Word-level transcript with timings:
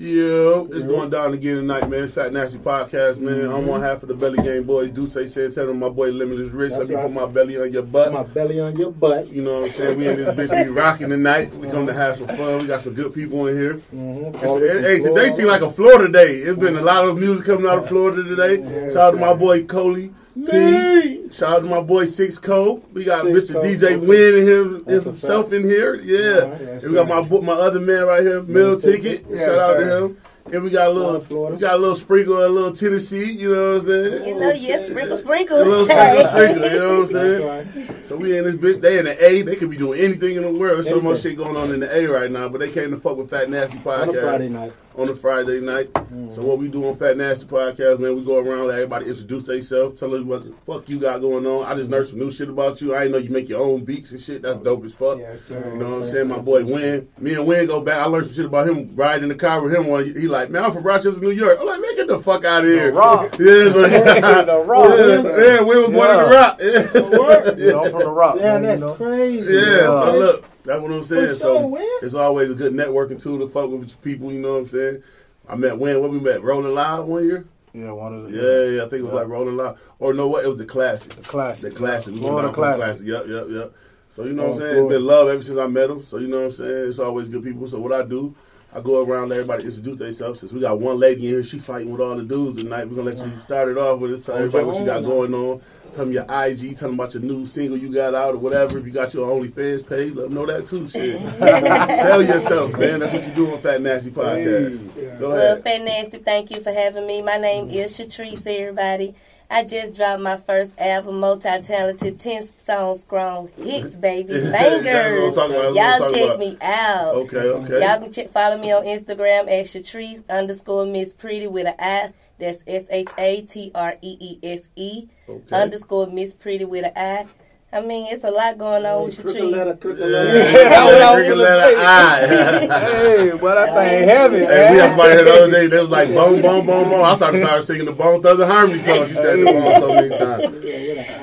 Yeah, 0.00 0.62
it's 0.70 0.84
going 0.84 1.10
down 1.10 1.34
again 1.34 1.56
tonight, 1.56 1.90
man. 1.90 2.06
Fat 2.06 2.32
Nasty 2.32 2.58
Podcast, 2.58 3.18
man. 3.18 3.50
I'm 3.50 3.66
one 3.66 3.80
half 3.80 4.00
of 4.04 4.08
the 4.08 4.14
Belly 4.14 4.40
Game 4.44 4.62
Boys. 4.62 4.92
Do 4.92 5.08
say 5.08 5.26
said 5.26 5.52
tell 5.52 5.66
them 5.66 5.80
my 5.80 5.88
boy 5.88 6.10
Limitless 6.10 6.50
Rich. 6.50 6.70
That's 6.70 6.82
Let 6.82 6.88
me 6.88 6.94
right. 6.94 7.02
put 7.06 7.12
my 7.12 7.26
belly 7.26 7.60
on 7.60 7.72
your 7.72 7.82
butt. 7.82 8.12
My 8.12 8.22
belly 8.22 8.60
on 8.60 8.76
your 8.78 8.92
butt. 8.92 9.26
You 9.26 9.42
know 9.42 9.54
what 9.54 9.64
I'm 9.64 9.70
saying? 9.70 9.98
We 9.98 10.06
in 10.06 10.14
this 10.14 10.36
bitch 10.36 10.66
be 10.66 10.70
rocking 10.80 11.08
tonight. 11.08 11.52
We 11.52 11.68
come 11.68 11.84
to 11.88 11.92
have 11.92 12.16
some 12.16 12.28
fun. 12.28 12.58
We 12.58 12.68
got 12.68 12.82
some 12.82 12.94
good 12.94 13.12
people 13.12 13.48
in 13.48 13.56
here. 13.56 13.74
Mm-hmm. 13.92 14.84
Hey, 14.84 15.00
today 15.00 15.30
seemed 15.30 15.48
like 15.48 15.62
a 15.62 15.70
Florida 15.72 16.12
day. 16.12 16.36
It's 16.36 16.56
been 16.60 16.76
a 16.76 16.80
lot 16.80 17.04
of 17.04 17.18
music 17.18 17.46
coming 17.46 17.68
out 17.68 17.78
of 17.78 17.88
Florida 17.88 18.22
today. 18.22 18.92
Shout 18.92 18.96
out 18.96 19.10
to 19.10 19.16
my 19.16 19.34
boy 19.34 19.64
Coley. 19.64 20.12
P. 20.46 21.28
Shout 21.32 21.52
out 21.52 21.58
to 21.60 21.66
my 21.66 21.80
boy 21.80 22.04
Six 22.06 22.38
Co. 22.38 22.82
We 22.92 23.04
got 23.04 23.24
Six 23.24 23.50
Mr. 23.50 23.52
Co, 23.54 23.62
DJ. 23.62 24.00
Win 24.06 24.38
and 24.38 24.86
him, 24.88 25.04
himself 25.04 25.52
in 25.52 25.64
here. 25.64 25.94
Yeah. 25.96 26.42
Alright, 26.44 26.60
yes, 26.60 26.82
and 26.84 26.92
we 26.92 26.98
got 26.98 27.08
my 27.30 27.40
my 27.40 27.52
other 27.54 27.80
man 27.80 28.04
right 28.04 28.22
here, 28.22 28.42
Mill 28.42 28.78
Ticket. 28.80 29.24
Yes, 29.28 29.40
Shout 29.46 29.58
out 29.58 29.76
sir. 29.78 29.84
to 30.00 30.04
him. 30.06 30.16
And 30.50 30.64
we 30.64 30.70
got 30.70 30.88
a 30.88 30.90
little, 30.90 31.20
Florida, 31.20 31.26
Florida. 31.26 31.54
we 31.56 31.60
got 31.60 31.74
a 31.74 31.76
little 31.76 31.94
sprinkle, 31.94 32.46
a 32.46 32.48
little 32.48 32.72
Tennessee. 32.72 33.32
You 33.32 33.54
know 33.54 33.74
what 33.74 33.82
I'm 33.82 33.86
saying? 33.86 34.28
You 34.28 34.40
know, 34.40 34.50
yes, 34.50 34.86
sprinkle, 34.86 35.12
A 35.12 35.18
sprinkle. 35.18 35.58
little 35.58 35.84
sprinkle, 35.84 36.26
sprinkle. 36.28 36.70
You 36.70 36.78
know 36.78 37.00
what 37.00 37.02
I'm 37.02 37.08
saying? 37.08 37.86
Right. 37.86 38.06
So 38.06 38.16
we 38.16 38.38
in 38.38 38.44
this 38.44 38.54
bitch. 38.56 38.80
They 38.80 38.98
in 38.98 39.04
the 39.04 39.22
A. 39.22 39.42
They 39.42 39.56
could 39.56 39.68
be 39.68 39.76
doing 39.76 40.00
anything 40.00 40.36
in 40.36 40.42
the 40.42 40.50
world. 40.50 40.76
There's 40.76 40.88
so 40.88 41.02
much 41.02 41.20
shit 41.20 41.36
going 41.36 41.54
on 41.58 41.70
in 41.70 41.80
the 41.80 41.94
A 41.94 42.06
right 42.06 42.30
now. 42.30 42.48
But 42.48 42.60
they 42.62 42.70
came 42.70 42.90
to 42.92 42.96
fuck 42.96 43.18
with 43.18 43.28
Fat 43.28 43.50
Nasty 43.50 43.76
podcast 43.78 44.08
On 44.08 44.16
a 44.16 44.20
Friday 44.22 44.48
night. 44.48 44.72
On 44.98 45.08
a 45.08 45.14
Friday 45.14 45.60
night. 45.60 45.88
So 46.30 46.42
what 46.42 46.58
we 46.58 46.66
do 46.68 46.86
on 46.88 46.96
Fat 46.96 47.16
Nasty 47.16 47.46
Podcast, 47.46 48.00
man, 48.00 48.16
we 48.16 48.24
go 48.24 48.38
around 48.38 48.66
let 48.66 48.74
everybody 48.74 49.06
introduce 49.06 49.44
themselves, 49.44 49.98
tell 50.00 50.12
us 50.14 50.22
what 50.24 50.44
the 50.44 50.52
fuck 50.66 50.88
you 50.88 50.98
got 50.98 51.20
going 51.20 51.46
on. 51.46 51.64
I 51.66 51.76
just 51.76 51.88
learned 51.88 52.08
some 52.08 52.18
new 52.18 52.32
shit 52.32 52.48
about 52.48 52.80
you. 52.80 52.94
I 52.96 53.00
didn't 53.00 53.12
know 53.12 53.18
you 53.18 53.30
make 53.30 53.48
your 53.48 53.62
own 53.62 53.84
beats 53.84 54.10
and 54.10 54.20
shit. 54.20 54.42
That's 54.42 54.58
dope 54.58 54.84
as 54.84 54.92
fuck. 54.92 55.18
Yes, 55.18 55.42
sir. 55.42 55.70
You 55.72 55.78
know 55.78 55.90
what 55.90 56.02
I'm 56.02 56.04
saying? 56.04 56.28
My 56.28 56.38
boy 56.40 56.64
Win. 56.64 57.08
Me 57.18 57.34
and 57.34 57.46
Win 57.46 57.66
go 57.66 57.80
back. 57.80 57.98
I 58.00 58.06
learned 58.06 58.26
some 58.26 58.34
shit 58.34 58.46
about 58.46 58.68
him 58.68 58.90
riding 58.96 59.22
in 59.24 59.28
the 59.28 59.36
car 59.36 59.62
with 59.62 59.72
him. 59.72 59.86
One, 59.86 60.04
he 60.04 60.26
like, 60.26 60.50
man, 60.50 60.64
I'm 60.64 60.72
from 60.72 60.82
Rochester, 60.82 61.20
New 61.20 61.30
York. 61.30 61.58
I'm 61.60 61.66
like, 61.66 61.80
man, 61.80 61.96
get 61.96 62.08
the 62.08 62.20
fuck 62.20 62.44
out 62.44 62.64
of 62.64 62.70
here. 62.70 62.92
Rock. 62.92 63.36
Yeah, 63.38 63.70
so, 63.70 63.82
The 64.48 64.64
Rock. 64.66 64.90
yeah, 64.98 65.54
yeah, 65.54 65.62
we 65.62 65.76
was 65.78 65.88
born 65.88 66.10
in 66.10 66.16
the 66.16 66.28
rock. 66.30 66.58
Yeah. 66.60 67.54
You 67.56 67.72
know, 67.72 67.84
I'm 67.84 67.90
from 67.90 68.00
the 68.00 68.10
rock. 68.10 68.36
Yeah, 68.38 68.52
man, 68.54 68.62
that's 68.62 68.80
you 68.80 68.86
know. 68.88 68.94
crazy. 68.94 69.52
Yeah, 69.54 69.78
so 69.86 70.18
look, 70.18 70.44
that's 70.68 70.80
what 70.82 70.92
I'm 70.92 71.04
saying. 71.04 71.28
For 71.30 71.34
So 71.34 71.70
sure, 71.76 71.98
it's 72.02 72.14
always 72.14 72.50
a 72.50 72.54
good 72.54 72.72
networking 72.72 73.20
tool 73.20 73.38
to 73.40 73.48
fuck 73.48 73.70
with 73.70 74.00
people. 74.02 74.32
You 74.32 74.40
know 74.40 74.52
what 74.52 74.58
I'm 74.60 74.66
saying? 74.68 75.02
I 75.48 75.54
met 75.56 75.78
Win. 75.78 76.00
What 76.00 76.10
we 76.10 76.20
met? 76.20 76.42
Rolling 76.42 76.74
Loud 76.74 77.08
one 77.08 77.24
year. 77.24 77.46
Yeah, 77.72 77.92
one 77.92 78.14
of 78.14 78.30
the 78.30 78.36
Yeah, 78.36 78.76
yeah. 78.76 78.82
I 78.84 78.88
think 78.88 79.00
it 79.00 79.02
was 79.04 79.12
Yeah. 79.12 79.20
like 79.20 79.28
Rolling 79.28 79.56
Loud. 79.56 79.78
Or 79.98 80.12
no, 80.14 80.26
what? 80.28 80.44
It 80.44 80.48
was 80.48 80.58
the 80.58 80.66
classic. 80.66 81.14
the 81.14 81.22
classic. 81.22 81.72
The 81.72 81.78
classic. 81.78 82.14
We 82.14 82.20
Florida 82.20 82.48
went 82.48 82.56
down 82.56 82.64
for 82.64 82.70
the 82.78 82.84
classic. 82.84 83.06
Yep, 83.06 83.24
yep, 83.28 83.46
yep. 83.50 83.72
So 84.10 84.24
you 84.24 84.32
know 84.32 84.42
what 84.44 84.48
I'm 84.48 84.56
Oh, 84.56 84.58
saying? 84.60 84.74
Florida. 84.74 84.94
It's 84.94 84.98
been 85.00 85.06
love 85.06 85.28
ever 85.28 85.42
since 85.42 85.58
I 85.58 85.66
met 85.66 85.90
him. 85.90 86.02
So 86.04 86.18
you 86.18 86.28
know 86.28 86.36
what 86.38 86.44
I'm 86.46 86.52
saying? 86.52 86.88
It's 86.88 86.98
always 86.98 87.28
good 87.28 87.42
people. 87.44 87.66
So 87.68 87.78
what 87.78 87.92
I 87.92 88.02
do, 88.02 88.34
I 88.74 88.80
go 88.80 89.02
around 89.02 89.32
everybody 89.32 89.64
introduce 89.64 89.96
themselves. 89.96 90.40
Since 90.40 90.52
we 90.52 90.60
got 90.60 90.78
one 90.78 90.98
lady 90.98 91.26
in 91.26 91.32
here, 91.32 91.42
she 91.42 91.58
fighting 91.58 91.90
with 91.90 92.02
all 92.02 92.16
the 92.16 92.22
dudes 92.22 92.58
tonight. 92.58 92.84
We're 92.88 92.96
gonna 92.96 93.16
let 93.16 93.26
you 93.26 93.38
start 93.40 93.70
it 93.70 93.78
off 93.78 93.98
with 93.98 94.10
this. 94.10 94.26
Tell 94.26 94.36
everybody 94.36 94.64
what 94.66 94.78
you 94.78 94.84
got 94.84 95.04
going 95.04 95.32
on. 95.32 95.62
Tell 95.90 96.04
them 96.04 96.12
your 96.12 96.24
IG. 96.24 96.76
Tell 96.76 96.90
them 96.90 97.00
about 97.00 97.14
your 97.14 97.22
new 97.22 97.46
single 97.46 97.78
you 97.78 97.90
got 97.90 98.14
out 98.14 98.34
or 98.34 98.38
whatever. 98.38 98.78
If 98.78 98.84
you 98.84 98.92
got 98.92 99.14
your 99.14 99.26
OnlyFans 99.26 99.88
page, 99.88 100.14
let 100.14 100.24
them 100.24 100.34
know 100.34 100.44
that 100.44 100.66
too. 100.66 100.86
Shit. 100.86 101.18
Sell 101.38 102.22
yourself, 102.22 102.78
man. 102.78 103.00
That's 103.00 103.12
what 103.14 103.26
you 103.26 103.34
do 103.34 103.52
on 103.52 103.58
Fat 103.58 103.80
Nasty 103.80 104.10
Podcast. 104.10 104.94
Go 104.94 105.00
ahead. 105.00 105.20
Well, 105.20 105.32
ahead. 105.32 105.64
Fat 105.64 105.82
Nasty, 105.82 106.18
thank 106.18 106.50
you 106.50 106.60
for 106.60 106.72
having 106.72 107.06
me. 107.06 107.22
My 107.22 107.38
name 107.38 107.70
is 107.70 107.98
Shatrice, 107.98 108.46
everybody. 108.46 109.14
I 109.50 109.64
just 109.64 109.96
dropped 109.96 110.20
my 110.20 110.36
first 110.36 110.78
album, 110.78 111.20
multi-talented, 111.20 112.20
10 112.20 112.50
songs 112.58 113.00
strong, 113.00 113.50
hits, 113.56 113.96
baby, 113.96 114.34
bangers. 114.34 115.38
I'm 115.38 115.50
talking 115.50 115.56
about. 115.56 115.74
That's 115.74 115.76
what 115.76 115.76
I'm 115.76 116.00
Y'all 116.00 116.12
check 116.12 116.24
about. 116.26 116.38
me 116.38 116.58
out. 116.60 117.14
Okay, 117.14 117.38
okay. 117.38 117.80
Y'all 117.86 118.00
can 118.00 118.12
check, 118.12 118.30
follow 118.30 118.58
me 118.58 118.72
on 118.72 118.84
Instagram 118.84 119.42
at 119.48 119.66
Shatrice 119.66 120.22
underscore 120.28 120.84
Miss 120.84 121.12
Pretty 121.14 121.46
with 121.46 121.66
an 121.66 121.74
I. 121.78 122.12
That's 122.38 122.62
S 122.66 122.84
H 122.90 123.08
A 123.18 123.42
T 123.42 123.72
R 123.74 123.96
E 124.02 124.16
E 124.20 124.38
S 124.42 124.68
E 124.76 125.08
underscore 125.50 126.06
Miss 126.08 126.34
Pretty 126.34 126.64
with 126.64 126.84
an 126.84 126.92
I. 126.94 127.26
I 127.70 127.82
mean, 127.82 128.06
it's 128.10 128.24
a 128.24 128.30
lot 128.30 128.56
going 128.56 128.86
on 128.86 129.04
with 129.04 129.20
Crooked 129.20 129.42
letter, 129.44 129.74
Shatrice. 129.74 129.80
crooked 129.82 130.00
Yeah. 130.00 130.06
letter. 130.06 130.52
That's 130.52 130.84
what 130.86 131.02
I 131.02 131.10
was 131.10 131.14
Cricket 131.16 131.28
gonna 131.28 131.42
letter 131.42 131.62
say. 131.62 131.84
I. 131.84 132.80
Hey, 132.80 133.30
but 133.38 133.54
that 133.54 133.74
thing 133.74 134.08
heavy, 134.08 134.36
Hey, 134.36 134.40
we 134.40 134.46
man. 134.46 134.74
had 134.78 134.88
somebody 134.88 135.10
here 135.12 135.24
the 135.24 135.32
other 135.32 135.50
day. 135.50 135.66
They 135.66 135.80
was 135.80 135.90
like, 135.90 136.08
boom, 136.08 136.40
boom, 136.40 136.66
boom, 136.66 136.88
boom. 136.88 137.02
I 137.02 137.16
started 137.16 137.44
started 137.44 137.62
singing 137.64 137.84
the 137.84 137.92
Bone 137.92 138.22
Thugs 138.22 138.40
and 138.40 138.50
Harmony 138.50 138.78
song. 138.78 139.06
She 139.06 139.14
said 139.14 139.38
the 139.40 139.44
bone 139.44 139.80
so 139.80 139.92
many 139.92 140.08
times. 140.08 140.44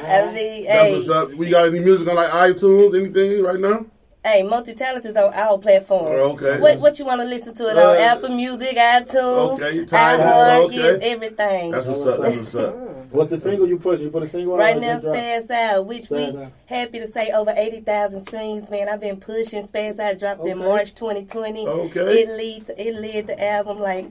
I 0.05 0.31
mean, 0.33 0.63
That's 0.65 0.67
hey, 0.67 0.93
what's 0.93 1.09
up. 1.09 1.31
We 1.33 1.49
got 1.49 1.67
any 1.67 1.79
music 1.79 2.07
on 2.09 2.15
like 2.15 2.29
iTunes, 2.29 2.95
anything 2.95 3.41
right 3.41 3.59
now? 3.59 3.85
Hey, 4.25 4.43
multi-talented 4.43 5.11
is 5.11 5.17
on 5.17 5.33
our 5.33 5.57
platform. 5.57 6.07
Oh, 6.07 6.31
okay. 6.33 6.59
What 6.59 6.79
what 6.79 6.97
you 6.99 7.05
want 7.05 7.21
to 7.21 7.27
listen 7.27 7.53
to 7.55 7.67
it 7.69 7.77
Uh, 7.77 7.91
on 7.91 7.97
Apple 7.97 8.29
Music, 8.29 8.75
iTunes, 8.75 9.53
Okay, 9.61 9.85
Tidal, 9.85 10.25
iHeart, 10.25 10.65
okay. 10.65 11.11
everything. 11.11 11.71
That's 11.71 11.87
what's 11.87 12.05
up. 12.05 12.21
That's 12.21 12.37
what's 12.37 12.55
up. 12.55 12.75
What's 13.11 13.29
the 13.29 13.39
single 13.39 13.65
you 13.67 13.77
push? 13.79 14.01
You 14.01 14.09
put 14.09 14.23
a 14.23 14.27
single 14.27 14.55
out? 14.55 14.59
Right 14.59 14.77
now, 14.77 14.93
just 14.93 15.05
drop? 15.05 15.15
Spaz 15.15 15.49
Out, 15.51 15.85
which 15.85 16.09
we 16.09 16.25
Out. 16.25 16.51
happy 16.65 16.99
to 16.99 17.07
say 17.07 17.29
over 17.31 17.53
80,000 17.55 18.19
streams, 18.19 18.69
man. 18.69 18.89
I've 18.89 18.99
been 18.99 19.17
pushing 19.21 19.65
Spaz 19.65 19.99
Out, 19.99 20.19
dropped 20.19 20.45
in 20.45 20.57
March 20.57 20.93
2020. 20.95 21.65
Okay. 21.65 22.23
It 22.23 22.29
lead, 22.29 22.65
it 22.77 22.95
led 22.95 23.27
the 23.27 23.41
album 23.41 23.79
like 23.79 24.07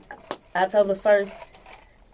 October 0.55 0.95
1st. 0.95 1.31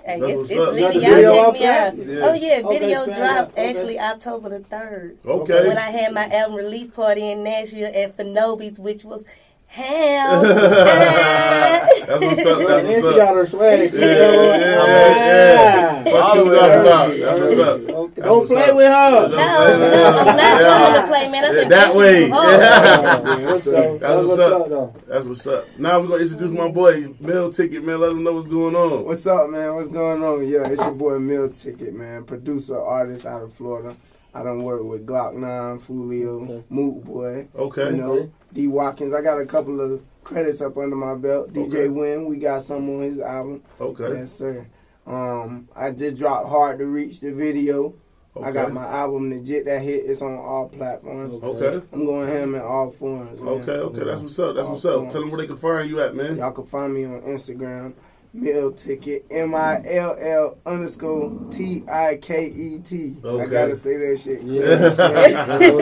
Hey, 0.06 0.20
it's, 0.20 0.38
what's 0.38 0.50
it's 0.50 0.60
up. 0.60 0.74
lit. 0.74 0.96
Y'all 0.96 1.16
video 1.16 1.32
check 1.34 1.48
off 1.48 1.54
me 1.54 1.66
out. 1.66 1.98
Yeah. 1.98 2.16
Oh, 2.24 2.34
yeah, 2.34 2.62
Okay, 2.66 2.80
video 2.80 3.06
Spaz 3.06 3.16
dropped 3.18 3.52
Okay. 3.54 3.70
actually 3.70 4.00
October 4.00 4.50
the 4.50 4.60
3rd. 4.60 5.16
Okay. 5.26 5.68
When 5.68 5.78
I 5.78 5.92
had 5.92 6.14
my 6.14 6.28
album 6.30 6.56
release 6.58 6.90
party 6.90 7.32
in 7.32 7.44
Nashville 7.44 7.92
at 7.94 8.18
Fenobi's, 8.18 8.80
which 8.80 9.04
was 9.04 9.26
hell. 9.68 10.42
That's 10.44 12.26
what's 12.26 12.46
up. 12.46 12.58
Well, 12.58 12.68
That's 12.68 12.84
and 12.84 12.88
what's 12.88 13.08
she 13.08 13.16
got 13.16 13.36
her 13.36 13.48
swag. 13.48 13.92
She 13.92 13.98
Yeah, 14.00 14.16
know, 14.16 14.56
yeah, 14.60 15.16
yeah. 15.16 16.04
ah. 16.06 16.10
What 16.10 16.34
you 16.34 16.42
All 16.44 16.46
talking 16.46 16.46
the 16.46 16.52
way 16.52 16.82
about? 16.82 17.20
That's 17.20 17.40
what's 17.40 17.60
up. 17.60 18.01
Okay, 18.12 18.22
Don't 18.24 18.46
play 18.46 18.70
up. 18.70 18.76
with 18.76 18.88
her. 18.88 19.28
No, 19.30 19.38
no, 19.38 20.18
I'm 20.20 20.26
not 20.38 20.60
trying 20.60 21.02
to 21.02 21.08
play, 21.08 21.30
man. 21.30 21.46
I've 21.46 21.56
Yeah, 21.56 21.68
that 21.70 21.94
way. 21.96 22.28
Yeah. 22.28 23.46
What's 23.52 23.68
up? 23.68 24.00
That's 24.00 24.28
what's 24.28 24.40
up. 24.42 24.70
though? 24.70 24.96
That's 25.08 25.26
what's 25.26 25.48
up. 25.48 25.80
Now 25.80 26.00
we're 26.02 26.08
gonna 26.08 26.24
introduce 26.24 26.52
my 26.52 26.68
boy, 26.70 27.14
Mill 27.22 27.52
Ticket, 27.54 27.84
man. 27.86 28.02
Let 28.02 28.12
him 28.12 28.24
know 28.24 28.34
what's 28.34 28.48
going 28.50 28.76
on. 28.76 29.06
What's 29.06 29.26
up, 29.28 29.50
man? 29.50 29.76
What's 29.76 29.88
going 29.88 30.22
on? 30.24 30.46
Yeah, 30.48 30.68
it's 30.68 30.82
your 30.82 30.92
boy 30.92 31.20
Mill 31.20 31.50
Ticket, 31.50 31.94
man. 31.94 32.26
Producer, 32.26 32.78
artist 32.80 33.26
out 33.26 33.44
of 33.44 33.54
Florida. 33.54 33.96
I 34.34 34.44
done 34.44 34.64
worked 34.64 34.86
with 34.86 35.06
Glokk 35.06 35.34
Nine, 35.36 35.80
Foolio, 35.80 36.44
Okay. 36.44 36.64
Moot 36.70 37.04
Boy, 37.06 37.48
Okay. 37.58 37.92
you 37.92 37.98
know, 37.98 38.30
D 38.54 38.68
Watkins. 38.68 39.14
I 39.14 39.22
got 39.22 39.40
a 39.40 39.46
couple 39.46 39.80
of 39.82 40.02
credits 40.24 40.62
up 40.62 40.78
under 40.78 40.96
my 40.96 41.16
belt. 41.16 41.54
DJ 41.54 41.68
Okay. 41.68 41.88
Win, 41.90 42.26
we 42.26 42.38
got 42.38 42.64
some 42.64 42.90
on 42.90 43.02
his 43.02 43.20
album. 43.20 43.62
Okay. 43.80 44.10
Yes, 44.14 44.32
sir. 44.34 44.68
Um, 45.08 45.68
I 45.76 45.92
just 45.92 46.16
dropped 46.18 46.48
Hard 46.48 46.80
to 46.80 46.86
Reach 46.86 47.20
the 47.22 47.32
video. 47.34 47.96
Okay. 48.36 48.47
I 48.47 48.52
got 48.53 48.72
my 48.72 48.86
album 48.86 49.30
Legit 49.30 49.66
that 49.66 49.81
hit. 49.81 50.06
It's 50.06 50.22
on 50.22 50.38
all 50.38 50.69
platforms. 50.69 51.36
Okay. 51.44 51.86
I'm 51.92 52.06
going 52.06 52.30
ham 52.30 52.56
in 52.56 52.62
all 52.62 52.90
forms. 52.90 53.42
Man. 53.42 53.50
Okay. 53.56 53.72
Okay. 53.74 54.03
That's 54.06 54.22
what's 54.22 54.40
up. 54.40 54.56
That's 54.56 54.68
what's 54.69 54.86
up. 54.86 55.09
Tell 55.09 55.19
them 55.22 55.31
where 55.31 55.42
they 55.42 55.47
can 55.47 55.58
find 55.58 55.90
you 55.90 56.00
at, 56.02 56.16
man. 56.16 56.38
Y'all 56.38 56.52
can 56.52 56.66
find 56.66 56.94
me 56.94 57.03
on 57.03 57.20
Instagram, 57.24 57.94
Mill 58.34 58.72
Ticket, 58.72 59.25
M 59.30 59.53
I 59.53 59.81
L 59.86 60.16
L 60.18 60.58
underscore 60.66 61.38
T 61.52 61.84
I 61.91 62.18
K 62.22 62.46
E 62.47 62.80
T. 62.80 63.18
I 63.22 63.28
Okay. 63.28 63.52
gotta 63.52 63.75
say 63.75 63.97
that 63.97 64.18
shit. 64.24 64.41
Yeah. 64.44 65.81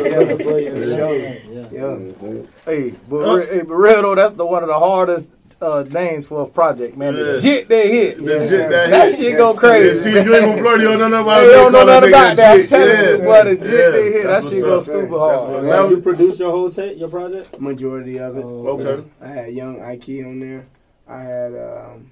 Yeah. 1.71 2.43
Hey, 2.65 2.93
but, 3.09 3.17
Uh, 3.27 3.38
re- 3.38 3.45
hey, 3.47 3.61
but 3.63 3.75
real 3.75 4.01
though, 4.01 4.15
that's 4.15 4.33
the 4.33 4.45
one 4.45 4.63
of 4.63 4.69
the 4.69 4.77
hardest 4.79 5.29
uh, 5.61 5.83
names 5.91 6.25
for 6.25 6.43
a 6.43 6.47
project, 6.47 6.95
man. 6.97 7.13
Yeah. 7.15 7.21
Legit, 7.23 7.67
they 7.67 7.91
hit. 7.91 8.19
Legit, 8.21 8.69
that 8.69 8.89
That 8.89 9.03
hit. 9.09 9.15
shit 9.17 9.29
Yes, 9.31 9.37
go 9.37 9.53
sir. 9.55 9.67
Yeah, 9.67 9.79
crazy. 9.89 9.99
see, 9.99 10.11
you 10.23 10.35
ain't 10.35 10.45
from 10.45 10.57
Florida, 10.59 10.83
you 10.83 10.89
don't 10.89 10.99
know 10.99 11.07
nothing 11.09 11.23
about 11.25 11.41
Hey, 11.41 11.45
you 11.47 11.51
don't 11.51 11.71
know 11.73 11.85
nothing 11.85 12.11
that 12.11 12.33
about 12.33 12.37
that. 12.37 12.59
I'm 12.59 12.67
telling 12.67 12.87
Yeah. 12.87 13.11
you, 13.11 13.17
boy, 13.19 13.41
legit, 13.43 13.73
Yeah. 13.73 13.89
they 13.91 14.11
hit. 14.11 14.23
That 14.27 14.43
shit 14.43 14.63
go 14.63 14.77
up. 14.77 14.83
stupid 14.83 15.09
hard. 15.09 15.49
what- 15.49 15.63
Now 15.63 15.89
you 15.89 15.97
produce 16.01 16.39
your 16.39 16.51
whole 16.51 16.69
tape, 16.69 16.97
your 16.97 17.09
project? 17.09 17.59
Majority 17.59 18.19
of 18.19 18.37
it. 18.37 18.45
Oh, 18.45 18.67
Okay. 18.79 19.03
I 19.21 19.27
had 19.27 19.53
Young 19.53 19.81
Ike 19.81 20.09
on 20.25 20.39
there. 20.39 20.65
I 21.07 21.21
had 21.21 21.53
um, 21.56 22.12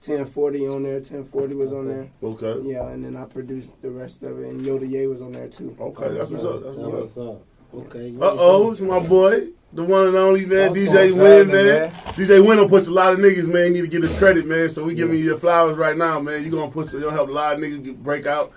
1040 0.00 0.68
on 0.68 0.82
there. 0.82 1.00
1040 1.00 1.54
was 1.54 1.72
on 1.72 1.88
there. 1.88 2.08
Okay. 2.22 2.68
Yeah, 2.68 2.88
and 2.88 3.04
then 3.04 3.16
I 3.16 3.24
produced 3.24 3.70
the 3.82 3.90
rest 3.90 4.22
of 4.22 4.38
it. 4.40 4.46
And 4.50 4.60
Yoda 4.60 4.88
Ye 4.88 5.06
was 5.06 5.22
on 5.22 5.32
there 5.32 5.48
too. 5.48 5.74
Okay. 5.80 6.08
That's 6.16 6.30
what's 6.30 6.44
up. 6.44 6.62
That's 6.62 6.76
That's 6.76 6.88
what's 6.88 7.16
up. 7.16 7.42
Okay. 7.74 8.14
Uh 8.20 8.36
oh, 8.38 8.70
it's 8.70 8.80
my 8.80 9.00
boy, 9.00 9.48
the 9.74 9.82
one 9.84 10.06
and 10.06 10.16
only 10.16 10.46
man, 10.46 10.72
DJ 10.74 11.12
Win, 11.20 11.48
man. 11.48 11.66
man. 11.66 11.90
DJ 12.14 12.46
Win 12.46 12.58
will 12.58 12.68
push 12.68 12.86
a 12.86 12.90
lot 12.92 13.12
of 13.12 13.18
niggas, 13.18 13.46
man. 13.46 13.66
You 13.66 13.70
need 13.72 13.80
to 13.82 13.86
get 13.88 14.02
his 14.02 14.16
credit, 14.16 14.46
man. 14.46 14.70
So 14.70 14.84
we 14.84 14.94
giving 14.94 15.18
you 15.18 15.24
your 15.24 15.36
flowers 15.36 15.76
right 15.76 15.96
now, 15.96 16.20
man. 16.20 16.44
You 16.44 16.50
gonna 16.50 16.70
push, 16.70 16.92
you 16.92 17.00
gonna 17.00 17.12
help 17.12 17.28
a 17.28 17.32
lot 17.32 17.54
of 17.54 17.60
niggas 17.60 17.96
break 17.96 18.26
out. 18.26 18.52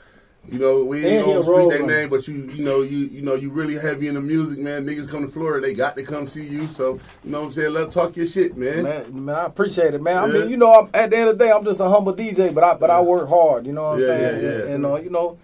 You 0.47 0.59
know, 0.59 0.83
we 0.83 1.05
ain't 1.05 1.25
And 1.25 1.25
gonna 1.25 1.43
speak 1.43 1.69
their 1.69 1.85
name, 1.85 2.09
but 2.09 2.25
you, 2.27 2.35
you 2.35 2.63
know, 2.63 2.81
you, 2.81 2.99
you 2.99 3.21
know, 3.21 3.35
you 3.35 3.49
really 3.49 3.75
heavy 3.75 4.07
in 4.07 4.15
the 4.15 4.21
music, 4.21 4.59
man. 4.59 4.85
Niggas 4.85 5.09
come 5.09 5.25
to 5.25 5.31
Florida, 5.31 5.65
they 5.67 5.73
got 5.73 5.97
to 5.97 6.03
come 6.03 6.25
see 6.25 6.45
you. 6.45 6.69
So 6.69 6.99
you 7.23 7.31
know 7.31 7.41
what 7.41 7.47
I'm 7.47 7.53
saying? 7.53 7.73
let's 7.73 7.93
talk 7.93 8.15
your 8.15 8.27
shit, 8.27 8.55
man. 8.55 8.83
Man, 8.83 9.25
man, 9.25 9.35
I 9.35 9.45
appreciate 9.45 9.93
it, 9.93 10.01
man. 10.01 10.17
I 10.17 10.27
mean, 10.27 10.49
you 10.49 10.55
know, 10.55 10.71
I'm, 10.71 10.89
at 10.93 11.09
the 11.09 11.17
end 11.17 11.29
of 11.29 11.37
the 11.37 11.43
day, 11.43 11.51
I'm 11.51 11.65
just 11.65 11.81
a 11.81 11.89
humble 11.89 12.13
DJ, 12.15 12.53
but 12.53 12.63
I 12.63 12.75
but 12.75 12.89
I 12.89 13.01
work 13.01 13.27
hard. 13.27 13.65
You 13.65 13.73
know 13.73 13.83
what 13.83 13.93
I'm 13.95 13.99
Yeah, 13.99 14.05
saying? 14.05 14.43
yeah, 14.43 14.57
yeah. 14.67 14.73
And 14.73 14.85
uh, 14.85 14.95
you 14.95 15.09
know, 15.09 15.37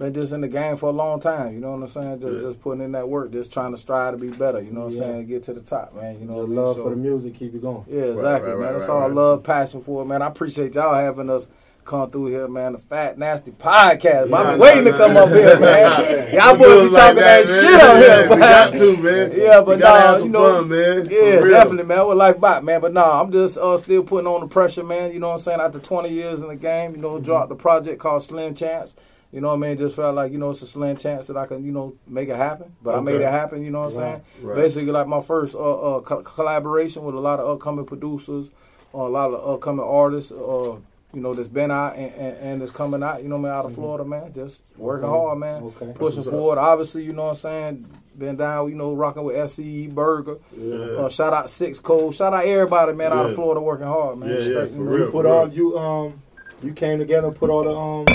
been 0.00 0.14
just 0.14 0.32
in 0.32 0.40
the 0.40 0.48
game 0.48 0.76
for 0.76 0.88
a 0.88 0.92
long 0.92 1.20
time. 1.20 1.52
You 1.54 1.60
know 1.60 1.72
what 1.72 1.82
I'm 1.82 1.88
saying? 1.88 2.20
Just, 2.20 2.34
Yeah. 2.36 2.40
just 2.48 2.60
putting 2.60 2.82
in 2.82 2.92
that 2.92 3.08
work, 3.08 3.30
just 3.32 3.52
trying 3.52 3.70
to 3.72 3.76
strive 3.76 4.14
to 4.14 4.18
be 4.18 4.28
better. 4.30 4.60
You 4.60 4.72
know 4.72 4.84
what 4.86 4.92
Yeah. 4.92 5.02
I'm 5.04 5.10
saying? 5.12 5.26
Get 5.26 5.42
to 5.44 5.52
the 5.52 5.60
top, 5.60 5.94
man. 5.94 6.16
You 6.18 6.26
know 6.26 6.36
Your 6.36 6.48
love 6.48 6.76
So- 6.76 6.82
for 6.84 6.90
the 6.90 6.96
music 6.96 7.34
keep 7.34 7.52
you 7.54 7.60
going. 7.60 7.84
yeah, 7.88 8.02
exactly, 8.04 8.48
right, 8.50 8.58
man. 8.58 8.64
right, 8.66 8.72
That's 8.78 8.88
right, 8.88 9.02
all 9.02 9.08
love, 9.10 9.42
passion 9.44 9.82
for 9.82 10.02
it, 10.02 10.06
man. 10.06 10.22
I 10.22 10.26
appreciate 10.26 10.74
y'all 10.74 10.94
having 10.94 11.28
us 11.30 11.48
come 11.84 12.10
through 12.10 12.26
here, 12.26 12.46
man. 12.48 12.72
The 12.72 12.78
Fat 12.78 13.18
Nasty 13.18 13.50
Podcast. 13.50 14.22
I've 14.24 14.30
Nah, 14.30 14.50
been 14.52 14.60
waiting 14.60 14.84
to 14.84 14.92
come 14.92 15.16
up 15.18 15.28
here, 15.28 15.58
man. 15.60 16.28
Y'all 16.34 16.52
We 16.54 16.58
boys 16.60 16.80
be 16.82 16.86
it 16.86 16.92
talking 16.98 17.16
that, 17.20 17.46
man. 17.46 17.46
shit 17.46 17.80
up 17.80 17.96
here, 17.96 18.22
We 18.22 18.36
man. 18.36 18.38
got 18.38 18.72
to, 18.74 18.96
man. 18.96 19.32
Yeah, 19.34 19.60
but 19.60 19.76
we 19.76 19.82
nah, 19.82 20.16
you 20.18 20.28
know, 20.28 20.52
fun, 20.60 20.68
man. 20.68 21.08
Yeah, 21.10 21.40
definitely, 21.40 21.84
man. 21.84 22.06
What 22.06 22.16
life 22.16 22.40
back, 22.40 22.62
man. 22.62 22.80
But 22.80 22.92
nah, 22.94 23.20
I'm 23.20 23.32
just 23.32 23.58
uh, 23.58 23.76
still 23.76 24.02
putting 24.02 24.26
on 24.28 24.40
the 24.40 24.46
pressure, 24.46 24.84
man. 24.84 25.12
You 25.12 25.18
know 25.20 25.28
what 25.28 25.34
I'm 25.34 25.40
saying? 25.40 25.60
After 25.60 25.78
20 25.78 26.08
years 26.10 26.40
in 26.40 26.48
the 26.48 26.56
game, 26.56 26.92
you 26.92 26.98
know, 27.02 27.10
Mm-hmm. 27.16 27.24
dropped 27.24 27.48
the 27.50 27.54
project 27.56 27.98
called 28.00 28.22
Slim 28.22 28.54
Chance. 28.54 28.94
You 29.32 29.40
know 29.40 29.48
what 29.48 29.54
I 29.54 29.68
mean? 29.68 29.78
Just 29.78 29.94
felt 29.96 30.14
like, 30.16 30.32
you 30.32 30.38
know, 30.38 30.50
it's 30.50 30.62
a 30.62 30.66
slim 30.66 30.96
chance 30.96 31.28
that 31.28 31.36
I 31.36 31.46
can, 31.46 31.64
you 31.64 31.70
know, 31.70 31.94
make 32.06 32.28
it 32.28 32.36
happen. 32.36 32.74
But 32.82 32.96
I 32.96 33.00
made 33.00 33.20
it 33.20 33.30
happen, 33.30 33.62
you 33.64 33.70
know 33.70 33.80
what 33.82 33.90
I'm 33.92 33.94
saying? 33.94 34.22
right. 34.42 34.56
Basically, 34.56 34.90
like 34.90 35.06
my 35.06 35.20
first 35.20 35.54
uh, 35.54 35.58
uh, 35.98 36.00
co- 36.00 36.22
collaboration 36.22 37.04
with 37.04 37.14
a 37.14 37.20
lot 37.20 37.38
of 37.38 37.48
upcoming 37.48 37.86
producers, 37.86 38.48
or 38.92 39.06
a 39.06 39.10
lot 39.10 39.30
of 39.32 39.48
upcoming 39.54 39.84
artists, 39.86 40.32
uh, 40.32 40.74
you 41.12 41.20
know, 41.20 41.32
that's 41.32 41.46
been 41.48 41.70
out 41.70 41.94
and, 41.96 42.12
and, 42.14 42.36
and 42.38 42.62
is 42.62 42.72
coming 42.72 43.02
out, 43.04 43.22
you 43.22 43.28
know, 43.28 43.38
man, 43.38 43.52
out 43.52 43.64
of 43.66 43.74
Florida, 43.74 44.04
man. 44.04 44.32
Just 44.32 44.62
working 44.76 45.06
Mm-hmm. 45.06 45.14
Okay. 45.14 45.22
hard, 45.26 45.38
man. 45.38 45.62
Okay. 45.62 45.76
Pushing 45.78 45.88
That's 45.92 46.00
what's 46.16 46.26
up. 46.26 46.32
forward. 46.32 46.58
Obviously, 46.58 47.04
you 47.04 47.12
know 47.12 47.22
what 47.24 47.30
I'm 47.30 47.36
saying? 47.36 47.86
Been 48.18 48.36
down, 48.36 48.68
you 48.68 48.74
know, 48.74 48.92
rocking 48.94 49.22
with 49.22 49.36
FCE 49.36 49.94
Burger. 49.94 50.38
Yeah. 50.56 50.74
Uh, 50.74 51.08
shout 51.08 51.32
out 51.32 51.48
Six 51.50 51.78
Cold. 51.78 52.14
Shout 52.16 52.34
out 52.34 52.44
everybody, 52.44 52.92
man, 52.94 53.12
out 53.12 53.26
of 53.26 53.34
Florida 53.36 53.60
working 53.60 53.86
hard, 53.86 54.18
man. 54.18 54.28
Yeah, 54.30 54.34
yeah, 54.38 54.42
Straight, 54.42 54.68
for 54.70 54.74
you 54.74 54.84
know. 54.84 54.90
real. 54.90 55.04
You 55.06 55.10
put 55.12 55.26
all 55.26 55.48
you 55.48 55.78
um 55.78 56.22
you 56.64 56.72
came 56.72 56.98
together 56.98 57.28
and 57.28 57.36
put 57.36 57.48
all 57.48 57.62
the 57.62 57.74
um 57.76 58.06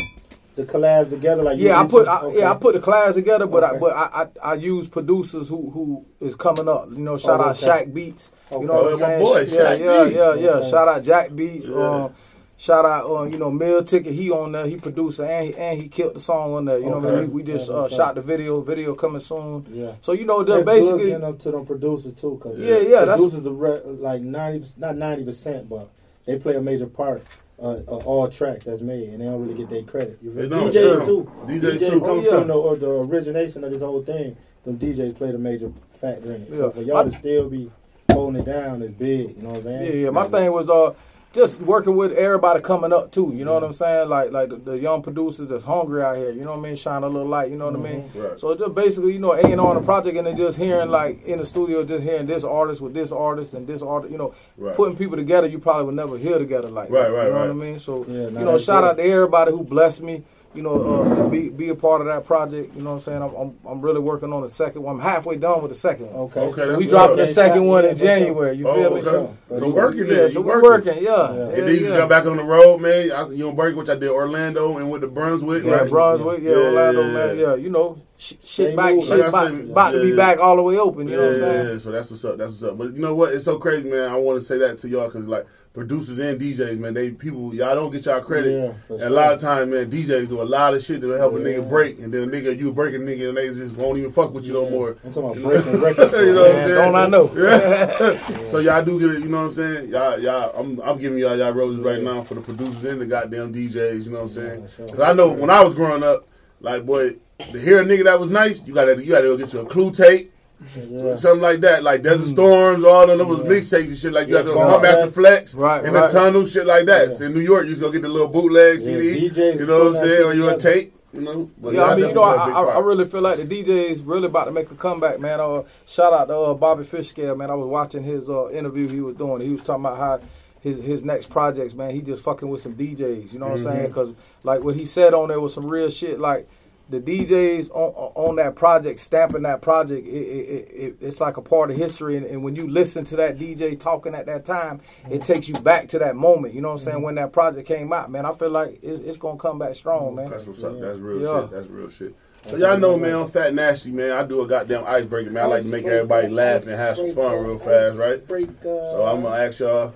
the 0.55 0.63
collabs 0.65 1.09
together 1.09 1.43
like 1.43 1.57
you 1.57 1.67
Yeah, 1.67 1.81
I 1.81 1.85
put 1.87 2.07
I, 2.07 2.21
okay. 2.21 2.39
yeah 2.39 2.51
I 2.51 2.55
put 2.55 2.75
the 2.75 2.81
collabs 2.81 3.13
together, 3.15 3.45
but 3.47 3.63
I 3.63 3.77
but 3.77 3.93
I, 3.95 4.21
I 4.43 4.51
I 4.51 4.53
use 4.55 4.87
producers 4.87 5.49
who 5.49 5.69
who 5.69 6.05
is 6.19 6.35
coming 6.35 6.67
up. 6.69 6.89
You 6.91 6.99
know, 6.99 7.17
shout 7.17 7.39
Oh, 7.41 7.45
out 7.49 7.61
okay. 7.63 7.85
Shaq 7.85 7.93
Beats. 7.93 8.31
You 8.51 8.63
know 8.65 8.83
what 8.83 8.93
I'm 8.93 8.99
saying? 8.99 9.21
boy, 9.21 9.39
yeah, 9.39 9.45
Shaq 9.45 9.79
yeah, 9.79 10.03
Beats. 10.05 10.15
yeah, 10.15 10.33
yeah. 10.35 10.49
Okay. 10.51 10.69
Shout 10.69 10.87
out 10.87 11.03
Jack 11.03 11.35
Beats. 11.35 11.67
Yeah. 11.67 11.75
Um, 12.05 12.13
shout 12.57 12.85
out 12.85 13.05
uh, 13.09 13.23
you 13.23 13.37
know 13.37 13.51
Mill 13.51 13.83
Ticket. 13.83 14.13
He 14.13 14.31
on 14.31 14.53
there. 14.53 14.65
He 14.65 14.77
producer 14.77 15.25
and 15.25 15.47
he, 15.47 15.53
and 15.55 15.81
he 15.81 15.89
killed 15.89 16.15
the 16.15 16.19
song 16.21 16.53
on 16.53 16.65
there. 16.65 16.77
You 16.79 16.85
know 16.85 16.99
what 16.99 17.13
I 17.13 17.19
mean? 17.21 17.33
We, 17.33 17.41
we 17.41 17.51
just 17.51 17.69
Yeah, 17.69 17.75
uh, 17.75 17.89
shot 17.89 18.15
the 18.15 18.21
video. 18.21 18.61
Video 18.61 18.95
coming 18.95 19.19
soon. 19.19 19.65
Yeah. 19.73 19.95
So 20.01 20.13
you 20.13 20.25
know, 20.25 20.41
That's 20.43 20.59
just 20.59 20.65
basically. 20.67 20.97
good 21.03 21.09
getting 21.09 21.25
up 21.27 21.39
to 21.39 21.51
them 21.51 21.65
producers 21.65 22.13
too, 22.13 22.39
cause 22.41 22.55
Yeah, 22.57 22.77
yeah, 22.79 22.99
that's- 22.99 23.19
producers 23.19 23.45
are 23.45 23.51
re- 23.51 23.81
like 23.85 24.21
ninety, 24.21 24.65
not 24.77 24.95
ninety 24.95 25.25
percent, 25.25 25.67
but 25.67 25.89
they 26.25 26.39
play 26.39 26.55
a 26.55 26.61
major 26.61 26.87
part 26.87 27.23
uh, 27.61 27.79
of 27.87 28.05
all 28.05 28.27
tracks 28.29 28.65
that's 28.65 28.81
made, 28.81 29.09
and 29.09 29.21
they 29.21 29.25
don't 29.25 29.41
really 29.41 29.53
get 29.57 29.69
their 29.69 29.83
credit. 29.83 30.19
You 30.21 30.33
feel 30.33 30.49
don't, 30.49 30.71
DJs 30.71 30.73
sure. 30.73 31.05
too. 31.05 31.31
DJs 31.45 31.61
DJs 31.61 31.79
too. 31.91 31.99
come 32.01 32.09
Oh, 32.09 32.21
yeah. 32.21 32.29
from 32.39 32.47
the, 32.47 32.53
or 32.53 32.75
the 32.75 32.89
origination 32.89 33.63
of 33.63 33.71
this 33.71 33.81
whole 33.81 34.03
thing. 34.03 34.35
Them 34.63 34.77
DJs 34.77 35.17
played 35.17 35.35
a 35.35 35.37
major 35.37 35.71
factor 35.91 36.33
in 36.33 36.41
it. 36.43 36.49
So 36.49 36.71
for 36.71 36.81
y'all 36.81 37.03
to 37.03 37.11
still 37.11 37.49
be 37.49 37.71
holding 38.11 38.41
it 38.41 38.45
down 38.45 38.81
is 38.81 38.91
big. 38.91 39.35
You 39.37 39.43
know 39.43 39.49
what 39.49 39.57
I'm 39.57 39.63
saying? 39.63 39.85
Yeah, 39.85 40.03
yeah. 40.05 40.09
My 40.09 40.27
thing 40.27 40.51
was 40.51 40.69
uh 40.69 40.93
just 41.35 41.59
working 41.59 41.95
with 41.95 42.13
everybody 42.13 42.61
coming 42.61 42.93
up 42.93 43.11
too. 43.11 43.31
You 43.35 43.45
know 43.45 43.53
what 43.53 43.63
I'm 43.63 43.73
saying? 43.73 44.09
Like 44.09 44.31
like 44.31 44.49
the, 44.49 44.55
the 44.55 44.79
young 44.79 45.03
producers 45.03 45.49
that's 45.49 45.63
hungry 45.65 46.01
out 46.01 46.15
here. 46.15 46.31
You 46.31 46.45
know 46.45 46.51
what 46.51 46.59
I 46.59 46.69
mean? 46.69 46.75
Shine 46.77 47.03
a 47.03 47.07
little 47.07 47.27
light. 47.27 47.51
You 47.51 47.57
know 47.57 47.65
what 47.69 47.75
I 47.75 47.77
mean? 47.91 48.03
Mm-hmm. 48.03 48.21
Right. 48.21 48.39
So 48.39 48.55
just 48.55 48.73
basically, 48.73 49.13
you 49.13 49.19
know, 49.19 49.33
A 49.33 49.41
and 49.41 49.59
on 49.61 49.75
the 49.75 49.81
project, 49.81 50.17
and 50.17 50.25
then 50.25 50.35
just 50.37 50.57
hearing 50.57 50.89
like 50.89 51.23
in 51.25 51.37
the 51.37 51.45
studio, 51.45 51.83
just 51.83 52.03
hearing 52.03 52.25
this 52.25 52.43
artist 52.43 52.81
with 52.81 52.93
this 52.93 53.11
artist 53.11 53.53
and 53.53 53.67
this 53.67 53.81
artist. 53.81 54.11
You 54.11 54.17
know, 54.17 54.33
Right. 54.57 54.75
putting 54.75 54.95
people 54.97 55.17
together 55.17 55.47
you 55.47 55.59
probably 55.59 55.83
would 55.85 55.95
never 55.95 56.17
hear 56.17 56.39
together 56.39 56.69
like 56.69 56.89
Right, 56.89 57.03
that. 57.03 57.11
right, 57.13 57.25
You 57.25 57.29
know 57.33 57.35
right. 57.39 57.41
what 57.41 57.49
I 57.49 57.53
mean? 57.53 57.77
So 57.79 58.05
Yeah, 58.07 58.23
you 58.23 58.31
know, 58.31 58.57
shout 58.57 58.83
good. 58.83 58.89
out 58.91 58.97
to 58.97 59.03
everybody 59.03 59.51
who 59.51 59.63
blessed 59.63 60.01
me. 60.01 60.23
You 60.55 60.61
know, 60.63 61.03
uh, 61.03 61.27
be 61.29 61.49
be 61.49 61.69
a 61.69 61.75
part 61.75 62.01
of 62.01 62.07
that 62.07 62.25
project. 62.25 62.73
You 62.75 62.81
know 62.81 62.91
what 62.91 62.95
I'm 62.95 62.99
saying? 63.01 63.21
I'm 63.21 63.35
I'm, 63.35 63.57
I'm 63.67 63.81
really 63.81 63.99
working 63.99 64.31
on 64.31 64.41
the 64.41 64.49
second 64.49 64.83
one. 64.83 64.95
I'm 64.95 65.01
halfway 65.01 65.35
done 65.35 65.61
with 65.61 65.71
the 65.71 65.77
second 65.77 66.07
one. 66.07 66.15
Okay. 66.27 66.39
Okay, 66.39 66.61
So 66.63 66.69
we 66.69 66.75
what's 66.77 66.89
dropped 66.91 67.11
up. 67.11 67.17
the 67.17 67.27
second 67.27 67.63
yeah, 67.63 67.69
one 67.69 67.85
in. 67.85 67.95
January. 67.97 68.55
You 68.57 68.67
Oh, 68.69 68.75
feel 68.75 68.89
me? 68.91 69.01
okay. 69.01 69.09
Sure. 69.49 69.59
So 69.59 69.69
working 69.69 69.99
Yeah, 70.07 70.13
there. 70.13 70.29
so 70.29 70.39
you 70.39 70.45
we're 70.45 70.61
working. 70.61 70.87
working. 70.93 71.03
Yeah. 71.03 71.11
Yeah. 71.11 71.33
yeah, 71.35 71.43
And 71.43 71.53
then 71.67 71.67
you 71.69 71.79
just 71.79 71.93
got 71.93 72.09
back 72.09 72.25
on 72.25 72.37
the 72.37 72.43
road, 72.43 72.79
man. 72.81 73.11
I, 73.11 73.29
you 73.29 73.49
on 73.49 73.55
break, 73.55 73.75
which 73.75 73.89
I 73.89 73.95
did 73.95 74.09
Orlando 74.09 74.77
and 74.77 74.89
with 74.89 75.01
the 75.01 75.07
Brunswick, 75.07 75.63
Yeah, 75.65 75.71
right? 75.71 75.89
Brunswick, 75.89 76.41
yeah, 76.41 76.51
Yeah, 76.51 76.55
Orlando, 76.57 77.03
man, 77.11 77.37
yeah. 77.37 77.43
yeah. 77.49 77.55
You 77.55 77.69
know, 77.69 77.97
shit 78.17 78.39
They 78.57 78.75
back, 78.75 78.95
move. 78.95 79.03
shit 79.03 79.19
Like 79.19 79.27
I 79.27 79.31
back, 79.31 79.53
said, 79.55 79.69
about 79.69 79.91
to 79.91 80.01
be 80.01 80.15
back 80.15 80.39
all 80.39 80.55
the 80.55 80.61
way 80.63 80.77
open. 80.77 81.07
You 81.09 81.17
know 81.17 81.21
what 81.23 81.33
I'm 81.33 81.39
saying? 81.39 81.67
yeah, 81.73 81.77
so 81.79 81.91
that's 81.91 82.09
what's 82.09 82.23
up. 82.25 82.37
That's 82.37 82.51
what's 82.53 82.63
up. 82.63 82.77
But 82.77 82.93
you 82.93 82.99
know 83.01 83.13
what? 83.13 83.33
It's 83.33 83.45
so 83.45 83.57
crazy, 83.57 83.89
man. 83.89 84.09
I 84.09 84.15
want 84.15 84.39
to 84.39 84.45
say 84.45 84.57
that 84.59 84.79
to 84.79 84.87
y'all 84.89 85.07
because 85.07 85.25
like 85.27 85.45
producers 85.75 86.17
and 86.19 86.39
DJs, 86.39 86.79
man, 86.79 86.93
they 86.93 87.11
people 87.11 87.53
y'all 87.53 87.75
don't 87.75 87.91
get 87.91 88.05
y'all 88.05 88.21
credit. 88.21 88.49
Yeah, 88.49 88.73
and 88.89 88.99
sure. 89.01 89.07
a 89.07 89.11
lot 89.11 89.33
of 89.33 89.41
times, 89.41 89.69
man, 89.69 89.91
DJs 89.91 90.29
do 90.29 90.41
a 90.41 90.43
lot 90.43 90.73
of 90.73 90.81
shit 90.81 91.01
to 91.01 91.09
help 91.09 91.33
a 91.33 91.37
nigga 91.37 91.67
break, 91.67 91.99
and 91.99 92.13
then 92.13 92.23
a 92.23 92.27
nigga 92.27 92.57
you 92.57 92.71
break 92.71 92.95
a 92.95 92.97
nigga 92.97 93.29
and 93.29 93.37
they 93.37 93.53
just 93.53 93.75
won't 93.75 93.97
even 93.97 94.09
fuck 94.09 94.33
with 94.33 94.47
you 94.47 94.53
no 94.53 94.69
more. 94.69 94.97
I'm 95.03 95.13
talking 95.13 95.43
about 95.43 95.43
breaking 95.43 95.81
records. 95.81 96.13
You 96.13 96.33
know 96.33 96.41
what 96.41 96.55
I'm 96.55 96.63
saying? 96.63 96.75
don't 96.75 96.95
I 96.95 97.07
know? 97.07 97.31
Yeah. 97.35 98.45
so 98.45 98.59
y'all 98.59 98.83
do 98.83 98.99
get 98.99 99.17
it, 99.17 99.23
you 99.23 99.29
know 99.29 99.43
what 99.43 99.49
I'm 99.49 99.53
saying? 99.53 99.89
Y'all, 99.89 100.19
y'all, 100.19 100.57
I'm, 100.57 100.79
I'm 100.79 100.97
giving 100.97 101.19
y'all 101.19 101.37
y'all 101.37 101.51
roses 101.51 101.81
right 101.83 102.01
now 102.01 102.23
for 102.23 102.35
the 102.35 102.41
producers 102.41 102.83
and 102.85 103.01
the 103.01 103.05
goddamn 103.05 103.53
DJs. 103.53 104.05
You 104.05 104.11
know 104.11 104.19
what 104.19 104.23
I'm 104.23 104.29
saying? 104.29 104.61
Yeah, 104.79 104.85
sure. 104.87 105.03
I 105.03 105.13
know 105.13 105.29
when 105.31 105.49
I 105.49 105.61
was 105.61 105.75
growing 105.75 106.01
up, 106.01 106.23
like 106.61 106.85
boy, 106.85 107.17
to 107.39 107.59
hear 107.59 107.81
a 107.81 107.85
nigga 107.85 108.05
that 108.05 108.19
was 108.19 108.29
nice, 108.29 108.65
you 108.65 108.73
gotta 108.73 109.03
you 109.03 109.11
gotta 109.11 109.27
go 109.27 109.37
get 109.37 109.51
you 109.51 109.59
a 109.59 109.65
clue 109.65 109.91
tape, 109.91 110.31
Yeah. 110.75 111.15
something 111.15 111.41
like 111.41 111.61
that, 111.61 111.83
like 111.83 112.01
Desert 112.01 112.27
Storms, 112.27 112.83
all 112.83 113.09
of 113.09 113.17
them 113.17 113.27
was 113.27 113.39
Yeah. 113.41 113.45
mixtapes 113.49 113.87
and 113.87 113.97
shit. 113.97 114.13
Like 114.13 114.27
you 114.27 114.33
Yeah, 114.35 114.39
had 114.43 114.47
to 114.47 114.53
come 114.53 114.85
after 114.85 115.11
Flex. 115.11 115.53
Right, 115.55 115.83
in 115.83 115.93
right. 115.93 116.07
the 116.07 116.13
tunnel, 116.19 116.45
shit 116.45 116.65
like 116.65 116.85
that. 116.85 117.09
Yeah. 117.09 117.15
So 117.15 117.25
in 117.25 117.33
New 117.33 117.41
York, 117.41 117.65
you 117.65 117.71
just 117.71 117.81
go 117.81 117.91
get 117.91 118.01
the 118.01 118.07
little 118.09 118.27
bootleg 118.29 118.79
CD. 118.79 119.29
DJs 119.29 119.59
you 119.59 119.65
know 119.65 119.79
what 119.79 119.87
I'm 119.87 119.93
saying? 120.05 120.23
Or 120.23 120.33
you 120.33 120.47
a 120.47 120.57
together. 120.57 120.73
tape. 120.73 120.91
You 121.13 121.21
know? 121.21 121.49
But 121.61 121.73
Yeah, 121.73 121.83
I 121.85 121.95
mean, 121.95 122.07
you 122.09 122.13
know, 122.13 122.23
I, 122.23 122.33
I, 122.33 122.35
play 122.35 122.51
a 122.51 122.65
big 122.65 122.75
I 122.75 122.79
really 122.79 123.05
feel 123.05 123.21
like 123.21 123.37
the 123.37 123.45
DJ's 123.63 124.01
really 124.01 124.25
about 124.25 124.45
to 124.45 124.51
make 124.51 124.69
a 124.71 124.75
comeback, 124.75 125.19
man. 125.19 125.39
Uh, 125.39 125.63
shout 125.85 126.13
out 126.13 126.27
to 126.29 126.35
uh, 126.35 126.53
Bobby 126.53 126.83
Fishscale, 126.83 127.37
man. 127.37 127.49
I 127.51 127.55
was 127.55 127.67
watching 127.67 128.03
his 128.03 128.27
uh, 128.29 128.49
interview 128.49 128.87
he 128.89 129.01
was 129.01 129.15
doing. 129.15 129.41
He 129.41 129.49
was 129.51 129.61
talking 129.61 129.85
about 129.85 129.97
how 129.97 130.19
his 130.61 130.77
his 130.79 131.03
next 131.03 131.29
projects, 131.29 131.73
man. 131.73 131.91
He 131.91 132.01
just 132.01 132.23
fucking 132.23 132.49
with 132.49 132.59
some 132.61 132.73
DJs. 132.75 133.31
You 133.31 133.39
know 133.39 133.47
what 133.49 133.59
Mm-hmm. 133.59 133.67
I'm 133.67 133.73
saying? 133.75 133.87
Because 133.87 134.09
like 134.43 134.61
what 134.63 134.75
he 134.75 134.83
said 134.85 135.13
on 135.13 135.29
there 135.29 135.39
was 135.39 135.53
some 135.53 135.67
real 135.67 135.89
shit. 135.89 136.19
Like 136.19 136.49
the 136.89 136.99
DJs 136.99 137.69
on 137.71 138.11
on 138.15 138.35
that 138.35 138.55
project, 138.55 138.99
stamping 138.99 139.41
that 139.43 139.61
project, 139.61 140.05
it, 140.05 140.09
it, 140.09 140.71
it, 140.71 140.95
it's 141.01 141.19
like 141.19 141.37
a 141.37 141.41
part 141.41 141.71
of 141.71 141.77
history. 141.77 142.17
And, 142.17 142.25
and 142.25 142.43
when 142.43 142.55
you 142.55 142.69
listen 142.69 143.03
to 143.05 143.15
that 143.15 143.37
DJ 143.37 143.79
talking 143.79 144.13
at 144.13 144.27
that 144.27 144.45
time, 144.45 144.81
it 145.09 145.23
takes 145.23 145.47
you 145.47 145.55
back 145.55 145.87
to 145.89 145.99
that 145.99 146.15
moment. 146.15 146.53
You 146.53 146.61
know 146.61 146.69
what 146.69 146.73
I'm 146.73 146.79
saying? 146.79 146.97
Mm-hmm. 146.97 147.05
When 147.05 147.15
that 147.15 147.33
project 147.33 147.67
came 147.67 147.91
out, 147.91 148.11
man, 148.11 148.25
I 148.25 148.33
feel 148.33 148.51
like 148.51 148.79
it's, 148.83 148.99
it's 148.99 149.17
gonna 149.17 149.39
come 149.39 149.57
back 149.57 149.73
strong, 149.75 150.15
man. 150.15 150.29
That's 150.29 150.45
what's 150.45 150.63
up. 150.63 150.79
That's 150.79 150.99
real 150.99 151.21
Yeah. 151.21 151.41
shit. 151.41 151.51
That's 151.51 151.67
real 151.67 151.89
shit. 151.89 152.15
So 152.47 152.57
y'all 152.57 152.77
know, 152.77 152.95
man, 152.95 153.15
I'm 153.15 153.27
fat 153.27 153.55
nasty, 153.55 153.89
man. 153.91 154.11
I 154.11 154.21
do 154.21 154.41
a 154.41 154.47
goddamn 154.47 154.85
icebreaker, 154.85 155.31
man. 155.31 155.45
I 155.45 155.47
like 155.47 155.63
to 155.63 155.67
make 155.67 155.85
everybody 155.85 156.27
laugh 156.27 156.67
and 156.67 156.75
have 156.75 156.95
some 156.97 157.11
fun 157.15 157.43
real 157.43 157.57
fast, 157.57 157.97
right? 157.97 158.21
So 158.61 159.03
I'm 159.05 159.23
gonna 159.23 159.35
ask 159.35 159.59
y'all 159.59 159.95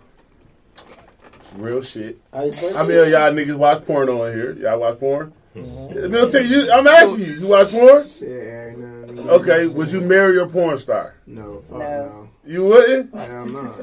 some 1.42 1.62
real 1.62 1.82
shit. 1.82 2.20
I 2.34 2.46
mean, 2.46 2.52
y'all 2.54 3.32
niggas 3.32 3.58
watch 3.58 3.86
porn 3.86 4.10
on 4.10 4.34
here? 4.34 4.54
Y'all 4.54 4.80
watch 4.80 5.00
porn? 5.00 5.34
Mm-hmm. 5.64 6.12
Milton, 6.12 6.48
you, 6.50 6.72
I'm 6.72 6.88
asking 6.88 7.20
you. 7.26 7.34
You 7.40 7.48
watch 7.48 7.70
porn? 7.72 8.04
Shit, 8.08 8.24
every 8.30 8.76
now 8.78 8.86
and 9.10 9.18
then. 9.18 9.30
Okay. 9.30 9.68
Would 9.68 9.92
you 9.92 10.02
marry 10.02 10.40
a 10.40 10.46
porn 10.46 10.78
star? 10.80 11.16
No, 11.28 11.62
fuck 11.70 11.80
No. 11.80 11.88
no. 11.88 12.30
You 12.46 12.64
wouldn't. 12.66 13.14
Hell 13.20 13.46
no. 13.46 13.62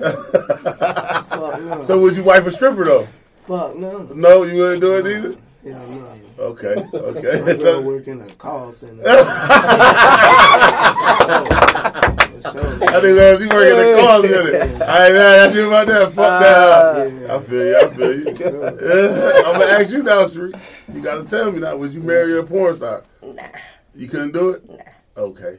fuck 1.30 1.60
no. 1.62 1.82
So 1.84 2.00
would 2.00 2.16
you 2.16 2.24
wife 2.24 2.46
a 2.46 2.50
stripper 2.50 2.84
though? 2.84 3.06
fuck 3.46 3.76
no. 3.76 4.02
No, 4.14 4.42
you 4.44 4.56
wouldn't 4.56 4.80
do 4.80 4.96
it 4.98 5.06
either. 5.06 5.36
Hell 5.64 5.86
no. 5.88 6.44
Okay. 6.44 6.74
I'm 6.74 6.90
gonna 6.90 7.04
Okay. 7.06 7.82
work 7.84 8.06
in 8.08 8.20
a 8.20 8.26
call 8.34 8.72
center. 8.72 9.02
Oh. 11.28 12.22
For 12.42 12.50
sure. 12.52 12.82
I 12.82 13.00
think 13.00 13.16
that 13.16 13.40
you 13.40 13.48
working 13.52 13.76
the 13.76 13.98
call 14.00 14.22
center. 14.22 14.84
I 14.84 15.06
ain't 15.06 15.14
mad 15.14 15.48
at 15.48 15.54
you 15.54 15.66
about 15.68 15.86
that. 15.86 16.12
Fuck 16.12 16.40
that. 16.42 17.12
Yeah. 17.12 17.36
I 17.36 17.40
feel 17.40 17.66
you. 17.66 17.76
I 17.76 17.88
feel 17.90 18.14
you. 18.14 18.26
I'm 19.46 19.60
gonna 19.60 19.72
ask 19.72 19.90
you 19.92 20.02
now, 20.02 20.24
Sheree. 20.24 20.60
You 20.92 21.00
gotta 21.00 21.24
tell 21.24 21.50
me 21.52 21.60
now. 21.60 21.76
Would 21.76 21.92
you 21.92 22.02
marry 22.02 22.38
a 22.38 22.42
porn 22.42 22.74
star? 22.76 23.04
Nah. 23.22 23.42
You 23.94 24.08
couldn't 24.08 24.32
do 24.32 24.50
it. 24.50 24.68
Nah. 24.68 24.76
Okay. 25.16 25.58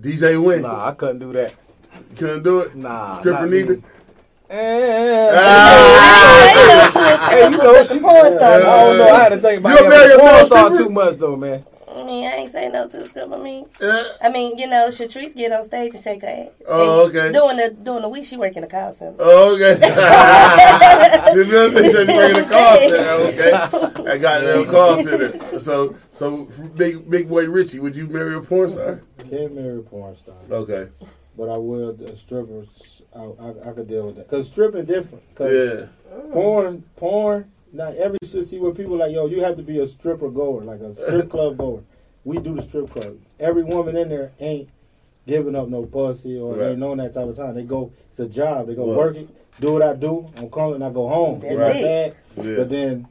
DJ 0.00 0.42
Win. 0.42 0.62
Nah, 0.62 0.88
I 0.88 0.92
couldn't 0.92 1.20
do 1.20 1.32
that. 1.32 1.54
You 2.10 2.16
couldn't 2.16 2.42
do 2.42 2.60
it. 2.60 2.74
Nah, 2.74 3.20
Stripper 3.20 3.46
neither. 3.46 3.80
Eh. 4.50 5.30
Ah! 5.32 7.28
Hey, 7.30 7.50
you 7.50 7.56
know, 7.56 7.82
she, 7.84 7.98
porn 7.98 8.36
star. 8.36 8.52
I 8.54 8.58
don't 8.60 8.98
know. 8.98 9.08
I 9.08 9.18
had 9.20 9.28
to 9.30 9.38
think 9.38 9.60
about 9.60 9.80
You 9.80 9.86
a 9.86 9.88
married 9.88 10.10
that. 10.12 10.20
Porn 10.20 10.32
porn 10.34 10.46
star 10.46 10.76
too 10.76 10.88
much 10.90 11.16
though, 11.16 11.36
man. 11.36 11.64
I 11.94 12.02
mean, 12.02 12.24
I 12.26 12.32
ain't 12.36 12.52
say 12.52 12.68
no 12.68 12.88
to 12.88 12.96
the 12.98 13.06
script. 13.06 13.32
I 13.32 13.36
mean, 13.38 13.66
Yeah. 13.80 14.02
I 14.22 14.28
mean, 14.28 14.58
you 14.58 14.66
know, 14.68 14.88
Shatrice 14.88 15.34
get 15.34 15.52
on 15.52 15.62
stage 15.64 15.94
and 15.94 16.02
shake 16.02 16.22
her 16.22 16.28
ass. 16.28 16.48
Oh, 16.66 17.06
okay. 17.08 17.30
During 17.32 17.56
the 17.56 17.70
during 17.82 18.02
the 18.02 18.08
week, 18.08 18.24
she 18.24 18.36
work 18.36 18.56
in 18.56 18.62
the 18.62 18.66
call 18.66 18.92
center. 18.92 19.16
Oh, 19.20 19.54
okay. 19.54 19.74
This 21.34 21.52
is 21.52 21.74
they 21.74 21.90
said 21.90 22.08
you 22.08 22.14
bringing 22.14 22.42
the 22.42 22.48
call 22.50 22.76
center. 22.78 23.04
Okay. 23.24 24.10
I 24.10 24.18
got 24.18 24.44
in 24.44 24.66
the 24.66 24.70
call 24.70 25.02
center. 25.02 25.58
So, 25.60 25.96
so 26.12 26.44
big 26.76 27.08
big 27.08 27.28
boy 27.28 27.46
Richie, 27.48 27.78
would 27.80 27.96
you 27.96 28.06
marry 28.08 28.34
a 28.34 28.40
porn 28.40 28.70
star? 28.70 29.02
can't 29.30 29.54
marry 29.54 29.78
a 29.78 29.82
porn 29.82 30.14
star, 30.16 30.34
Okay. 30.50 30.88
but 31.36 31.48
I 31.48 31.56
will 31.56 31.90
a 31.90 32.16
stripper. 32.16 32.64
I, 33.16 33.20
I, 33.22 33.70
I 33.70 33.72
could 33.72 33.88
deal 33.88 34.06
with 34.06 34.16
that 34.16 34.28
because 34.28 34.46
stripping 34.48 34.84
different. 34.84 35.22
Cause 35.34 35.52
Yeah. 35.52 35.86
porn, 36.32 36.84
porn, 36.96 37.50
Now 37.74 37.88
every 37.88 38.18
shit 38.24 38.46
see 38.46 38.58
where 38.60 38.70
people 38.72 38.96
like, 38.96 39.10
yo, 39.12 39.26
you 39.26 39.42
have 39.42 39.56
to 39.56 39.62
be 39.62 39.80
a 39.80 39.86
stripper 39.86 40.30
goer, 40.30 40.62
like 40.62 40.78
a 40.80 40.94
strip 40.94 41.28
club 41.28 41.56
goer. 41.58 41.82
We 42.24 42.38
do 42.38 42.54
the 42.54 42.62
strip 42.62 42.88
club. 42.88 43.18
Every 43.40 43.64
woman 43.64 43.96
in 43.96 44.08
there 44.08 44.30
ain't 44.38 44.68
giving 45.26 45.56
up 45.56 45.68
no 45.68 45.84
pussy 45.84 46.38
or 46.38 46.54
Right. 46.54 46.70
ain't 46.70 46.78
known 46.78 46.98
that 46.98 47.12
type 47.14 47.26
of 47.26 47.36
time. 47.36 47.54
They 47.56 47.64
go, 47.64 47.90
it's 48.08 48.20
a 48.20 48.28
job. 48.28 48.68
They 48.68 48.76
go 48.76 48.86
Right. 48.86 48.96
work 48.96 49.16
it, 49.16 49.28
do 49.60 49.72
what 49.72 49.82
I 49.82 49.94
do. 49.94 50.30
I'm 50.36 50.48
calling, 50.50 50.82
I 50.82 50.90
go 50.90 51.08
home. 51.08 51.40
That's 51.40 51.52
It's 51.54 51.60
not 51.60 51.74
it. 51.76 52.16
Yeah. 52.36 52.56
But 52.58 52.68
then 52.68 53.08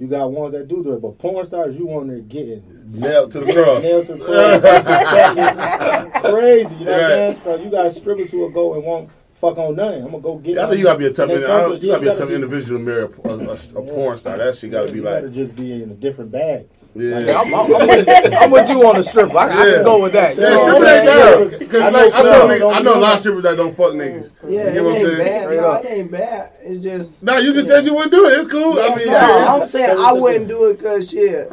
you 0.00 0.08
got 0.08 0.32
ones 0.32 0.52
that 0.54 0.66
do 0.66 0.82
do 0.82 0.94
it. 0.94 1.00
But 1.00 1.18
porn 1.18 1.46
stars, 1.46 1.78
you 1.78 1.88
on 1.90 2.08
there 2.08 2.18
getting 2.18 2.64
Nailed 2.92 3.30
to 3.32 3.40
the 3.40 3.52
cross. 3.52 3.82
nails 3.84 4.06
to 4.08 4.14
the 4.16 4.24
cross. 4.24 6.20
crazy. 6.20 6.74
You 6.74 6.84
know 6.86 6.92
what 6.92 7.00
I'm 7.02 7.08
saying? 7.08 7.36
So 7.36 7.54
you 7.56 7.70
got 7.70 7.94
strippers 7.94 8.30
who 8.32 8.38
will 8.38 8.50
go 8.50 8.74
and 8.74 8.82
won't 8.84 9.10
fuck 9.42 9.58
on 9.58 9.74
nothing. 9.76 10.04
I'm 10.04 10.10
gonna 10.12 10.22
go 10.22 10.36
get. 10.38 10.52
It. 10.56 10.58
I 10.58 10.66
think 10.68 10.78
you 10.78 10.84
gotta 10.84 10.98
be 11.00 11.06
a 11.06 11.10
tough, 11.12 11.28
and 11.28 11.32
indi- 11.32 11.46
they 11.46 11.52
I 11.52 11.56
come 11.60 11.70
don't- 11.70 11.80
to- 11.80 11.86
you 11.86 11.92
gotta 11.92 12.00
be 12.00 12.06
a 12.06 12.10
gotta 12.10 12.20
tough 12.20 12.30
individual 12.30 12.78
to 12.78 12.84
marry 12.84 13.02
a, 13.02 13.06
a, 13.06 13.48
a, 13.50 13.82
a 13.82 13.86
porn 13.92 14.16
star. 14.18 14.38
That 14.38 14.56
shit 14.56 14.70
gotta 14.70 14.88
be 14.90 14.98
you 14.98 15.02
like, 15.04 15.14
gotta 15.16 15.30
just 15.30 15.56
be 15.56 15.72
in 15.82 15.90
a 15.90 15.94
different 15.94 16.30
bag. 16.30 16.66
yeah. 16.94 17.16
I'm, 17.40 17.52
I'm, 17.54 17.74
I'm, 17.74 17.88
with, 17.88 18.08
I'm 18.42 18.50
with 18.50 18.68
you 18.70 18.86
on 18.86 18.96
the 18.96 19.02
stripper. 19.02 19.36
I, 19.36 19.48
I 19.48 19.66
Yeah. 19.66 19.74
can 19.76 19.84
go 19.84 20.02
with 20.02 20.12
that. 20.12 20.36
You 20.36 20.42
Yeah, 20.42 20.48
know 20.50 20.62
what 20.62 20.76
stripper 20.76 20.94
ain't 20.94 21.08
saying? 21.08 21.58
down. 21.60 21.68
Cause 21.70 21.80
I 21.82 21.90
know 21.90 22.04
like 22.04 22.14
I 22.14 22.22
told 22.22 22.50
niggas, 22.50 22.74
I 22.76 22.80
know 22.80 22.94
a 22.94 23.00
lot 23.00 23.12
of 23.14 23.18
strippers 23.20 23.42
that 23.42 23.56
don't 23.56 23.74
fuck 23.76 23.92
niggas. 23.94 24.30
Yeah, 24.46 24.68
You 24.68 24.74
know 24.74 24.84
what 24.84 24.92
I'm 24.92 24.96
ain't 24.98 25.06
saying? 25.06 25.18
bad. 25.18 25.42
Straight 25.42 25.60
No, 25.60 25.72
it 25.74 25.86
ain't 25.86 26.10
bad. 26.12 26.52
It's 26.62 26.84
just. 26.84 27.22
Nah, 27.22 27.36
you 27.38 27.52
just 27.54 27.68
said 27.68 27.84
you 27.84 27.94
wouldn't 27.94 28.12
do 28.12 28.26
it. 28.28 28.38
It's 28.38 28.50
cool. 28.50 28.78
I 28.78 28.94
mean, 28.94 29.06
No, 29.06 29.12
yeah. 29.12 29.46
I'm 29.60 29.68
saying 29.68 29.96
I 29.98 30.12
wouldn't 30.12 30.48
do 30.48 30.66
it 30.70 30.76
because 30.78 31.10
shit. 31.10 31.50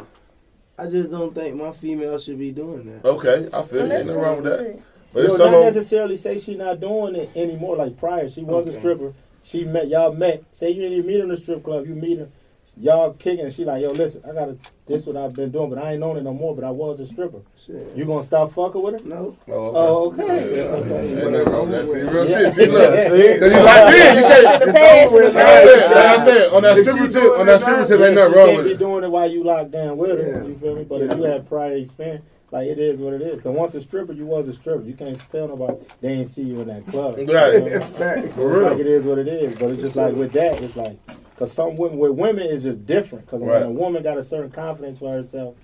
I 0.78 0.86
just 0.86 1.10
don't 1.10 1.34
think 1.34 1.56
my 1.56 1.72
female 1.72 2.18
should 2.18 2.38
be 2.38 2.52
doing 2.52 2.84
that. 3.02 3.04
Okay, 3.06 3.48
I 3.52 3.62
feel 3.62 3.80
Well, 3.80 3.88
you. 3.88 3.92
Ain't 3.94 4.06
nothing 4.06 4.20
wrong 4.22 4.36
with 4.36 4.44
that. 4.44 4.80
Good. 5.12 5.14
But 5.14 5.20
Yo, 5.20 5.26
it's 5.26 5.36
some 5.36 5.52
not 5.52 5.60
necessarily 5.74 6.16
say 6.16 6.38
she 6.38 6.54
not 6.56 6.80
doing 6.80 7.14
it 7.16 7.30
anymore 7.36 7.76
like 7.76 7.96
prior. 7.98 8.28
She 8.28 8.42
was 8.42 8.66
a 8.66 8.72
stripper. 8.78 9.12
She 9.42 9.64
met 9.64 9.88
y'all 9.88 10.12
met. 10.12 10.44
Say 10.52 10.70
you 10.70 10.88
didn't 10.88 11.06
meet 11.06 11.16
her 11.16 11.22
in 11.24 11.28
the 11.30 11.36
strip 11.36 11.64
club. 11.64 11.86
You 11.86 11.94
meet 11.94 12.18
her. 12.18 12.28
Y'all 12.76 13.12
kicking. 13.14 13.44
and 13.46 13.52
She 13.52 13.64
like, 13.64 13.82
yo, 13.82 13.90
listen, 13.90 14.22
I 14.28 14.32
gotta. 14.32 14.56
This 14.86 15.06
what 15.06 15.16
I've 15.16 15.34
been 15.36 15.50
doing, 15.52 15.70
but 15.70 15.78
I 15.78 15.92
ain't 15.92 16.00
known 16.00 16.16
it 16.16 16.22
no 16.24 16.32
more. 16.34 16.54
But 16.54 16.64
I 16.64 16.70
was 16.70 16.98
a 16.98 17.06
stripper. 17.06 17.42
Shit. 17.56 17.94
You 17.94 18.04
gonna 18.06 18.24
stop 18.24 18.50
fucking 18.52 18.82
with 18.82 19.00
her? 19.00 19.08
No. 19.08 19.36
Oh, 19.48 20.10
okay. 20.10 20.22
Oh, 20.22 20.26
yeah, 20.26 20.62
Okay. 20.62 21.22
Ain't 21.22 21.30
nothing 21.32 21.52
wrong 21.52 21.68
with 21.70 21.86
that. 21.86 21.92
See, 21.92 22.02
real 22.02 22.28
Yeah. 22.28 22.38
shit. 22.38 22.52
See, 22.54 22.66
look. 22.66 22.98
See? 23.00 23.38
Cause 23.38 23.52
you 23.52 23.62
like 23.62 23.88
me. 23.88 23.98
You 24.20 24.26
can't. 24.26 24.64
The 24.66 24.72
past 24.72 25.06
over 25.06 25.14
with, 25.14 25.36
I 25.36 25.62
said, 25.64 25.76
man. 25.78 25.90
like 25.94 26.06
I 26.18 26.24
said, 26.24 26.52
on 26.52 26.62
that 26.62 26.76
stripper 26.78 27.08
tip, 27.08 27.38
on 27.38 27.46
that 27.46 27.60
stripper 27.60 27.86
tip, 27.86 28.00
ain't 28.00 28.14
nothing 28.14 28.32
she 28.32 28.38
wrong 28.38 28.46
can't 28.48 28.56
with 28.56 28.66
be 28.66 28.72
it. 28.72 28.78
doing 28.78 29.04
it 29.04 29.10
while 29.10 29.30
you 29.30 29.44
locked 29.44 29.70
down 29.70 29.96
with 29.96 30.10
her. 30.18 30.44
You 30.48 30.58
feel 30.58 30.74
me? 30.74 30.84
But 30.84 31.02
if 31.02 31.16
you 31.16 31.22
have 31.24 31.46
prior 31.48 31.72
experience, 31.76 32.24
like 32.50 32.66
it 32.66 32.78
is 32.78 32.98
what 33.00 33.12
it 33.14 33.22
is. 33.22 33.42
Cause 33.42 33.52
once 33.52 33.74
a 33.74 33.80
stripper, 33.80 34.12
you 34.12 34.26
was 34.26 34.48
a 34.48 34.52
stripper. 34.52 34.82
You 34.82 34.94
can't 34.94 35.18
tell 35.30 35.48
nobody 35.48 35.78
they 36.00 36.08
ain't 36.14 36.28
see 36.28 36.42
you 36.42 36.60
in 36.60 36.68
that 36.68 36.86
club. 36.86 37.16
Right. 37.16 37.26
You 37.54 37.70
know? 37.70 37.80
Fact. 37.80 38.32
For 38.34 38.62
Like 38.62 38.78
it 38.78 38.86
is 38.86 39.04
what 39.04 39.18
it 39.18 39.28
is. 39.28 39.58
But 39.58 39.70
it's 39.72 39.82
just 39.82 39.96
like 39.96 40.14
with 40.14 40.32
that, 40.32 40.60
it's 40.60 40.76
like 40.76 40.98
because 41.30 41.52
some 41.52 41.76
women 41.76 41.98
with 41.98 42.12
women 42.12 42.46
is 42.46 42.64
just 42.64 42.84
different. 42.86 43.26
Because 43.26 43.42
Right. 43.42 43.60
when 43.60 43.68
a 43.68 43.70
woman 43.70 44.02
got 44.02 44.18
a 44.18 44.24
certain 44.24 44.50
confidence 44.50 44.98
for 44.98 45.12
herself 45.12 45.54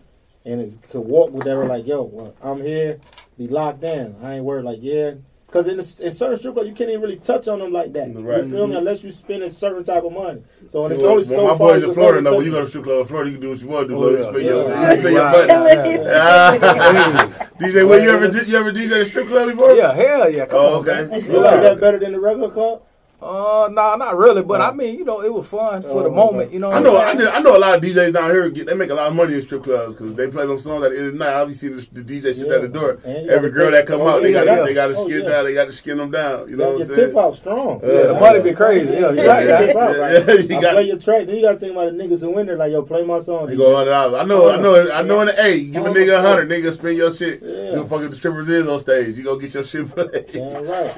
and 0.44 0.60
is 0.60 0.78
could 0.90 1.00
walk 1.00 1.32
with 1.32 1.44
her 1.46 1.66
like, 1.66 1.86
yo, 1.86 2.02
well, 2.02 2.34
I'm 2.42 2.62
here, 2.62 2.98
be 3.36 3.48
locked 3.48 3.82
in. 3.84 4.16
I 4.22 4.36
ain't 4.36 4.44
worried. 4.44 4.64
Like 4.64 4.78
yeah. 4.80 5.14
Because 5.56 5.70
in, 5.70 5.76
the, 5.78 6.06
in 6.08 6.12
certain 6.12 6.36
strip 6.36 6.52
clubs, 6.52 6.68
you 6.68 6.74
can't 6.74 6.90
even 6.90 7.00
really 7.00 7.16
touch 7.16 7.48
on 7.48 7.60
them 7.60 7.72
like 7.72 7.90
that. 7.94 8.14
Right. 8.14 8.44
You 8.44 8.50
feel 8.50 8.66
me? 8.66 8.76
Unless 8.76 9.02
you 9.02 9.10
spend 9.10 9.42
a 9.42 9.48
certain 9.48 9.84
type 9.84 10.04
of 10.04 10.12
money. 10.12 10.42
So 10.68 10.84
and 10.84 10.90
See, 10.90 10.94
it's 10.96 11.02
when- 11.02 11.12
only 11.12 11.24
when 11.26 11.36
so 11.36 11.42
my 11.44 11.48
far 11.56 11.56
boys 11.56 11.82
in 11.82 11.94
Florida 11.94 12.18
go 12.18 12.30
know 12.30 12.36
when 12.36 12.44
you 12.44 12.52
touch 12.52 12.58
go 12.58 12.64
to 12.64 12.68
strip 12.68 12.84
club 12.84 13.00
in 13.00 13.06
Florida, 13.06 13.30
you 13.30 13.36
can 13.38 13.40
do 13.40 13.48
what 13.50 13.60
you 13.62 13.68
want 13.68 13.88
to 13.88 13.94
do. 13.94 13.96
Oh, 13.96 14.00
bro. 14.00 14.10
You 14.10 14.18
yeah. 14.18 14.28
spend 14.28 14.44
your, 14.44 14.68
Yeah. 14.68 14.90
you 14.92 15.00
spend 15.00 15.14
your 15.14 15.24
money. 15.24 16.10
Ah. 16.10 17.46
DJ, 17.58 17.88
well, 17.88 18.02
you 18.02 18.10
ever 18.10 18.42
you 18.42 18.56
ever 18.58 18.70
DJ 18.72 19.00
a 19.00 19.04
strip 19.06 19.28
club 19.28 19.48
before? 19.50 19.72
Yeah, 19.74 19.94
hell 19.94 20.30
yeah. 20.30 20.44
Come 20.44 20.60
Oh, 20.60 20.80
okay. 20.80 21.06
man. 21.06 21.24
You 21.24 21.40
like 21.40 21.60
that 21.62 21.80
better 21.80 21.98
than 21.98 22.12
the 22.12 22.20
regular 22.20 22.50
club? 22.50 22.82
Uh, 23.20 23.68
nah, 23.72 23.96
not 23.96 24.14
really. 24.16 24.42
But 24.42 24.60
I 24.60 24.72
mean, 24.72 24.98
you 24.98 25.04
know, 25.04 25.22
it 25.22 25.32
was 25.32 25.48
fun 25.48 25.80
for 25.80 26.02
the 26.02 26.10
Oh, 26.10 26.14
moment. 26.14 26.52
You 26.52 26.58
know, 26.58 26.70
I 26.70 26.80
know, 26.80 26.96
I 26.96 27.10
I'm 27.10 27.16
know, 27.18 27.24
saying? 27.24 27.34
I 27.36 27.40
know 27.40 27.56
a 27.56 27.58
lot 27.58 27.74
of 27.76 27.82
DJs 27.82 28.12
down 28.12 28.30
here. 28.30 28.50
Get, 28.50 28.66
they 28.66 28.74
make 28.74 28.90
a 28.90 28.94
lot 28.94 29.06
of 29.06 29.14
money 29.14 29.32
in 29.34 29.42
strip 29.42 29.64
clubs 29.64 29.94
because 29.94 30.14
they 30.14 30.26
play 30.28 30.44
them 30.46 30.58
songs 30.58 30.84
at 30.84 30.90
the 30.92 30.98
end 30.98 31.06
of 31.06 31.12
the 31.14 31.18
night. 31.20 31.32
I'll 31.32 31.46
be 31.46 31.54
seeing 31.54 31.76
the, 31.76 31.88
the 31.92 32.02
DJ 32.02 32.34
sit 32.34 32.46
Yeah. 32.48 32.56
at 32.56 32.60
the 32.62 32.68
door. 32.68 32.98
Every 33.04 33.50
girl 33.50 33.70
that 33.70 33.86
come 33.86 34.02
oh, 34.02 34.08
out, 34.08 34.22
they 34.22 34.32
got 34.32 34.44
yeah. 34.46 34.60
they 34.62 34.74
got 34.74 34.88
to 34.88 34.96
Oh, 34.96 35.06
skin 35.08 35.22
yeah. 35.22 35.28
down. 35.30 35.44
They 35.46 35.54
got 35.54 35.64
to 35.64 35.72
skin 35.72 35.96
them 35.96 36.10
down. 36.10 36.48
You 36.50 36.56
know 36.56 36.64
your 36.64 36.72
what 36.78 36.82
I'm 36.82 36.86
tip 36.88 36.96
saying? 36.96 37.16
out 37.18 37.36
strong. 37.36 37.80
Yeah, 37.82 37.92
Yeah, 37.92 38.06
the 38.08 38.14
money 38.20 38.42
be 38.42 38.52
crazy. 38.52 38.92
Yeah, 38.92 39.10
you 39.10 39.16
Yeah, 39.22 39.26
right. 39.26 39.46
yeah, 39.46 39.46
that. 39.46 39.66
tip 39.66 39.76
out, 39.76 39.96
Yeah, 40.28 40.34
you 40.34 40.58
I 40.58 40.60
got- 40.60 40.72
play 40.72 40.82
your 40.86 40.98
track. 40.98 41.26
Then 41.26 41.36
you 41.36 41.42
got 41.42 41.52
to 41.52 41.58
think 41.58 41.72
about 41.72 41.96
the 41.96 42.04
niggas 42.04 42.20
who 42.20 42.38
in 42.38 42.46
there. 42.46 42.56
Like, 42.58 42.72
yo, 42.72 42.82
play 42.82 43.02
my 43.02 43.20
song. 43.22 43.50
You 43.50 43.56
go 43.56 43.74
hundred 43.76 43.90
dollars. 43.92 44.14
I 44.20 44.24
know, 44.24 44.50
I 44.50 44.56
know, 44.60 44.90
I 44.92 45.02
know. 45.02 45.20
In 45.22 45.26
the 45.28 45.42
A, 45.42 45.64
give 45.64 45.86
a 45.86 45.88
nigga 45.88 46.18
a 46.18 46.20
hundred, 46.20 46.50
nigga 46.50 46.70
spend 46.74 46.98
your 46.98 47.10
shit. 47.10 47.40
Yeah. 47.42 47.76
You 47.76 47.86
fucking 47.86 48.10
the 48.10 48.16
strippers 48.16 48.48
is 48.50 48.68
on 48.68 48.78
stage. 48.78 49.16
You 49.16 49.24
go 49.24 49.36
get 49.36 49.54
your 49.54 49.64
shit 49.64 49.88
played. 49.90 50.34
You 50.34 50.40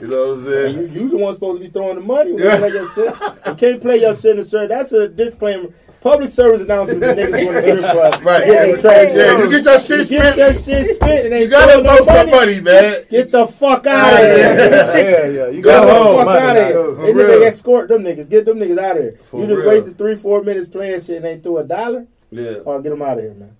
know 0.08 0.34
what 0.34 0.38
I'm 0.40 0.52
And 0.52 0.74
you, 0.80 0.86
saying? 0.86 1.02
you 1.04 1.08
the 1.10 1.16
one 1.18 1.34
supposed 1.34 1.60
to 1.62 1.64
be 1.68 1.70
throwing 1.72 1.94
the 1.94 2.07
money 2.08 2.32
when 2.32 2.42
Yeah. 2.42 2.54
you 2.54 2.58
play 2.58 2.70
your 2.70 2.90
shit. 2.90 3.14
You 3.46 3.54
can't 3.54 3.80
play 3.80 3.96
your 4.00 4.16
shit 4.16 4.30
in 4.32 4.36
the 4.38 4.44
strip. 4.44 4.68
That's 4.68 4.92
a 4.92 5.08
disclaimer. 5.08 5.68
Public 6.00 6.30
service 6.30 6.62
announcement 6.62 7.00
to 7.02 7.08
niggas 7.08 7.30
going 7.32 7.76
to 7.76 7.82
strip 7.82 7.92
club. 7.92 8.24
Right. 8.24 8.44
Get 8.44 8.68
Yeah, 8.68 8.74
the 8.76 8.80
track 8.80 9.08
yeah, 9.14 9.38
you 9.38 9.50
get 9.50 9.64
your 9.64 9.78
shit 9.80 10.10
You 10.10 10.18
get 10.18 10.36
your 10.36 10.54
shit 10.54 10.86
spent 10.94 11.24
and 11.26 11.32
they 11.34 11.42
You 11.42 11.48
gotta 11.48 11.72
throwing 11.72 11.86
throw 11.86 11.96
no 11.96 12.02
some 12.04 12.30
money. 12.30 12.30
money, 12.30 12.60
man. 12.60 13.02
Get 13.10 13.30
the 13.32 13.46
fuck 13.48 13.84
out 13.88 14.12
of 14.12 14.18
here. 14.20 14.36
yeah, 14.38 15.26
yeah. 15.26 15.48
You 15.56 15.60
Go 15.60 15.70
got 15.70 15.86
Get 15.86 15.92
the 15.98 16.24
fuck 16.24 16.28
out 16.28 16.56
of 16.56 16.56
now. 16.56 16.66
here. 16.68 16.94
For 16.94 17.26
They 17.26 17.38
need 17.40 17.46
escort 17.46 17.88
them 17.88 18.02
niggas. 18.04 18.28
Get 18.30 18.44
them 18.44 18.58
niggas 18.58 18.78
out 18.78 18.96
of 18.96 19.02
here. 19.02 19.18
For 19.24 19.40
you 19.40 19.46
just 19.48 19.58
real. 19.58 19.68
wasted 19.68 19.98
three, 19.98 20.14
four 20.14 20.42
minutes 20.44 20.68
playing 20.68 21.00
shit 21.00 21.16
and 21.16 21.24
they 21.24 21.38
threw 21.38 21.58
a 21.58 21.64
dollar. 21.64 22.06
Yeah. 22.30 22.58
Oh, 22.64 22.80
get 22.80 22.90
them 22.90 23.02
out 23.02 23.18
of 23.18 23.24
here, 23.24 23.34
man. 23.34 23.56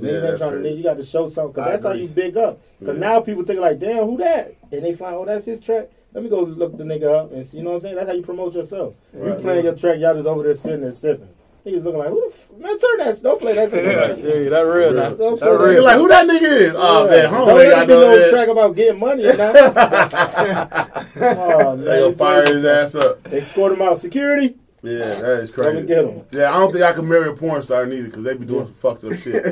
Yeah, 0.00 0.20
that's 0.20 0.40
trying 0.40 0.62
to. 0.62 0.70
You 0.70 0.82
got 0.82 0.96
to 0.96 1.04
show 1.04 1.28
something 1.28 1.52
because 1.52 1.68
I 1.68 1.70
that's 1.72 1.84
how 1.84 1.92
you 1.92 2.08
big 2.08 2.36
up. 2.38 2.60
Because 2.80 2.94
Yeah. 2.94 3.00
now 3.08 3.20
people 3.20 3.44
think 3.44 3.60
like, 3.60 3.78
damn, 3.78 4.04
who 4.06 4.16
that? 4.18 4.54
And 4.72 4.82
they 4.84 4.94
find, 4.94 5.14
oh, 5.16 5.24
that's 5.26 5.44
his 5.44 5.60
track. 5.60 5.90
Let 6.14 6.22
me 6.22 6.30
go 6.30 6.42
look 6.42 6.76
the 6.78 6.84
nigga 6.84 7.12
up 7.12 7.32
and 7.32 7.44
see. 7.44 7.58
You 7.58 7.64
know 7.64 7.70
what 7.70 7.76
I'm 7.76 7.80
saying? 7.82 7.96
That's 7.96 8.06
how 8.08 8.14
you 8.14 8.22
promote 8.22 8.54
yourself. 8.54 8.94
You 9.12 9.20
Right. 9.24 9.38
playing 9.40 9.64
your 9.64 9.74
track, 9.74 9.98
y'all 9.98 10.14
just 10.14 10.26
over 10.28 10.44
there 10.44 10.54
sitting 10.54 10.80
there 10.82 10.92
sipping. 10.92 11.28
Niggas 11.66 11.82
looking 11.82 11.98
like, 11.98 12.08
who 12.10 12.20
the 12.20 12.34
f- 12.34 12.50
man? 12.58 12.78
Turn 12.78 12.98
that. 12.98 13.22
Don't 13.22 13.40
play 13.40 13.54
that. 13.54 13.72
Yeah, 13.72 14.34
yeah, 14.34 14.48
that 14.50 14.60
real. 14.60 14.92
Now. 14.92 15.08
Don't 15.10 15.40
That 15.40 15.46
play 15.46 15.48
You're 15.48 15.66
real. 15.70 15.82
like, 15.84 15.96
who 15.96 16.08
that 16.08 16.26
nigga 16.26 16.42
is? 16.42 16.74
Oh, 16.76 17.04
Yeah. 17.04 17.10
man, 17.10 17.24
home. 17.30 17.48
Don't 17.48 17.58
They 17.58 17.68
let 17.68 17.74
got 17.74 17.86
be 17.88 17.92
no 17.94 18.16
no 18.16 18.30
track 18.30 18.48
about 18.48 18.76
getting 18.76 19.00
money. 19.00 19.24
And 19.24 19.38
that. 19.38 21.04
oh, 21.16 21.76
man. 21.76 21.84
They 21.84 22.00
gonna 22.00 22.14
fire 22.14 22.44
his 22.46 22.64
ass 22.64 22.94
up. 22.94 23.22
They 23.24 23.40
scored 23.40 23.72
him 23.72 23.82
out. 23.82 23.98
Security. 23.98 24.56
Yeah, 24.82 24.98
that 24.98 25.40
is 25.40 25.50
Come 25.50 25.64
and 25.64 25.74
crazy. 25.74 25.86
get 25.86 26.04
him. 26.04 26.24
Yeah, 26.30 26.54
I 26.54 26.58
don't 26.60 26.70
think 26.70 26.84
I 26.84 26.92
could 26.92 27.04
marry 27.06 27.28
a 27.30 27.32
porn 27.32 27.62
star 27.62 27.86
neither 27.86 28.04
because 28.08 28.22
they 28.22 28.34
be 28.34 28.44
doing 28.44 28.66
some 28.66 28.74
fucked 28.74 29.02
up 29.04 29.14
shit. 29.14 29.42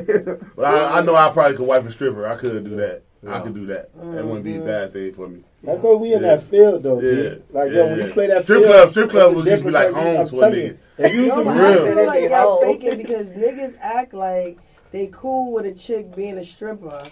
But 0.55 0.65
I, 0.67 0.99
I 0.99 1.03
know 1.03 1.15
I 1.15 1.31
probably 1.33 1.57
could 1.57 1.67
wife 1.67 1.87
a 1.87 1.91
stripper. 1.91 2.27
I 2.27 2.37
could 2.37 2.63
do 2.65 2.77
that. 2.77 3.03
I 3.27 3.41
could 3.41 3.55
do 3.55 3.65
that. 3.67 3.89
That 3.97 4.25
wouldn't 4.27 4.45
be 4.45 4.57
a 4.57 4.61
bad 4.61 4.93
thing 4.93 5.15
for 5.15 5.29
me. 5.29 5.45
That's 5.65 5.81
what 5.81 6.01
we 6.01 6.13
in 6.13 6.23
Yeah. 6.23 6.29
that 6.37 6.43
field 6.43 6.83
though. 6.83 7.01
Yeah. 7.01 7.11
dude. 7.11 7.43
Like 7.51 7.71
Yeah, 7.71 7.77
yo, 7.79 7.87
when 7.89 7.99
yeah. 7.99 8.07
you 8.07 8.13
play 8.13 8.27
that 8.29 8.43
Strip 8.45 8.63
field, 8.63 8.73
club- 8.75 8.89
strip 8.91 9.11
club 9.11 9.27
it's 9.31 9.37
would 9.37 9.45
just 9.47 9.65
be 9.65 9.71
like 9.71 9.91
home 9.93 10.17
I'm 10.21 10.27
to 10.27 10.41
a 10.41 10.51
nigga. 10.51 10.57
you. 10.57 10.79
If 10.99 11.15
you 11.15 11.27
No, 11.29 11.35
can 11.37 11.45
but 11.45 11.57
real. 11.57 11.83
I 11.83 11.87
feel 11.95 12.07
like 12.07 12.21
Nigga 12.25 12.31
y'all 12.31 12.49
old. 12.49 12.63
faking 12.65 12.97
because 12.99 13.27
niggas 13.29 13.75
act 13.81 14.15
like 14.15 14.59
they 14.91 15.09
cool 15.13 15.53
with 15.53 15.67
a 15.67 15.73
chick 15.75 16.15
being 16.17 16.37
a 16.39 16.45
stripper 16.45 17.03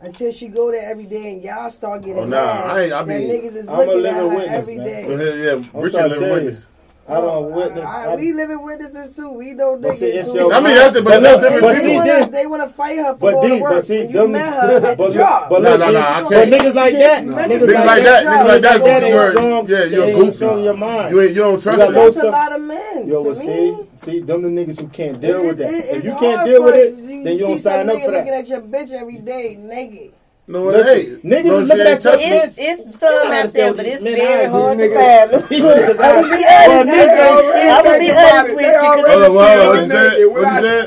until 0.00 0.32
she 0.32 0.48
go 0.48 0.70
there 0.72 0.90
every 0.90 1.04
day 1.06 1.32
and 1.34 1.42
y'all 1.42 1.70
start 1.70 2.02
getting 2.02 2.18
Oh, 2.24 2.24
nah, 2.24 2.36
mad. 2.36 2.66
I 2.66 2.82
ain't- 2.82 2.92
I 2.92 3.02
that 3.04 3.06
mean, 3.06 3.30
niggas 3.30 3.54
is 3.56 3.68
I'm 3.68 3.74
a 3.74 3.78
looking 3.78 3.94
at 3.94 4.02
living 4.02 4.14
her 4.14 4.28
witness, 4.28 4.50
every 4.50 4.76
man. 4.78 4.86
day. 4.86 5.02
Go 5.06 5.12
ahead, 5.12 5.38
yeah. 5.38 5.50
I'm 5.52 5.80
Richard 5.80 5.96
trying 5.98 6.08
to 6.10 6.14
living 6.16 6.30
witness. 6.32 6.66
I 7.08 7.14
don't 7.20 7.52
witness. 7.52 7.84
I, 7.84 8.06
I, 8.06 8.12
I- 8.12 8.16
we 8.16 8.32
living 8.32 8.62
witnesses 8.62 9.14
too. 9.16 9.32
We 9.32 9.52
know 9.52 9.76
But 9.76 9.96
see, 9.96 10.06
niggas 10.06 10.14
it's 10.20 10.34
your- 10.34 10.52
I 10.54 10.60
mean, 10.60 10.74
that's 10.76 10.94
the, 10.94 11.02
but 11.02 11.10
But 11.10 11.20
that's 11.22 11.42
different 11.42 11.60
but 11.62 11.72
they, 11.74 11.80
see, 11.80 11.82
people. 11.86 11.96
wanna, 11.98 12.12
then- 12.20 12.30
they 12.30 12.46
wanna 12.46 12.68
fight 12.70 12.96
her 12.98 13.12
for 13.14 13.18
But 13.18 13.32
going 13.32 13.50
D, 13.50 13.56
to 13.56 13.62
work. 13.62 13.72
but 13.74 13.86
see, 13.86 13.98
when 13.98 14.06
you 14.10 14.12
them, 14.18 14.32
met 14.32 14.52
her 14.54 14.76
at 14.76 14.82
but 14.82 14.96
the 14.96 15.02
look, 15.02 15.14
job. 15.14 15.50
but 15.50 15.62
No, 15.62 15.76
no, 15.76 15.90
no, 15.90 16.00
I 16.00 16.22
can't. 16.28 16.52
niggas 16.52 16.74
like 16.74 16.92
that, 16.94 17.24
Niggas 17.24 17.34
niggas 17.34 17.58
Niggas 17.66 17.86
like 17.86 18.02
that, 18.04 18.26
niggas 18.26 18.48
like 18.48 18.62
that's 18.62 18.84
that 18.84 19.00
the 19.00 19.06
ain't 19.06 19.14
word. 19.14 19.30
strong. 19.32 19.68
Yeah, 19.68 19.84
you're 19.84 20.04
ain't 20.04 20.16
goofy. 20.18 20.32
strong 20.32 20.62
your 20.64 20.74
mind. 20.76 21.10
You 21.10 21.20
ain't, 21.22 21.30
you 21.30 21.40
don't 21.42 21.60
trust 21.62 21.78
got 21.78 21.92
That's 21.94 22.16
a 22.18 22.30
lot 22.30 22.52
of 22.52 22.60
men. 22.62 23.08
Yo, 23.08 23.22
to 23.24 23.28
but 23.30 23.36
see, 23.36 23.76
see, 23.96 24.20
them 24.20 24.42
the 24.42 24.48
niggas 24.48 24.80
who 24.80 24.88
can't 24.88 25.20
deal 25.20 25.40
with 25.46 25.58
that. 25.58 25.72
If 25.96 26.04
you 26.04 26.14
can't 26.14 26.46
deal 26.46 26.62
with 26.62 26.74
it, 26.76 26.96
then 26.96 27.26
you 27.26 27.38
don't 27.40 27.58
sign 27.58 27.90
up 27.90 28.00
for 28.00 28.10
that. 28.12 28.18
looking 28.18 28.32
at 28.34 28.46
your 28.48 28.60
bitch 28.60 28.92
every 28.92 29.18
day 29.18 29.56
naked. 29.58 30.12
No, 30.48 30.68
it 30.70 30.72
Listen, 30.72 30.98
ain't. 30.98 31.24
niggas 31.24 31.44
no, 31.44 31.58
is 31.60 31.68
looking 31.68 31.86
at 31.86 32.02
your 32.04 32.12
touching 32.12 32.32
It's, 32.32 32.58
it's 32.58 32.98
some 32.98 33.32
out 33.32 33.52
there, 33.52 33.72
but 33.74 33.86
it's 33.86 34.02
very 34.02 34.46
hard 34.46 34.76
to 34.78 34.84
nigga- 34.88 35.30
find 35.30 35.52
I'm 35.52 36.02
gonna 36.02 36.26
be 36.26 36.42
Well, 36.42 36.80
honest. 36.80 36.90
niggas 36.90 37.70
I'm 37.70 37.84
gonna 37.84 37.98
be 37.98 38.06
think 38.06 38.16
honest 38.18 38.54
with 38.56 38.64
They 38.66 38.74
already 38.74 39.02
Hold 39.12 39.22
on, 39.22 39.34
what 39.34 39.76
see 39.76 39.82
you 39.82 39.88
said? 39.88 40.10
naked 40.10 40.32
What 40.32 40.42
you 40.42 40.60
said? 40.60 40.86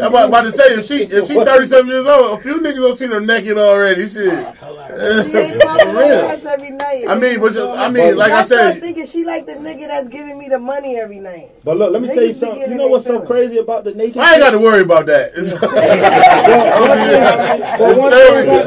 I'm 0.00 0.06
about, 0.06 0.28
about 0.28 0.40
to 0.42 0.52
say 0.52 0.64
if 0.74 0.86
she 0.86 0.94
if 1.04 1.26
she 1.26 1.34
37 1.44 1.86
years 1.88 2.06
old, 2.06 2.38
a 2.38 2.42
few 2.42 2.58
niggas 2.58 2.76
don't 2.76 2.96
see 2.96 3.06
her 3.06 3.20
naked 3.20 3.58
already. 3.58 4.08
Shit. 4.08 4.32
She 4.32 5.36
ain't 5.36 5.60
popping 5.62 5.86
For 5.90 5.94
real. 5.98 6.24
ass 6.24 6.44
every 6.44 6.70
night. 6.70 7.04
I 7.08 7.14
mean, 7.16 7.38
but 7.40 7.52
you, 7.54 7.70
I 7.70 7.88
mean, 7.90 8.16
like 8.16 8.32
I 8.32 8.38
I 8.40 8.42
start 8.42 8.72
said, 8.74 8.80
thinking 8.82 9.06
she 9.06 9.24
like 9.24 9.46
the 9.46 9.52
nigga 9.54 9.86
that's 9.88 10.08
giving 10.08 10.38
me 10.38 10.48
the 10.48 10.58
money 10.58 10.96
every 10.98 11.20
night. 11.20 11.50
But 11.64 11.76
look, 11.76 11.92
let 11.92 12.00
me 12.02 12.08
tell 12.08 12.22
you 12.24 12.32
something. 12.32 12.60
You 12.60 12.76
know 12.76 12.88
what's 12.88 13.04
so 13.06 13.20
crazy 13.20 13.58
about 13.58 13.84
the 13.84 13.94
naked? 13.94 14.16
I 14.18 14.32
ain't 14.34 14.40
got 14.42 14.50
to 14.50 14.58
worry 14.58 14.80
about 14.82 15.06
that. 15.06 15.32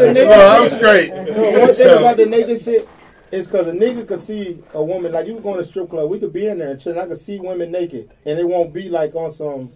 But 0.04 0.14
one 0.14 0.14
the 0.14 0.14
naked 0.14 0.30
No, 0.30 0.48
I'm 0.48 0.70
straight. 0.70 1.12
One 1.12 1.74
thing 1.74 1.98
about 1.98 2.18
the 2.18 2.26
naked 2.26 2.62
shit 2.62 2.90
is 3.32 3.48
because 3.48 3.68
a 3.68 3.72
nigga 3.72 4.08
could 4.08 4.20
see 4.20 4.64
a 4.74 4.84
woman 4.84 5.12
like 5.12 5.28
you 5.28 5.40
going 5.40 5.58
to 5.58 5.66
strip 5.66 5.90
club, 5.90 6.10
we 6.10 6.20
could 6.20 6.34
be 6.34 6.48
in 6.48 6.60
there 6.60 6.72
and 6.72 6.80
chill. 6.80 7.00
I 7.00 7.08
could 7.08 7.20
see 7.20 7.40
women 7.40 7.72
naked, 7.72 8.12
and 8.26 8.40
it 8.40 8.48
won't 8.48 8.74
be 8.74 8.90
like 8.90 9.16
on 9.16 9.32
some. 9.32 9.72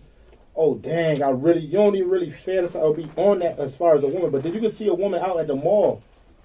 Oh 0.56 0.76
dang! 0.76 1.22
I 1.22 1.30
really 1.30 1.62
you 1.62 1.74
don't 1.74 1.96
even 1.96 2.10
really 2.10 2.32
fantasize 2.32 2.76
or 2.76 2.94
be 2.94 3.10
on 3.16 3.40
that 3.40 3.60
as 3.60 3.76
far 3.76 3.96
as 3.96 4.04
a 4.04 4.08
woman, 4.08 4.32
but 4.32 4.44
then 4.44 4.54
you 4.54 4.60
can 4.60 4.72
see 4.72 4.88
a 4.88 4.94
woman 4.94 5.22
out 5.22 5.40
at 5.40 5.48
the 5.48 5.56
mall 5.56 6.02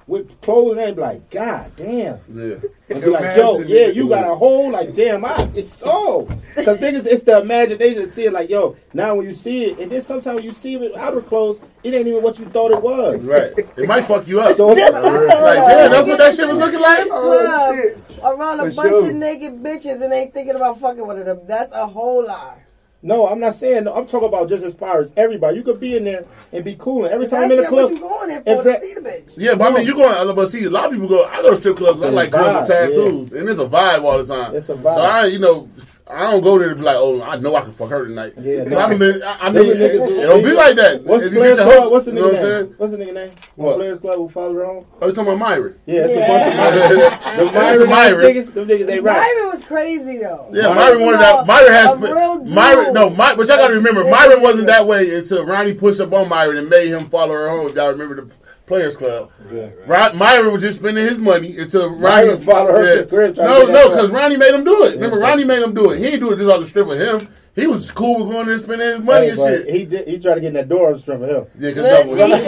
with 0.06 0.40
clothes, 0.40 0.72
and 0.72 0.80
they 0.80 0.92
be 0.92 1.00
like, 1.00 1.30
God 1.30 1.72
damn. 1.76 2.20
Yeah. 2.28 2.56
And 2.90 3.00
be 3.00 3.06
like, 3.06 3.36
yo, 3.36 3.58
yeah, 3.60 3.86
you 3.86 4.08
got 4.08 4.28
a 4.28 4.34
hole, 4.34 4.70
like, 4.72 4.94
damn, 4.94 5.24
I, 5.24 5.50
it's 5.54 5.76
so. 5.76 6.28
Because 6.62 6.78
niggas, 6.80 7.06
it's 7.06 7.22
the 7.22 7.40
imagination 7.40 8.02
to 8.02 8.10
see 8.10 8.26
it 8.26 8.32
like, 8.32 8.50
yo, 8.50 8.76
now 8.92 9.14
when 9.14 9.26
you 9.26 9.32
see 9.34 9.64
it, 9.66 9.78
and 9.78 9.90
then 9.90 10.02
sometimes 10.02 10.36
when 10.36 10.44
you 10.44 10.52
see 10.52 10.74
it 10.74 10.80
with 10.80 10.94
outer 10.96 11.20
clothes, 11.22 11.60
it 11.82 11.94
ain't 11.94 12.06
even 12.06 12.22
what 12.22 12.38
you 12.38 12.46
thought 12.46 12.70
it 12.70 12.82
was. 12.82 13.24
Right. 13.24 13.52
It 13.56 13.88
might 13.88 14.02
fuck 14.02 14.28
you 14.28 14.40
up. 14.40 14.56
So, 14.56 14.66
like, 14.68 14.76
damn, 14.76 15.90
that's 15.90 16.06
what 16.08 16.18
that 16.18 16.34
shit 16.36 16.46
was 16.48 16.58
looking 16.58 16.80
like? 16.80 17.08
Oh 17.10 17.72
shit! 17.74 17.98
around 18.24 18.60
a 18.60 18.70
For 18.70 18.76
bunch 18.76 18.88
sure. 18.90 19.08
of 19.10 19.14
naked 19.16 19.62
bitches 19.62 20.02
and 20.02 20.12
ain't 20.12 20.32
thinking 20.34 20.54
about 20.56 20.78
fucking 20.78 21.06
one 21.06 21.18
of 21.18 21.26
them. 21.26 21.40
That's 21.46 21.72
a 21.74 21.86
whole 21.86 22.24
lie. 22.26 22.58
no, 23.02 23.26
I'm 23.26 23.40
not 23.40 23.56
saying, 23.56 23.82
no, 23.84 23.94
I'm 23.94 24.06
talking 24.06 24.28
about 24.28 24.48
just 24.48 24.62
as 24.64 24.74
far 24.74 25.00
as 25.00 25.12
everybody. 25.16 25.56
You 25.56 25.64
could 25.64 25.80
be 25.80 25.96
in 25.96 26.04
there 26.04 26.24
and 26.52 26.64
be 26.64 26.76
cool. 26.78 27.04
And 27.04 27.12
every 27.12 27.26
time 27.26 27.44
I'm 27.44 27.50
in 27.50 27.56
the 27.62 27.66
club, 27.66 27.90
what 27.90 27.94
you 27.94 27.98
going 28.00 28.28
there 28.28 28.42
if 28.46 28.58
for 28.58 28.64
that- 28.64 28.80
see 28.82 28.94
the 28.94 29.00
bitch. 29.00 29.32
Yeah, 29.36 29.54
but 29.56 29.72
I 29.72 29.76
mean, 29.76 29.86
you 29.86 29.94
going, 29.94 30.14
uh, 30.28 30.32
but 30.32 30.50
see, 30.50 30.64
a 30.64 30.70
lot 30.70 30.84
of 30.86 30.92
people 30.92 31.08
go, 31.08 31.24
I 31.24 31.42
go 31.42 31.50
to 31.50 31.56
strip 31.56 31.76
clubs, 31.78 32.00
I 32.02 32.10
like 32.10 32.30
girls 32.30 32.68
with 32.68 32.76
vibe, 32.76 32.92
tattoos, 32.92 33.32
and 33.32 33.48
it's 33.48 33.58
a 33.58 33.64
vibe 33.66 34.04
all 34.04 34.22
the 34.22 34.26
time. 34.32 34.54
It's 34.54 34.68
a 34.68 34.74
vibe. 34.74 34.94
So 34.94 35.00
I, 35.02 35.26
you 35.26 35.40
know, 35.40 35.68
I 36.08 36.30
don't 36.30 36.42
go 36.42 36.58
there 36.58 36.70
to 36.70 36.74
be 36.74 36.82
like, 36.82 36.96
oh, 36.98 37.22
I 37.22 37.36
know 37.36 37.54
I 37.54 37.62
can 37.62 37.72
fuck 37.72 37.88
her 37.90 38.06
tonight. 38.06 38.34
Yeah, 38.38 38.64
no. 38.64 38.78
I 38.78 38.94
mean, 38.96 39.22
I, 39.22 39.38
I 39.40 39.50
Them 39.50 39.62
mean, 39.62 39.76
niggas 39.76 40.06
who- 40.08 40.20
it 40.20 40.26
don't 40.26 40.42
be 40.42 40.52
like 40.52 40.74
that. 40.76 41.04
What's 41.04 41.22
the 41.22 41.28
If 41.28 41.32
you 41.32 41.38
Players 41.38 41.58
Club? 41.58 41.90
What's 41.92 42.04
the 42.06 42.12
you 42.12 42.20
know 42.20 42.30
nigga 42.30 42.60
name? 42.66 42.74
What's 42.76 42.92
the 42.92 42.98
nigga 42.98 43.14
name? 43.14 43.30
What? 43.56 43.76
Players 43.76 43.98
Club 44.00 44.16
who 44.16 44.28
follow 44.28 44.54
her 44.54 44.64
home? 44.66 44.86
Oh, 45.00 45.06
you 45.06 45.12
talking 45.14 45.32
about 45.32 45.38
Myra? 45.38 45.72
Yeah, 45.86 46.00
it's 46.04 46.12
Yeah. 46.14 46.24
a 46.24 46.28
bunch 46.28 46.54
of 46.54 46.98
niggas. 46.98 47.36
The 47.36 47.44
That's 47.52 47.88
Myra. 47.88 48.24
niggas, 48.24 48.54
them 48.54 48.68
niggas 48.68 48.90
ain't 48.90 49.02
right. 49.04 49.16
Myron 49.20 49.48
was 49.48 49.64
crazy 49.64 50.18
though. 50.18 50.48
Yeah, 50.52 50.74
Myra- 50.74 50.74
Myra 50.74 50.98
wanted 51.04 51.20
that. 51.20 51.46
Myra 51.46 51.72
has 51.72 51.92
A 51.94 51.96
real 51.96 52.44
Myra. 52.44 52.92
No, 52.92 53.08
My, 53.08 53.34
but 53.34 53.46
y'all 53.48 53.56
got 53.56 53.68
to 53.68 53.74
remember, 53.74 54.02
Yeah. 54.04 54.10
Myra 54.10 54.40
wasn't 54.40 54.66
that 54.66 54.86
way 54.86 55.14
until 55.16 55.46
Ronnie 55.46 55.74
pushed 55.74 56.00
up 56.00 56.12
on 56.12 56.28
Myra 56.28 56.56
and 56.58 56.68
made 56.68 56.88
him 56.88 57.06
follow 57.08 57.32
her 57.32 57.48
home. 57.48 57.68
If 57.68 57.74
y'all 57.76 57.88
remember 57.90 58.16
the 58.16 58.28
Players 58.66 58.96
Club. 58.96 59.30
Yeah. 59.52 59.70
Ron, 59.86 60.16
Myra 60.16 60.48
was 60.50 60.62
just 60.62 60.78
spending 60.78 61.04
his 61.04 61.18
money 61.18 61.58
until 61.58 61.90
Ronnie 61.90 62.36
followed 62.36 62.72
her 62.72 62.96
to 62.96 63.02
the 63.02 63.08
crib 63.08 63.36
No, 63.36 63.64
no, 63.64 63.88
because 63.90 64.10
Ronnie 64.10 64.36
made 64.36 64.54
him 64.54 64.64
do 64.64 64.84
it. 64.84 64.94
Remember, 64.94 65.18
Ronnie 65.18 65.44
made 65.44 65.62
him 65.62 65.74
do 65.74 65.90
it. 65.90 65.98
He 65.98 66.04
didn't 66.04 66.20
do 66.20 66.32
it 66.32 66.36
just 66.36 66.50
on 66.50 66.60
the 66.60 66.66
strip 66.66 66.86
with 66.86 67.00
him. 67.00 67.28
He 67.54 67.66
was 67.66 67.90
cool 67.90 68.24
with 68.24 68.32
going 68.32 68.46
there 68.46 68.54
and 68.54 68.64
spending 68.64 68.88
his 68.88 69.00
money 69.00 69.26
Hey, 69.26 69.30
and 69.32 69.38
shit. 69.38 69.68
He 69.74 69.84
did. 69.84 70.08
He 70.08 70.18
tried 70.18 70.36
to 70.36 70.40
get 70.40 70.46
in 70.48 70.54
that 70.54 70.70
door 70.70 70.88
on 70.90 70.98
strip 70.98 71.20
for 71.20 71.26
him. 71.26 71.44
yeah, 71.58 71.68
because 71.68 72.06
Look, 72.06 72.06
what 72.16 72.30
he, 72.30 72.36
he- 72.38 72.44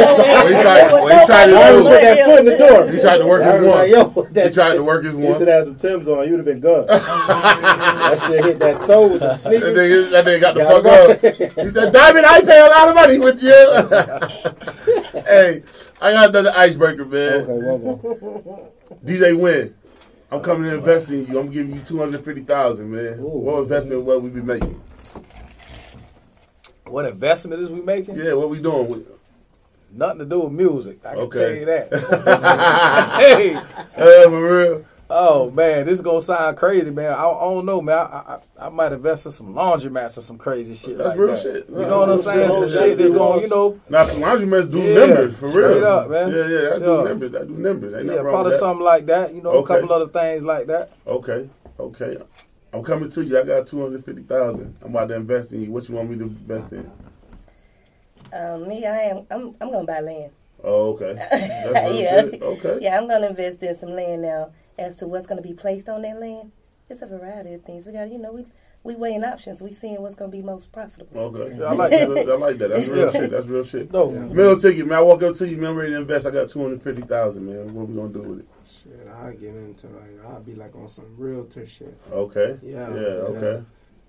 tried, 0.62 0.92
what 0.92 1.20
he 1.20 1.26
tried 1.26 1.50
I 1.50 1.70
to 1.70 1.76
put 1.76 1.84
do, 1.84 1.84
that 1.90 2.24
foot 2.24 2.38
in 2.38 2.44
the 2.46 2.56
door. 2.56 2.90
he 2.90 3.00
tried 3.00 3.18
to 3.18 3.26
work 3.26 3.42
his 3.44 3.52
was 3.52 3.68
one. 3.68 3.78
like, 3.78 3.90
yo, 3.90 4.44
He 4.48 4.54
tried 4.54 4.74
to 4.76 4.82
work 4.82 5.04
his 5.04 5.14
one. 5.14 5.24
You 5.26 5.34
should 5.36 5.48
have 5.48 5.64
some 5.66 5.76
Tim's 5.76 6.08
on. 6.08 6.26
You'd 6.26 6.36
have 6.38 6.46
been 6.46 6.60
good. 6.60 6.88
that 6.88 8.24
shit 8.26 8.44
hit 8.46 8.58
that 8.60 8.80
toe 8.86 9.08
with 9.08 9.20
the 9.20 9.26
That 9.28 9.40
sneakers. 9.40 9.76
nigga, 9.76 10.10
that 10.10 10.24
nigga 10.24 10.40
got 10.40 10.54
the 10.54 10.60
Got 10.60 10.82
fuck 10.82 11.54
up. 11.54 11.64
He 11.64 11.70
said, 11.70 11.92
Diamond, 11.92 12.24
I 12.24 12.40
pay 12.40 12.60
a 12.60 12.70
lot 12.70 12.88
of 12.88 12.94
money 12.94 13.18
with 13.18 13.42
you. 13.42 15.20
hey, 15.26 15.62
I 16.00 16.12
got 16.12 16.30
another 16.30 16.52
icebreaker, 16.56 17.04
man. 17.04 17.32
Okay, 17.42 17.66
one 17.66 17.82
more. 17.82 18.70
DJ 19.04 19.38
Win. 19.38 19.74
I'm 20.30 20.40
coming 20.42 20.70
to 20.70 20.76
invest 20.78 21.10
in 21.10 21.26
you. 21.26 21.38
I'm 21.38 21.50
giving 21.50 21.74
you 21.76 21.80
two 21.82 21.98
hundred 21.98 22.24
fifty 22.24 22.40
thousand, 22.42 22.90
man. 22.90 23.18
Ooh. 23.20 23.28
What 23.28 23.62
investment? 23.64 24.02
What 24.02 24.22
we 24.22 24.30
be 24.30 24.40
making? 24.40 24.80
What 26.86 27.06
investment 27.06 27.62
is 27.62 27.70
we 27.70 27.80
making? 27.80 28.16
Yeah, 28.16 28.34
what 28.34 28.50
we 28.50 28.60
doing? 28.60 28.88
With, 28.88 29.06
Nothing 29.90 30.18
to 30.20 30.24
do 30.24 30.40
with 30.40 30.52
music. 30.52 30.98
I 31.06 31.10
can 31.10 31.18
Okay. 31.20 31.38
tell 31.38 31.50
you 31.54 31.64
that. 31.66 33.14
hey, 33.96 34.24
for 34.24 34.42
real. 34.42 34.84
oh 35.08 35.50
man, 35.52 35.84
this 35.86 35.94
is 35.94 36.00
gonna 36.00 36.20
sound 36.20 36.56
crazy, 36.56 36.90
man. 36.90 37.12
I, 37.12 37.26
I 37.28 37.40
don't 37.44 37.64
know, 37.64 37.80
man. 37.80 37.98
I, 37.98 38.02
I, 38.60 38.66
I 38.66 38.68
might 38.70 38.92
invest 38.92 39.24
in 39.26 39.32
some 39.32 39.54
laundromats 39.54 40.18
or 40.18 40.22
some 40.22 40.36
crazy 40.36 40.74
shit 40.74 40.98
That's 40.98 41.10
like 41.10 41.18
real 41.18 41.28
that. 41.34 41.40
shit. 41.42 41.68
You 41.68 41.76
know 41.76 42.00
what 42.00 42.10
I'm 42.10 42.18
saying? 42.22 42.50
Some 42.50 42.68
shit. 42.68 42.98
that's 42.98 43.10
going, 43.12 43.42
you 43.42 43.48
know, 43.48 43.80
Now, 43.88 44.06
some 44.08 44.20
laundromats 44.20 44.70
do 44.70 44.80
Yeah, 44.80 45.06
numbers 45.06 45.36
for 45.36 45.48
straight 45.50 45.76
real. 45.76 45.86
up, 45.86 46.10
man. 46.10 46.30
Yeah, 46.32 46.46
yeah, 46.48 46.74
I 46.74 46.78
do 46.80 46.84
Yeah. 46.84 47.02
numbers. 47.04 47.34
I 47.36 47.44
do 47.44 47.52
numbers. 47.54 47.94
Ain't 47.94 48.06
yeah, 48.06 48.20
probably 48.22 48.42
with 48.44 48.52
that. 48.54 48.58
something 48.58 48.84
like 48.84 49.06
that. 49.06 49.32
You 49.34 49.42
know, 49.42 49.50
Okay. 49.50 49.74
a 49.74 49.76
couple 49.80 49.92
other 49.94 50.08
things 50.08 50.42
like 50.44 50.66
that. 50.66 50.90
Okay, 51.06 51.48
okay. 51.78 52.18
I'm 52.74 52.82
coming 52.82 53.08
to 53.10 53.24
you. 53.24 53.38
I 53.38 53.44
got 53.44 53.68
two 53.68 53.80
hundred 53.80 54.04
fifty 54.04 54.22
thousand. 54.22 54.76
I'm 54.82 54.90
about 54.90 55.08
to 55.10 55.14
invest 55.14 55.52
in 55.52 55.62
you. 55.62 55.70
What 55.70 55.88
you 55.88 55.94
want 55.94 56.10
me 56.10 56.16
to 56.18 56.24
invest 56.24 56.72
in? 56.72 56.90
Um, 58.32 58.66
me, 58.68 58.84
I 58.84 58.96
am. 58.96 59.26
I'm. 59.30 59.54
I'm 59.60 59.70
gonna 59.70 59.86
buy 59.86 60.00
land. 60.00 60.32
Oh, 60.64 60.94
okay. 60.94 61.14
That's 61.30 62.00
Yeah. 62.00 62.26
Okay. 62.42 62.78
Yeah, 62.82 62.98
I'm 62.98 63.06
gonna 63.06 63.28
invest 63.28 63.62
in 63.62 63.74
some 63.76 63.90
land 63.90 64.22
now. 64.22 64.50
As 64.76 64.96
to 64.96 65.06
what's 65.06 65.26
gonna 65.26 65.42
be 65.42 65.54
placed 65.54 65.88
on 65.88 66.02
that 66.02 66.18
land, 66.18 66.50
it's 66.90 67.00
a 67.00 67.06
variety 67.06 67.54
of 67.54 67.62
things. 67.62 67.86
We 67.86 67.92
got, 67.92 68.10
you 68.10 68.18
know, 68.18 68.32
we 68.32 68.44
we 68.84 68.94
weighing 68.94 69.24
options. 69.24 69.62
We 69.62 69.72
seeing 69.72 70.00
what's 70.00 70.14
gonna 70.14 70.30
be 70.30 70.42
most 70.42 70.70
profitable. 70.70 71.18
Okay. 71.18 71.56
Yeah, 71.58 71.64
I 71.64 71.72
like 71.74 71.90
that. 71.90 72.28
I 72.30 72.34
like 72.36 72.58
that. 72.58 72.68
That's 72.68 72.86
real 72.86 73.10
shit. 73.10 73.30
That's 73.30 73.46
real 73.46 73.64
shit. 73.64 73.92
No, 73.92 74.10
Mill 74.10 74.58
ticket, 74.58 74.86
man. 74.86 74.98
I 74.98 75.00
walk 75.02 75.22
up 75.22 75.34
to 75.36 75.48
you, 75.48 75.56
man. 75.56 75.70
I'm 75.70 75.76
ready 75.76 75.92
to 75.92 75.98
invest. 75.98 76.26
I 76.26 76.30
got 76.30 76.48
two 76.48 76.62
hundred 76.62 76.82
fifty 76.82 77.02
thousand, 77.02 77.46
man. 77.46 77.74
What 77.74 77.88
we 77.88 77.96
gonna 77.96 78.12
do 78.12 78.22
with 78.22 78.40
it? 78.40 78.48
Shit, 78.66 79.08
I 79.12 79.32
get 79.32 79.54
into 79.54 79.86
like 79.88 80.24
I'll 80.26 80.40
be 80.40 80.54
like 80.54 80.76
on 80.76 80.88
some 80.88 81.06
realtor 81.16 81.66
shit. 81.66 81.98
Okay. 82.12 82.58
Yeah, 82.62 82.88
Yeah. 82.90 83.00
Okay. 83.00 83.64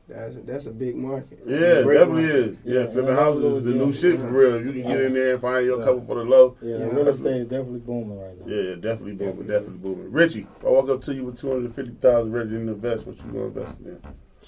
That's 0.08 0.36
that's 0.46 0.66
a 0.68 0.72
big 0.72 0.96
market. 0.98 1.40
It's 1.48 1.50
Yeah, 1.62 1.76
definitely 1.82 2.24
market. 2.24 2.36
is. 2.36 2.58
Yeah, 2.64 2.80
Yeah, 2.82 2.86
flipping 2.88 3.08
yeah, 3.08 3.16
houses 3.16 3.44
is 3.54 3.64
the 3.64 3.72
new 3.72 3.92
shit 3.92 4.20
for 4.20 4.28
real. 4.28 4.64
You 4.64 4.72
can 4.74 4.84
get 4.84 5.02
in 5.02 5.14
there 5.16 5.32
and 5.34 5.42
find 5.42 5.66
your 5.66 5.80
Yeah. 5.80 5.86
couple 5.86 6.06
for 6.06 6.16
the 6.16 6.26
low. 6.30 6.56
Yeah, 6.62 6.78
Yeah, 6.78 6.78
the 6.86 6.92
real 6.92 7.08
estate 7.08 7.36
is 7.38 7.48
definitely 7.48 7.80
booming 7.80 8.20
right 8.22 8.40
now. 8.46 8.54
Yeah, 8.54 8.62
yeah, 8.62 8.76
definitely 8.76 9.14
booming, 9.14 9.48
definitely 9.48 9.78
booming. 9.80 10.12
Richie, 10.12 10.46
if 10.60 10.66
I 10.66 10.70
walk 10.70 10.90
up 10.90 11.02
to 11.02 11.14
you 11.16 11.24
with 11.24 11.40
two 11.40 11.50
hundred 11.52 11.74
fifty 11.74 11.94
thousand 11.94 12.34
ready 12.34 12.50
to 12.52 12.56
invest. 12.58 13.08
What 13.08 13.18
you 13.18 13.24
gonna 13.32 13.46
invest 13.46 13.80
in? 13.80 14.00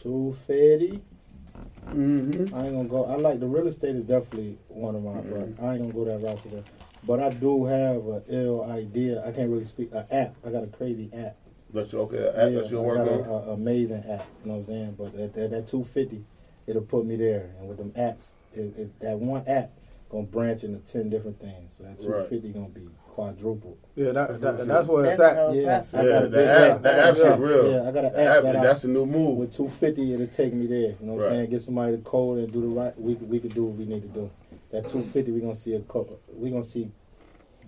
Two 0.02 0.36
fifty. 0.46 1.02
Mm-hmm. 1.88 2.54
I 2.54 2.66
ain't 2.66 2.76
gonna 2.76 2.88
go. 2.88 3.06
I 3.06 3.16
like 3.16 3.40
the 3.40 3.48
real 3.48 3.68
estate 3.68 3.96
is 3.96 4.04
definitely 4.04 4.58
one 4.68 4.96
of 4.96 5.04
my. 5.04 5.12
Mhm. 5.14 5.56
But 5.58 5.64
I 5.64 5.74
ain't 5.74 5.82
gonna 5.82 5.94
go 5.94 6.06
that 6.06 6.20
route 6.22 6.42
today. 6.44 6.64
But 7.04 7.20
I 7.22 7.30
do 7.30 7.66
have 7.66 8.06
a 8.08 8.24
ill 8.30 8.64
idea. 8.66 9.24
I 9.26 9.32
can't 9.32 9.50
really 9.50 9.64
speak. 9.64 9.92
An 9.94 10.06
app. 10.12 10.36
I 10.46 10.52
got 10.52 10.64
a 10.64 10.68
crazy 10.68 11.10
app. 11.14 11.36
That's 11.74 11.94
okay. 11.94 12.28
App 12.30 12.36
yeah, 12.36 12.62
that 12.62 12.72
you 12.72 12.80
I 12.80 12.82
work 12.82 12.98
got 12.98 13.08
on. 13.08 13.44
an 13.44 13.50
amazing 13.54 14.04
app. 14.10 14.26
You 14.44 14.52
know 14.52 14.58
what 14.58 14.60
I'm 14.60 14.66
saying? 14.66 14.96
But 14.98 15.16
at 15.16 15.34
that, 15.34 15.50
that 15.52 15.68
250, 15.68 16.24
it'll 16.68 16.82
put 16.82 17.06
me 17.06 17.16
there. 17.16 17.52
And 17.60 17.68
with 17.70 17.78
them 17.78 17.92
apps, 17.92 18.32
it, 18.54 18.78
it, 18.78 19.00
that 19.02 19.20
one 19.20 19.44
app 19.48 19.72
gonna 20.10 20.24
branch 20.26 20.64
into 20.64 20.80
10 20.80 21.10
different 21.10 21.40
things. 21.40 21.76
So 21.78 21.84
that 21.84 22.00
250 22.00 22.50
gonna 22.54 22.70
be 22.70 22.88
quadrupled. 23.08 23.78
yeah, 23.96 24.12
that, 24.12 24.40
that, 24.42 24.60
and 24.62 24.70
that's 24.70 24.88
where 24.88 25.06
it's 25.06 25.20
at. 25.20 25.36
whole 25.36 25.56
Yeah, 25.56 25.80
process. 25.80 25.94
I 25.94 26.04
Yeah, 26.04 26.12
got 26.12 26.24
a 26.24 26.28
the 26.30 26.38
big 26.38 26.48
app- 26.48 26.72
app. 26.78 26.82
the 26.84 26.90
I 26.92 26.96
got 26.96 27.08
app 27.08 27.14
a- 27.14 27.18
shit 27.18 27.40
real. 27.40 27.72
Yeah, 27.72 27.78
I 27.88 27.92
got 27.92 28.06
an 28.06 28.06
app 28.06 28.16
app, 28.38 28.44
that 28.44 28.56
I, 28.58 28.64
that's 28.64 28.82
the 28.84 28.88
new 28.90 29.06
move. 29.06 29.38
with 29.38 29.54
250 29.54 30.14
it'll 30.14 30.28
take 30.28 30.54
me 30.54 30.68
there. 30.68 30.78
You 30.78 30.96
know 31.02 31.14
what 31.14 31.22
Right. 31.24 31.32
I'm 31.32 31.38
saying? 31.40 31.50
Get 31.50 31.62
somebody 31.64 31.98
to 31.98 32.04
code 32.04 32.40
and 32.40 32.52
do 32.52 32.62
the 32.62 32.68
right. 32.68 33.00
We 33.02 33.16
could- 33.16 33.30
we 33.30 33.40
could 33.40 33.54
do 33.54 33.66
what 33.66 33.78
we 33.78 33.86
need 33.86 34.02
to 34.04 34.08
do. 34.08 34.30
That 34.72 34.84
250 34.88 35.32
we 35.32 35.40
gonna 35.42 35.56
see 35.56 35.74
a 35.74 35.80
co- 35.82 36.08
we 36.36 36.50
gonna 36.52 36.64
see 36.64 36.92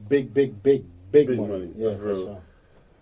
big 0.07 0.33
big 0.33 0.61
big 0.63 0.85
big, 1.11 1.27
Big 1.27 1.37
money. 1.39 1.49
money, 1.51 1.71
Yeah, 1.75 1.89
that's 1.89 2.01
for 2.01 2.07
real. 2.09 2.25
sure. 2.25 2.41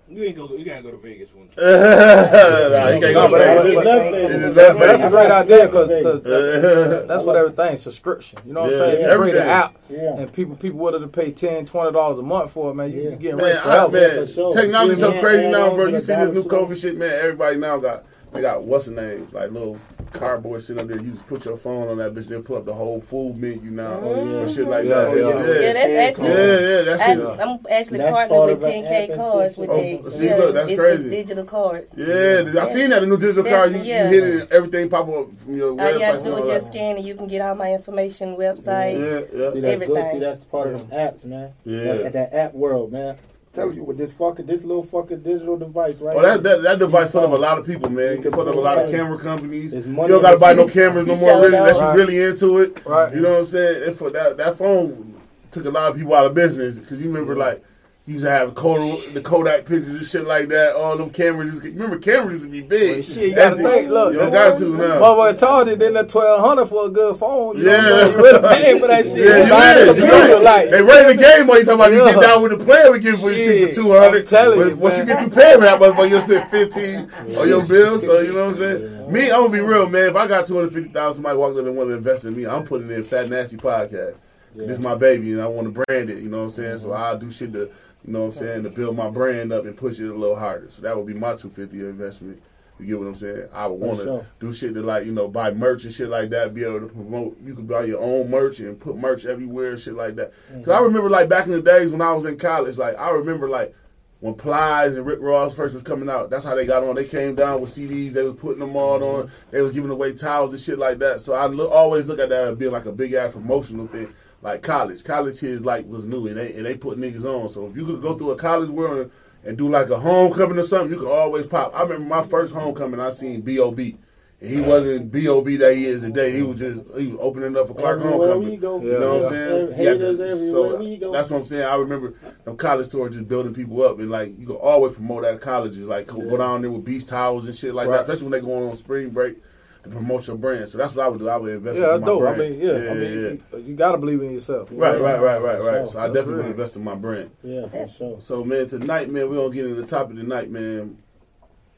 You 0.10 0.24
ain't 0.24 0.38
go. 0.38 0.48
You 0.56 0.64
gotta 0.64 0.84
go 0.84 0.92
to 0.92 0.98
Vegas 0.98 1.34
one 1.34 1.48
time. 1.50 1.56
Nah, 1.66 2.90
you 2.90 3.00
can't 3.02 3.14
go 3.14 3.30
but- 3.30 3.40
back. 3.40 3.58
but- 3.58 3.68
It 3.68 3.76
but- 3.76 4.32
is 4.32 4.44
but- 4.44 4.56
that 4.56 4.74
But 4.74 4.80
that's 4.88 5.04
a 5.04 5.10
great 5.10 5.32
idea 5.32 5.66
because 5.68 5.90
Yeah. 6.26 7.00
that's 7.08 7.24
what 7.24 7.36
everything's 7.36 7.82
subscription. 7.82 8.40
You 8.46 8.54
know 8.54 8.62
what 8.62 8.72
Yeah, 8.72 8.78
I'm 8.78 8.84
saying? 8.92 9.04
If 9.06 9.12
you 9.12 9.18
bring 9.18 9.34
the 9.34 9.44
app 9.46 9.76
Yeah. 9.90 10.18
and 10.18 10.32
people 10.32 10.56
people 10.56 10.80
willing 10.80 11.02
to 11.02 11.08
pay 11.10 11.32
10 11.32 11.66
dollars 11.66 12.20
a 12.20 12.24
month 12.24 12.52
for 12.52 12.72
it, 12.72 12.76
man. 12.76 12.92
You 12.94 13.02
Yeah. 13.04 13.10
you 13.10 13.16
getting 13.18 13.38
Man, 13.38 13.46
rich 13.48 13.58
I, 13.66 13.88
man, 13.88 14.10
for 14.22 14.28
sure. 14.28 14.54
technology 14.54 14.96
so 15.00 15.20
crazy 15.20 15.50
now, 15.52 15.76
bro. 15.76 15.88
You 15.88 16.00
see 16.00 16.16
this 16.16 16.32
new 16.32 16.44
dollar, 16.44 16.66
COVID 16.68 16.78
shit, 16.82 16.98
man. 16.98 17.12
Everybody 17.12 17.58
now 17.58 17.78
got 17.78 18.06
they 18.32 18.42
got 18.42 18.64
what's 18.64 18.86
the 18.86 18.92
name 18.92 19.28
like 19.34 19.52
little 19.52 19.78
cardboard 20.18 20.62
sitting 20.64 20.82
up 20.82 20.88
there. 20.88 21.00
You 21.02 21.12
just 21.12 21.28
put 21.28 21.46
your 21.46 21.58
phone 21.58 21.88
on 21.88 21.98
that 21.98 22.14
bitch, 22.14 22.28
They'll 22.28 22.42
pull 22.42 22.58
up 22.58 22.66
the 22.66 22.74
whole 22.74 23.00
food 23.02 23.38
menu 23.38 23.72
now 23.72 24.00
Oh, 24.02 24.14
yeah. 24.16 24.22
and 24.22 24.30
mm-hmm. 24.30 24.56
shit 24.56 24.68
like 24.68 24.86
Yeah, 24.86 24.96
that. 24.96 25.16
yeah. 25.18 25.22
Yeah, 25.22 25.28
Yeah, 25.28 25.60
yeah, 25.60 25.74
that's 25.74 26.18
actually. 26.18 26.28
yeah, 26.30 26.60
yeah. 26.60 26.82
That 26.82 27.00
I, 27.00 27.16
shit. 27.16 27.40
I'm 27.40 27.60
actually 27.70 27.98
That's 28.00 28.16
partnered 28.16 28.48
with 28.48 28.62
10K 28.64 29.16
cards 29.16 29.58
with 29.58 29.70
Oh, 29.70 29.98
the 30.04 30.12
see, 30.12 30.26
yeah, 30.26 30.36
look, 30.36 30.54
that's 30.54 30.72
it's, 30.72 30.80
crazy. 30.80 31.04
It's 31.04 31.16
digital 31.16 31.46
cards. 31.46 31.94
Yeah, 31.98 32.62
I 32.62 32.70
seen 32.74 32.90
that 32.90 33.04
in 33.04 33.10
the 33.10 33.16
new 33.16 33.18
digital 33.18 33.44
That- 33.44 33.50
card. 33.52 33.72
You, 33.74 33.82
yeah. 33.82 34.10
you 34.10 34.22
hit 34.22 34.24
it, 34.24 34.42
and 34.42 34.52
everything 34.52 34.90
pop 34.90 35.08
up 35.10 35.38
from 35.40 35.56
your 35.56 35.72
All 35.72 35.78
website. 35.78 35.94
you 36.00 36.06
have 36.06 36.18
to 36.20 36.24
do 36.24 36.32
all 36.34 36.44
is 36.44 36.50
just 36.50 36.68
scan 36.68 36.98
and 36.98 37.06
you 37.06 37.16
can 37.16 37.28
get 37.28 37.42
all 37.42 37.56
my 37.56 37.72
information, 37.74 38.36
website. 38.36 38.94
Yeah, 39.00 39.28
See 39.30 39.38
yeah, 39.38 39.42
that's 39.42 39.54
good. 39.54 39.66
Everything. 39.66 40.12
See 40.12 40.20
that's 40.20 40.40
part 40.46 40.74
of 40.74 40.90
them 40.90 40.98
apps, 41.00 41.26
man. 41.26 41.54
Yeah. 41.64 41.94
That, 42.04 42.14
that 42.14 42.34
app 42.34 42.54
world, 42.54 42.92
man. 42.92 43.18
Tell 43.58 43.74
you 43.74 43.84
with 43.84 43.98
this 43.98 44.14
fucking 44.14 44.46
this 44.46 44.64
little 44.64 44.84
fucking 44.84 45.22
digital 45.24 45.58
device 45.58 45.96
right 45.96 46.14
Oh, 46.16 46.22
that, 46.22 46.44
that 46.44 46.62
that 46.62 46.78
device 46.78 47.10
full 47.10 47.26
of 47.26 47.32
a 47.32 47.38
lot 47.38 47.58
of 47.58 47.66
people, 47.66 47.90
man. 47.90 48.18
You 48.18 48.22
can 48.22 48.32
put 48.32 48.48
up 48.48 48.54
a 48.54 48.60
lot 48.60 48.78
of 48.78 48.92
camera 48.92 49.18
companies. 49.18 49.74
You 49.74 49.82
don't 49.96 50.22
gotta 50.22 50.38
buy 50.38 50.54
no 50.54 50.68
cameras 50.68 51.08
no 51.08 51.16
more, 51.16 51.42
really, 51.42 51.58
unless 51.58 51.78
Right. 51.80 51.96
you're 51.96 52.06
really 52.06 52.22
into 52.22 52.60
it. 52.60 52.86
Right. 52.86 53.16
You 53.16 53.22
know 53.22 53.32
what 53.32 53.40
I'm 53.40 53.46
saying? 53.48 53.84
And 53.88 53.96
for 53.96 54.12
that 54.12 54.38
that 54.38 54.60
phone 54.60 55.20
took 55.50 55.66
a 55.66 55.72
lot 55.72 55.90
of 55.92 55.98
people 55.98 56.14
out 56.14 56.28
of 56.28 56.36
business 56.36 56.78
because 56.78 57.00
you 57.02 57.08
remember 57.08 57.36
like 57.36 57.64
you 58.08 58.14
used 58.14 58.24
to 58.24 58.32
have 58.32 58.56
Kodak, 58.56 59.14
the 59.14 59.22
Kodak 59.22 59.66
pictures 59.66 59.90
and 59.90 60.06
shit 60.06 60.26
like 60.26 60.48
that. 60.48 60.76
All 60.78 60.96
them 60.98 61.10
cameras. 61.10 61.50
Used 61.50 61.64
to, 61.64 61.70
remember 61.72 62.00
cameras 62.00 62.42
used 62.42 62.46
to 62.46 62.50
be 62.50 62.62
big. 62.62 62.94
Well, 62.94 63.02
shit, 63.04 63.18
you 63.32 63.36
gotta 63.36 63.56
That's 63.56 63.70
think, 63.70 63.88
the- 63.90 63.94
look, 63.94 64.14
you 64.14 64.20
got 64.20 64.58
to 64.60 64.66
now. 64.78 65.02
Motherfucker 65.02 65.40
charged 65.40 65.72
it 65.72 65.80
then 65.80 65.94
that 65.96 66.08
twelve 66.08 66.40
hundred 66.40 66.68
for 66.68 66.86
a 66.86 66.90
good 66.90 67.18
phone. 67.18 67.58
You 67.58 67.64
know 67.66 67.72
Yeah. 67.74 67.82
saying? 67.82 68.12
You 68.14 68.18
really 68.24 68.48
paying 68.56 68.80
for 68.80 68.88
that 68.88 69.06
shit. 69.06 69.18
Yeah, 69.18 69.44
you 69.44 69.50
buying 69.50 69.78
is. 69.78 69.88
You 69.88 69.94
computer, 69.94 70.34
right. 70.36 70.42
like 70.42 70.70
they 70.70 70.82
running 70.82 71.18
the 71.18 71.22
game 71.22 71.48
while 71.48 71.60
you 71.60 71.66
talking 71.66 71.80
about 71.82 71.92
you 71.92 72.14
get 72.14 72.22
down 72.22 72.42
with 72.42 72.58
the 72.58 72.64
player 72.64 72.92
we 72.94 73.00
give 73.00 73.20
for 73.20 73.30
you 73.30 73.68
for 73.68 73.74
two 73.74 73.92
hundred. 73.92 74.28
Telling 74.28 74.70
you, 74.70 74.76
Once 74.78 74.98
you 74.98 75.04
get 75.06 75.20
through 75.20 75.30
paying 75.32 75.60
that 75.60 75.78
motherfucker, 75.80 76.10
you'll 76.10 76.22
spend 76.22 76.50
fifteen 76.50 77.12
on 77.38 77.48
your 77.50 77.68
bill. 77.68 78.00
So 78.00 78.22
you 78.22 78.34
know 78.34 78.46
what 78.48 78.56
I'm 78.56 78.58
saying? 78.58 79.12
Me, 79.12 79.24
I'm 79.32 79.42
gonna 79.42 79.50
be 79.50 79.60
real, 79.60 79.90
man. 79.90 80.10
If 80.10 80.16
I 80.16 80.28
got 80.28 80.46
two 80.46 80.56
hundred 80.56 80.74
fifty 80.74 80.90
thousand, 80.90 81.16
somebody 81.24 81.38
walked 81.38 81.58
up 81.58 81.66
and 81.66 81.76
wanted 81.76 81.90
to 81.92 81.98
invest 81.98 82.24
in 82.24 82.36
me, 82.38 82.46
I'm 82.48 82.66
putting 82.66 82.90
in 82.90 83.04
Fat 83.04 83.30
Nasty 83.30 83.58
Podcast. 83.58 84.16
Yeah. 84.56 84.66
This 84.66 84.80
is 84.80 84.84
my 84.86 84.96
baby, 84.96 85.34
and 85.34 85.42
I 85.42 85.48
want 85.48 85.68
to 85.74 85.84
brand 85.86 86.10
it. 86.10 86.24
You 86.24 86.30
know 86.30 86.38
what 86.40 86.48
I'm 86.50 86.54
saying? 86.54 86.78
So 86.80 86.94
I'll 86.94 87.18
do 87.18 87.30
shit 87.30 87.52
to. 87.52 87.70
You 88.08 88.14
know 88.14 88.22
what 88.22 88.38
I'm 88.38 88.40
saying? 88.40 88.64
To 88.64 88.70
build 88.70 88.96
my 88.96 89.10
brand 89.10 89.52
up 89.52 89.66
and 89.66 89.76
push 89.76 90.00
it 90.00 90.10
a 90.10 90.16
little 90.16 90.38
harder. 90.38 90.72
So 90.72 90.82
that 90.82 90.96
would 90.96 91.06
be 91.06 91.14
my 91.14 91.36
250 91.36 91.78
investment. 91.82 92.42
You 92.80 92.86
get 92.86 93.00
what 93.00 93.08
I'm 93.08 93.16
saying? 93.16 93.50
I 93.54 93.68
would 93.68 93.80
want 93.80 93.98
to 93.98 94.04
sure. 94.04 94.26
do 94.40 94.54
shit 94.54 94.74
to 94.76 94.82
like 94.82 95.06
you 95.06 95.12
know 95.12 95.28
buy 95.28 95.52
merch 95.52 95.84
and 95.84 95.94
shit 95.94 96.10
like 96.10 96.30
that. 96.30 96.54
Be 96.54 96.64
able 96.64 96.82
to 96.82 96.88
promote. 96.88 97.38
You 97.44 97.54
could 97.54 97.68
buy 97.68 97.86
your 97.86 98.00
own 98.00 98.30
merch 98.30 98.60
and 98.60 98.80
put 98.80 98.96
merch 98.96 99.26
everywhere, 99.26 99.72
and 99.72 99.80
shit 99.80 99.96
like 99.96 100.16
that. 100.16 100.32
Cause 100.50 100.70
I 100.70 100.76
mm-hmm. 100.76 100.86
remember 100.86 101.10
like 101.10 101.28
back 101.28 101.48
in 101.48 101.52
the 101.52 101.62
days 101.62 101.92
when 101.92 102.02
I 102.02 102.14
was 102.14 102.26
in 102.26 102.38
college, 102.38 102.78
like 102.78 102.96
I 102.98 103.10
remember 103.10 103.50
like 103.50 103.76
when 104.20 104.36
Plies 104.36 104.96
and 104.96 105.06
Rick 105.06 105.20
Ross 105.22 105.56
first 105.56 105.74
was 105.74 105.84
coming 105.84 106.10
out. 106.10 106.30
That's 106.30 106.46
how 106.46 106.56
they 106.56 106.66
got 106.66 106.84
on. 106.84 106.96
They 106.96 107.06
came 107.06 107.36
down 107.36 107.62
with 107.62 107.72
CDs. 107.72 108.14
They 108.14 108.24
was 108.24 108.36
putting 108.36 108.60
them 108.60 108.76
all 108.76 109.04
on. 109.04 109.24
Mm-hmm. 109.26 109.52
They 109.52 109.62
was 109.62 109.72
giving 109.72 109.92
away 109.92 110.14
towels 110.14 110.54
and 110.54 110.62
shit 110.62 110.80
like 110.80 111.00
that. 111.00 111.22
So 111.22 111.34
I 111.34 111.48
look, 111.48 111.72
always 111.72 112.08
look 112.08 112.20
at 112.20 112.30
that 112.30 112.48
as 112.48 112.58
being 112.58 112.72
like 112.72 112.86
a 112.86 112.92
big 112.92 113.14
ass 113.14 113.34
promotional 113.34 113.88
thing. 113.88 114.14
Like 114.42 114.62
college, 114.62 115.04
college 115.04 115.40
kids 115.40 115.66
like 115.66 115.88
was 115.88 116.06
new 116.06 116.28
and 116.28 116.38
they 116.38 116.54
and 116.54 116.66
they 116.66 116.76
put 116.76 116.98
niggas 117.00 117.26
on. 117.26 117.50
So 117.50 117.68
if 117.68 117.76
you 117.76 117.86
could 117.86 118.02
go 118.02 118.16
through 118.18 118.32
a 118.32 118.36
college 118.38 118.70
world 118.70 118.98
and, 119.00 119.12
and 119.44 119.58
do 119.58 119.68
like 119.70 119.90
a 119.90 120.00
homecoming 120.00 120.60
or 120.60 120.64
something, 120.64 120.92
you 120.92 121.00
could 121.00 121.12
always 121.12 121.46
pop. 121.48 121.74
I 121.76 121.82
remember 121.82 122.06
my 122.06 122.24
first 122.24 122.54
homecoming. 122.54 123.00
I 123.00 123.10
seen 123.10 123.42
B.O.B. 123.42 123.98
And 124.40 124.50
he 124.52 124.62
wasn't 124.62 125.12
B.O.B. 125.12 125.58
that 125.58 125.76
he 125.76 125.88
is 125.88 126.02
today. 126.04 126.32
He 126.32 126.44
was 126.44 126.60
just 126.60 126.84
he 126.96 127.08
was 127.08 127.18
opening 127.20 127.58
up 127.58 127.68
for 127.68 127.74
Clark 127.74 128.00
Everywhere 128.00 128.28
homecoming. 128.28 128.50
we 128.52 128.58
go, 128.58 128.80
You 128.80 129.00
know 129.00 129.16
what 129.18 129.26
I'm 129.26 129.32
saying? 129.32 129.74
Haters 129.74 130.20
Yeah, 130.20 130.26
everywhere 130.26 130.52
so 130.52 130.78
we 130.78 130.98
go. 130.98 131.12
that's 131.12 131.32
what 131.32 131.38
I'm 131.38 131.44
saying. 131.44 131.64
I 131.66 131.76
remember 131.76 132.14
them 132.46 132.56
college 132.58 132.88
tours 132.90 133.16
just 133.16 133.28
building 133.28 133.56
people 133.56 133.82
up, 133.82 133.98
and 133.98 134.12
like 134.12 134.38
you 134.38 134.46
can 134.46 134.56
always 134.58 134.94
promote 134.94 135.26
at 135.26 135.42
colleges, 135.42 135.80
like 135.80 136.06
go 136.06 136.38
down 136.38 136.62
there 136.62 136.70
with 136.70 136.86
beach 136.86 137.08
towels 137.08 137.48
and 137.48 137.56
shit 137.56 137.74
like 137.74 137.88
Right. 137.88 137.96
that, 137.98 138.02
especially 138.04 138.26
when 138.26 138.32
they 138.34 138.42
going 138.48 138.70
on 138.70 138.78
spring 138.78 139.10
break 139.10 139.38
to 139.38 139.47
promote 139.92 140.28
your 140.28 140.38
brand. 140.38 140.70
So 140.70 140.78
that's 140.78 140.96
what 140.96 141.06
I 141.06 141.10
would 141.10 141.20
do. 141.20 141.30
I 141.30 141.38
would 141.38 141.54
invest 141.54 141.78
Yeah, 141.78 141.84
in 141.84 141.90
that's 141.90 142.02
my 142.02 142.06
dope. 142.08 142.22
I 142.24 142.34
brand. 142.34 142.52
mean, 142.52 142.62
yeah, 142.62 142.74
I 142.74 142.78
yeah, 142.78 142.94
mean, 142.94 143.14
yeah. 143.52 143.58
you, 143.58 143.64
you 143.66 143.76
gotta 143.76 143.98
believe 143.98 144.22
in 144.22 144.32
yourself. 144.32 144.70
Right, 144.72 145.00
right, 145.00 145.20
right, 145.22 145.42
right, 145.42 145.62
right. 145.62 145.74
sure. 145.74 145.86
So 145.88 146.00
I 146.00 146.04
That's 146.04 146.14
definitely 146.14 146.34
real. 146.36 146.44
would 146.44 146.52
invest 146.52 146.76
in 146.76 146.84
my 146.84 146.96
brand. 146.96 147.32
Yeah, 147.44 147.68
for 147.68 147.88
sure. 147.88 148.22
So 148.22 148.44
man, 148.44 148.68
tonight, 148.68 149.10
man, 149.10 149.30
we're 149.30 149.38
gonna 149.38 149.54
get 149.54 149.66
into 149.66 149.82
the 149.82 149.88
topic 149.88 150.18
tonight, 150.18 150.50
man. 150.50 150.98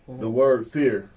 The 0.07 0.13
mm-hmm. 0.13 0.33
word 0.33 0.67
fear. 0.67 1.09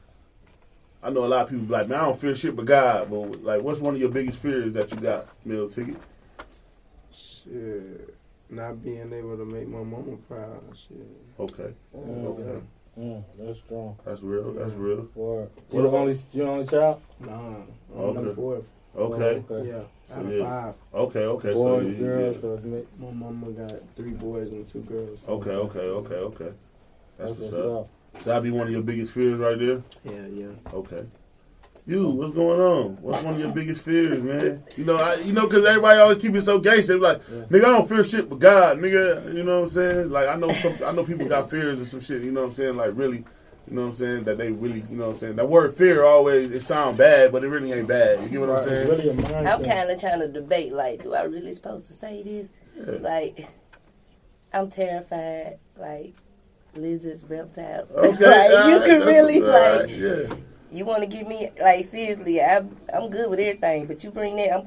I 1.03 1.11
know 1.11 1.25
a 1.25 1.27
lot 1.27 1.43
of 1.43 1.49
people 1.49 1.65
be 1.65 1.73
like, 1.73 1.89
man, 1.89 1.99
I 1.99 2.03
don't 2.05 2.21
fear 2.21 2.35
shit 2.35 2.55
but 2.55 2.67
God. 2.67 3.11
But 3.11 3.43
like, 3.43 3.63
what's 3.63 3.81
one 3.81 3.95
of 3.95 4.01
your 4.01 4.11
biggest 4.11 4.39
fears 4.39 4.73
that 4.75 4.91
you 4.91 4.99
got, 4.99 5.27
Mill 5.45 5.69
Ticket? 5.69 5.97
Shit. 7.13 8.15
Not 8.51 8.83
being 8.85 9.13
able 9.13 9.37
to 9.39 9.47
make 9.47 9.67
my 9.67 9.83
mama 9.83 10.17
proud. 10.29 10.63
Shit. 10.75 10.99
Okay, 11.41 11.73
mm-hmm. 11.97 12.27
okay, 12.27 12.65
Mm, 12.99 13.25
that's 13.39 13.59
strong. 13.61 13.97
that's 14.05 14.23
real. 14.23 14.53
That's 14.53 14.75
real. 14.75 15.09
Word. 15.15 15.49
What 15.71 15.83
You 15.83 15.83
the 15.91 15.97
only, 15.97 16.19
you 16.33 16.43
only 16.43 16.67
child? 16.67 17.01
Nah. 17.21 17.31
I'm 17.35 17.65
Okay. 17.95 18.23
the 18.25 18.35
fourth. 18.35 18.65
Okay, 18.95 19.45
Oh, 19.49 19.55
okay. 19.57 19.69
Yeah. 19.69 19.81
So, 20.09 20.15
Out 20.17 20.27
of 20.27 20.33
yeah. 20.33 20.45
five. 20.45 20.75
okay, 20.93 21.21
okay. 21.25 21.53
Boys, 21.55 21.89
you- 21.89 21.95
girls, 21.97 22.35
yeah. 22.37 22.41
so 22.43 22.55
it's 22.55 22.65
mixed. 22.65 23.01
My 23.01 23.11
mama 23.11 23.51
got 23.53 23.73
three 23.97 24.11
boys 24.11 24.53
and 24.53 24.69
two 24.69 24.81
girls. 24.81 25.21
Okay, 25.27 25.51
okay, 25.51 25.79
okay, 25.81 26.15
okay. 26.17 26.45
That's 27.17 27.31
That's 27.31 27.41
what's 27.41 27.41
what's 27.41 27.55
up. 27.55 27.81
up. 27.81 27.89
So 28.23 28.29
that'd 28.29 28.43
be 28.43 28.51
one 28.51 28.67
of 28.67 28.73
your 28.73 28.83
biggest 28.83 29.13
fears 29.13 29.39
right 29.41 29.59
there. 29.59 29.83
Yeah, 30.05 30.27
yeah. 30.27 30.49
Okay. 30.75 31.05
You, 31.85 32.09
what's 32.11 32.31
going 32.31 32.61
on? 32.61 32.97
What's 33.03 33.23
one 33.23 33.35
of 33.35 33.41
your 33.41 33.51
biggest 33.51 33.83
fears, 33.83 34.23
man? 34.23 34.63
You 34.77 34.85
know, 34.85 34.97
I, 34.97 35.15
you 35.17 35.33
know, 35.33 35.49
because 35.49 35.65
everybody 35.65 35.99
always 35.99 36.19
keep 36.19 36.33
it 36.37 36.43
so 36.43 36.61
gangster. 36.61 36.93
They 36.93 36.99
be 36.99 37.05
like, 37.05 37.27
nigga, 37.27 37.65
I 37.65 37.71
don't 37.71 37.89
fear 37.89 38.05
shit 38.05 38.29
but 38.31 38.39
God, 38.39 38.79
nigga. 38.79 39.35
You 39.35 39.43
know 39.43 39.61
what 39.63 39.67
I'm 39.67 39.71
saying? 39.71 40.11
Like, 40.11 40.29
I 40.29 40.37
know 40.37 40.53
some, 40.53 40.75
I 40.87 40.93
know 40.93 41.03
people 41.05 41.27
got 41.27 41.51
fears 41.51 41.79
and 41.79 41.89
some 41.89 42.01
shit. 42.01 42.23
You 42.23 42.31
know 42.31 42.43
what 42.43 42.51
I'm 42.51 42.53
saying? 42.55 42.77
Like, 42.77 42.93
really, 42.95 43.25
you 43.67 43.75
know 43.75 43.83
what 43.83 43.89
I'm 43.89 43.95
saying? 43.97 44.25
That 44.25 44.39
they 44.39 44.53
really, 44.53 44.85
you 44.89 44.97
know 44.97 45.07
what 45.09 45.15
I'm 45.15 45.19
saying? 45.19 45.37
That 45.37 45.49
word 45.49 45.75
fear 45.75 46.05
always 46.05 46.53
it 46.53 46.61
sound 46.61 46.99
bad, 46.99 47.33
but 47.33 47.43
it 47.43 47.49
really 47.49 47.73
ain't 47.73 47.89
bad. 47.89 48.23
You 48.23 48.29
get 48.29 48.41
what 48.41 48.51
I'm 48.51 48.57
It's 48.59 48.67
saying? 48.67 48.89
really 48.89 49.09
a 49.09 49.15
mind 49.15 49.49
I'm 49.49 49.65
kind 49.65 49.91
of 49.91 50.01
trying 50.01 50.21
to 50.21 50.29
debate, 50.29 50.73
like, 50.73 51.03
do 51.03 51.15
I 51.15 51.23
really 51.23 51.53
supposed 51.53 51.87
to 51.87 51.93
say 51.93 52.23
this? 52.23 52.49
Yeah. 52.77 52.99
Like, 53.01 53.49
I'm 54.53 54.71
terrified, 54.71 55.59
like, 55.77 56.15
lizards, 56.77 57.25
reptiles. 57.25 57.91
Okay, 57.91 58.55
like, 58.55 58.73
you 58.73 58.87
can 58.87 59.01
really, 59.01 59.43
alright, 59.43 59.89
like, 59.89 59.91
yeah. 59.91 60.35
You 60.73 60.85
want 60.85 61.03
to 61.03 61.09
give 61.09 61.27
me, 61.27 61.49
like, 61.61 61.87
seriously, 61.87 62.41
I'm, 62.41 62.75
I'm 62.93 63.11
good 63.11 63.29
with 63.29 63.39
everything, 63.39 63.87
but 63.87 64.03
you 64.03 64.11
bring 64.11 64.37
that, 64.37 64.53
I'm, 64.55 64.67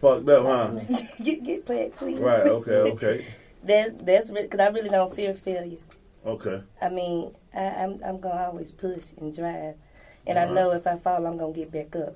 Fucked 0.00 0.28
up, 0.28 0.44
huh? 0.44 0.78
you 1.18 1.40
get 1.40 1.64
back, 1.66 1.96
please. 1.96 2.20
Right. 2.20 2.42
Okay. 2.42 2.72
Okay. 2.72 3.26
that's, 3.62 3.90
that's, 4.02 4.30
because 4.30 4.60
I 4.60 4.68
really 4.68 4.90
don't 4.90 5.14
fear 5.14 5.34
failure. 5.34 5.78
Okay. 6.24 6.62
I 6.80 6.88
mean, 6.88 7.34
I, 7.54 7.64
I'm, 7.64 7.98
I'm 8.04 8.20
going 8.20 8.36
to 8.36 8.46
always 8.46 8.70
push 8.70 9.12
and 9.18 9.34
drive. 9.34 9.74
And 10.26 10.38
I 10.38 10.42
Alright. 10.42 10.54
know 10.54 10.72
if 10.72 10.86
I 10.86 10.96
fall, 10.96 11.26
I'm 11.26 11.36
going 11.36 11.54
to 11.54 11.60
get 11.60 11.72
back 11.72 11.96
up. 12.00 12.14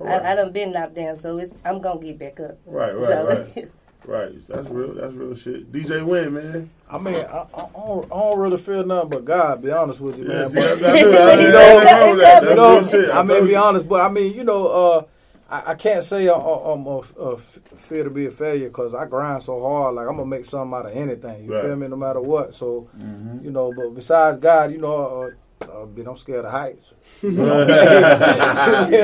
Alright. 0.00 0.22
I, 0.22 0.32
I 0.32 0.34
done 0.34 0.52
been 0.52 0.72
knocked 0.72 0.94
down, 0.94 1.16
so 1.16 1.38
it's, 1.38 1.54
I'm 1.64 1.80
going 1.80 2.00
to 2.00 2.06
get 2.06 2.18
back 2.18 2.40
up. 2.40 2.58
Right. 2.66 2.94
Right. 2.94 3.06
so, 3.06 3.46
Right. 3.56 3.70
Right. 4.04 4.32
That's 4.48 4.68
real. 4.70 4.94
That's 4.94 5.12
real 5.14 5.34
shit. 5.34 5.70
DJ 5.72 6.04
Win, 6.04 6.34
man. 6.34 6.70
I 6.90 6.98
mean, 6.98 7.14
I, 7.16 7.46
I, 7.54 7.66
don't, 7.72 8.04
I 8.06 8.08
don't 8.20 8.38
really 8.38 8.56
feel 8.56 8.84
nothing 8.84 9.10
but 9.10 9.24
God. 9.24 9.62
Be 9.62 9.70
honest 9.70 10.00
with 10.00 10.18
you, 10.18 10.24
Yeah, 10.28 10.38
man. 10.38 10.48
see, 10.48 10.54
But- 10.60 10.78
that's, 10.80 10.80
that's, 10.82 11.00
it. 11.02 11.14
I, 11.14 11.40
You 11.42 11.48
know, 11.52 11.78
nothing 11.78 12.56
wrong 12.58 12.76
with 12.82 12.92
you 12.92 12.98
know, 12.98 13.04
shit. 13.06 13.10
I 13.10 13.18
mean, 13.18 13.26
told 13.28 13.44
be 13.46 13.50
you. 13.52 13.56
honest, 13.58 13.88
but 13.88 14.00
I 14.00 14.08
mean, 14.08 14.34
you 14.34 14.44
know, 14.44 14.66
uh, 14.68 15.04
I, 15.50 15.70
I 15.72 15.74
can't 15.74 16.02
say 16.02 16.28
I'm, 16.28 16.40
I'm 16.40 16.86
a, 16.86 16.98
a 17.20 17.34
f- 17.34 17.58
fear 17.76 18.04
to 18.04 18.10
be 18.10 18.26
a 18.26 18.30
failure 18.30 18.68
because 18.68 18.94
I 18.94 19.04
grind 19.06 19.42
so 19.42 19.60
hard. 19.60 19.94
Like 19.94 20.08
I'm 20.08 20.16
gonna 20.16 20.26
make 20.26 20.44
something 20.46 20.74
out 20.76 20.86
of 20.86 20.92
anything. 20.96 21.44
You 21.44 21.54
Right. 21.54 21.62
feel 21.64 21.76
me? 21.76 21.88
No 21.88 21.96
matter 21.96 22.20
what. 22.20 22.54
So, 22.54 22.88
Mhm. 22.98 23.44
you 23.44 23.50
know, 23.50 23.72
but 23.76 23.90
besides 23.94 24.38
God, 24.38 24.72
you 24.72 24.78
know, 24.78 25.22
uh, 25.24 25.30
uh, 25.68 25.86
bitch, 25.86 26.06
I'm 26.08 26.16
scared 26.16 26.44
of 26.44 26.50
heights. 26.50 26.92
yeah, 27.22 27.30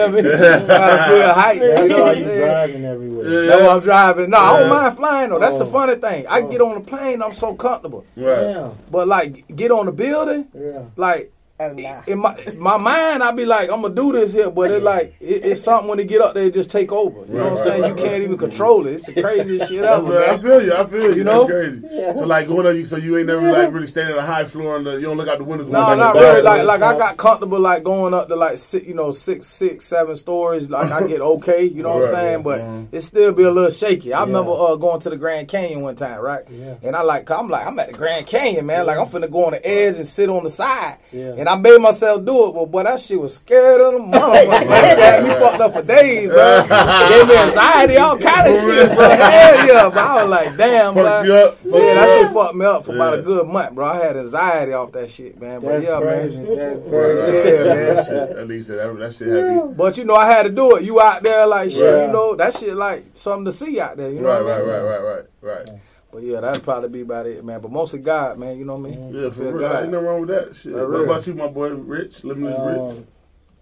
I 0.04 0.10
mean, 0.10 0.26
I 0.26 1.08
fear 1.08 1.24
of 1.24 1.36
heights. 1.36 1.60
That's 1.60 1.82
You 1.82 1.88
know 1.88 2.02
what 2.04 2.16
I'm 2.16 2.24
driving 2.38 2.84
everywhere. 2.84 3.44
Yeah. 3.44 3.48
That's 3.50 3.62
why 3.62 3.74
I'm 3.74 3.80
driving. 3.80 4.30
No, 4.30 4.38
I 4.38 4.58
don't 4.60 4.68
mind 4.70 4.96
flying 4.96 5.30
though. 5.30 5.38
That's 5.38 5.56
the 5.56 5.66
Oh. 5.66 5.70
funny 5.70 5.94
thing. 5.96 6.26
I 6.28 6.42
get 6.42 6.60
on 6.60 6.74
the 6.74 6.80
plane, 6.80 7.22
I'm 7.22 7.32
so 7.32 7.54
comfortable. 7.54 8.04
Right. 8.16 8.42
Yeah, 8.42 8.70
But 8.90 9.08
like, 9.08 9.44
get 9.54 9.70
on 9.70 9.86
the 9.86 9.92
building, 9.92 10.48
yeah. 10.54 10.84
like 10.96 11.32
oh, 11.60 11.72
nah. 11.72 12.02
in 12.06 12.18
my 12.18 12.34
my 12.58 12.76
mind, 12.76 13.22
I 13.22 13.32
be 13.32 13.44
like, 13.44 13.70
I'm 13.70 13.82
gonna 13.82 13.94
do 13.94 14.12
this 14.12 14.32
here, 14.32 14.50
but 14.50 14.70
it 14.70 14.82
like 14.82 15.14
it, 15.20 15.44
it's 15.44 15.62
something 15.62 15.88
when 15.88 15.98
it 15.98 16.08
get 16.08 16.20
up 16.20 16.34
there, 16.34 16.44
it 16.46 16.54
just 16.54 16.70
take 16.70 16.92
over. 16.92 17.20
You 17.26 17.26
know 17.34 17.38
Right, 17.38 17.42
what 17.42 17.50
I'm 17.50 17.56
right, 17.56 17.64
saying? 17.64 17.82
right, 17.82 17.88
you 17.88 17.94
can't 17.96 18.22
even 18.22 18.38
control 18.38 18.86
it. 18.86 18.94
It's 18.94 19.06
the 19.06 19.20
craziest 19.20 19.68
shit 19.68 19.84
ever, 19.84 20.02
right. 20.12 20.28
I 20.30 20.38
feel 20.38 20.62
you. 20.62 20.74
I 20.74 20.86
feel 20.86 21.10
you. 21.10 21.18
You 21.18 21.24
know? 21.24 21.46
That's 21.46 21.50
crazy. 21.50 22.14
So 22.14 22.26
like 22.26 22.48
going 22.48 22.66
on, 22.66 22.76
you 22.76 22.84
so 22.86 22.96
you 22.96 23.16
ain't 23.18 23.26
never 23.26 23.50
like 23.50 23.72
really 23.72 23.86
staying 23.86 24.12
on 24.12 24.18
a 24.18 24.22
high 24.26 24.44
floor 24.44 24.76
and 24.76 24.86
the, 24.86 24.92
you 24.94 25.02
don't 25.02 25.16
look 25.16 25.28
out 25.28 25.38
the 25.38 25.44
windows. 25.44 25.68
No, 25.68 25.94
not 25.94 26.14
really. 26.14 26.42
dog. 26.42 26.44
Like, 26.44 26.64
like 26.64 26.82
I 26.82 26.96
got 26.98 27.16
comfortable, 27.16 27.58
like 27.60 27.82
going 27.82 28.14
up 28.14 28.28
to 28.28 28.36
like 28.36 28.58
six, 28.58 28.86
you 28.86 28.94
know, 28.94 29.10
six, 29.12 29.46
six, 29.46 29.84
seven 29.84 30.16
stories. 30.16 30.68
Like 30.70 30.90
I 30.92 31.06
get 31.06 31.20
okay, 31.20 31.64
you 31.64 31.82
know 31.82 31.96
what 31.96 32.08
I'm 32.08 32.14
saying? 32.14 32.34
right. 32.36 32.44
But 32.44 32.60
Mhm. 32.60 32.88
it 32.92 33.00
still 33.02 33.32
be 33.32 33.42
a 33.44 33.50
little 33.50 33.70
shaky. 33.70 34.12
I 34.12 34.20
Yeah. 34.20 34.24
remember 34.26 34.52
uh, 34.52 34.76
going 34.76 35.00
to 35.00 35.10
the 35.10 35.16
Grand 35.16 35.48
Canyon 35.48 35.80
one 35.82 35.96
time, 35.96 36.20
right? 36.20 36.42
Yeah. 36.50 36.74
And 36.82 36.94
I 36.96 37.02
like, 37.02 37.30
I'm 37.30 37.48
like, 37.48 37.66
I'm 37.66 37.78
at 37.78 37.88
the 37.88 37.94
Grand 37.94 38.26
Canyon, 38.26 38.66
man. 38.66 38.86
Like 38.86 38.98
I'm 38.98 39.06
finna 39.06 39.30
go 39.30 39.46
on 39.46 39.52
the 39.52 39.66
edge 39.66 39.96
and 39.96 40.06
sit 40.06 40.28
on 40.30 40.44
the 40.44 40.50
side. 40.50 40.98
Yeah. 41.12 41.34
And 41.36 41.47
I 41.48 41.56
made 41.56 41.80
myself 41.80 42.24
do 42.24 42.48
it, 42.48 42.52
but 42.52 42.66
boy, 42.66 42.82
that 42.84 43.00
shit 43.00 43.20
was 43.20 43.34
scared 43.36 43.80
of 43.80 43.94
the 43.94 43.98
motherfucker. 44.00 44.68
That 44.68 44.88
shit 44.90 44.98
had 44.98 45.24
me 45.24 45.30
fucked 45.30 45.60
up 45.60 45.72
for 45.72 45.82
days, 45.82 46.28
bro. 46.28 46.62
Gave 47.08 47.28
me 47.28 47.36
anxiety, 47.36 47.96
all 47.96 48.18
kind 48.18 48.48
of 48.48 48.54
shit, 48.60 48.94
bro. 48.96 49.08
Hell 49.08 49.66
yeah, 49.66 49.88
but 49.88 49.98
I 49.98 50.22
was 50.22 50.30
like, 50.30 50.56
damn, 50.56 50.94
Fucked 50.94 51.04
bro. 51.04 51.22
you 51.24 51.32
up. 51.34 51.58
Fucked 51.58 51.74
Yeah, 51.84 51.94
that 51.94 52.08
shit 52.22 52.32
fucked 52.32 52.54
me 52.54 52.66
up 52.66 52.84
for 52.84 52.94
about 52.94 53.18
a 53.18 53.22
good 53.22 53.46
month, 53.48 53.74
bro. 53.74 53.86
I 53.86 53.96
had 53.96 54.16
anxiety 54.16 54.72
off 54.72 54.92
that 54.92 55.10
shit, 55.10 55.40
man. 55.40 55.60
But 55.60 55.80
That's 55.80 55.84
yeah, 55.84 56.00
crazy. 56.00 56.36
man. 56.36 56.56
That's 56.56 56.88
crazy. 56.88 57.48
Yeah, 57.48 57.64
man. 57.64 57.96
That 57.96 58.06
shit, 58.06 58.36
that 58.36 58.48
nigga 58.48 58.64
said 58.64 58.78
that, 58.78 58.98
that 58.98 59.14
shit 59.14 59.28
had 59.28 59.66
me. 59.66 59.74
But 59.74 59.98
you 59.98 60.04
know, 60.04 60.14
I 60.14 60.26
had 60.30 60.42
to 60.44 60.50
do 60.50 60.76
it. 60.76 60.84
You 60.84 61.00
out 61.00 61.22
there 61.22 61.46
like 61.46 61.70
shit, 61.70 61.82
Right. 61.82 62.06
you 62.06 62.12
know, 62.12 62.34
that 62.36 62.54
shit 62.54 62.74
like 62.74 63.04
something 63.14 63.44
to 63.46 63.52
see 63.52 63.80
out 63.80 63.96
there, 63.96 64.10
you 64.10 64.20
know. 64.20 64.42
Right, 64.42 64.60
right, 64.60 64.64
right, 64.64 65.00
right, 65.00 65.24
right, 65.42 65.66
right. 65.66 65.80
But 66.12 66.22
yeah, 66.22 66.40
that'd 66.40 66.62
probably 66.62 66.88
be 66.88 67.00
about 67.02 67.26
it, 67.26 67.44
man. 67.44 67.60
But 67.60 67.70
mostly 67.70 67.98
God, 67.98 68.38
man, 68.38 68.58
you 68.58 68.64
know 68.64 68.76
what 68.76 68.88
I 68.92 68.94
mean? 68.96 69.14
Yeah, 69.14 69.28
for 69.30 69.36
Feel 69.36 69.52
real. 69.52 69.58
God. 69.60 69.82
Ain't 69.82 69.92
nothing 69.92 70.06
wrong 70.06 70.20
with 70.22 70.30
that 70.30 70.56
shit. 70.56 70.72
For 70.72 70.78
What 70.88 71.00
real. 71.00 71.04
about 71.04 71.26
you, 71.26 71.34
my 71.34 71.46
boy, 71.48 71.68
Rich? 71.70 72.24
Limitless 72.24 72.60
Rich. 72.60 72.98
Um, 72.98 73.06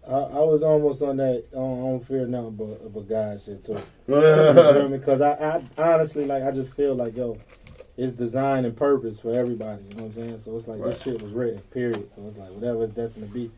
I, 0.09 0.19
I 0.19 0.41
was 0.45 0.63
almost 0.63 1.03
on 1.03 1.17
that. 1.17 1.45
I 1.53 1.57
don't, 1.57 1.79
I 1.81 1.83
don't 1.83 2.07
fear 2.07 2.27
nothing 2.27 2.55
but, 2.55 2.95
but 2.95 3.09
God 3.09 3.41
shit 3.43 3.65
too. 3.65 3.77
You 4.09 4.21
feel? 4.21 4.89
Because 4.91 5.21
I, 5.21 5.33
I 5.33 5.63
honestly 5.95 6.25
like 6.25 6.45
I 6.45 6.53
just 6.53 6.73
feel 6.75 6.95
like 6.95 7.17
yo, 7.17 7.37
it's 7.97 8.13
design 8.13 8.65
and 8.65 8.77
purpose 8.77 9.19
for 9.19 9.35
everybody. 9.35 9.83
You 9.91 9.97
know 9.97 10.05
what 10.05 10.17
I'm 10.17 10.25
saying? 10.25 10.39
So 10.41 10.57
it's 10.57 10.69
like 10.69 10.79
Right. 10.81 10.91
this 10.93 11.03
shit 11.03 11.21
was 11.21 11.33
written. 11.33 11.59
Period. 11.73 12.09
So 12.15 12.23
it's 12.29 12.37
like 12.37 12.51
whatever 12.51 12.85
it's 12.85 12.95
destined 12.95 13.27
to 13.27 13.35
be. 13.35 13.51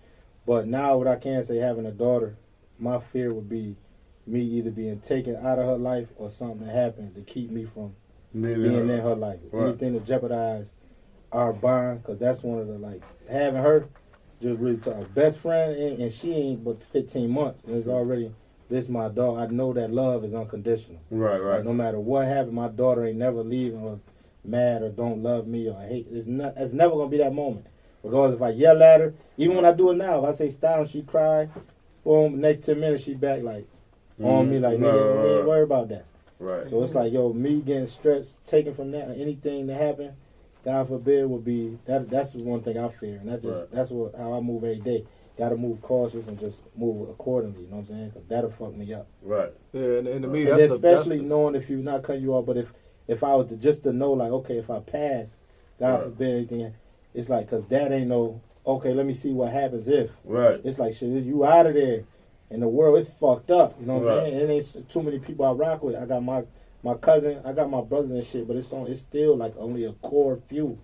But 0.47 0.67
now 0.67 0.97
what 0.97 1.07
I 1.07 1.17
can 1.17 1.45
say, 1.45 1.57
having 1.59 1.85
a 1.85 1.91
daughter, 1.93 2.37
my 2.79 2.99
fear 3.01 3.35
would 3.35 3.51
be 3.51 3.77
me 4.27 4.41
either 4.41 4.71
being 4.71 5.01
taken 5.01 5.37
out 5.37 5.59
of 5.59 5.67
her 5.67 5.77
life 5.77 6.09
or 6.17 6.31
something 6.31 6.67
that 6.67 6.75
happened 6.75 7.15
to 7.17 7.21
keep 7.21 7.51
me 7.51 7.67
from 7.67 7.95
being 8.33 8.65
in 8.65 8.89
her 8.89 9.15
life. 9.15 9.41
Right. 9.51 9.69
Anything 9.69 9.95
to 9.95 10.01
jeopardize 10.01 10.73
our 11.33 11.53
bond, 11.53 12.03
because 12.03 12.19
that's 12.19 12.43
one 12.43 12.59
of 12.59 12.67
the 12.67 12.79
like 12.79 13.03
having 13.29 13.63
her 13.63 13.89
just 14.41 14.61
really 14.61 14.77
to 14.79 14.95
our 14.95 15.05
best 15.05 15.39
friend, 15.39 15.75
and, 15.75 16.03
and 16.03 16.13
she 16.13 16.33
ain't 16.33 16.65
but 16.65 16.83
15 16.83 17.31
months, 17.31 17.65
and 17.65 17.77
it's 17.77 17.89
already 17.89 18.33
this 18.69 18.89
my 18.89 19.09
dog. 19.09 19.39
I 19.39 19.47
know 19.53 19.73
that 19.73 19.91
love 19.91 20.25
is 20.25 20.35
unconditional. 20.35 21.01
Right, 21.11 21.41
Like, 21.41 21.43
right. 21.43 21.65
no 21.65 21.73
matter 21.73 21.99
what 21.99 22.27
happened, 22.27 22.55
my 22.55 22.69
daughter 22.69 23.07
ain't 23.07 23.19
never 23.19 23.43
leaving 23.43 23.81
or 23.81 24.01
mad 24.45 24.83
or 24.83 24.91
don't 24.91 25.23
love 25.23 25.47
me 25.47 25.69
or 25.69 25.81
hate. 25.81 26.07
It's 26.11 26.27
not. 26.27 26.55
It's 26.57 26.73
never 26.73 26.95
gonna 26.95 27.11
be 27.11 27.19
that 27.19 27.35
moment. 27.35 27.67
Because 28.03 28.35
if 28.35 28.43
I 28.43 28.51
yell 28.51 28.83
at 28.83 29.01
her, 29.01 29.15
even 29.37 29.57
when 29.57 29.65
I 29.65 29.73
do 29.73 29.91
it 29.91 29.97
now, 29.97 30.25
if 30.25 30.29
I 30.29 30.33
say 30.33 30.51
stop 30.51 30.79
and 30.79 30.89
she 30.89 31.03
cry, 31.03 31.49
boom, 32.05 32.41
next 32.41 32.65
10 32.65 32.79
minutes 32.79 33.05
she 33.05 33.15
back 33.15 33.43
like 33.43 33.67
on 34.23 34.45
mm-hmm. 34.45 34.51
me 34.51 34.59
like 34.61 34.79
nigga, 34.79 35.17
right, 35.17 35.25
we 35.25 35.37
ain't 35.37 35.47
worry 35.47 35.63
about 35.63 35.89
that. 35.89 36.05
Right. 36.39 36.67
So 36.67 36.83
it's 36.83 36.95
like, 36.95 37.13
yo, 37.13 37.33
me 37.33 37.61
getting 37.61 37.87
stressed, 37.87 38.37
taken 38.45 38.75
from 38.75 38.91
that, 38.93 39.11
anything 39.19 39.67
that 39.67 39.81
happened, 39.81 40.13
God 40.65 40.89
forbid, 40.89 41.27
would 41.29 41.45
be 41.45 41.79
that. 41.87 42.11
That's 42.11 42.33
the 42.33 42.43
one 42.43 42.63
thing 42.63 42.79
I 42.79 42.89
fear, 42.89 43.17
and 43.17 43.29
that 43.29 43.43
just 43.43 43.61
Right. 43.61 43.71
that's 43.71 43.91
what 43.91 44.15
how 44.15 44.35
I 44.35 44.41
move 44.41 44.65
every 44.65 44.79
day. 44.79 45.05
Got 45.37 45.51
to 45.51 45.57
move 45.57 45.81
cautious 45.81 46.27
and 46.27 46.39
just 46.39 46.63
move 46.77 47.09
accordingly. 47.09 47.63
You 47.63 47.69
know 47.69 47.77
what 47.77 47.83
I'm 47.83 47.87
saying? 47.87 48.09
Because 48.09 48.25
that'll 48.27 48.51
fuck 48.51 48.75
me 48.75 48.93
up. 48.93 49.07
Right. 49.23 49.53
Yeah, 49.73 49.99
and, 49.99 50.09
and 50.09 50.23
to 50.23 50.29
me, 50.29 50.41
and 50.43 50.51
that's 50.51 50.73
the, 50.73 50.79
that's 50.79 51.01
especially 51.03 51.19
the, 51.19 51.23
knowing 51.25 51.55
if 51.55 51.71
you 51.71 51.77
not 51.79 52.03
cutting 52.03 52.23
you 52.23 52.35
off, 52.35 52.47
but 52.47 52.57
if 52.57 52.73
if 53.07 53.23
I 53.25 53.35
was 53.35 53.47
to 53.49 53.57
just 53.57 53.83
to 53.85 53.93
know 53.93 54.13
like 54.13 54.31
okay, 54.33 54.59
if 54.59 54.69
I 54.69 54.81
pass, 54.81 55.37
God 55.79 55.95
Right. 55.95 56.03
forbid 56.05 56.35
anything, 56.53 56.75
it's 57.15 57.29
like 57.29 57.47
because 57.47 57.65
that 57.67 57.93
ain't 57.93 58.09
no 58.09 58.41
okay. 58.67 58.93
Let 58.93 59.07
me 59.07 59.15
see 59.15 59.33
what 59.33 59.53
happens 59.53 59.87
if 59.89 60.11
Right. 60.25 60.61
it's 60.65 60.79
like 60.79 60.95
shit. 60.95 61.09
You 61.25 61.45
out 61.47 61.67
of 61.67 61.75
there, 61.75 62.05
and 62.51 62.63
the 62.63 62.69
world 62.69 62.99
is 62.99 63.09
fucked 63.09 63.51
up. 63.51 63.75
You 63.81 63.87
know 63.87 63.99
what 63.99 64.09
Right. 64.09 64.19
I'm 64.19 64.25
saying? 64.25 64.41
And 64.43 64.51
it 64.51 64.55
ain't 64.77 64.89
too 64.91 65.03
many 65.03 65.19
people 65.19 65.45
I 65.45 65.53
rock 65.53 65.83
with. 65.83 65.97
I 65.97 66.07
got 66.07 66.23
my 66.23 66.45
my 66.83 66.95
cousin, 66.95 67.41
I 67.45 67.53
got 67.53 67.69
my 67.71 67.81
brothers 67.81 68.11
and 68.13 68.23
shit, 68.25 68.47
but 68.47 68.57
it's 68.57 68.73
on. 68.73 68.87
It's 68.87 69.01
still 69.01 69.37
like 69.37 69.55
only 69.59 69.85
a 69.85 69.93
core 69.95 70.37
few 70.49 70.79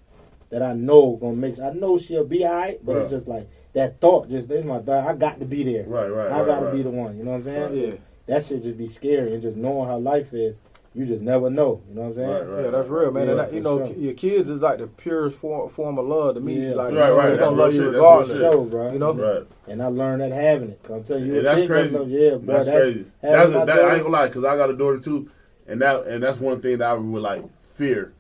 that 0.51 0.63
I 0.63 0.73
know 0.75 1.17
gonna 1.17 1.37
make. 1.37 1.59
I 1.61 1.71
know 1.71 1.99
she'll 1.99 2.25
be 2.27 2.45
alright, 2.45 2.85
but 2.85 2.95
Right. 2.97 3.03
it's 3.03 3.11
just 3.13 3.29
like 3.29 3.49
that 3.75 4.01
thought. 4.01 4.29
Just 4.29 4.49
this 4.49 4.65
my 4.65 4.79
dog. 4.81 5.07
I 5.07 5.15
got 5.15 5.39
to 5.39 5.45
be 5.47 5.63
there. 5.63 5.85
Right. 5.85 6.09
Right. 6.09 6.31
I 6.31 6.39
right, 6.39 6.47
gotta 6.47 6.67
right. 6.67 6.75
be 6.75 6.83
the 6.83 6.91
one. 6.91 7.17
You 7.17 7.25
know 7.25 7.31
what 7.31 7.37
I'm 7.39 7.43
saying? 7.45 7.63
Right. 7.63 7.73
So 7.75 7.81
yeah, 7.81 7.95
that 8.27 8.45
shit 8.45 8.63
just 8.63 8.77
be 8.79 8.87
scary 8.89 9.33
and 9.33 9.41
just 9.43 9.57
knowing 9.57 9.89
how 9.89 9.99
life 9.99 10.33
is. 10.35 10.57
You 10.95 11.05
just 11.05 11.23
never 11.23 11.51
know. 11.51 11.83
You 11.89 11.95
know 11.97 12.03
what 12.03 12.07
I'm 12.09 12.15
saying? 12.15 12.31
Right, 12.31 12.43
right. 12.43 12.65
yeah, 12.67 12.71
that's 12.71 12.89
real, 12.89 13.11
man. 13.11 13.29
and 13.29 13.37
Yeah, 13.37 13.45
that, 13.45 13.53
you 13.53 13.61
know, 13.61 13.85
sure. 13.85 13.97
your 13.97 14.15
kids 14.15 14.49
is 14.49 14.63
like 14.63 14.79
the 14.79 14.87
purest 14.87 15.37
form, 15.37 15.69
form 15.69 15.99
of 15.99 16.07
love 16.07 16.37
to 16.37 16.41
me. 16.41 16.69
Yeah. 16.69 16.75
like, 16.75 16.95
Right, 16.95 17.11
right, 17.11 17.31
They 17.31 17.37
that's 17.37 17.45
gonna 17.45 17.57
love 17.57 17.75
you 17.75 17.81
shit, 17.81 17.93
that's 17.93 18.01
real 18.01 18.19
regardless. 18.19 18.39
Show, 18.39 18.65
bro. 18.65 18.93
You 18.93 18.99
know? 19.01 19.13
Right. 19.13 19.47
And 19.67 19.83
I 19.83 19.87
learned 19.87 20.23
that 20.23 20.31
having 20.31 20.71
it. 20.71 20.87
I'm 20.89 21.03
telling 21.03 21.27
you, 21.27 21.35
Yeah, 21.35 21.43
that's 21.43 21.59
think 21.59 21.71
crazy. 21.71 21.91
myself, 21.91 22.09
yeah, 22.09 22.35
bro. 22.37 22.65
That's, 22.65 22.69
crazy. 22.69 23.07
That's 23.21 23.51
a, 23.51 23.53
that, 23.53 23.71
I 23.71 23.95
ain't 23.95 24.03
gonna 24.05 24.09
lie, 24.09 24.29
cause 24.29 24.45
I 24.45 24.57
got 24.57 24.71
a 24.71 24.77
daughter 24.77 24.99
too, 25.01 25.29
and 25.67 25.81
that 25.81 26.07
and 26.07 26.23
that's 26.23 26.39
one 26.39 26.61
thing 26.63 26.79
that 26.79 26.91
I 26.91 26.95
would 26.95 27.23
like 27.23 27.43
fear 27.75 28.13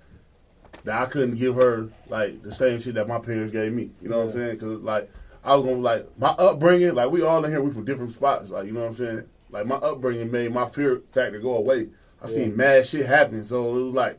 that 0.82 1.00
I 1.00 1.06
couldn't 1.06 1.36
give 1.36 1.54
her 1.54 1.88
like 2.08 2.42
the 2.42 2.52
same 2.52 2.80
shit 2.80 2.94
that 2.94 3.06
my 3.06 3.20
parents 3.20 3.52
gave 3.52 3.72
me. 3.72 3.90
You 4.02 4.08
know 4.08 4.18
what 4.18 4.26
I'm 4.26 4.32
saying? 4.32 4.58
Cause 4.58 4.80
like 4.80 5.10
I 5.44 5.54
was 5.54 5.64
gonna 5.64 5.78
like 5.78 6.08
my 6.18 6.30
upbringing, 6.30 6.94
like 6.94 7.10
we 7.10 7.22
all 7.22 7.44
in 7.44 7.50
here, 7.52 7.60
we 7.62 7.72
from 7.72 7.84
different 7.84 8.12
spots. 8.12 8.50
Like 8.50 8.66
you 8.66 8.72
know 8.72 8.80
what 8.80 8.88
I'm 8.88 8.96
saying? 8.96 9.22
Like 9.50 9.66
my 9.66 9.76
upbringing 9.76 10.32
made 10.32 10.52
my 10.52 10.68
fear 10.68 11.02
factor 11.12 11.38
go 11.38 11.56
away. 11.56 11.90
I 12.24 12.26
seen 12.26 12.50
Yeah. 12.50 12.56
mad 12.56 12.86
shit 12.86 13.06
happen, 13.06 13.44
so 13.44 13.76
it 13.76 13.82
was 13.84 13.94
like 13.94 14.18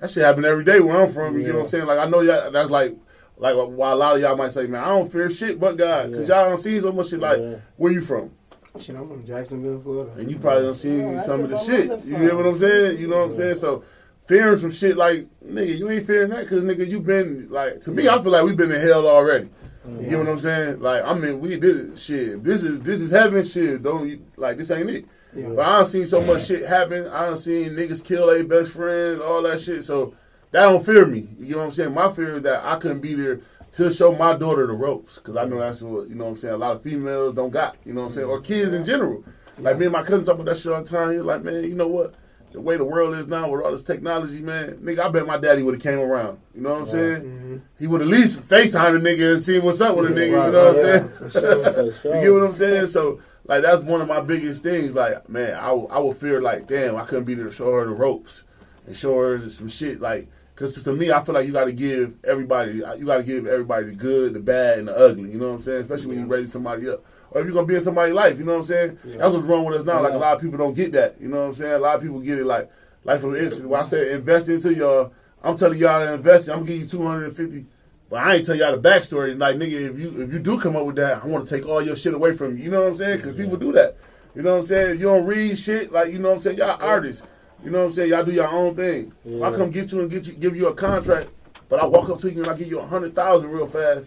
that 0.00 0.10
shit 0.10 0.24
happen 0.24 0.44
every 0.44 0.64
day 0.64 0.80
where 0.80 1.02
I'm 1.02 1.12
from. 1.12 1.38
You 1.40 1.48
know 1.48 1.54
what 1.58 1.64
I'm 1.64 1.68
saying? 1.70 1.86
Like 1.86 1.98
I 1.98 2.06
know 2.06 2.20
y'all. 2.20 2.50
That's 2.50 2.70
like. 2.70 2.96
Like 3.38 3.56
why 3.56 3.90
a 3.90 3.96
lot 3.96 4.14
of 4.14 4.20
y'all 4.22 4.36
might 4.36 4.52
say, 4.52 4.66
man, 4.68 4.84
I 4.84 4.88
don't 4.88 5.10
fear 5.10 5.28
shit 5.28 5.58
but 5.58 5.76
God, 5.76 6.12
cause 6.14 6.28
y'all 6.28 6.48
don't 6.50 6.58
see 6.58 6.78
so 6.78 6.92
much 6.92 7.08
shit. 7.08 7.18
Like, 7.18 7.40
Yeah. 7.40 7.54
where 7.76 7.90
you 7.90 8.00
from? 8.00 8.30
Shit, 8.78 8.94
I'm 8.94 9.08
from 9.08 9.26
Jacksonville, 9.26 9.80
Florida. 9.80 10.12
And 10.16 10.30
you 10.30 10.38
probably 10.38 10.62
don't 10.64 10.74
see 10.74 10.98
Yeah, 10.98 11.20
some 11.22 11.40
of 11.40 11.50
the 11.50 11.58
shit. 11.58 11.88
mother 11.88 12.02
You 12.06 12.12
from. 12.18 12.26
know 12.28 12.36
what 12.36 12.46
I'm 12.46 12.58
saying? 12.58 13.00
You 13.00 13.06
know 13.08 13.16
what 13.16 13.30
I'm 13.30 13.34
saying? 13.36 13.54
So 13.56 13.82
fearing 14.26 14.58
some 14.58 14.70
shit 14.70 14.96
like 14.96 15.26
nigga, 15.44 15.76
you 15.76 15.90
ain't 15.90 16.06
fearing 16.06 16.30
that 16.30 16.42
because 16.44 16.62
nigga, 16.62 16.86
you 16.86 17.00
been 17.00 17.48
like 17.50 17.80
to 17.80 17.90
me. 17.90 18.06
I 18.06 18.22
feel 18.22 18.30
like 18.30 18.44
we've 18.44 18.56
been 18.56 18.70
in 18.70 18.80
hell 18.80 19.08
already. 19.08 19.48
You 19.88 20.10
know 20.12 20.18
what 20.18 20.28
I'm 20.28 20.38
saying? 20.38 20.80
Like 20.80 21.02
I 21.02 21.12
mean, 21.14 21.40
we 21.40 21.58
did 21.58 21.98
shit. 21.98 22.44
This 22.44 22.62
is 22.62 22.80
this 22.80 23.00
is 23.00 23.10
heaven 23.10 23.44
shit. 23.44 23.82
Don't 23.82 24.08
you, 24.08 24.20
like 24.36 24.56
this 24.58 24.70
ain't 24.70 24.88
it. 24.90 25.06
Yeah. 25.34 25.48
But 25.48 25.60
I 25.66 25.68
done 25.78 25.86
seen 25.86 26.06
so 26.06 26.20
much 26.20 26.46
shit 26.46 26.66
happen. 26.66 27.06
I 27.08 27.26
don't 27.26 27.36
see 27.36 27.64
niggas 27.66 28.04
kill 28.04 28.26
their 28.26 28.44
best 28.44 28.72
friends, 28.72 29.20
all 29.20 29.42
that 29.42 29.60
shit. 29.60 29.84
So 29.84 30.14
that 30.50 30.62
don't 30.62 30.84
fear 30.84 31.06
me. 31.06 31.28
You 31.40 31.52
know 31.52 31.58
what 31.58 31.64
I'm 31.64 31.70
saying? 31.70 31.94
My 31.94 32.10
fear 32.12 32.36
is 32.36 32.42
that 32.42 32.64
I 32.64 32.76
couldn't 32.76 33.00
be 33.00 33.14
there 33.14 33.40
to 33.72 33.92
show 33.92 34.12
my 34.14 34.34
daughter 34.36 34.66
the 34.66 34.74
ropes 34.74 35.16
because 35.16 35.36
I 35.36 35.44
know 35.46 35.58
that's 35.58 35.80
what 35.80 36.08
you 36.08 36.14
know 36.14 36.24
what 36.24 36.30
I'm 36.32 36.36
saying. 36.36 36.54
A 36.54 36.58
lot 36.58 36.76
of 36.76 36.82
females 36.82 37.34
don't 37.34 37.50
got. 37.50 37.76
You 37.86 37.94
know 37.94 38.02
what 38.02 38.06
I'm 38.08 38.12
saying? 38.12 38.26
Or 38.28 38.40
kids 38.40 38.72
in 38.74 38.84
general. 38.84 39.24
Like 39.58 39.78
me 39.78 39.86
and 39.86 39.92
my 39.92 40.02
cousin 40.02 40.24
talk 40.24 40.34
about 40.34 40.46
that 40.46 40.56
shit 40.56 40.72
all 40.72 40.82
the 40.82 40.88
time. 40.88 41.12
You're 41.12 41.24
like, 41.24 41.42
man, 41.42 41.64
you 41.64 41.74
know 41.74 41.86
what? 41.88 42.14
The 42.52 42.60
way 42.60 42.76
the 42.76 42.84
world 42.84 43.14
is 43.14 43.26
now 43.28 43.48
with 43.50 43.62
all 43.62 43.70
this 43.70 43.82
technology, 43.82 44.40
man, 44.40 44.76
nigga, 44.82 44.98
I 44.98 45.08
bet 45.08 45.26
my 45.26 45.38
daddy 45.38 45.62
would 45.62 45.74
have 45.74 45.82
came 45.82 45.98
around. 45.98 46.38
You 46.54 46.60
know 46.60 46.70
what 46.74 46.82
I'm 46.82 46.88
saying? 46.90 47.22
Mm-hmm. 47.22 47.56
He 47.78 47.86
would 47.86 48.02
at 48.02 48.08
least 48.08 48.40
FaceTime 48.42 49.00
the 49.02 49.08
nigga 49.08 49.32
and 49.34 49.40
see 49.42 49.58
what's 49.58 49.80
up 49.80 49.96
with 49.96 50.10
a 50.10 50.14
nigga. 50.14 50.26
You 50.46 50.52
know 50.52 50.66
what 50.66 50.68
I'm 50.68 50.74
Yeah, 50.76 50.82
saying? 50.82 51.08
for 51.08 51.30
sure, 51.30 51.72
for 51.72 51.92
sure. 51.92 52.14
You 52.16 52.20
get 52.20 52.32
what 52.34 52.44
I'm 52.44 52.54
saying? 52.54 52.86
So 52.88 53.20
like 53.52 53.62
that's 53.62 53.82
one 53.82 54.00
of 54.00 54.08
my 54.08 54.20
biggest 54.20 54.62
things. 54.62 54.94
Like 54.94 55.28
man, 55.28 55.54
I 55.54 55.72
would- 55.72 55.90
I 55.90 55.98
would 55.98 56.16
fear 56.16 56.40
like 56.40 56.66
damn 56.66 56.96
I 56.96 57.04
couldn't 57.04 57.24
be 57.24 57.34
there 57.34 57.44
to 57.46 57.50
show 57.52 57.70
her 57.72 57.84
the 57.84 57.90
ropes 57.92 58.42
and 58.86 58.96
show 58.96 59.18
her 59.18 59.48
some 59.50 59.68
shit 59.68 60.00
like. 60.00 60.28
Cause 60.54 60.74
to 60.84 60.92
me, 60.92 61.10
I 61.10 61.22
feel 61.24 61.34
like 61.34 61.46
you 61.46 61.52
got 61.52 61.64
to 61.64 61.72
give 61.72 62.12
everybody, 62.24 62.72
you 62.74 63.06
got 63.06 63.16
to 63.16 63.22
give 63.22 63.46
everybody 63.46 63.86
the 63.86 63.92
good, 63.92 64.34
the 64.34 64.38
bad, 64.38 64.78
and 64.80 64.86
the 64.86 64.96
ugly. 64.96 65.30
You 65.32 65.38
know 65.38 65.48
what 65.48 65.54
I'm 65.56 65.62
saying? 65.62 65.80
Especially 65.80 66.08
when 66.08 66.18
you 66.20 66.26
raise 66.26 66.52
somebody 66.52 66.88
up, 66.90 67.02
or 67.30 67.40
if 67.40 67.46
you're 67.46 67.54
gonna 67.54 67.66
be 67.66 67.74
in 67.74 67.80
somebody's 67.80 68.14
life. 68.14 68.38
You 68.38 68.44
know 68.44 68.52
what 68.52 68.58
I'm 68.58 68.64
saying? 68.64 68.98
That's 69.18 69.34
what's 69.34 69.46
wrong 69.46 69.64
with 69.64 69.78
us 69.80 69.84
now. 69.86 70.02
Like 70.02 70.12
a 70.12 70.18
lot 70.18 70.36
of 70.36 70.42
people 70.42 70.58
don't 70.58 70.74
get 70.74 70.92
that. 70.92 71.16
You 71.20 71.28
know 71.28 71.38
what 71.40 71.46
I'm 71.48 71.54
saying? 71.54 71.72
A 71.72 71.78
lot 71.78 71.96
of 71.96 72.02
people 72.02 72.20
get 72.20 72.38
it 72.38 72.44
like, 72.44 72.70
like 73.02 73.20
for 73.22 73.34
instance, 73.34 73.66
when 73.66 73.80
I 73.80 73.82
say 73.82 74.12
invest 74.12 74.50
into 74.50 74.72
y'all, 74.74 75.12
I'm 75.42 75.56
telling 75.56 75.78
y'all 75.78 76.04
to 76.04 76.12
invest. 76.14 76.48
I'm 76.50 76.58
gonna 76.60 76.66
give 76.66 76.80
you 76.82 76.86
250. 76.86 77.66
But 78.12 78.20
I 78.26 78.34
ain't 78.34 78.44
tell 78.44 78.54
y'all 78.54 78.76
the 78.76 78.88
backstory. 78.90 79.38
Like 79.40 79.56
nigga, 79.56 79.90
if 79.90 79.98
you 79.98 80.20
if 80.20 80.30
you 80.34 80.38
do 80.38 80.60
come 80.60 80.76
up 80.76 80.84
with 80.84 80.96
that, 80.96 81.24
I 81.24 81.26
want 81.26 81.48
to 81.48 81.56
take 81.56 81.66
all 81.66 81.80
your 81.80 81.96
shit 81.96 82.12
away 82.12 82.34
from 82.34 82.58
you. 82.58 82.64
You 82.64 82.70
know 82.70 82.82
what 82.82 82.90
I'm 82.90 82.96
saying? 82.98 83.16
Because 83.16 83.34
people 83.34 83.56
do 83.56 83.72
that. 83.72 83.96
You 84.34 84.42
know 84.42 84.52
what 84.52 84.60
I'm 84.60 84.66
saying? 84.66 85.00
You 85.00 85.06
don't 85.06 85.24
read 85.24 85.56
shit 85.58 85.90
like 85.90 86.12
you 86.12 86.18
know 86.18 86.28
what 86.28 86.34
I'm 86.34 86.40
saying. 86.42 86.58
Y'all 86.58 86.76
artists. 86.78 87.22
You 87.64 87.70
know 87.70 87.78
what 87.78 87.84
I'm 87.86 87.92
saying? 87.94 88.10
Y'all 88.10 88.22
do 88.22 88.32
your 88.32 88.48
own 88.48 88.76
thing. 88.76 89.14
If 89.24 89.42
I 89.42 89.50
come 89.56 89.70
get 89.70 89.92
you 89.92 90.00
and 90.00 90.10
get 90.10 90.26
you 90.26 90.34
give 90.34 90.54
you 90.54 90.66
a 90.66 90.74
contract, 90.74 91.30
but 91.70 91.80
I 91.80 91.86
walk 91.86 92.10
up 92.10 92.18
to 92.18 92.30
you 92.30 92.42
and 92.42 92.50
I 92.50 92.54
give 92.54 92.68
you 92.68 92.80
a 92.80 92.86
hundred 92.86 93.14
thousand 93.14 93.48
real 93.50 93.66
fast, 93.66 94.04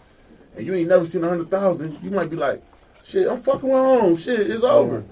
and 0.56 0.64
you 0.64 0.76
ain't 0.76 0.88
never 0.88 1.08
seen 1.08 1.24
a 1.24 1.28
hundred 1.30 1.50
thousand, 1.50 1.98
you 2.04 2.12
might 2.12 2.30
be 2.30 2.36
like, 2.36 2.62
shit, 3.04 3.28
I'm 3.28 3.42
fucking 3.42 3.68
with 3.68 3.80
home. 3.80 4.16
Shit, 4.18 4.52
it's 4.52 4.64
over. 4.64 5.04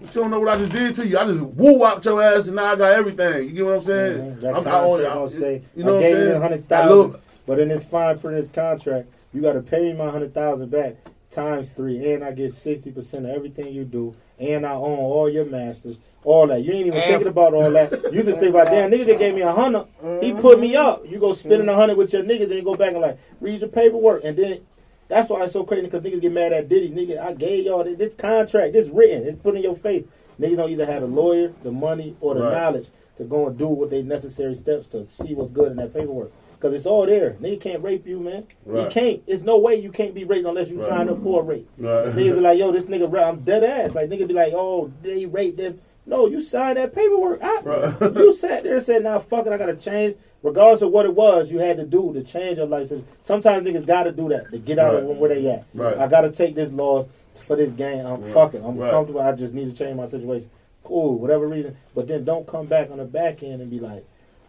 But 0.00 0.12
you 0.12 0.20
don't 0.20 0.32
know 0.32 0.40
what 0.40 0.48
I 0.48 0.56
just 0.56 0.72
did 0.72 0.96
to 0.96 1.06
you. 1.06 1.16
I 1.16 1.26
just 1.26 1.38
woo 1.38 1.78
whopped 1.78 2.04
your 2.06 2.20
ass 2.20 2.48
and 2.48 2.56
now 2.56 2.72
I 2.72 2.74
got 2.74 2.90
everything. 2.90 3.50
You 3.50 3.54
get 3.54 3.66
what 3.66 3.76
I'm 3.76 3.80
saying? 3.82 4.18
Mhm. 4.18 4.40
That 4.40 4.48
I'm, 4.48 4.64
contract 4.64 4.84
only- 4.84 5.04
gonna 5.04 5.30
say, 5.30 5.62
you 5.76 5.84
know 5.84 5.92
I 5.92 5.94
what 5.94 6.04
I'm 6.04 6.12
saying? 6.12 6.32
a 6.32 6.40
hundred 6.40 6.68
thousand, 6.68 7.16
but 7.46 7.58
in 7.58 7.68
this 7.68 7.84
fine 7.84 8.18
print, 8.18 8.40
this 8.40 8.48
contract, 8.48 9.08
you 9.32 9.40
got 9.42 9.54
to 9.54 9.62
pay 9.62 9.84
me 9.84 9.92
my 9.92 10.10
hundred 10.10 10.34
thousand 10.34 10.70
back 10.70 10.96
times 11.30 11.70
three, 11.70 12.12
and 12.12 12.24
I 12.24 12.32
get 12.32 12.52
sixty 12.54 12.90
percent 12.90 13.26
of 13.26 13.32
everything 13.32 13.72
you 13.72 13.84
do, 13.84 14.14
and 14.38 14.64
I 14.64 14.72
own 14.72 14.98
all 14.98 15.28
your 15.28 15.44
masters, 15.44 16.00
all 16.22 16.46
that. 16.46 16.62
You 16.62 16.72
ain't 16.72 16.86
even 16.86 17.00
And- 17.00 17.10
thinking 17.10 17.28
about 17.28 17.54
all 17.54 17.70
that. 17.70 18.12
You 18.12 18.22
just 18.22 18.38
think 18.38 18.50
about 18.50 18.68
damn 18.68 18.90
nigga 18.90 19.06
that 19.06 19.18
gave 19.18 19.34
me 19.34 19.42
a 19.42 19.52
hundred, 19.52 19.86
he 20.20 20.30
mm-hmm. 20.30 20.40
put 20.40 20.60
me 20.60 20.76
up. 20.76 21.04
You 21.08 21.18
go 21.18 21.32
spending 21.32 21.60
mm-hmm. 21.60 21.70
a 21.70 21.74
hundred 21.74 21.96
with 21.96 22.12
your 22.12 22.22
niggas, 22.22 22.48
then 22.48 22.64
go 22.64 22.74
back 22.74 22.92
and 22.92 23.00
like 23.00 23.18
read 23.40 23.60
your 23.60 23.70
paperwork, 23.70 24.22
and 24.24 24.36
then. 24.36 24.60
That's 25.06 25.28
why 25.28 25.44
it's 25.44 25.52
so 25.52 25.64
crazy 25.64 25.82
because 25.82 26.00
niggas 26.00 26.22
get 26.22 26.32
mad 26.32 26.54
at 26.54 26.70
Diddy. 26.70 26.88
Nigga, 26.88 27.22
I 27.22 27.34
gave 27.34 27.66
y'all 27.66 27.84
this, 27.84 27.98
this 27.98 28.14
contract, 28.14 28.72
this 28.72 28.88
written, 28.88 29.24
it's 29.26 29.40
put 29.42 29.54
in 29.54 29.62
your 29.62 29.76
face. 29.76 30.06
Niggas 30.40 30.56
don't 30.56 30.70
either 30.70 30.86
have 30.86 31.02
the 31.02 31.06
lawyer, 31.06 31.52
the 31.62 31.70
money, 31.70 32.16
or 32.22 32.34
the 32.34 32.42
Right. 32.42 32.52
knowledge 32.52 32.88
to 33.18 33.24
go 33.24 33.46
and 33.46 33.56
do 33.56 33.68
what 33.68 33.90
they 33.90 34.02
necessary 34.02 34.54
steps 34.54 34.86
to 34.88 35.06
see 35.08 35.34
what's 35.34 35.50
good 35.50 35.70
in 35.72 35.76
that 35.76 35.92
paperwork. 35.92 36.32
Cause 36.60 36.72
it's 36.72 36.86
all 36.86 37.04
there. 37.06 37.36
Nigga 37.42 37.60
can't 37.60 37.82
rape 37.82 38.06
you, 38.06 38.18
man. 38.20 38.44
He 38.64 38.70
Right. 38.70 38.90
can't. 38.90 39.22
It's 39.26 39.42
no 39.42 39.58
way 39.58 39.74
you 39.76 39.90
can't 39.90 40.14
be 40.14 40.24
raped 40.24 40.46
unless 40.46 40.70
you 40.70 40.78
Right. 40.78 40.88
sign 40.88 41.08
up 41.08 41.22
for 41.22 41.40
a 41.40 41.44
rape. 41.44 41.68
Right. 41.78 42.06
Nigga 42.06 42.14
be 42.34 42.40
like, 42.40 42.58
yo, 42.58 42.72
this 42.72 42.86
nigga, 42.86 43.22
I'm 43.22 43.40
dead 43.40 43.64
ass. 43.64 43.94
Like 43.94 44.08
nigga 44.08 44.26
be 44.26 44.34
like, 44.34 44.52
oh, 44.54 44.90
they 45.02 45.26
raped 45.26 45.58
them. 45.58 45.80
No, 46.06 46.26
you 46.26 46.40
signed 46.42 46.76
that 46.76 46.94
paperwork. 46.94 47.40
I, 47.42 47.60
Right. 47.62 48.14
You 48.16 48.32
sat 48.32 48.62
there 48.62 48.74
and 48.74 48.82
said, 48.82 49.04
nah, 49.04 49.18
fuck 49.18 49.46
it, 49.46 49.52
I 49.52 49.56
gotta 49.58 49.74
change. 49.74 50.16
Regardless 50.42 50.82
of 50.82 50.90
what 50.90 51.06
it 51.06 51.14
was, 51.14 51.50
you 51.50 51.58
had 51.58 51.78
to 51.78 51.84
do 51.86 52.12
to 52.12 52.22
change 52.22 52.58
your 52.58 52.66
life. 52.66 52.92
Sometimes 53.22 53.66
niggas 53.66 53.86
gotta 53.86 54.12
do 54.12 54.28
that 54.30 54.50
to 54.50 54.58
get 54.58 54.78
out 54.78 54.94
Right. 54.94 55.02
of 55.02 55.18
where 55.18 55.30
they 55.34 55.46
at. 55.48 55.64
Right. 55.74 55.96
I 55.98 56.06
gotta 56.06 56.30
take 56.30 56.54
this 56.54 56.72
loss 56.72 57.06
for 57.34 57.56
this 57.56 57.72
game. 57.72 58.04
I'm 58.06 58.22
Right. 58.22 58.32
fucking. 58.32 58.62
I'm 58.64 58.78
comfortable. 58.78 59.20
I 59.20 59.32
just 59.32 59.54
need 59.54 59.70
to 59.70 59.76
change 59.76 59.96
my 59.96 60.08
situation. 60.08 60.48
Cool, 60.82 61.16
whatever 61.18 61.46
reason. 61.46 61.76
But 61.94 62.08
then 62.08 62.24
don't 62.24 62.46
come 62.46 62.66
back 62.66 62.90
on 62.90 62.98
the 62.98 63.04
back 63.04 63.42
end 63.42 63.62
and 63.62 63.70
be 63.70 63.80
like, 63.80 64.04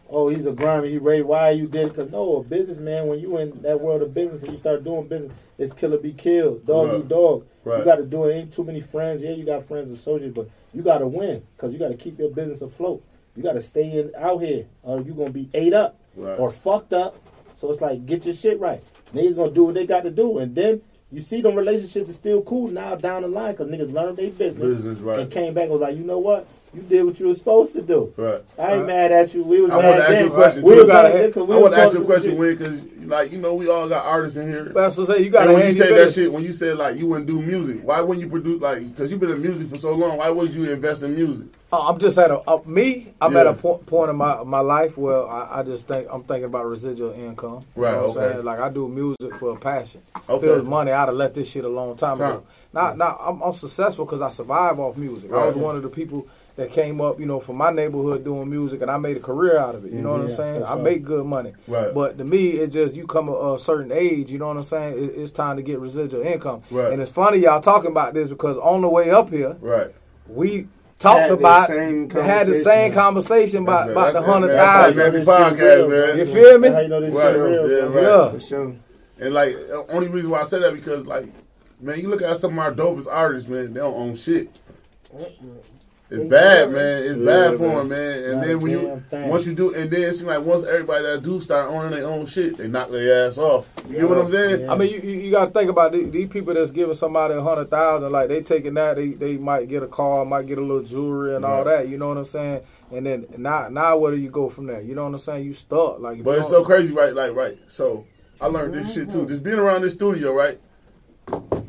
oh, 0.10 0.30
he's 0.30 0.46
a 0.46 0.52
grimy, 0.52 0.90
he 0.92 0.98
raped, 0.98 1.26
why 1.28 1.50
you 1.52 1.68
did 1.68 1.88
it? 1.88 1.90
Because 1.90 2.12
no, 2.12 2.38
a 2.38 2.44
businessman, 2.44 3.08
when 3.08 3.20
you 3.20 3.38
in 3.38 3.62
that 3.62 3.80
world 3.82 4.02
of 4.02 4.14
business 4.14 4.44
and 4.44 4.52
you 4.52 4.58
start 4.58 4.84
doing 4.84 5.08
business, 5.08 5.32
it's 5.58 5.74
kill 5.74 5.94
or 5.94 5.98
be 5.98 6.14
killed, 6.14 6.66
dog 6.66 6.90
Right. 6.90 7.00
eat 7.00 7.08
dog. 7.08 7.46
Right. 7.64 7.80
You 7.80 7.86
got 7.86 7.96
to 7.96 8.06
do 8.06 8.26
it. 8.26 8.34
Ain't 8.36 8.54
too 8.54 8.64
many 8.64 8.82
friends. 8.82 9.22
Yeah, 9.22 9.32
you 9.32 9.44
got 9.46 9.68
friends, 9.68 9.90
and 9.90 9.98
associates, 9.98 10.36
but 10.36 10.48
you 10.74 10.82
got 10.84 11.00
to 11.00 11.08
win 11.08 11.42
because 11.56 11.74
you 11.74 11.80
got 11.80 11.90
to 11.90 11.98
keep 11.98 12.20
your 12.20 12.30
business 12.30 12.62
afloat. 12.62 13.04
You 13.36 13.42
got 13.44 13.54
to 13.54 13.62
stay 13.62 13.92
in 14.00 14.12
out 14.18 14.38
here, 14.42 14.66
or 14.84 15.02
you 15.02 15.14
gonna 15.14 15.30
be 15.32 15.50
ate 15.54 15.74
up 15.74 15.98
Right. 16.16 16.38
or 16.40 16.50
fucked 16.52 16.94
up. 16.94 17.16
So 17.56 17.72
it's 17.72 17.82
like 17.82 18.06
get 18.06 18.26
your 18.26 18.34
shit 18.36 18.60
right. 18.60 18.82
Niggas 19.14 19.36
gonna 19.36 19.52
do 19.52 19.64
what 19.66 19.74
they 19.76 19.86
got 19.86 20.04
to 20.04 20.12
do, 20.12 20.38
and 20.38 20.54
then 20.56 20.82
you 21.12 21.22
see 21.22 21.42
them 21.42 21.56
relationships 21.56 22.10
is 22.10 22.16
still 22.16 22.42
cool 22.44 22.68
now 22.70 22.96
down 22.96 23.22
the 23.24 23.28
line 23.28 23.52
because 23.54 23.68
niggas 23.68 23.92
learned 23.94 24.18
their 24.18 24.30
business, 24.32 24.62
Business, 24.76 25.00
right. 25.00 25.20
and 25.20 25.32
came 25.32 25.54
back 25.54 25.64
and 25.64 25.72
was 25.72 25.82
like, 25.82 25.96
you 25.98 26.04
know 26.04 26.20
what, 26.20 26.48
you 26.76 26.82
did 26.84 27.04
what 27.06 27.20
you 27.20 27.28
were 27.28 27.36
supposed 27.36 27.74
to 27.74 27.82
do. 27.82 28.14
Right. 28.18 28.42
I 28.60 28.74
ain't 28.76 28.88
mad 28.88 29.12
at 29.12 29.34
you. 29.34 29.44
We 29.44 29.62
was 29.62 29.72
I 29.72 29.76
mad 29.78 29.84
wanna 29.90 30.00
ask 30.02 30.10
then. 30.12 30.26
you 30.26 30.32
a 30.32 30.36
question, 30.36 30.64
We 30.64 30.70
too. 30.72 30.76
You 30.82 30.88
gotta 30.88 31.08
mad 31.10 31.16
hit- 31.16 31.22
then 31.22 31.32
'cause 31.34 31.50
we 31.50 31.56
I 31.56 31.60
want 31.60 31.74
to 31.74 31.80
ask 31.82 31.94
you 31.94 32.02
a 32.02 32.06
question, 32.06 32.32
through 32.32 32.40
Win, 32.40 32.58
because 32.58 32.86
like 33.06 33.32
you 33.32 33.38
know 33.38 33.54
we 33.54 33.70
all 33.70 33.88
got 33.88 34.06
artists 34.06 34.38
in 34.38 34.48
here. 34.50 34.72
That's 34.74 34.98
what 34.98 35.10
I 35.10 35.16
say. 35.18 35.24
You 35.24 35.30
got 35.30 35.44
And 35.44 35.54
when 35.54 35.60
you 35.60 35.66
hand 35.66 35.78
said 35.78 35.98
that 35.98 36.12
shit, 36.14 36.32
when 36.32 36.44
you 36.44 36.52
said 36.54 36.78
like 36.78 36.98
you 36.98 37.08
wouldn't 37.08 37.28
do 37.28 37.40
music, 37.42 37.80
why 37.84 38.02
wouldn't 38.02 38.24
you 38.24 38.30
produce 38.30 38.62
like? 38.62 38.88
Because 38.94 39.12
you've 39.12 39.20
been 39.20 39.30
in 39.32 39.42
music 39.42 39.68
for 39.70 39.78
so 39.78 39.94
long. 39.94 40.18
Why 40.18 40.30
would 40.30 40.54
you 40.54 40.64
invest 40.72 41.04
in 41.04 41.16
music? 41.16 41.48
Uh, 41.72 41.88
I'm 41.88 42.00
just 42.00 42.18
at 42.18 42.32
a 42.32 42.40
uh, 42.48 42.60
me. 42.66 43.14
I'm 43.22 43.36
at 43.38 43.46
Yeah. 43.46 43.52
a 43.52 43.54
point, 43.54 43.86
point 43.86 44.10
in 44.10 44.16
my 44.16 44.44
my 44.44 44.60
life 44.62 44.98
where 44.98 45.28
I, 45.28 45.60
I 45.60 45.64
just 45.64 45.88
think 45.88 46.08
I'm 46.12 46.24
thinking 46.24 46.46
about 46.46 46.66
residual 46.66 47.12
income. 47.12 47.66
You 47.76 47.84
Right, 47.84 47.92
know 47.92 48.08
what 48.08 48.18
I'm 48.18 48.24
okay. 48.24 48.34
saying? 48.34 48.46
Like 48.46 48.60
I 48.60 48.70
do 48.70 48.88
music 48.88 49.36
for 49.40 49.52
a 49.52 49.56
passion. 49.56 50.02
Okay. 50.30 50.36
If 50.38 50.44
it 50.52 50.56
was 50.56 50.64
money, 50.64 50.92
I'd 50.92 51.06
have 51.08 51.16
let 51.16 51.34
this 51.34 51.50
shit 51.52 51.64
a 51.66 51.70
long 51.70 51.96
time 51.96 52.18
Time. 52.18 52.32
ago. 52.32 52.44
Now, 52.74 52.94
now 52.94 53.18
I'm, 53.22 53.42
I'm 53.42 53.54
successful 53.54 54.06
because 54.06 54.22
I 54.22 54.30
survive 54.32 54.80
off 54.80 54.98
music. 54.98 55.32
I 55.32 55.46
was 55.48 55.56
one 55.56 55.76
of 55.78 55.84
the 55.84 55.90
people 55.90 56.28
that 56.56 56.72
came 56.72 57.02
up, 57.02 57.20
you 57.20 57.26
know, 57.26 57.40
from 57.42 57.58
my 57.58 57.70
neighborhood 57.70 58.24
doing 58.24 58.50
music, 58.50 58.82
and 58.82 58.90
I 58.90 58.98
made 58.98 59.18
a 59.18 59.20
career 59.20 59.58
out 59.58 59.76
of 59.76 59.86
it. 59.86 59.92
You 59.92 60.02
know 60.02 60.12
what 60.12 60.22
mm-hmm. 60.22 60.24
I'm 60.26 60.30
Yeah, 60.30 60.36
saying? 60.36 60.64
I 60.64 60.74
sure. 60.76 60.84
make 60.84 61.04
good 61.04 61.26
money. 61.26 61.54
Right. 61.68 61.94
But 61.94 62.18
to 62.18 62.24
me, 62.24 62.52
it's 62.52 62.74
just 62.74 62.96
you 62.96 63.06
come 63.06 63.28
a, 63.28 63.56
a 63.56 63.60
certain 63.60 63.92
age. 63.92 64.32
You 64.32 64.40
know 64.40 64.48
what 64.48 64.58
I'm 64.58 64.64
saying? 64.64 64.98
It, 65.04 65.08
it's 65.18 65.32
time 65.32 65.58
to 65.58 65.62
get 65.64 65.80
residual 65.80 66.22
income. 66.22 66.62
Right. 66.72 66.94
And 66.94 67.02
it's 67.02 67.12
funny 67.12 67.40
y'all 67.40 67.60
talking 67.60 67.92
about 67.92 68.14
this 68.14 68.30
because 68.30 68.58
on 68.58 68.82
the 68.82 68.88
way 68.90 69.10
up 69.10 69.30
here, 69.30 69.58
Right. 69.60 69.94
we 70.28 70.68
talked 70.98 71.20
Had 71.22 71.32
the 71.32 71.34
about 71.34 71.68
same 71.68 72.10
had 72.10 72.48
the 72.48 72.56
same 72.56 72.94
conversation 72.94 73.64
about, 73.64 73.88
That's 73.88 73.92
about 73.92 74.14
the 74.14 74.20
right. 74.22 74.30
hundred 74.30 74.48
That's- 74.48 74.96
thousand. 74.96 74.98
that's- 74.98 75.28
Nasty 75.28 75.62
podcast, 75.62 75.90
man. 75.90 76.18
You 76.20 76.26
feel 76.26 76.60
me? 76.60 76.70
How 76.70 76.80
you 76.80 76.88
know 76.88 77.02
this 77.02 77.14
Right, 77.14 77.34
shit 77.34 77.36
real? 77.36 77.70
yeah, 77.70 77.78
right. 77.84 78.04
Yeah. 78.04 78.32
For 78.32 78.40
sure. 78.40 78.76
And 79.20 79.34
like, 79.34 79.58
only 79.90 80.08
reason 80.08 80.30
why 80.32 80.40
I 80.40 80.44
say 80.44 80.60
that 80.60 80.74
because 80.74 81.06
like, 81.06 81.28
man, 81.82 82.00
you 82.00 82.08
look 82.08 82.22
at 82.22 82.38
some 82.38 82.54
of 82.54 82.60
our 82.60 82.74
dopest 82.74 83.08
artists, 83.08 83.50
man, 83.50 83.74
they 83.74 83.82
don't 83.82 83.94
own 83.94 84.16
shit. 84.16 84.50
It's 86.08 86.24
bad, 86.26 86.72
man. 86.72 87.04
It's 87.04 87.18
Yeah, 87.18 87.26
bad 87.26 87.58
for 87.58 87.64
man. 87.64 87.76
them, 87.78 87.90
man. 87.90 88.24
And 88.24 88.34
Not 88.36 88.46
then 88.46 88.62
when 88.62 88.72
you 88.72 89.02
thing. 89.10 89.30
once 89.30 89.48
you 89.48 89.56
do, 89.56 89.74
and 89.74 89.90
then 89.90 90.02
it 90.04 90.14
seems 90.14 90.26
like 90.28 90.42
once 90.44 90.64
everybody 90.64 91.04
that 91.04 91.24
do 91.24 91.42
start 91.42 91.72
owning 91.72 91.92
their 91.92 92.06
own 92.06 92.28
shit, 92.28 92.58
they 92.58 92.68
knock 92.68 92.92
their 92.92 93.26
ass 93.26 93.40
off. 93.40 93.68
You 93.88 93.96
get 93.96 94.10
what 94.10 94.20
I'm 94.20 94.30
saying? 94.30 94.62
Yeah. 94.62 94.72
I 94.72 94.76
mean, 94.78 94.94
you, 94.94 95.00
you, 95.02 95.20
you 95.22 95.32
got 95.32 95.46
to 95.46 95.52
think 95.52 95.72
about 95.72 95.94
these, 95.94 96.12
these 96.12 96.30
people 96.30 96.54
that's 96.54 96.70
giving 96.70 96.94
somebody 96.94 97.34
a 97.34 97.42
hundred 97.42 97.72
thousand. 97.72 98.12
Like 98.12 98.30
they 98.30 98.42
taking 98.44 98.76
that, 98.76 98.98
they 98.98 99.10
they 99.10 99.38
might 99.38 99.68
get 99.68 99.82
a 99.82 99.88
car, 99.88 100.24
might 100.26 100.46
get 100.46 100.60
a 100.60 100.62
little 100.62 100.84
jewelry 100.84 101.36
and 101.36 101.44
all 101.44 101.64
that. 101.64 101.88
You 101.90 101.98
know 101.98 102.10
what 102.10 102.18
I'm 102.18 102.26
saying? 102.26 102.62
And 102.92 103.06
then 103.08 103.26
now 103.38 103.68
now 103.70 103.98
where 103.98 104.12
do 104.12 104.18
you 104.18 104.30
go 104.30 104.48
from 104.48 104.68
there? 104.68 104.82
You 104.82 104.94
know 104.94 105.06
what 105.06 105.14
I'm 105.14 105.20
saying? 105.20 105.44
You 105.44 105.54
stuck. 105.54 106.00
Like, 106.00 106.24
But 106.24 106.38
it's 106.38 106.50
so 106.50 106.64
crazy, 106.64 106.94
right? 106.94 107.16
Like, 107.16 107.34
right. 107.34 107.58
So 107.68 108.06
I 108.40 108.46
learned 108.46 108.76
this 108.76 108.94
shit 108.94 109.10
too. 109.10 109.26
Just 109.26 109.42
being 109.42 109.58
around 109.58 109.82
this 109.82 109.96
studio, 109.96 110.34
right? 110.34 110.60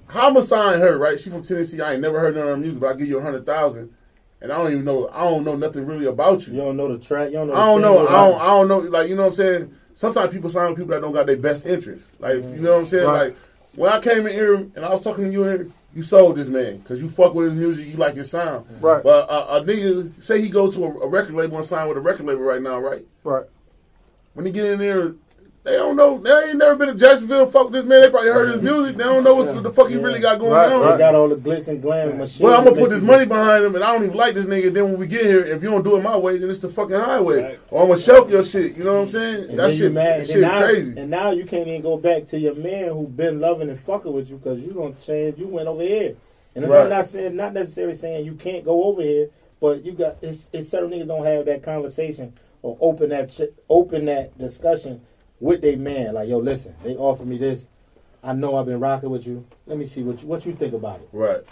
How 0.09 0.29
I'ma 0.29 0.41
sign 0.43 0.79
her, 0.81 0.99
right? 0.99 1.19
She 1.19 1.31
from 1.31 1.43
Tennessee. 1.43 1.81
I 1.81 1.95
ain't 1.95 2.03
never 2.03 2.21
heard 2.21 2.35
none 2.35 2.45
of 2.45 2.51
her 2.51 2.57
music, 2.59 2.81
but 2.81 2.91
I 2.91 2.95
give 2.95 3.09
you 3.09 3.19
a 3.19 3.23
hundred 3.23 3.47
thousand, 3.47 3.93
and 4.41 4.53
I 4.53 4.59
don't 4.59 4.73
even 4.73 4.85
know. 4.85 5.09
I 5.09 5.25
don't 5.25 5.45
know 5.45 5.57
nothing 5.57 5.87
really 5.87 6.07
about 6.07 6.47
you. 6.47 6.55
You 6.55 6.61
don't 6.61 6.77
know 6.77 6.95
the 6.95 7.03
track. 7.03 7.29
You 7.29 7.37
don't 7.37 7.49
know. 7.49 7.55
I 7.55 7.67
don't 7.67 7.81
know. 7.83 8.09
I 8.09 8.13
don't. 8.13 8.41
I 8.41 8.47
don't 8.47 8.69
know. 8.69 8.79
Like 8.79 9.09
you 9.09 9.17
know 9.17 9.23
what 9.23 9.29
I'm 9.29 9.35
saying. 9.35 9.75
Sometimes 9.95 10.33
people 10.33 10.51
sign 10.51 10.69
with 10.69 10.77
people 10.77 10.91
that 10.91 11.01
don't 11.01 11.13
got 11.13 11.27
their 11.27 11.39
best 11.39 11.65
interest. 11.65 12.05
Like 12.19 12.37
you 12.37 12.57
know 12.57 12.73
what 12.73 12.81
I'm 12.81 12.87
saying. 12.87 13.07
Right. 13.07 13.29
Like 13.29 13.37
when 13.75 13.93
I 13.93 14.01
came 14.01 14.27
in 14.27 14.33
here 14.33 14.55
and 14.55 14.79
I 14.79 14.91
was 14.91 15.03
talking 15.03 15.25
to 15.25 15.31
you 15.31 15.43
here, 15.43 15.71
you 15.95 16.03
sold 16.03 16.37
this 16.37 16.49
man 16.49 16.79
because 16.79 17.01
you 17.01 17.09
fuck 17.09 17.35
with 17.35 17.47
his 17.47 17.55
music. 17.55 17.87
You 17.87 17.97
like 17.97 18.15
his 18.15 18.31
sound. 18.31 18.67
Right. 18.83 19.03
But 19.03 19.29
a, 19.31 19.57
a 19.57 19.61
nigga 19.63 20.23
say 20.23 20.41
he 20.43 20.51
go 20.51 20.71
to 20.71 20.85
a, 20.85 20.91
a 21.01 21.09
record 21.09 21.35
label 21.35 21.57
and 21.57 21.65
sign 21.65 21.89
with 21.89 21.97
a 21.97 22.01
record 22.01 22.27
label 22.27 22.43
right 22.43 22.61
now, 22.61 22.79
right? 22.79 23.07
right. 23.25 23.45
When 24.35 24.45
he 24.45 24.53
get 24.53 24.67
in 24.67 24.79
there, 24.79 25.15
they 25.67 25.73
don't 25.73 25.97
know. 25.97 26.17
They 26.19 26.31
ain't 26.51 26.59
never 26.59 26.77
been 26.77 26.87
to 26.87 26.95
Jacksonville. 26.95 27.45
Fuck 27.47 27.73
this 27.73 27.85
man. 27.85 28.01
They 28.01 28.09
probably 28.09 28.31
heard 28.31 28.51
his 28.51 28.63
music. 28.63 28.97
They 28.97 29.03
don't 29.03 29.25
know 29.25 29.35
what 29.35 29.63
the 29.65 29.71
fuck 29.73 29.89
he 29.89 29.97
really 29.97 30.21
got 30.21 30.39
going 30.39 30.53
Right, 30.53 30.73
on. 30.73 30.93
They 30.93 30.99
got 30.99 31.17
all 31.17 31.29
the 31.29 31.35
glitz 31.35 31.67
and 31.67 31.83
glam 31.83 32.11
and 32.11 32.19
machine. 32.19 32.47
Well, 32.47 32.57
I'm 32.57 32.65
gonna 32.65 32.77
put 32.77 32.91
this 32.91 33.03
money 33.03 33.27
behind 33.27 33.65
him, 33.65 33.75
and 33.75 33.83
I 33.83 33.93
don't 33.93 34.05
even 34.05 34.17
like 34.17 34.37
this 34.37 34.47
nigga. 34.47 34.73
Then 34.73 34.85
when 34.85 34.97
we 34.97 35.09
get 35.09 35.27
here, 35.27 35.45
if 35.45 35.65
you 35.65 35.71
don't 35.71 35.83
do 35.83 35.97
it 35.97 36.05
my 36.05 36.17
way, 36.17 36.39
then 36.39 36.49
it's 36.51 36.61
the 36.61 36.69
fucking 36.69 36.95
highway, 36.95 37.43
Right. 37.43 37.59
or 37.73 37.83
I'm 37.83 37.89
gonna 37.89 38.01
shelf 38.01 38.31
your 38.31 38.45
shit. 38.45 38.77
You 38.77 38.85
know 38.85 38.93
what 38.95 39.01
I'm 39.01 39.07
saying? 39.09 39.51
And 39.51 39.59
that 39.59 39.73
shit, 39.73 39.93
mad. 39.93 40.07
that 40.07 40.19
And 40.21 40.27
shit 40.29 40.41
now, 40.41 40.59
crazy. 40.61 40.95
And 41.01 41.11
now 41.11 41.31
you 41.33 41.45
can't 41.45 41.67
even 41.67 41.83
go 41.83 41.97
back 41.97 42.27
to 42.27 42.39
your 42.39 42.55
man 42.55 42.91
who 42.91 43.09
been 43.09 43.41
loving 43.41 43.69
and 43.69 43.79
fucking 43.79 44.13
with 44.13 44.31
you 44.31 44.37
because 44.37 44.61
you 44.61 44.71
gonna 44.71 44.95
change. 45.05 45.37
You 45.37 45.49
went 45.49 45.67
over 45.67 45.83
here, 45.83 46.15
and 46.55 46.65
I'm 46.65 46.89
not 46.89 47.07
saying, 47.07 47.35
not 47.35 47.55
necessarily 47.55 47.95
saying 47.97 48.25
you 48.25 48.35
can't 48.35 48.65
go 48.65 48.85
over 48.85 49.03
here, 49.03 49.31
but 49.61 49.85
you 49.85 49.93
got 49.95 50.19
it's, 50.23 50.49
it's 50.53 50.69
certain 50.69 50.91
niggas 50.91 51.09
don't 51.09 51.27
have 51.27 51.45
that 51.47 51.65
conversation 51.65 52.35
or 52.63 52.77
open 52.81 53.09
that 53.09 53.31
ch- 53.33 53.53
open 53.69 54.05
that 54.05 54.39
discussion 54.39 55.01
with 55.41 55.61
their 55.63 55.77
man. 55.77 56.15
Like, 56.15 56.29
yo, 56.29 56.39
listen, 56.39 56.75
they 56.83 56.95
offer 56.97 57.25
me 57.25 57.39
this. 57.39 57.67
I 58.23 58.33
know 58.33 58.57
I've 58.57 58.67
been 58.67 58.81
rocking 58.81 59.11
with 59.11 59.27
you. 59.27 59.45
Let 59.67 59.79
me 59.79 59.87
see 59.87 60.03
what 60.03 60.23
you, 60.23 60.29
what 60.29 60.45
you 60.47 60.53
think 60.55 60.75
about 60.75 61.01
it. 61.01 61.09
Right. 61.13 61.43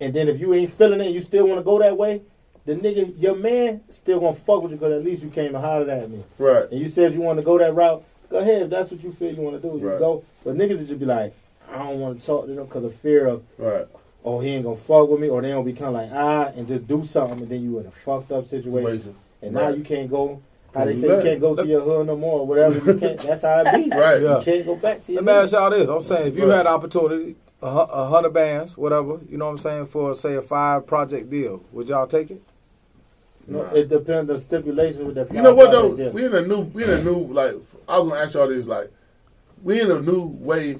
And 0.00 0.14
then 0.14 0.28
if 0.28 0.40
you 0.40 0.54
ain't 0.54 0.70
feeling 0.70 1.00
it, 1.00 1.10
you 1.10 1.22
still 1.22 1.46
want 1.46 1.58
to 1.60 1.64
go 1.64 1.78
that 1.78 1.96
way. 1.96 2.22
The 2.64 2.74
nigga, 2.74 3.20
your 3.20 3.34
man, 3.34 3.82
still 3.88 4.20
gonna 4.20 4.34
fuck 4.34 4.62
with 4.62 4.72
you 4.72 4.78
because 4.78 4.92
at 4.92 5.04
least 5.04 5.22
you 5.22 5.30
came 5.30 5.54
and 5.54 5.56
hollered 5.64 5.88
at 5.88 6.08
me 6.08 6.22
Right. 6.38 6.70
and 6.70 6.80
you 6.80 6.88
said 6.88 7.12
you 7.12 7.20
want 7.20 7.38
to 7.40 7.44
go 7.44 7.58
that 7.58 7.74
route, 7.74 8.04
go 8.30 8.38
ahead. 8.38 8.62
If 8.62 8.70
that's 8.70 8.90
what 8.92 9.02
you 9.02 9.10
feel 9.10 9.34
you 9.34 9.42
want 9.42 9.60
to 9.60 9.68
do, 9.68 9.76
you 9.78 9.88
Right. 9.90 9.98
go. 9.98 10.22
But 10.44 10.54
niggas 10.56 10.78
would 10.78 10.86
just 10.86 11.00
be 11.00 11.04
like, 11.06 11.34
I 11.70 11.78
don't 11.78 11.98
want 12.00 12.20
to 12.20 12.24
talk 12.26 12.46
to 12.46 12.54
them 12.54 12.64
because 12.66 12.84
of 12.84 12.94
fear 12.94 13.26
of, 13.26 13.42
Right. 13.58 13.86
oh, 14.24 14.38
he 14.38 14.50
ain't 14.50 14.64
gonna 14.64 14.76
fuck 14.76 15.08
with 15.08 15.20
me, 15.20 15.28
or 15.28 15.42
they 15.42 15.50
don't 15.50 15.64
become 15.64 15.92
like 15.94 16.10
ah, 16.12 16.52
and 16.54 16.68
just 16.68 16.86
do 16.86 17.04
something, 17.04 17.40
and 17.40 17.48
then 17.48 17.62
you 17.64 17.80
in 17.80 17.86
a 17.86 17.90
fucked 17.90 18.30
up 18.30 18.46
situation, 18.46 18.90
Situation. 18.98 19.14
and 19.42 19.54
now 19.54 19.68
you 19.68 19.82
can't 19.82 20.08
go. 20.08 20.40
How 20.74 20.84
they 20.86 20.94
say 20.96 21.16
you 21.16 21.22
can't 21.22 21.40
go 21.40 21.54
to 21.54 21.66
your 21.66 21.80
hood 21.82 22.06
no 22.06 22.16
more, 22.16 22.40
or 22.40 22.46
whatever. 22.46 22.78
You 22.92 22.98
can't. 22.98 23.20
That's 23.20 23.42
how 23.42 23.62
it 23.66 23.90
be. 23.90 23.90
Right. 23.96 24.22
Yeah. 24.22 24.38
You 24.38 24.44
can't 24.44 24.64
go 24.66 24.76
back 24.76 25.02
to 25.04 25.12
your. 25.12 25.22
Let 25.22 25.34
me 25.34 25.42
ask 25.42 25.52
y'all 25.52 25.70
this. 25.70 25.88
I'm 25.88 26.02
saying 26.02 26.28
if 26.28 26.36
you 26.38 26.48
Right. 26.48 26.56
had 26.58 26.66
opportunity, 26.66 27.36
a, 27.60 27.66
a 27.66 28.08
hundred 28.08 28.30
bands, 28.32 28.76
whatever, 28.76 29.20
you 29.28 29.36
know 29.36 29.44
what 29.46 29.50
I'm 29.52 29.58
saying, 29.58 29.86
for 29.86 30.14
say 30.14 30.34
a 30.34 30.42
five 30.42 30.86
project 30.86 31.28
deal, 31.30 31.62
would 31.72 31.88
y'all 31.88 32.06
take 32.06 32.30
it? 32.30 32.42
No, 33.46 33.62
it 33.74 33.88
depends 33.88 34.30
on 34.30 34.38
stipulations 34.38 35.02
with 35.02 35.16
that. 35.16 35.32
You 35.32 35.42
know 35.42 35.54
what 35.54 35.70
though? 35.72 35.96
five 35.96 36.14
We 36.14 36.24
in 36.24 36.34
a 36.34 36.42
new, 36.42 36.60
we 36.60 36.84
in 36.84 36.90
a 36.90 37.02
new 37.02 37.18
like. 37.32 37.54
I 37.88 37.98
was 37.98 38.08
gonna 38.08 38.20
ask 38.20 38.34
y'all 38.34 38.48
this 38.48 38.66
like, 38.66 38.90
we 39.62 39.80
in 39.80 39.90
a 39.90 40.00
new 40.00 40.22
way 40.24 40.78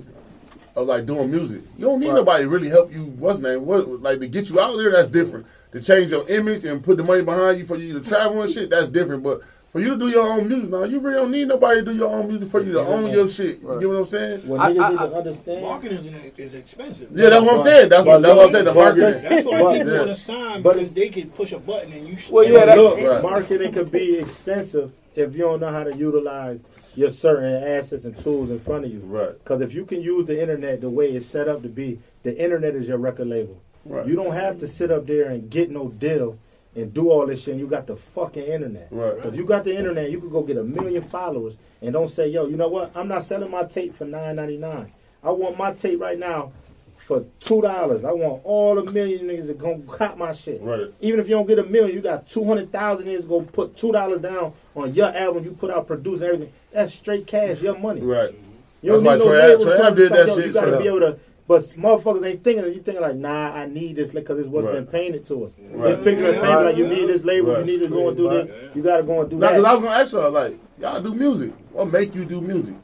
of 0.75 0.87
like 0.87 1.05
doing 1.05 1.31
music. 1.31 1.61
You 1.77 1.87
don't 1.87 2.01
need 2.01 2.09
Right. 2.09 2.15
nobody 2.17 2.45
to 2.45 2.49
really 2.49 2.69
help 2.69 2.93
you. 2.93 3.05
What's 3.05 3.41
name? 3.41 3.67
What 3.67 4.01
like 4.01 4.21
to 4.21 4.29
get 4.29 4.49
you 4.49 4.59
out 4.61 4.77
there? 4.77 4.91
That's 4.93 5.09
different. 5.09 5.47
To 5.73 5.83
change 5.83 6.11
your 6.13 6.27
image 6.29 6.65
and 6.65 6.83
put 6.83 6.97
the 6.99 7.03
money 7.03 7.23
behind 7.23 7.59
you 7.59 7.65
for 7.67 7.77
you 7.77 7.99
to 7.99 8.09
travel 8.09 8.41
and 8.43 8.51
shit. 8.51 8.71
That's 8.71 8.89
different. 8.89 9.23
But 9.23 9.41
for 9.73 9.81
you 9.81 9.89
to 9.91 9.97
do 9.97 10.09
your 10.09 10.29
own 10.29 10.49
music 10.49 10.71
now, 10.71 10.85
you 10.85 11.01
really 11.01 11.17
don't 11.17 11.31
need 11.31 11.49
nobody 11.49 11.81
to 11.83 11.91
do 11.93 11.97
your 11.97 12.11
own 12.11 12.29
music 12.29 12.49
for 12.49 12.63
you 12.63 12.73
to 12.75 12.81
own 12.81 13.11
your 13.11 13.27
shit. 13.27 13.61
You 13.61 13.69
Right. 13.69 13.81
get 13.81 13.89
what 13.89 13.97
I'm 13.97 14.05
saying? 14.05 14.41
What 14.47 14.61
I- 14.61 14.73
niggas 14.75 14.81
I- 14.85 14.91
need 14.91 14.99
to 14.99 15.03
I- 15.05 15.19
understand. 15.19 15.63
Marketing 15.63 15.99
is, 15.99 16.39
is 16.39 16.55
expensive. 16.59 17.09
Yeah, 17.15 17.31
that's 17.31 17.43
what 17.45 17.55
I'm 17.57 17.63
saying. 17.63 17.89
That's 17.89 18.07
what 18.07 18.21
But 18.23 18.23
that's 18.23 18.37
what 18.37 18.45
I'm 18.47 18.53
saying. 18.53 18.65
The 18.67 18.75
marketing. 18.75 19.23
That's 19.23 19.25
why 19.47 19.61
But- 19.63 19.73
people 19.79 19.97
want 19.97 20.09
to 20.09 20.15
sign 20.17 20.63
But 20.63 20.75
because 20.75 20.95
they 20.95 21.09
can 21.09 21.31
push 21.31 21.53
a 21.53 21.59
button 21.59 21.93
and 21.95 22.07
you. 22.09 22.17
Well, 22.31 22.45
yeah, 22.45 22.67
that- 22.67 22.77
Look, 22.77 22.99
Right. 23.01 23.23
marketing 23.23 23.73
could 23.73 23.91
be 23.91 24.19
expensive 24.19 24.91
if 25.17 25.33
you 25.35 25.41
don't 25.41 25.61
know 25.61 25.69
how 25.69 25.85
to 25.85 25.97
utilize 25.97 26.63
your 26.95 27.09
certain 27.11 27.55
assets 27.65 28.05
and 28.05 28.17
tools 28.19 28.51
in 28.51 28.59
front 28.59 28.85
of 28.85 28.93
you. 28.93 29.01
Right. 29.07 29.33
Because 29.43 29.63
if 29.63 29.73
you 29.75 29.87
can 29.87 30.03
use 30.03 30.27
the 30.27 30.39
internet 30.39 30.83
the 30.83 30.91
way 30.91 31.07
it's 31.13 31.25
set 31.25 31.49
up 31.49 31.63
to 31.63 31.69
be, 31.71 31.99
the 32.25 32.37
internet 32.39 32.75
is 32.75 32.89
your 32.89 32.99
record 32.99 33.29
label. 33.29 33.57
Right. 33.87 34.07
You 34.07 34.17
don't 34.17 34.33
have 34.33 34.61
to 34.61 34.69
sit 34.69 34.91
up 34.91 35.07
there 35.07 35.29
and 35.31 35.49
get 35.49 35.71
no 35.71 35.89
deal 35.89 36.37
and 36.75 36.93
do 36.93 37.11
all 37.11 37.27
this 37.27 37.45
shit. 37.45 37.53
And 37.53 37.61
you 37.61 37.67
got 37.67 37.87
the 37.87 37.97
fucking 37.97 38.43
internet. 38.45 38.89
Right. 38.91 39.25
If 39.25 39.37
you 39.37 39.45
got 39.45 39.65
the 39.65 39.77
internet, 39.77 40.11
you 40.11 40.21
could 40.21 40.31
go 40.33 40.43
get 40.43 40.57
a 40.57 40.65
million 40.65 41.03
followers 41.03 41.59
and 41.81 41.93
don't 41.93 42.09
say, 42.09 42.29
yo, 42.29 42.47
you 42.47 42.57
know 42.57 42.69
what? 42.69 42.93
I'm 42.95 43.09
not 43.09 43.25
selling 43.25 43.51
my 43.51 43.65
tape 43.65 43.95
for 43.95 44.05
nine 44.05 44.37
ninety 44.37 44.57
nine. 44.57 44.93
I 45.23 45.31
want 45.31 45.57
my 45.59 45.73
tape 45.73 46.01
right 46.01 46.19
now 46.19 46.53
for 46.97 47.25
two 47.41 47.61
dollars. 47.61 48.05
I 48.05 48.13
want 48.13 48.41
all 48.45 48.75
the 48.81 48.91
million 48.91 49.27
niggas 49.27 49.49
that 49.49 49.59
gonna 49.59 49.83
cop 49.83 50.17
my 50.17 50.33
shit. 50.33 50.63
Right. 50.63 50.93
Even 51.01 51.21
if 51.21 51.29
you 51.29 51.35
don't 51.35 51.47
get 51.47 51.59
a 51.59 51.65
million, 51.65 51.95
you 51.95 52.01
got 52.01 52.27
two 52.27 52.45
hundred 52.45 52.73
thousand 52.73 53.07
niggas 53.07 53.29
go 53.29 53.43
put 53.43 53.77
two 53.77 53.93
dollars 53.93 54.21
down 54.21 54.53
on 54.75 54.95
your 54.95 55.15
album 55.15 55.45
you 55.45 55.53
put 55.53 55.71
out, 55.71 55.87
produce 55.87 56.23
everything. 56.23 56.53
That's 56.73 56.95
straight 56.95 57.27
cash, 57.27 57.61
your 57.61 57.79
money. 57.79 58.01
Right. 58.01 58.35
You 58.81 58.93
don't 58.93 59.05
That's 59.05 59.21
need 59.23 59.27
no 59.29 59.33
label 59.33 59.95
did 59.95 60.13
that 60.13 60.27
yo, 60.29 60.37
shit, 60.37 60.47
You 60.47 60.53
gotta 60.53 60.71
so- 60.73 60.79
be 60.81 60.87
able 60.89 61.01
to. 61.01 61.19
But 61.53 61.65
motherfuckers 61.77 62.27
ain't 62.27 62.43
thinking 62.43 62.65
it. 62.65 62.75
You 62.75 62.81
thinking 62.81 63.03
like, 63.03 63.17
nah, 63.17 63.53
I 63.53 63.67
need 63.67 63.97
this 63.97 64.11
because 64.11 64.39
it's 64.39 64.49
what's 64.49 64.65
Right. 64.67 64.77
been 64.77 64.87
painted 64.87 65.27
to 65.27 65.45
us. 65.45 65.53
Right. 65.71 65.89
This 65.89 66.03
picture 66.03 66.27
is 66.29 66.35
painted 66.37 66.49
Right. 66.49 66.65
like 66.65 66.77
you 66.79 66.87
need 66.87 67.11
this 67.11 67.25
label, 67.25 67.53
Right. 67.53 67.59
you 67.59 67.65
need 67.67 67.85
to 67.85 67.89
go 67.89 68.09
and 68.09 68.17
do 68.17 68.27
this. 68.31 68.49
You 68.75 68.81
gotta 68.81 69.03
go 69.03 69.21
and 69.21 69.29
do 69.29 69.37
Now, 69.37 69.51
cause 69.51 69.65
I 69.65 69.73
was 69.73 69.81
gonna 69.83 69.95
ask 70.01 70.13
y'all 70.15 70.31
like, 70.31 70.57
y'all 70.81 71.03
do 71.03 71.15
music. 71.15 71.53
What 71.73 71.93
make 71.93 72.15
you 72.15 72.25
do 72.25 72.41
music? 72.41 72.75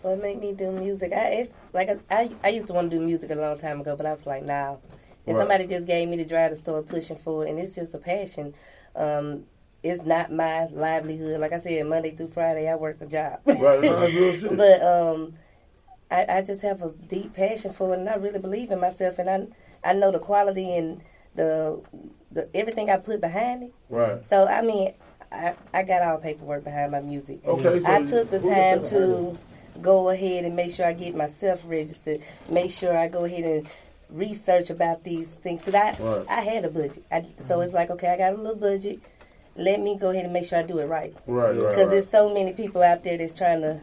What 0.00 0.22
made 0.22 0.40
me 0.40 0.54
do 0.54 0.70
music? 0.72 1.12
I 1.12 1.40
asked, 1.40 1.52
like 1.74 1.90
I, 1.90 1.98
I, 2.10 2.30
I 2.42 2.48
used 2.48 2.68
to 2.68 2.72
want 2.72 2.90
to 2.90 2.96
do 2.98 3.04
music 3.04 3.30
a 3.30 3.34
long 3.34 3.58
time 3.58 3.82
ago, 3.82 3.94
but 3.94 4.06
I 4.06 4.14
was 4.14 4.24
like, 4.24 4.42
nah. 4.42 4.76
And 5.26 5.36
Right. 5.36 5.36
somebody 5.36 5.66
just 5.66 5.86
gave 5.86 6.08
me 6.08 6.16
the 6.16 6.24
drive 6.24 6.52
to 6.52 6.56
start 6.56 6.88
pushing 6.88 7.16
for 7.18 7.44
it, 7.44 7.50
and 7.50 7.58
it's 7.58 7.74
just 7.74 7.92
a 7.92 7.98
passion. 7.98 8.54
Um, 8.96 9.44
it's 9.82 10.02
not 10.02 10.32
my 10.32 10.64
livelihood. 10.72 11.38
Like 11.38 11.52
I 11.52 11.60
said, 11.60 11.86
Monday 11.86 12.12
through 12.12 12.28
Friday, 12.28 12.70
I 12.70 12.76
work 12.76 13.02
a 13.02 13.06
job. 13.06 13.40
Right. 13.46 13.82
That's 13.82 14.42
but 14.56 14.82
um, 14.82 15.32
I, 16.10 16.26
I 16.38 16.42
just 16.42 16.62
have 16.62 16.82
a 16.82 16.90
deep 16.90 17.34
passion 17.34 17.72
for 17.72 17.94
it, 17.94 18.00
and 18.00 18.08
I 18.08 18.14
really 18.16 18.38
believe 18.38 18.70
in 18.70 18.80
myself, 18.80 19.18
and 19.18 19.30
I 19.30 19.46
I 19.88 19.92
know 19.92 20.10
the 20.10 20.18
quality 20.18 20.74
and 20.76 21.02
the 21.34 21.80
the 22.32 22.48
everything 22.54 22.90
I 22.90 22.96
put 22.96 23.20
behind 23.20 23.64
it. 23.64 23.74
Right. 23.88 24.24
So 24.26 24.46
I 24.46 24.62
mean, 24.62 24.92
I 25.30 25.54
I 25.72 25.82
got 25.82 26.02
all 26.02 26.18
paperwork 26.18 26.64
behind 26.64 26.92
my 26.92 27.00
music. 27.00 27.40
Okay. 27.46 27.80
So 27.80 27.90
I 27.92 28.02
took 28.04 28.30
the 28.30 28.40
time 28.40 28.82
to 28.84 29.38
go 29.80 30.10
ahead 30.10 30.44
and 30.44 30.56
make 30.56 30.74
sure 30.74 30.86
I 30.86 30.92
get 30.92 31.14
myself 31.14 31.62
registered. 31.66 32.20
Make 32.50 32.70
sure 32.70 32.96
I 32.96 33.08
go 33.08 33.24
ahead 33.24 33.44
and 33.44 33.68
research 34.10 34.70
about 34.70 35.04
these 35.04 35.34
things 35.34 35.60
because 35.60 35.74
I 35.76 35.96
Right. 36.02 36.26
I 36.28 36.40
had 36.40 36.64
a 36.64 36.68
budget. 36.70 37.04
I, 37.12 37.26
so 37.46 37.60
it's 37.60 37.72
like 37.72 37.90
okay, 37.90 38.08
I 38.08 38.16
got 38.16 38.32
a 38.32 38.36
little 38.36 38.56
budget. 38.56 38.98
Let 39.56 39.80
me 39.80 39.96
go 39.96 40.10
ahead 40.10 40.24
and 40.24 40.32
make 40.32 40.44
sure 40.46 40.58
I 40.58 40.62
do 40.62 40.78
it 40.78 40.86
right 40.86 41.14
Right. 41.26 41.50
Right. 41.50 41.54
because 41.54 41.76
right. 41.76 41.90
there's 41.90 42.08
so 42.08 42.32
many 42.32 42.52
people 42.52 42.82
out 42.82 43.02
there 43.04 43.18
that's 43.18 43.32
trying 43.32 43.60
to 43.62 43.80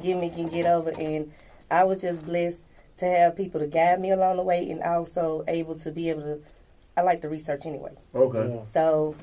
get 0.00 0.16
me 0.18 0.30
and 0.36 0.50
get 0.50 0.66
over 0.66 0.90
and 0.98 1.32
I 1.70 1.84
was 1.84 2.02
just 2.02 2.24
blessed 2.24 2.64
to 2.98 3.04
have 3.06 3.36
people 3.36 3.60
to 3.60 3.66
guide 3.66 4.00
me 4.00 4.10
along 4.10 4.36
the 4.36 4.42
way 4.42 4.68
and 4.70 4.82
also 4.82 5.44
able 5.48 5.76
to 5.76 5.90
be 5.90 6.08
able 6.10 6.22
to 6.22 6.40
I 6.96 7.02
like 7.02 7.20
to 7.22 7.28
research 7.28 7.66
anyway. 7.66 7.92
Okay. 8.14 8.60
So 8.64 9.14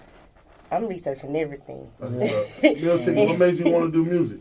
I'm 0.71 0.87
researching 0.87 1.35
everything. 1.35 1.89
That's. 1.99 2.59
Bill 2.61 2.97
what 2.97 3.39
made 3.39 3.59
you 3.59 3.71
want 3.71 3.91
to 3.91 4.03
do 4.03 4.05
music? 4.05 4.39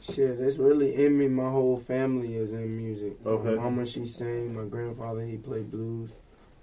Shit, 0.00 0.40
it's 0.40 0.58
really 0.58 0.94
in 1.04 1.16
me. 1.16 1.28
My 1.28 1.50
whole 1.50 1.76
family 1.76 2.34
is 2.36 2.52
in 2.52 2.76
music. 2.76 3.14
Okay. 3.24 3.54
My 3.54 3.64
mama, 3.64 3.86
she 3.86 4.04
sang. 4.04 4.54
My 4.54 4.64
grandfather, 4.64 5.24
he 5.24 5.36
played 5.36 5.70
blues. 5.70 6.10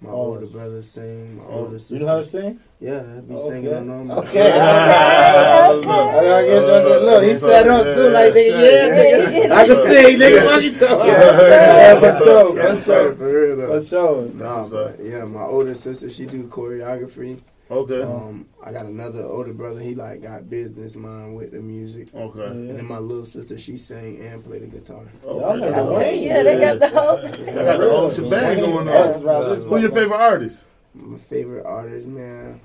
My 0.02 0.08
Oh. 0.10 0.32
older 0.32 0.46
brother 0.46 0.82
sing. 0.82 1.36
My 1.36 1.44
older 1.44 1.78
sister. 1.78 1.94
You 1.94 2.00
know 2.00 2.06
how 2.06 2.16
to 2.18 2.24
sing? 2.24 2.58
Yeah, 2.80 3.02
I 3.18 3.20
be 3.20 3.34
Okay. 3.34 3.48
singing 3.48 3.74
on 3.74 4.08
them. 4.08 4.10
Okay. 4.18 4.50
I 4.50 5.80
gotta 5.82 6.46
get 6.46 6.60
that 6.66 7.02
look. 7.02 7.24
He 7.24 7.34
sat 7.34 7.68
up 7.68 7.84
too, 7.94 8.08
like 8.08 8.32
nigga, 8.32 8.62
yeah, 8.64 8.88
nigga. 8.96 9.50
I 9.52 9.66
can 9.66 9.76
sing, 9.86 10.18
nigga. 10.18 10.40
Fuck 10.46 10.62
you 10.62 10.72
talking? 10.78 11.08
Yeah, 11.12 12.00
for 12.00 12.24
sure, 12.24 12.56
for 12.56 12.76
sure, 12.82 13.14
for 13.14 13.24
real 13.46 13.56
though. 13.56 13.80
for 13.80 13.84
sure. 13.86 14.22
Nah, 14.34 14.66
but 14.68 15.00
yeah, 15.04 15.24
my 15.24 15.42
older 15.42 15.74
sister, 15.74 16.08
she 16.08 16.24
do 16.24 16.44
choreography. 16.46 17.40
Okay. 17.70 18.02
Um, 18.02 18.46
I 18.64 18.72
got 18.72 18.86
another 18.86 19.22
older 19.22 19.52
brother. 19.52 19.78
He 19.80 19.94
like 19.94 20.22
got 20.22 20.50
business 20.50 20.96
mind 20.96 21.36
with 21.36 21.52
the 21.52 21.60
music. 21.60 22.08
Okay. 22.14 22.44
And 22.46 22.76
then 22.76 22.84
my 22.86 22.98
little 22.98 23.24
sister, 23.24 23.56
she 23.58 23.78
sang 23.78 24.20
and 24.20 24.44
played 24.44 24.62
the 24.62 24.66
guitar. 24.66 25.04
Y'all 25.22 25.40
Okay. 25.44 25.66
niggas 25.70 25.76
Okay, 25.78 25.96
Wayne. 26.18 26.22
yeah, 26.24 26.42
they 26.42 26.58
got 26.60 26.80
the 26.80 26.88
whole. 26.88 27.18
I 27.18 27.64
got 27.64 27.78
the 27.80 27.90
whole 27.90 28.10
shebang 28.10 28.58
going 28.58 28.86
That's 28.86 29.16
on. 29.18 29.22
right. 29.22 29.58
Who 29.62 29.78
your 29.78 29.90
favorite 29.92 30.16
artist? 30.18 30.64
My 30.94 31.16
favorite 31.18 31.64
artist, 31.64 32.08
man, 32.08 32.60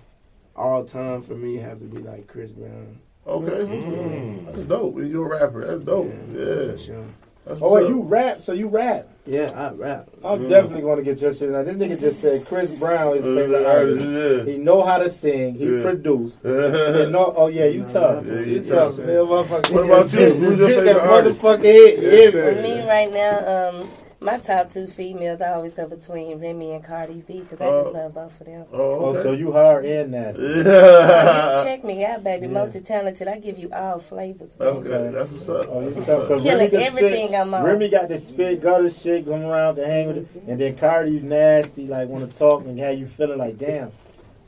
all 0.55 0.83
time 0.83 1.21
for 1.21 1.35
me 1.35 1.57
have 1.57 1.77
to 1.79 1.85
be 1.85 1.99
like 1.99 2.25
Chris 2.27 2.51
Brown. 2.51 2.99
Okay. 3.27 4.41
That's 4.53 4.65
dope. 4.65 4.97
You're 4.97 5.33
a 5.33 5.39
rapper. 5.39 5.67
That's 5.67 5.81
dope. 5.85 6.11
Yeah. 6.33 6.71
for 6.71 6.77
sure. 6.79 7.05
That's 7.45 7.61
Oh 7.61 7.73
wait, 7.75 7.83
up. 7.83 7.89
you 7.89 8.01
rap? 8.01 8.41
So 8.41 8.53
you 8.53 8.67
rap? 8.67 9.07
Yeah, 9.27 9.49
I 9.55 9.71
rap. 9.73 10.07
I'm 10.23 10.43
Yeah. 10.43 10.49
definitely 10.49 10.81
going 10.81 10.97
to 10.97 11.03
get 11.03 11.19
your 11.19 11.33
shit. 11.33 11.49
Now 11.49 11.63
this 11.63 11.75
nigga 11.75 11.99
just 11.99 12.21
said 12.21 12.45
Chris 12.45 12.77
Brown 12.77 13.17
is 13.17 13.23
his 13.23 13.35
Uh, 13.37 13.39
favorite 13.41 13.65
artist. 13.65 14.05
artist, 14.05 14.47
He 14.49 14.57
know 14.59 14.81
how 14.83 14.99
to 14.99 15.09
sing. 15.09 15.55
He 15.55 15.65
Yeah. 15.65 15.81
produce. 15.81 16.41
yeah. 16.45 16.97
You 17.05 17.09
know, 17.09 17.33
oh 17.35 17.47
yeah, 17.47 17.65
you 17.65 17.81
Nah, 17.81 17.87
tough. 17.87 18.23
yeah, 18.27 18.33
you 18.33 18.39
you 18.45 18.59
tough, 18.61 18.95
tough. 18.95 18.97
man. 18.99 19.07
Motherfucker. 19.17 19.71
What 19.73 19.85
about 19.85 20.13
you? 20.13 20.29
Who's 20.29 20.59
your 20.59 20.67
favorite 20.69 20.85
that 20.85 20.97
artist? 21.01 21.41
Motherfucker 21.41 21.63
hit. 21.63 21.99
Yes, 22.01 22.23
Yeah, 22.25 22.29
sir. 22.31 22.61
Me 22.61 22.87
right 22.87 23.11
now, 23.11 23.69
um, 23.79 23.89
my 24.21 24.37
top 24.39 24.69
two 24.71 24.87
females, 24.87 25.41
I 25.41 25.53
always 25.53 25.73
go 25.73 25.87
between 25.87 26.39
Remy 26.39 26.71
and 26.71 26.83
Cardi 26.83 27.23
B 27.27 27.41
because 27.41 27.61
I 27.61 27.69
just 27.69 27.89
Oh. 27.89 27.91
love 27.91 28.13
both 28.13 28.39
of 28.41 28.47
them. 28.47 28.65
Oh, 28.73 28.77
Oh, 28.79 29.05
okay. 29.09 29.23
so 29.23 29.31
you 29.33 29.51
hard 29.51 29.85
and 29.85 30.11
nasty. 30.11 30.41
yeah. 30.43 31.61
Check 31.63 31.83
me 31.83 32.03
out, 32.05 32.23
baby. 32.23 32.47
Yeah. 32.47 32.53
Multi-talented. 32.53 33.27
I 33.27 33.37
give 33.37 33.57
you 33.59 33.69
all 33.71 33.99
flavors. 33.99 34.55
baby. 34.55 34.71
Okay, 34.71 35.11
that's 35.13 35.31
what's 35.31 35.49
up. 35.49 35.67
Oh, 35.69 35.81
you 35.81 35.93
tough. 35.95 36.27
'Cause 36.27 36.41
Killing 36.41 36.57
Remy 36.57 36.69
can 36.69 36.81
everything 36.81 37.27
spit, 37.29 37.39
I'm 37.39 37.53
on. 37.53 37.63
Remy 37.63 37.89
got 37.89 38.07
this 38.09 38.27
spit 38.27 38.61
gutter 38.61 38.89
shit 38.89 39.25
going 39.25 39.43
around 39.43 39.75
to 39.75 39.85
hang 39.85 40.07
with 40.07 40.17
it, 40.17 40.27
and 40.47 40.59
then 40.59 40.75
Cardi 40.75 41.11
you 41.11 41.19
nasty, 41.21 41.85
like 41.87 42.09
want 42.09 42.29
to 42.31 42.37
talk 42.37 42.63
and 42.65 42.79
how 42.79 42.89
you 42.89 43.05
feeling 43.05 43.37
like 43.37 43.57
damn, 43.57 43.91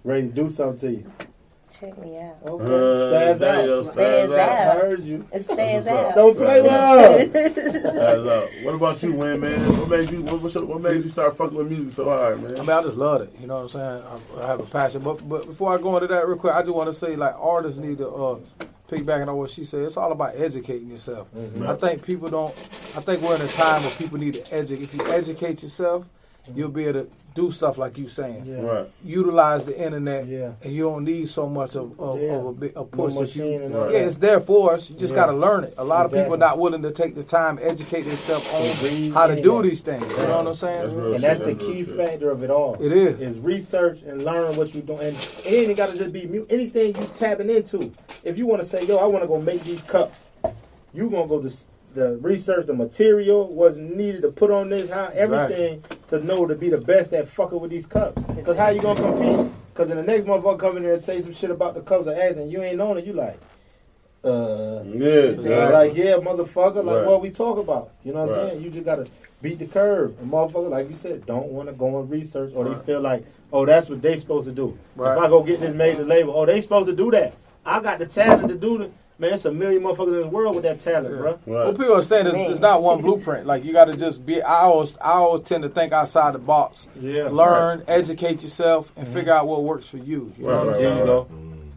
ready 0.03 0.27
to 0.27 0.33
do 0.33 0.49
something 0.49 0.79
to 0.79 0.91
you. 0.97 1.05
Check 1.71 1.97
me 1.97 2.17
out. 2.17 2.37
Okay, 2.45 2.63
Uh, 2.63 2.67
spaz 2.67 3.39
there 3.39 3.65
go, 3.67 3.79
out. 3.79 3.85
spaz 3.85 4.27
Spaz 4.27 4.39
out. 4.39 4.77
I 4.77 4.79
heard 4.79 5.03
you. 5.03 5.27
It's 5.33 5.45
fans 5.45 5.85
That's 5.85 6.07
out. 6.09 6.15
Don't 6.15 6.35
play 6.37 6.61
with 6.61 6.71
her. 6.71 8.41
Out. 8.41 8.49
What 8.63 8.73
about 8.75 9.03
you, 9.03 9.13
Win, 9.13 9.41
man? 9.41 9.77
What 9.77 9.89
made 9.89 10.09
you? 10.11 10.21
What, 10.21 10.41
what's 10.41 10.55
what 10.55 10.81
made 10.81 11.03
you 11.03 11.09
start 11.09 11.35
fucking 11.35 11.57
with 11.57 11.67
music 11.69 11.93
so 11.93 12.05
hard, 12.05 12.41
man? 12.41 12.55
I 12.55 12.59
mean, 12.61 12.69
I 12.69 12.81
just 12.83 12.95
love 12.97 13.21
it. 13.21 13.33
You 13.41 13.47
know 13.47 13.55
what 13.63 13.63
I'm 13.63 13.69
saying? 13.69 14.03
I, 14.37 14.43
I 14.43 14.47
have 14.47 14.59
a 14.61 14.63
passion. 14.63 15.01
But 15.01 15.27
but 15.27 15.45
before 15.45 15.77
I 15.77 15.81
go 15.81 15.95
into 15.97 16.07
that 16.07 16.25
real 16.27 16.37
quick, 16.37 16.53
I 16.53 16.61
just 16.61 16.73
want 16.73 16.87
to 16.87 16.93
say 16.93 17.15
like 17.17 17.35
artists 17.37 17.77
need 17.79 17.97
to 17.97 18.07
uh, 18.09 18.39
piggyback 18.89 19.27
on 19.27 19.35
what 19.35 19.49
she 19.49 19.65
said. 19.65 19.81
It's 19.81 19.97
all 19.97 20.13
about 20.13 20.35
educating 20.37 20.89
yourself. 20.89 21.27
I 21.65 21.73
think 21.75 22.01
people 22.03 22.29
don't. 22.29 22.55
I 22.95 23.01
think 23.01 23.21
we're 23.21 23.35
in 23.35 23.41
a 23.41 23.47
time 23.49 23.81
where 23.81 23.91
people 23.91 24.17
need 24.19 24.35
to 24.35 24.53
educate. 24.53 24.83
If 24.83 24.93
you 24.93 25.05
educate 25.07 25.61
yourself, 25.63 26.05
you'll 26.55 26.69
be 26.69 26.85
able 26.85 27.01
to 27.03 27.09
do 27.35 27.51
stuff 27.51 27.77
like 27.77 27.99
you 27.99 28.07
saying. 28.07 28.43
Yeah. 28.47 28.61
Right. 28.61 28.89
Utilize 29.05 29.63
the 29.63 29.79
internet, 29.79 30.25
Yeah. 30.27 30.53
and 30.63 30.73
you 30.73 30.83
don't 30.83 31.03
need 31.03 31.29
so 31.29 31.47
much 31.47 31.75
of, 31.75 31.99
of, 31.99 32.19
Yeah. 32.19 32.31
of 32.37 32.45
a, 32.47 32.53
big, 32.53 32.71
a 32.75 32.83
push. 32.83 33.15
If 33.15 33.35
you- 33.35 33.43
machine 33.43 33.61
and 33.61 33.75
all 33.75 33.83
Right. 33.83 33.93
yeah, 33.93 33.99
it's 33.99 34.17
there 34.17 34.39
for 34.39 34.73
us. 34.73 34.89
You 34.89 34.95
just 34.97 35.13
Yeah. 35.13 35.19
got 35.19 35.25
to 35.27 35.37
learn 35.37 35.63
it. 35.65 35.75
A 35.77 35.83
lot 35.83 36.05
of 36.07 36.11
people 36.11 36.33
are 36.33 36.37
not 36.37 36.57
willing 36.57 36.81
to 36.81 36.89
take 36.89 37.13
the 37.13 37.21
time, 37.21 37.59
educate 37.61 38.01
themselves 38.03 38.43
Read 38.81 39.09
on 39.09 39.11
how 39.13 39.27
to 39.27 39.33
any 39.33 39.43
do 39.43 39.57
of 39.57 39.63
these 39.63 39.81
things. 39.81 40.01
You 40.09 40.17
know 40.17 40.37
what 40.37 40.47
I'm 40.47 40.53
saying? 40.55 40.81
That's 40.81 40.93
real 40.93 41.05
And 41.13 41.13
shit. 41.15 41.21
that's 41.21 41.39
the 41.41 41.53
key 41.53 41.85
shit. 41.85 41.95
factor 41.95 42.31
of 42.31 42.41
it 42.43 42.49
all. 42.49 42.75
It 42.79 42.91
is. 42.91 43.21
Is 43.21 43.37
research 43.39 44.01
and 44.01 44.25
learn 44.25 44.55
what 44.55 44.73
you're 44.73 44.81
doing. 44.81 45.01
And 45.01 45.15
it 45.45 45.53
ain't 45.69 45.77
got 45.77 45.91
to 45.91 45.97
just 45.97 46.11
be 46.11 46.25
mu- 46.25 46.45
anything 46.49 46.95
you 46.99 47.05
tapping 47.13 47.51
into. 47.51 47.91
If 48.23 48.39
you 48.39 48.47
want 48.47 48.63
to 48.63 48.67
say, 48.67 48.81
yo, 48.83 48.97
I 48.97 49.05
want 49.05 49.23
to 49.23 49.27
go 49.27 49.39
make 49.39 49.63
these 49.63 49.83
cups, 49.83 50.23
you 50.91 51.07
going 51.11 51.23
to 51.23 51.29
go 51.29 51.39
to 51.39 51.47
s- 51.47 51.67
the 51.97 52.17
research, 52.17 52.67
the 52.67 52.73
material, 52.73 53.47
was 53.51 53.75
needed 53.75 54.21
to 54.21 54.31
put 54.31 54.51
on 54.51 54.69
this, 54.69 54.87
how 54.89 55.09
everything 55.13 55.83
to 56.09 56.23
know 56.23 56.45
to 56.45 56.53
be 56.55 56.69
the 56.69 56.77
best 56.77 57.11
at 57.13 57.27
fucking 57.27 57.59
with 57.59 57.71
these 57.71 57.87
cups. 57.87 58.21
Because 58.35 58.55
how 58.55 58.69
you 58.69 58.79
going 58.79 58.95
to 58.97 59.01
compete? 59.01 59.51
Because 59.73 59.87
then 59.87 59.97
the 59.97 60.03
next 60.03 60.25
motherfucker 60.25 60.59
come 60.59 60.77
in 60.77 60.85
and 60.85 61.03
say 61.03 61.19
some 61.21 61.33
shit 61.33 61.49
about 61.49 61.73
the 61.73 61.81
cups 61.81 62.07
or 62.07 62.13
ass 62.13 62.35
and 62.35 62.51
you 62.51 62.61
ain't 62.61 62.79
on 62.79 62.97
it, 62.99 63.05
you 63.05 63.13
like, 63.13 63.39
uh, 64.23 64.83
Yeah, 64.85 65.09
exactly. 65.09 65.49
Like, 65.49 65.95
yeah, 65.95 66.13
motherfucker, 66.17 66.83
like 66.83 66.97
Right. 66.97 67.05
what 67.05 67.21
we 67.21 67.31
talk 67.31 67.57
about. 67.57 67.91
You 68.03 68.13
know 68.13 68.25
what 68.25 68.37
I'm 68.37 68.49
saying? 68.49 68.63
You 68.63 68.69
just 68.69 68.85
gotta 68.85 69.07
beat 69.41 69.57
the 69.59 69.65
curve. 69.65 70.15
And 70.19 70.31
motherfucker, 70.31 70.69
like 70.69 70.89
you 70.89 70.95
said, 70.95 71.25
don't 71.25 71.47
wanna 71.51 71.73
go 71.73 71.99
and 71.99 72.09
research 72.09 72.51
or 72.55 72.65
Right. 72.65 72.77
they 72.77 72.83
feel 72.83 73.01
like, 73.01 73.23
oh, 73.51 73.65
that's 73.65 73.89
what 73.89 74.01
they 74.01 74.17
supposed 74.17 74.45
to 74.45 74.51
do. 74.51 74.77
Right. 74.95 75.17
If 75.17 75.23
I 75.23 75.27
go 75.29 75.41
get 75.43 75.59
this 75.61 75.73
major 75.73 76.03
label, 76.03 76.33
oh, 76.35 76.45
they 76.45 76.61
supposed 76.61 76.87
to 76.87 76.95
do 76.95 77.09
that. 77.11 77.33
I 77.65 77.79
got 77.79 77.99
the 77.99 78.05
talent 78.05 78.49
to 78.49 78.55
do 78.55 78.81
it. 78.83 78.91
Man, 79.19 79.33
it's 79.33 79.45
a 79.45 79.51
million 79.51 79.81
motherfuckers 79.81 80.13
in 80.13 80.21
this 80.21 80.25
world 80.31 80.53
with 80.55 80.63
that 80.63 80.79
talent, 80.79 81.09
Yeah. 81.15 81.21
bro. 81.21 81.39
Well, 81.47 81.65
Right. 81.65 81.77
people 81.77 81.93
understand 81.93 82.27
it's, 82.27 82.37
it's 82.37 82.59
not 82.59 82.83
one 82.83 83.01
blueprint. 83.01 83.47
Like 83.47 83.65
you 83.65 83.73
got 83.73 83.85
to 83.85 83.97
just 83.97 84.23
be. 84.25 84.41
I 84.43 84.61
always, 84.61 84.95
I 84.99 85.13
always 85.13 85.41
tend 85.41 85.63
to 85.63 85.69
think 85.69 85.91
outside 85.91 86.35
the 86.35 86.39
box. 86.39 86.85
Yeah. 87.01 87.29
Learn, 87.29 87.83
educate 87.87 88.43
yourself, 88.43 88.91
and 88.95 89.07
figure 89.07 89.33
out 89.33 89.47
what 89.47 89.63
works 89.63 89.89
for 89.89 89.97
you. 89.97 90.31
You 90.37 90.45
know 90.45 90.49
Right, 90.49 90.55
what 90.57 90.61
I'm 90.61 90.67
right, 90.67 90.73
There 90.77 90.81
saying? 90.83 90.97
you 90.99 91.05
go. 91.05 91.27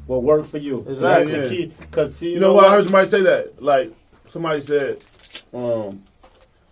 What 0.06 0.22
worked 0.22 0.46
for 0.48 0.58
you. 0.58 0.84
Exactly. 0.88 1.32
That's 1.32 1.48
the 1.50 1.56
key. 1.56 1.72
Cause 1.90 2.14
see, 2.16 2.34
You 2.34 2.40
know 2.40 2.52
what? 2.52 2.66
I 2.66 2.72
heard 2.72 2.82
somebody 2.84 3.08
say 3.08 3.22
that. 3.22 3.62
Like 3.62 3.92
somebody 4.28 4.60
said, 4.60 5.04
um, 5.54 6.02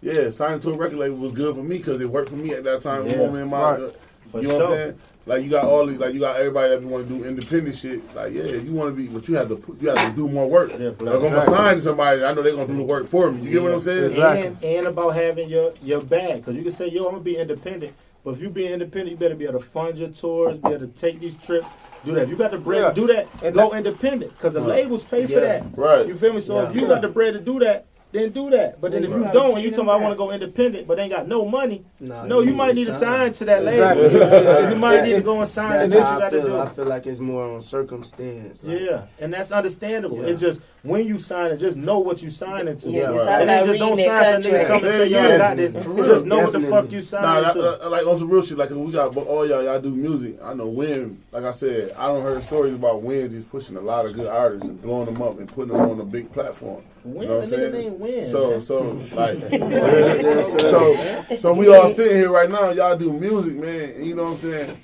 yeah, 0.02 0.28
signing 0.30 0.58
to 0.60 0.70
a 0.70 0.76
record 0.76 0.98
label 0.98 1.16
was 1.16 1.32
good 1.32 1.54
for 1.56 1.62
me 1.62 1.78
because 1.78 2.00
it 2.00 2.10
worked 2.10 2.28
for 2.30 2.36
me 2.36 2.52
at 2.52 2.64
that 2.64 2.82
time. 2.82 3.06
Yeah. 3.06 3.16
moment 3.16 3.42
in 3.44 3.48
my, 3.48 3.70
Right. 3.78 3.92
For 4.32 4.42
you 4.42 4.48
know 4.48 4.54
what 4.54 4.62
I'm 4.64 4.68
sure. 4.68 4.76
saying? 4.76 4.98
Like 5.28 5.44
you 5.44 5.50
got 5.50 5.64
all 5.66 5.84
these, 5.86 5.98
like 5.98 6.14
you 6.14 6.20
got 6.20 6.36
everybody 6.36 6.70
that 6.70 6.82
want 6.82 7.06
to 7.06 7.14
do 7.18 7.22
independent 7.24 7.76
shit. 7.76 8.14
Like 8.14 8.32
yeah, 8.32 8.44
you 8.44 8.72
want 8.72 8.96
to 8.96 8.96
be, 8.96 9.08
but 9.08 9.28
you 9.28 9.34
have 9.36 9.48
to 9.50 9.56
put, 9.56 9.80
you 9.80 9.90
have 9.90 10.10
to 10.10 10.16
do 10.16 10.26
more 10.26 10.48
work. 10.48 10.70
Yeah, 10.70 10.88
Like, 10.98 11.00
if 11.00 11.02
I'm 11.02 11.20
gonna 11.20 11.42
sign 11.42 11.80
somebody, 11.80 12.24
I 12.24 12.32
know 12.32 12.42
they're 12.42 12.54
gonna 12.56 12.66
do 12.66 12.76
the 12.78 12.82
work 12.82 13.06
for 13.06 13.30
me. 13.30 13.42
You 13.42 13.50
get 13.52 13.62
what 13.62 13.72
I'm 13.72 13.80
saying? 13.80 14.04
Exactly. 14.04 14.46
And, 14.46 14.64
and 14.64 14.86
about 14.86 15.10
having 15.10 15.50
your 15.50 15.74
your 15.82 16.00
bag, 16.00 16.36
because 16.40 16.56
you 16.56 16.62
can 16.62 16.72
say, 16.72 16.88
"Yo, 16.88 17.04
I'm 17.04 17.10
gonna 17.12 17.20
be 17.22 17.36
independent," 17.36 17.92
but 18.24 18.30
if 18.34 18.40
you 18.40 18.48
be 18.48 18.66
independent, 18.66 19.10
you 19.10 19.16
better 19.18 19.34
be 19.34 19.44
able 19.44 19.58
to 19.60 19.64
fund 19.66 19.98
your 19.98 20.08
tours, 20.08 20.56
be 20.56 20.68
able 20.70 20.78
to 20.80 20.86
take 20.86 21.20
these 21.20 21.34
trips, 21.36 21.68
do 22.06 22.12
that. 22.14 22.22
If 22.22 22.30
you 22.30 22.36
got 22.36 22.50
the 22.52 22.58
bread 22.58 22.80
Yeah. 22.82 22.88
to 22.88 22.94
do 22.94 23.06
that, 23.08 23.28
And 23.42 23.54
go 23.54 23.68
that- 23.70 23.76
independent, 23.76 24.32
because 24.36 24.54
the 24.54 24.60
Right. 24.60 24.68
labels 24.84 25.04
pay 25.04 25.26
for 25.26 25.40
that. 25.40 25.64
Right. 25.76 26.06
You 26.08 26.14
feel 26.14 26.32
me? 26.32 26.40
So 26.40 26.58
if 26.60 26.74
Yeah. 26.74 26.80
you 26.80 26.86
got 26.88 27.02
the 27.02 27.08
bread 27.08 27.34
to 27.34 27.40
do 27.40 27.58
that, 27.60 27.84
then 28.12 28.30
do 28.30 28.48
that. 28.50 28.80
But 28.80 28.92
then 28.92 29.04
if 29.04 29.10
you 29.10 29.16
Right. 29.22 29.32
don't, 29.32 29.54
and 29.56 29.62
you 29.62 29.70
talking 29.70 29.84
about 29.84 30.00
I 30.00 30.02
want 30.02 30.12
to 30.14 30.18
go 30.18 30.30
independent, 30.30 30.86
but 30.88 30.98
ain't 30.98 31.12
got 31.12 31.28
no 31.28 31.44
money, 31.44 31.84
Nah, 32.00 32.24
no, 32.24 32.40
you 32.40 32.54
might 32.54 32.74
need 32.74 32.86
to 32.86 32.92
sign 32.92 33.32
to 33.34 33.44
that 33.46 33.64
label. 33.64 34.04
Exactly. 34.04 34.70
you 34.74 34.76
might 34.80 35.02
need 35.04 35.14
to 35.14 35.20
go 35.20 35.40
and 35.40 35.48
sign. 35.48 35.70
That's 35.70 35.90
That's 35.92 36.02
what 36.02 36.06
how 36.08 36.12
you 36.12 36.16
I 36.16 36.20
got 36.20 36.30
to 36.36 36.42
feel. 36.42 36.60
I 36.60 36.68
feel 36.68 36.84
like 36.86 37.06
it's 37.06 37.20
more 37.20 37.44
on 37.44 37.60
circumstance. 37.60 38.62
Like, 38.64 38.80
Yeah, 38.80 39.02
and 39.20 39.32
that's 39.32 39.52
understandable. 39.52 40.18
Yeah. 40.22 40.28
It's 40.32 40.40
just 40.40 40.60
when 40.82 41.06
you 41.06 41.18
sign 41.18 41.50
it, 41.50 41.56
just 41.58 41.76
know 41.76 41.98
what 41.98 42.22
you 42.22 42.30
signing 42.30 42.76
to. 42.78 42.88
Yeah, 42.88 43.10
it's 43.12 43.28
And 43.28 43.48
then 43.48 43.66
just 43.66 43.78
don't 43.78 43.96
that 43.96 44.42
sign 44.42 44.42
for 44.42 44.48
nigga 44.58 44.66
come 44.66 44.80
contract. 44.80 44.80
say, 44.96 45.06
Yeah, 45.08 45.22
"Yo, 45.22 45.28
yeah. 45.28 45.38
Got 45.38 45.56
this." 45.56 45.72
For 45.84 45.90
real, 45.90 46.06
Just 46.06 46.24
know 46.24 46.36
what 46.38 46.52
the 46.52 46.58
definitely. 46.60 46.70
fuck 46.82 46.90
you 46.92 46.98
Nah, 46.98 47.02
signing 47.04 47.42
that, 47.42 47.54
to. 47.54 47.86
uh, 47.86 47.90
like 47.90 48.06
on 48.06 48.16
some 48.18 48.30
real 48.30 48.42
shit. 48.42 48.58
Like 48.58 48.70
we 48.70 48.92
got 48.92 49.16
all 49.16 49.46
y'all, 49.46 49.62
y'all 49.62 49.80
do 49.80 49.90
music. 49.90 50.38
I 50.42 50.54
know 50.54 50.66
Win. 50.68 51.18
Like 51.32 51.44
I 51.44 51.50
said, 51.50 51.92
I 51.98 52.06
don't 52.06 52.22
heard 52.22 52.42
stories 52.42 52.74
about 52.74 53.02
Win 53.02 53.30
he's 53.30 53.42
pushing 53.44 53.76
a 53.76 53.80
lot 53.80 54.06
of 54.06 54.14
good 54.14 54.28
artists 54.28 54.66
and 54.66 54.80
blowing 54.80 55.12
them 55.12 55.20
up 55.22 55.38
and 55.38 55.48
putting 55.48 55.72
them 55.76 55.90
on 55.90 56.00
a 56.00 56.04
big 56.04 56.32
platform. 56.32 56.82
Win, 57.14 57.22
You 57.22 57.28
know 57.28 57.38
what 57.40 57.48
the 57.50 57.56
I'm 57.66 57.72
nigga 57.72 57.74
saying? 57.74 57.98
Win. 57.98 58.28
So, 58.28 58.60
so 58.60 58.82
like, 59.12 59.38
so, 60.60 61.36
so 61.36 61.52
we 61.54 61.74
all 61.74 61.88
sitting 61.88 62.16
here 62.16 62.30
right 62.30 62.50
now. 62.50 62.70
Y'all 62.70 62.96
do 62.96 63.12
music, 63.12 63.54
man. 63.56 63.90
And 63.96 64.06
you 64.06 64.14
know 64.14 64.24
what 64.32 64.44
I'm 64.44 64.50
saying? 64.50 64.76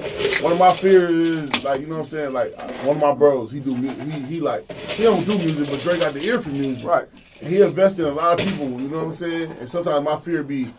One 0.42 0.52
of 0.52 0.58
my 0.58 0.72
fears 0.72 1.10
is 1.10 1.64
like, 1.64 1.80
you 1.80 1.86
know 1.86 1.94
what 1.94 2.00
I'm 2.02 2.06
saying? 2.06 2.32
Like 2.32 2.54
one 2.84 2.96
of 2.96 3.02
my 3.02 3.12
bros, 3.12 3.50
he 3.50 3.60
do 3.60 3.74
he 3.74 3.88
he 4.22 4.40
like 4.40 4.70
he 4.72 5.02
don't 5.04 5.24
do 5.24 5.36
music, 5.38 5.68
but 5.70 5.80
Drake 5.80 6.00
got 6.00 6.14
the 6.14 6.22
ear 6.22 6.40
for 6.40 6.50
music. 6.50 6.86
Right. 6.88 7.06
And 7.40 7.48
he 7.50 7.60
invested 7.62 8.06
in 8.06 8.12
a 8.12 8.16
lot 8.16 8.40
of 8.40 8.46
people. 8.46 8.68
You 8.80 8.88
know 8.88 8.98
what 8.98 9.06
I'm 9.06 9.14
saying? 9.14 9.50
And 9.60 9.68
sometimes 9.68 10.04
my 10.04 10.16
fear 10.18 10.42
be, 10.42 10.56
you 10.58 10.70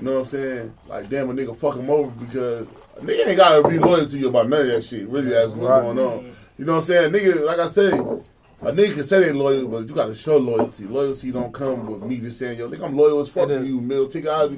know 0.00 0.12
what 0.14 0.18
I'm 0.20 0.24
saying? 0.26 0.74
Like, 0.88 1.08
damn, 1.08 1.30
a 1.30 1.34
nigga 1.34 1.56
fuck 1.56 1.76
him 1.76 1.90
over 1.90 2.10
because 2.10 2.66
a 2.96 3.00
nigga 3.00 3.26
ain't 3.28 3.36
gotta 3.36 3.68
be 3.68 3.78
loyal 3.78 4.06
to 4.06 4.18
you 4.18 4.28
about 4.28 4.48
none 4.48 4.62
of 4.62 4.66
that 4.68 4.84
shit. 4.84 5.08
Really, 5.08 5.30
that's 5.30 5.52
what's 5.54 5.68
Right. 5.70 5.82
going 5.82 5.98
on. 5.98 6.36
You 6.58 6.64
know 6.66 6.74
what 6.74 6.78
I'm 6.80 6.84
saying? 6.84 7.12
Nigga, 7.12 7.44
like 7.44 7.58
I 7.58 7.66
said, 7.68 7.92
a 8.62 8.72
nigga 8.72 8.94
can 8.94 9.04
say 9.04 9.20
they 9.20 9.32
loyal, 9.32 9.68
but 9.68 9.88
you 9.88 9.94
gotta 9.94 10.14
show 10.14 10.36
loyalty. 10.38 10.84
Loyalty 10.84 11.32
don't 11.32 11.52
come 11.52 11.86
with 11.86 12.02
me 12.02 12.18
just 12.18 12.38
saying, 12.38 12.58
yo, 12.58 12.68
nigga, 12.68 12.84
I'm 12.84 12.96
loyal 12.96 13.20
as 13.20 13.28
fuck 13.28 13.50
It 13.50 13.58
to 13.58 13.66
you, 13.66 13.80
Mill. 13.80 14.08
Take 14.08 14.26
out. 14.26 14.52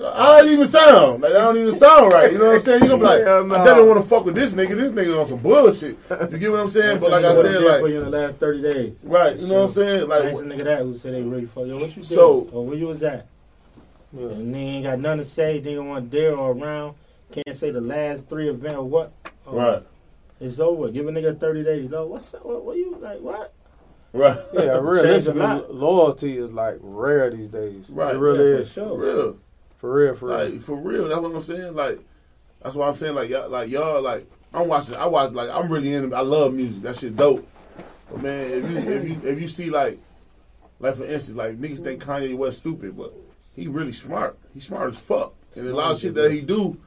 I 0.00 0.40
don't 0.40 0.48
even 0.50 0.66
sound 0.66 1.22
like 1.22 1.32
that. 1.32 1.38
Don't 1.38 1.56
even 1.56 1.72
sound 1.74 2.12
right. 2.12 2.30
You 2.30 2.38
know 2.38 2.46
what 2.48 2.54
I'm 2.56 2.60
saying? 2.60 2.82
You 2.82 2.88
gonna 2.90 3.00
be 3.00 3.04
like, 3.06 3.20
Yeah, 3.20 3.42
no. 3.46 3.54
I 3.54 3.64
definitely 3.64 3.88
want 3.88 4.02
to 4.02 4.08
fuck 4.08 4.24
with 4.26 4.34
this 4.34 4.52
nigga. 4.52 4.76
This 4.76 4.92
nigga 4.92 5.18
on 5.18 5.26
some 5.26 5.38
bullshit. 5.38 5.96
You 6.30 6.38
get 6.38 6.50
what 6.50 6.60
I'm 6.60 6.68
saying? 6.68 7.00
But 7.00 7.10
like 7.10 7.24
I 7.24 7.32
What 7.32 7.42
said, 7.42 7.46
he 7.46 7.58
did 7.58 7.62
for 7.62 7.82
like 7.82 7.90
you 7.92 7.98
in 8.02 8.10
the 8.10 8.18
last 8.18 8.36
thirty 8.36 8.62
days. 8.62 9.00
right, 9.04 9.40
you 9.40 9.46
know 9.48 9.54
what 9.62 9.68
I'm 9.68 9.72
saying? 9.72 10.08
Like 10.08 10.24
Ask 10.26 10.40
a 10.40 10.44
nigga 10.44 10.64
that 10.64 10.78
who 10.82 10.94
said 10.98 11.14
they 11.14 11.22
ready 11.22 11.46
for 11.46 11.66
you. 11.66 11.74
What 11.76 11.96
you 11.96 12.02
did? 12.02 12.04
So- 12.04 12.48
or 12.52 12.66
where 12.66 12.76
you 12.76 12.86
was 12.86 13.02
at? 13.02 13.26
Yeah. 14.12 14.26
And 14.28 14.54
they 14.54 14.58
ain't 14.60 14.84
got 14.84 14.98
nothing 15.00 15.18
to 15.20 15.24
say. 15.24 15.58
They 15.58 15.74
don't 15.74 15.88
want 15.88 16.10
there 16.10 16.36
or 16.36 16.52
around. 16.52 16.94
Can't 17.32 17.56
say 17.56 17.70
the 17.70 17.80
last 17.80 18.28
three 18.28 18.48
event 18.48 18.76
or 18.76 18.84
what. 18.84 19.12
Right, 19.46 19.82
It's 20.40 20.60
over. 20.60 20.88
Give 20.90 21.06
a 21.08 21.10
nigga 21.10 21.38
thirty 21.38 21.64
days. 21.64 21.90
No, 21.90 22.06
what's 22.06 22.32
up? 22.34 22.44
What, 22.44 22.64
what 22.64 22.76
you 22.76 22.96
like? 23.00 23.20
What? 23.20 23.52
right, 24.12 24.38
Yeah, 24.54 24.60
Changed 24.74 24.82
realistically, 24.84 25.40
loyalty 25.70 26.38
is 26.38 26.52
like 26.52 26.76
rare 26.80 27.30
these 27.30 27.48
days. 27.48 27.90
Right, 27.90 28.14
It 28.14 28.18
really 28.18 28.50
yeah, 28.50 28.56
for 28.56 28.62
is. 28.62 28.72
sure. 28.72 28.98
real. 28.98 29.38
For 29.78 29.92
real, 29.92 30.14
for 30.14 30.26
real. 30.28 30.50
Like 30.50 30.60
for 30.60 30.76
real, 30.76 31.08
that's 31.08 31.20
what 31.20 31.32
I'm 31.34 31.40
saying. 31.40 31.74
Like 31.74 32.00
That's 32.62 32.74
what 32.74 32.88
I'm 32.88 32.94
saying 32.94 33.14
like 33.14 33.28
y'all, 33.30 33.48
like 33.48 33.68
y'all, 33.68 34.02
like 34.02 34.28
I'm 34.54 34.66
watching. 34.68 34.94
I 34.96 35.06
watch 35.06 35.32
like 35.32 35.50
I'm 35.50 35.70
really 35.70 35.92
into. 35.92 36.14
I 36.16 36.20
love 36.22 36.54
music. 36.54 36.82
That 36.82 36.96
shit 36.96 37.16
dope. 37.16 37.46
But 38.10 38.22
man, 38.22 38.50
if 38.50 38.70
you 38.70 38.78
if 38.78 39.08
you 39.08 39.28
if 39.28 39.40
you 39.42 39.48
see 39.48 39.70
like 39.70 39.98
like 40.80 40.96
for 40.96 41.04
instance, 41.04 41.36
like 41.36 41.58
niggas 41.60 41.80
think 41.82 42.02
Kanye 42.02 42.36
was 42.36 42.56
stupid, 42.56 42.96
but 42.96 43.12
he 43.54 43.66
really 43.68 43.92
smart. 43.92 44.38
He 44.54 44.60
smart 44.60 44.88
as 44.88 44.98
fuck. 44.98 45.34
And 45.54 45.66
a 45.68 45.74
lot 45.74 45.90
of 45.92 45.98
shit 46.00 46.14
that 46.14 46.30
he 46.32 46.40
do, 46.40 46.78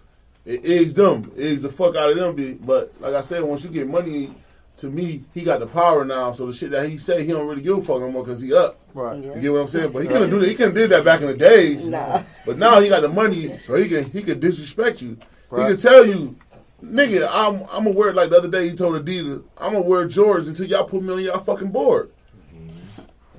it 0.45 0.61
eggs 0.65 0.93
them, 0.93 1.31
eggs 1.37 1.61
the 1.61 1.69
fuck 1.69 1.95
out 1.95 2.09
of 2.11 2.17
them. 2.17 2.35
be- 2.35 2.53
But 2.53 2.93
like 2.99 3.13
I 3.13 3.21
said, 3.21 3.43
once 3.43 3.63
you 3.63 3.69
get 3.69 3.87
money, 3.87 4.33
to 4.77 4.89
me, 4.89 5.23
he 5.33 5.43
got 5.43 5.59
the 5.59 5.67
power 5.67 6.03
now. 6.03 6.31
So 6.31 6.47
the 6.47 6.53
shit 6.53 6.71
that 6.71 6.89
he 6.89 6.97
say, 6.97 7.23
he 7.23 7.31
don't 7.31 7.47
really 7.47 7.61
give 7.61 7.77
a 7.77 7.81
fuck 7.83 7.99
no 8.01 8.09
more 8.11 8.23
because 8.23 8.41
he 8.41 8.53
up. 8.53 8.79
Right. 8.93 9.21
Yeah. 9.23 9.35
You 9.35 9.41
get 9.41 9.51
what 9.53 9.59
I'm 9.59 9.67
saying? 9.67 9.91
But 9.91 9.99
he 10.03 10.07
couldn't 10.07 10.29
do 10.31 10.39
that. 10.39 10.49
He 10.49 10.55
couldn't 10.55 10.73
did 10.73 10.89
that 10.89 11.05
back 11.05 11.21
in 11.21 11.27
the 11.27 11.35
days. 11.37 11.87
Nah. 11.87 12.21
But 12.45 12.57
now 12.57 12.79
he 12.79 12.89
got 12.89 13.01
the 13.01 13.09
money, 13.09 13.47
so 13.49 13.75
he 13.75 13.87
can 13.87 14.09
he 14.09 14.21
can 14.23 14.39
disrespect 14.39 15.01
you. 15.01 15.17
Right. 15.49 15.63
He 15.67 15.73
can 15.73 15.77
tell 15.81 16.05
you, 16.05 16.35
nigga, 16.83 17.27
I'm 17.29 17.61
I'm 17.71 17.83
gonna 17.83 17.91
wear 17.91 18.13
like 18.13 18.31
the 18.31 18.37
other 18.37 18.47
day. 18.49 18.69
He 18.69 18.75
told 18.75 18.95
Adidas, 19.05 19.43
I'm 19.57 19.73
gonna 19.73 19.81
wear 19.85 20.07
Jordans 20.07 20.47
until 20.47 20.65
y'all 20.65 20.85
put 20.85 21.03
me 21.03 21.13
on 21.13 21.21
y'all 21.21 21.39
fucking 21.39 21.69
board. 21.71 22.09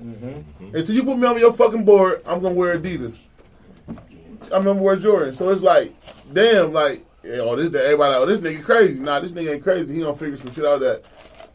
Mm-hmm. 0.03 0.75
Until 0.75 0.95
you 0.95 1.03
put 1.03 1.17
me 1.17 1.27
on 1.27 1.37
your 1.37 1.53
fucking 1.53 1.85
board, 1.85 2.21
I'm 2.25 2.39
gonna 2.41 2.55
wear 2.55 2.77
Adidas. 2.77 3.19
I'm 4.51 4.63
gonna 4.63 4.73
wear 4.81 4.95
Jordan. 4.95 5.33
So 5.33 5.49
it's 5.49 5.61
like, 5.61 5.93
damn, 6.33 6.73
like, 6.73 7.05
yeah, 7.23 7.39
oh, 7.39 7.55
this 7.55 7.73
everybody, 7.73 8.15
oh, 8.15 8.25
this 8.25 8.39
nigga 8.39 8.63
crazy. 8.63 8.99
Nah, 8.99 9.19
this 9.19 9.31
nigga 9.31 9.53
ain't 9.53 9.63
crazy. 9.63 9.93
He 9.95 10.01
gonna 10.01 10.15
figure 10.15 10.37
some 10.37 10.51
shit 10.51 10.65
out 10.65 10.79
that 10.81 11.03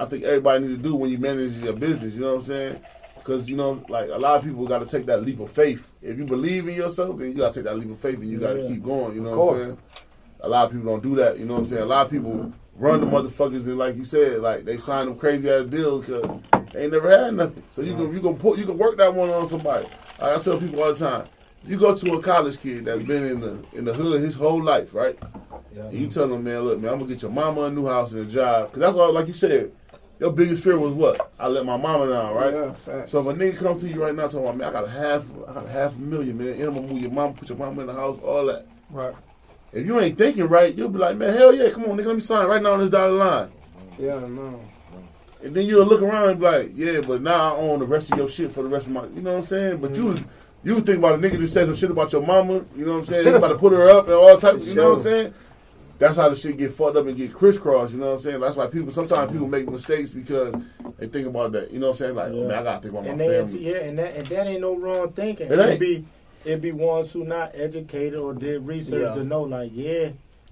I 0.01 0.07
think 0.07 0.25
everybody 0.25 0.67
need 0.67 0.77
to 0.77 0.83
do 0.83 0.95
when 0.95 1.11
you 1.11 1.19
manage 1.19 1.57
your 1.57 1.73
business. 1.75 2.15
You 2.15 2.21
know 2.23 2.35
what 2.35 2.41
I'm 2.43 2.47
saying? 2.47 2.81
Because 3.17 3.51
you 3.51 3.57
know, 3.57 3.85
like 3.89 4.09
a 4.11 4.17
lot 4.19 4.37
of 4.39 4.45
people 4.45 4.67
got 4.67 4.79
to 4.79 4.87
take 4.87 5.07
that 5.07 5.23
leap 5.23 5.41
of 5.41 5.51
faith. 5.51 5.91
If 6.01 6.17
you 6.17 6.25
believe 6.25 6.69
in 6.69 6.75
yourself, 6.75 7.19
then 7.19 7.29
you 7.29 7.35
got 7.35 7.53
to 7.53 7.61
take 7.61 7.65
that 7.65 7.77
leap 7.79 7.91
of 7.91 7.99
faith 7.99 8.17
and 8.19 8.31
you 8.31 8.39
got 8.39 8.55
to 8.55 8.63
Yeah. 8.63 8.69
keep 8.69 8.83
going. 8.83 9.15
You 9.15 9.23
know 9.23 9.39
what 9.39 9.55
I'm 9.57 9.63
saying? 9.63 9.79
A 10.41 10.49
lot 10.49 10.67
of 10.67 10.73
people 10.73 10.87
don't 10.93 11.03
do 11.03 11.17
that. 11.17 11.39
You 11.39 11.45
know 11.45 11.55
what 11.55 11.61
I'm 11.61 11.67
saying? 11.67 11.83
A 11.83 11.87
lot 11.87 12.07
of 12.07 12.13
people 12.13 12.53
run 12.77 13.01
the 13.01 13.07
motherfuckers 13.07 13.67
and 13.67 13.77
like 13.77 13.97
you 13.97 14.05
said, 14.05 14.39
like 14.41 14.65
they 14.65 14.79
sign 14.79 15.07
them 15.07 15.19
crazy 15.19 15.51
ass 15.51 15.65
deals 15.67 16.07
because 16.07 16.41
they 16.73 16.85
ain't 16.85 16.93
never 16.93 17.11
had 17.11 17.35
nothing. 17.35 17.63
So 17.69 17.83
you 17.83 17.93
can 17.95 18.15
you 18.15 18.21
can 18.21 18.37
put 18.37 18.57
you 18.59 18.65
can 18.65 18.79
work 18.79 18.97
that 18.99 19.13
one 19.13 19.31
on 19.31 19.47
somebody. 19.49 19.87
Like 20.21 20.37
I 20.37 20.39
tell 20.39 20.59
people 20.59 20.83
all 20.83 20.95
the 20.95 20.99
time. 20.99 21.29
You 21.67 21.79
go 21.79 21.95
to 21.95 22.15
a 22.15 22.23
college 22.23 22.61
kid 22.61 22.85
that's 22.85 23.03
been 23.03 23.25
in 23.25 23.41
the 23.41 23.65
in 23.73 23.85
the 23.85 23.93
hood 23.93 24.23
his 24.23 24.35
whole 24.35 24.63
life, 24.63 24.95
right? 24.95 25.19
Yeah. 25.75 25.85
And 25.85 25.93
you 25.99 26.07
tell 26.07 26.29
them, 26.29 26.45
man, 26.45 26.61
look, 26.61 26.81
man, 26.81 26.93
I'm 26.93 26.99
gonna 26.99 27.13
get 27.13 27.23
your 27.23 27.31
mama 27.31 27.63
a 27.63 27.71
new 27.71 27.87
house 27.87 28.13
and 28.13 28.27
a 28.27 28.31
job. 28.31 28.73
Cause 28.73 28.81
that's 28.81 28.95
why, 28.95 29.07
like 29.07 29.27
you 29.27 29.35
said, 29.35 29.73
your 30.19 30.33
biggest 30.33 30.65
fear 30.65 30.79
was 30.79 30.93
what? 30.93 31.31
I 31.39 31.47
let 31.47 31.65
my 31.65 31.77
mama 31.77 32.09
down, 32.09 32.35
right? 32.35 32.53
Yeah, 32.53 32.73
facts. 32.73 33.13
So 33.13 33.21
if 33.21 33.37
a 33.37 33.39
nigga 33.39 33.57
come 33.57 33.79
to 33.79 33.89
you 33.89 34.03
right 34.03 34.15
now 34.15 34.25
talking 34.25 34.41
about, 34.41 34.57
man, 34.57 34.69
I 34.69 34.73
got 34.73 34.85
a 34.85 34.91
half, 34.91 35.27
I 35.47 35.55
got 35.55 35.67
a 35.67 35.69
half 35.69 35.95
a 35.95 35.99
million, 35.99 36.39
man, 36.39 36.49
and 36.49 36.63
I'm 36.63 36.75
gonna 36.75 36.87
move 36.87 37.03
your 37.03 37.11
mama, 37.11 37.35
put 37.35 37.49
your 37.49 37.59
mama 37.59 37.83
in 37.83 37.87
the 37.87 37.93
house, 37.95 38.19
all 38.19 38.47
that. 38.47 38.67
Right. 38.91 39.15
If 39.73 39.87
you 39.87 40.01
ain't 40.01 40.17
thinking 40.17 40.49
right, 40.49 40.75
you'll 40.75 40.89
be 40.89 40.99
like, 40.99 41.17
man, 41.17 41.37
hell 41.37 41.55
yeah, 41.55 41.71
come 41.71 41.85
on, 41.85 41.97
nigga, 41.97 42.07
let 42.07 42.17
me 42.17 42.23
sign 42.23 42.49
right 42.49 42.63
now 42.63 42.73
on 42.73 42.81
this 42.81 42.91
dotted 42.91 43.17
line. 43.17 43.51
Yeah, 43.99 44.19
no. 44.21 44.61
And 45.43 45.55
then 45.55 45.67
you'll 45.67 45.87
look 45.87 46.03
around 46.03 46.31
and 46.31 46.41
be 46.41 46.45
like, 46.45 46.71
yeah, 46.75 47.01
but 47.01 47.23
now 47.23 47.55
I 47.55 47.57
own 47.59 47.79
the 47.79 47.87
rest 47.87 48.11
of 48.11 48.19
your 48.19 48.29
shit 48.29 48.51
for 48.51 48.63
the 48.63 48.69
rest 48.69 48.87
of 48.87 48.93
my, 48.93 49.05
you 49.05 49.23
know 49.23 49.35
what 49.35 49.41
I'm 49.41 49.47
saying? 49.47 49.77
But 49.77 49.95
you 49.95 50.05
mm-hmm. 50.05 50.11
was, 50.11 50.25
you 50.65 50.75
was 50.75 50.83
thinking 50.85 51.03
about 51.05 51.15
a 51.15 51.19
nigga 51.19 51.39
that 51.39 51.49
said 51.49 51.67
some 51.67 51.77
shit 51.77 51.91
about 51.91 52.13
your 52.13 52.23
mama, 52.27 52.65
you 52.77 52.85
know 52.85 52.93
what 52.93 52.99
I'm 53.01 53.05
saying? 53.07 53.27
He 53.27 53.33
about 53.33 53.49
to 53.49 53.59
put 53.59 53.73
her 53.73 53.89
up 53.89 54.05
and 54.07 54.15
all 54.15 54.37
types, 54.37 54.69
you 54.69 54.77
know 54.77 54.91
what 54.91 54.97
I'm 54.99 55.03
saying? 55.05 55.35
That's 55.99 56.17
how 56.17 56.29
the 56.29 56.37
shit 56.37 56.57
get 56.57 56.73
fucked 56.73 56.97
up 56.97 57.07
and 57.07 57.17
get 57.17 57.33
crisscrossed, 57.33 57.93
you 57.93 57.99
know 58.01 58.07
what 58.11 58.13
I'm 58.17 58.21
saying? 58.21 58.41
That's 58.41 58.55
why 58.57 58.67
people, 58.67 58.91
sometimes 58.93 59.33
people 59.33 59.49
make 59.49 59.69
mistakes 59.69 60.11
because 60.11 60.55
they 60.99 61.09
think 61.09 61.27
about 61.27 61.53
that, 61.53 61.73
you 61.73 61.79
know 61.81 61.87
what 61.89 61.93
I'm 61.95 61.99
saying? 61.99 62.15
Like, 62.15 62.33
oh, 62.33 62.43
Yeah. 62.43 62.47
man, 62.49 62.59
I 62.59 62.63
gotta 62.63 62.81
think 62.83 62.93
about 62.95 63.05
my 63.05 63.11
and 63.11 63.21
they, 63.21 63.29
family. 63.29 63.71
yeah, 63.71 63.77
and 63.79 63.99
that 63.99 64.17
and 64.17 64.27
that 64.27 64.47
ain't 64.47 64.61
no 64.61 64.77
wrong 64.77 65.13
thinking. 65.13 65.47
It 65.51 65.59
It 65.59 65.69
ain't. 65.71 65.81
be 65.81 66.05
it 66.45 66.61
be 66.63 66.71
ones 66.71 67.13
who 67.13 67.25
not 67.25 67.51
educated 67.55 68.15
or 68.19 68.33
did 68.33 68.65
research 68.65 69.03
Yeah. 69.09 69.15
to 69.15 69.25
know 69.25 69.43
like, 69.43 69.73
yeah, 69.75 70.11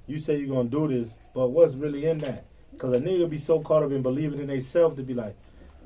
you 0.09 0.19
say 0.19 0.37
you're 0.37 0.55
gonna 0.55 0.69
do 0.69 0.89
this, 0.89 1.15
but 1.33 1.49
what's 1.51 1.75
really 1.75 2.07
in 2.07 2.19
that? 2.19 2.45
Cause 2.77 2.93
a 2.95 3.01
nigga 3.01 3.31
be 3.31 3.39
so 3.39 3.61
caught 3.61 3.85
up 3.85 3.93
in 3.93 4.03
believing 4.03 4.41
in 4.41 4.49
themselves 4.49 4.97
to 4.97 5.03
be 5.03 5.15
like, 5.15 5.37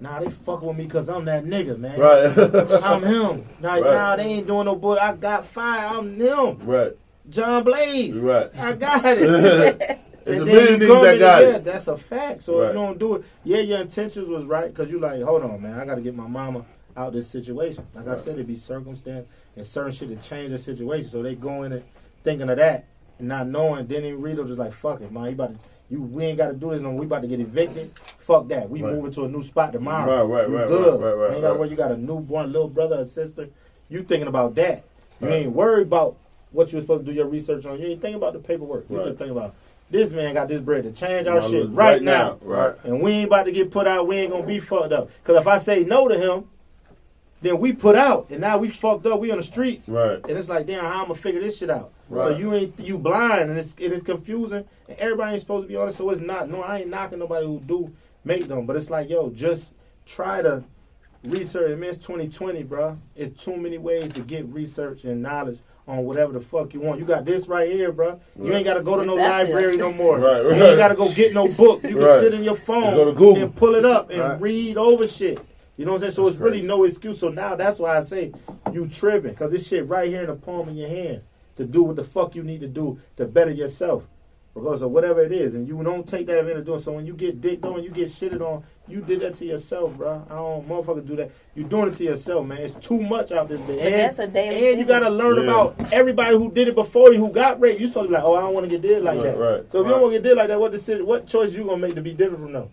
nah, 0.01 0.18
they 0.20 0.30
fucking 0.30 0.66
with 0.68 0.76
me 0.76 0.86
cause 0.86 1.09
I'm 1.09 1.24
that 1.26 1.44
nigga, 1.44 1.78
man. 1.78 1.98
Right. 1.98 2.82
I'm 2.84 3.03
him. 3.03 3.46
Like, 3.61 3.84
Right. 3.84 3.94
nah, 3.94 4.16
they 4.16 4.24
ain't 4.24 4.46
doing 4.46 4.64
no 4.66 4.74
bull. 4.76 4.98
I 4.98 5.14
got 5.14 5.44
fire. 5.44 5.86
I'm 5.86 6.18
them. 6.18 6.59
right. 6.62 6.92
John 7.28 7.62
Blaze. 7.64 8.16
Right. 8.16 8.51
I 8.59 8.72
got 8.72 9.05
it. 9.05 10.01
A 10.26 10.30
And 10.32 10.40
then 10.40 10.46
million 10.46 10.80
niggas 10.80 11.03
that 11.03 11.18
got 11.18 11.42
it. 11.42 11.64
That's 11.64 11.88
a 11.88 11.96
fact. 11.96 12.42
So 12.42 12.61
if 12.62 12.68
you 12.68 12.74
don't 12.74 12.98
do 12.98 13.16
it, 13.16 13.24
yeah, 13.42 13.59
your 13.59 13.78
intentions 13.80 14.28
was 14.28 14.44
right 14.44 14.68
because 14.68 14.90
you 14.90 15.01
like, 15.01 15.22
hold 15.22 15.42
on, 15.42 15.62
man, 15.62 15.78
I 15.80 15.84
got 15.86 15.94
to 15.94 16.03
get 16.03 16.14
my 16.14 16.26
mama 16.26 16.64
out 16.96 17.12
this 17.14 17.26
situation. 17.28 17.86
Like 17.94 18.07
I 18.07 18.16
said, 18.16 18.38
it 18.38 18.46
be 18.46 18.55
circumstance 18.55 19.26
and 19.57 19.64
certain 19.64 19.92
shit 19.92 20.09
to 20.09 20.16
change 20.16 20.51
the 20.51 20.59
situation. 20.59 21.09
So 21.11 21.22
they 21.22 21.34
go 21.34 21.62
in 21.62 21.72
it 21.72 21.86
thinking 22.22 22.51
of 22.51 22.59
that 22.59 22.86
and 23.18 23.28
not 23.28 23.46
knowing. 23.46 23.86
Then 23.86 24.20
Rito 24.20 24.44
just 24.44 24.59
like, 24.59 24.72
fuck 24.72 25.01
it, 25.01 25.11
man, 25.11 25.24
you 25.24 25.30
about 25.30 25.55
to. 25.55 25.61
You, 25.91 26.03
we 26.03 26.24
ain't 26.24 26.38
got 26.38 26.49
to 26.49 26.55
do 26.55 26.70
this 26.70 26.80
no 26.82 26.91
more. 26.91 27.01
We 27.01 27.07
about 27.07 27.22
to 27.22 27.28
get 27.28 27.41
evicted. 27.41 27.91
Fuck 28.18 28.49
that. 28.49 28.70
We 28.70 28.80
Right. 28.82 28.95
moving 28.95 29.11
to 29.12 29.24
a 29.24 29.28
new 29.28 29.43
spot 29.43 29.72
tomorrow. 29.72 30.24
Right, 30.24 30.41
right, 30.43 30.49
You 30.49 30.57
right, 30.57 30.68
good. 30.68 31.01
right, 31.01 31.07
right, 31.07 31.14
right, 31.14 31.28
You 31.30 31.34
ain't 31.34 31.43
got 31.43 31.53
to 31.53 31.59
worry. 31.59 31.68
You 31.70 31.76
got 31.76 31.91
a 31.91 31.97
newborn 31.97 32.53
little 32.53 32.68
brother 32.68 33.01
or 33.01 33.05
sister. 33.05 33.49
You 33.88 34.03
thinking 34.03 34.28
about 34.28 34.55
that. 34.55 34.84
You 35.20 35.26
Right. 35.28 35.34
ain't 35.43 35.53
worried 35.53 35.88
about 35.88 36.14
what 36.53 36.72
you 36.72 36.76
were 36.78 36.82
supposed 36.82 37.05
to 37.07 37.11
do 37.11 37.16
your 37.16 37.26
research 37.26 37.66
on. 37.66 37.80
You 37.80 37.88
ain't 37.88 38.01
thinking 38.01 38.16
about 38.16 38.34
the 38.34 38.38
paperwork. 38.38 38.86
You 38.88 38.97
just 38.99 39.18
thinking 39.18 39.36
about 39.36 39.55
this 39.91 40.12
man 40.12 40.34
got 40.34 40.47
this 40.47 40.61
bread 40.61 40.84
to 40.84 40.93
change 40.93 41.26
our 41.26 41.41
shit 41.43 41.68
right, 41.70 42.01
now. 42.01 42.38
Right. 42.43 42.74
And 42.84 43.01
we 43.03 43.11
ain't 43.12 43.26
about 43.26 43.47
to 43.47 43.53
get 43.53 43.72
put 43.72 43.88
out. 43.88 44.07
We 44.07 44.16
ain't 44.18 44.30
gonna 44.30 44.47
be 44.47 44.61
fucked 44.61 44.93
up. 44.93 45.11
Cause 45.24 45.36
if 45.41 45.47
I 45.49 45.59
say 45.59 45.82
no 45.82 46.07
to 46.07 46.16
him, 46.16 46.45
then 47.43 47.59
we 47.59 47.72
put 47.72 47.97
out, 47.97 48.26
and 48.30 48.41
now 48.41 48.59
we 48.59 48.68
fucked 48.68 49.07
up. 49.07 49.18
We 49.20 49.30
on 49.30 49.38
the 49.38 49.43
streets, 49.43 49.88
Right. 49.88 50.20
and 50.28 50.38
it's 50.38 50.49
like, 50.49 50.66
damn, 50.66 50.84
how 50.84 51.01
I'm 51.01 51.09
gonna 51.09 51.14
figure 51.14 51.41
this 51.41 51.59
shit 51.59 51.70
out? 51.70 51.93
So 52.12 52.36
you 52.36 52.53
ain't 52.55 52.78
you 52.78 52.99
blind, 52.99 53.51
and 53.51 53.59
it's 53.59 53.74
it 53.78 53.93
is 53.93 54.03
confusing, 54.03 54.64
and 54.88 54.99
everybody 54.99 55.32
ain't 55.32 55.41
supposed 55.41 55.64
to 55.64 55.68
be 55.68 55.76
on 55.76 55.88
it. 55.88 55.93
So 55.93 56.11
it's 56.11 56.20
not. 56.20 56.51
No, 56.51 56.61
I 56.62 56.78
ain't 56.80 56.88
knocking 56.91 57.18
nobody 57.20 57.47
who 57.47 57.61
do 57.61 57.93
make 58.24 58.49
them, 58.49 58.66
but 58.66 58.76
it's 58.76 58.91
like, 58.91 59.09
yo, 59.09 59.30
just 59.30 59.74
try 60.07 60.43
to 60.43 60.64
research. 61.24 61.70
I 61.70 61.74
mean, 61.76 61.88
it's 61.91 61.99
2020, 61.99 62.62
bro. 62.64 62.99
It's 63.14 63.43
too 63.43 63.57
many 63.57 63.78
ways 63.78 64.12
to 64.14 64.20
get 64.22 64.45
research 64.47 65.05
and 65.05 65.22
knowledge 65.22 65.59
on 65.86 66.05
whatever 66.05 66.32
the 66.32 66.41
fuck 66.41 66.74
you 66.74 66.80
want. 66.80 66.99
You 66.99 67.05
got 67.07 67.24
this 67.24 67.47
right 67.49 67.70
here, 67.70 67.93
bro. 67.93 68.20
You 68.41 68.53
ain't 68.55 68.64
got 68.64 68.74
to 68.74 68.82
go 68.82 68.97
to 68.97 69.05
no 69.05 69.14
Exactly. 69.16 69.55
library 69.55 69.76
no 69.76 69.93
more. 69.93 70.18
Right, 70.18 70.45
right. 70.45 70.57
You 70.57 70.64
ain't 70.64 70.76
got 70.78 70.88
to 70.88 70.95
go 70.95 71.11
get 71.12 71.32
no 71.34 71.47
book. 71.49 71.82
You 71.84 71.91
can 71.97 71.99
Right. 72.05 72.20
sit 72.20 72.34
in 72.34 72.45
your 72.45 72.55
phone 72.57 72.95
go 72.95 73.05
to 73.07 73.12
Google. 73.12 73.43
and 73.43 73.55
pull 73.55 73.74
it 73.74 73.84
up 73.84 74.11
and 74.11 74.20
Right. 74.20 74.41
read 74.41 74.76
over 74.76 75.07
shit. 75.07 75.38
You 75.80 75.86
know 75.86 75.92
what 75.92 76.02
I'm 76.02 76.10
saying? 76.10 76.12
So 76.12 76.24
That's 76.24 76.34
it's 76.34 76.42
really 76.42 76.60
no 76.60 76.84
excuse. 76.84 77.18
So 77.18 77.30
now 77.30 77.56
that's 77.56 77.78
why 77.78 77.96
I 77.96 78.02
say 78.02 78.32
you 78.70 78.86
tripping 78.86 79.30
because 79.30 79.50
this 79.50 79.66
shit 79.66 79.88
right 79.88 80.10
here 80.10 80.20
in 80.20 80.26
the 80.26 80.34
palm 80.34 80.68
of 80.68 80.76
your 80.76 80.90
hands 80.90 81.26
to 81.56 81.64
do 81.64 81.82
what 81.82 81.96
the 81.96 82.02
fuck 82.02 82.34
you 82.34 82.42
need 82.42 82.60
to 82.60 82.66
do 82.68 83.00
to 83.16 83.24
better 83.24 83.50
yourself. 83.50 84.06
Because 84.52 84.82
of 84.82 84.90
whatever 84.90 85.22
it 85.22 85.30
is, 85.32 85.54
and 85.54 85.66
you 85.66 85.82
don't 85.82 86.06
take 86.06 86.26
that 86.26 86.38
into 86.38 86.62
doing. 86.62 86.80
So 86.80 86.92
when 86.92 87.06
you 87.06 87.14
get 87.14 87.40
dicked 87.40 87.64
on, 87.64 87.82
you 87.82 87.88
get 87.88 88.08
shitted 88.08 88.40
on, 88.42 88.62
you 88.88 89.00
did 89.00 89.20
that 89.20 89.36
to 89.36 89.46
yourself, 89.46 89.94
bro. 89.96 90.26
I 90.28 90.34
don't 90.34 90.68
motherfucker 90.68 91.06
do 91.06 91.16
that. 91.16 91.30
You 91.54 91.64
doing 91.64 91.86
it 91.88 91.94
to 91.94 92.04
yourself, 92.04 92.44
man. 92.44 92.58
It's 92.58 92.74
too 92.86 93.00
much 93.00 93.30
out 93.32 93.48
this 93.48 93.60
day. 93.60 93.76
But 93.76 93.86
And, 93.86 93.94
that's 93.94 94.18
a 94.18 94.26
daily 94.26 94.70
and 94.72 94.78
you 94.80 94.84
gotta 94.84 95.08
learn 95.08 95.36
Yeah. 95.36 95.44
about 95.44 95.92
everybody 95.92 96.36
who 96.36 96.50
did 96.50 96.66
it 96.68 96.74
before 96.74 97.12
you, 97.14 97.24
who 97.24 97.32
got 97.32 97.58
raped. 97.60 97.80
You 97.80 97.86
supposed 97.86 98.06
to 98.06 98.08
be 98.08 98.14
like, 98.16 98.24
oh, 98.24 98.34
I 98.34 98.40
don't 98.40 98.52
want 98.52 98.64
to 98.64 98.70
get 98.70 98.82
did 98.82 99.02
like 99.04 99.18
Right, 99.22 99.22
that. 99.22 99.38
right, 99.38 99.72
so 99.72 99.80
if 99.80 99.86
you 99.86 99.92
don't 99.92 100.02
want 100.02 100.12
to 100.14 100.18
get 100.18 100.28
did 100.28 100.36
like 100.36 100.48
that, 100.48 100.60
what 100.60 100.72
decision, 100.72 101.06
what 101.06 101.26
choice 101.28 101.52
you 101.54 101.64
gonna 101.64 101.78
make 101.78 101.94
to 101.94 102.02
be 102.02 102.12
different 102.12 102.42
from 102.42 102.52
them? 102.52 102.68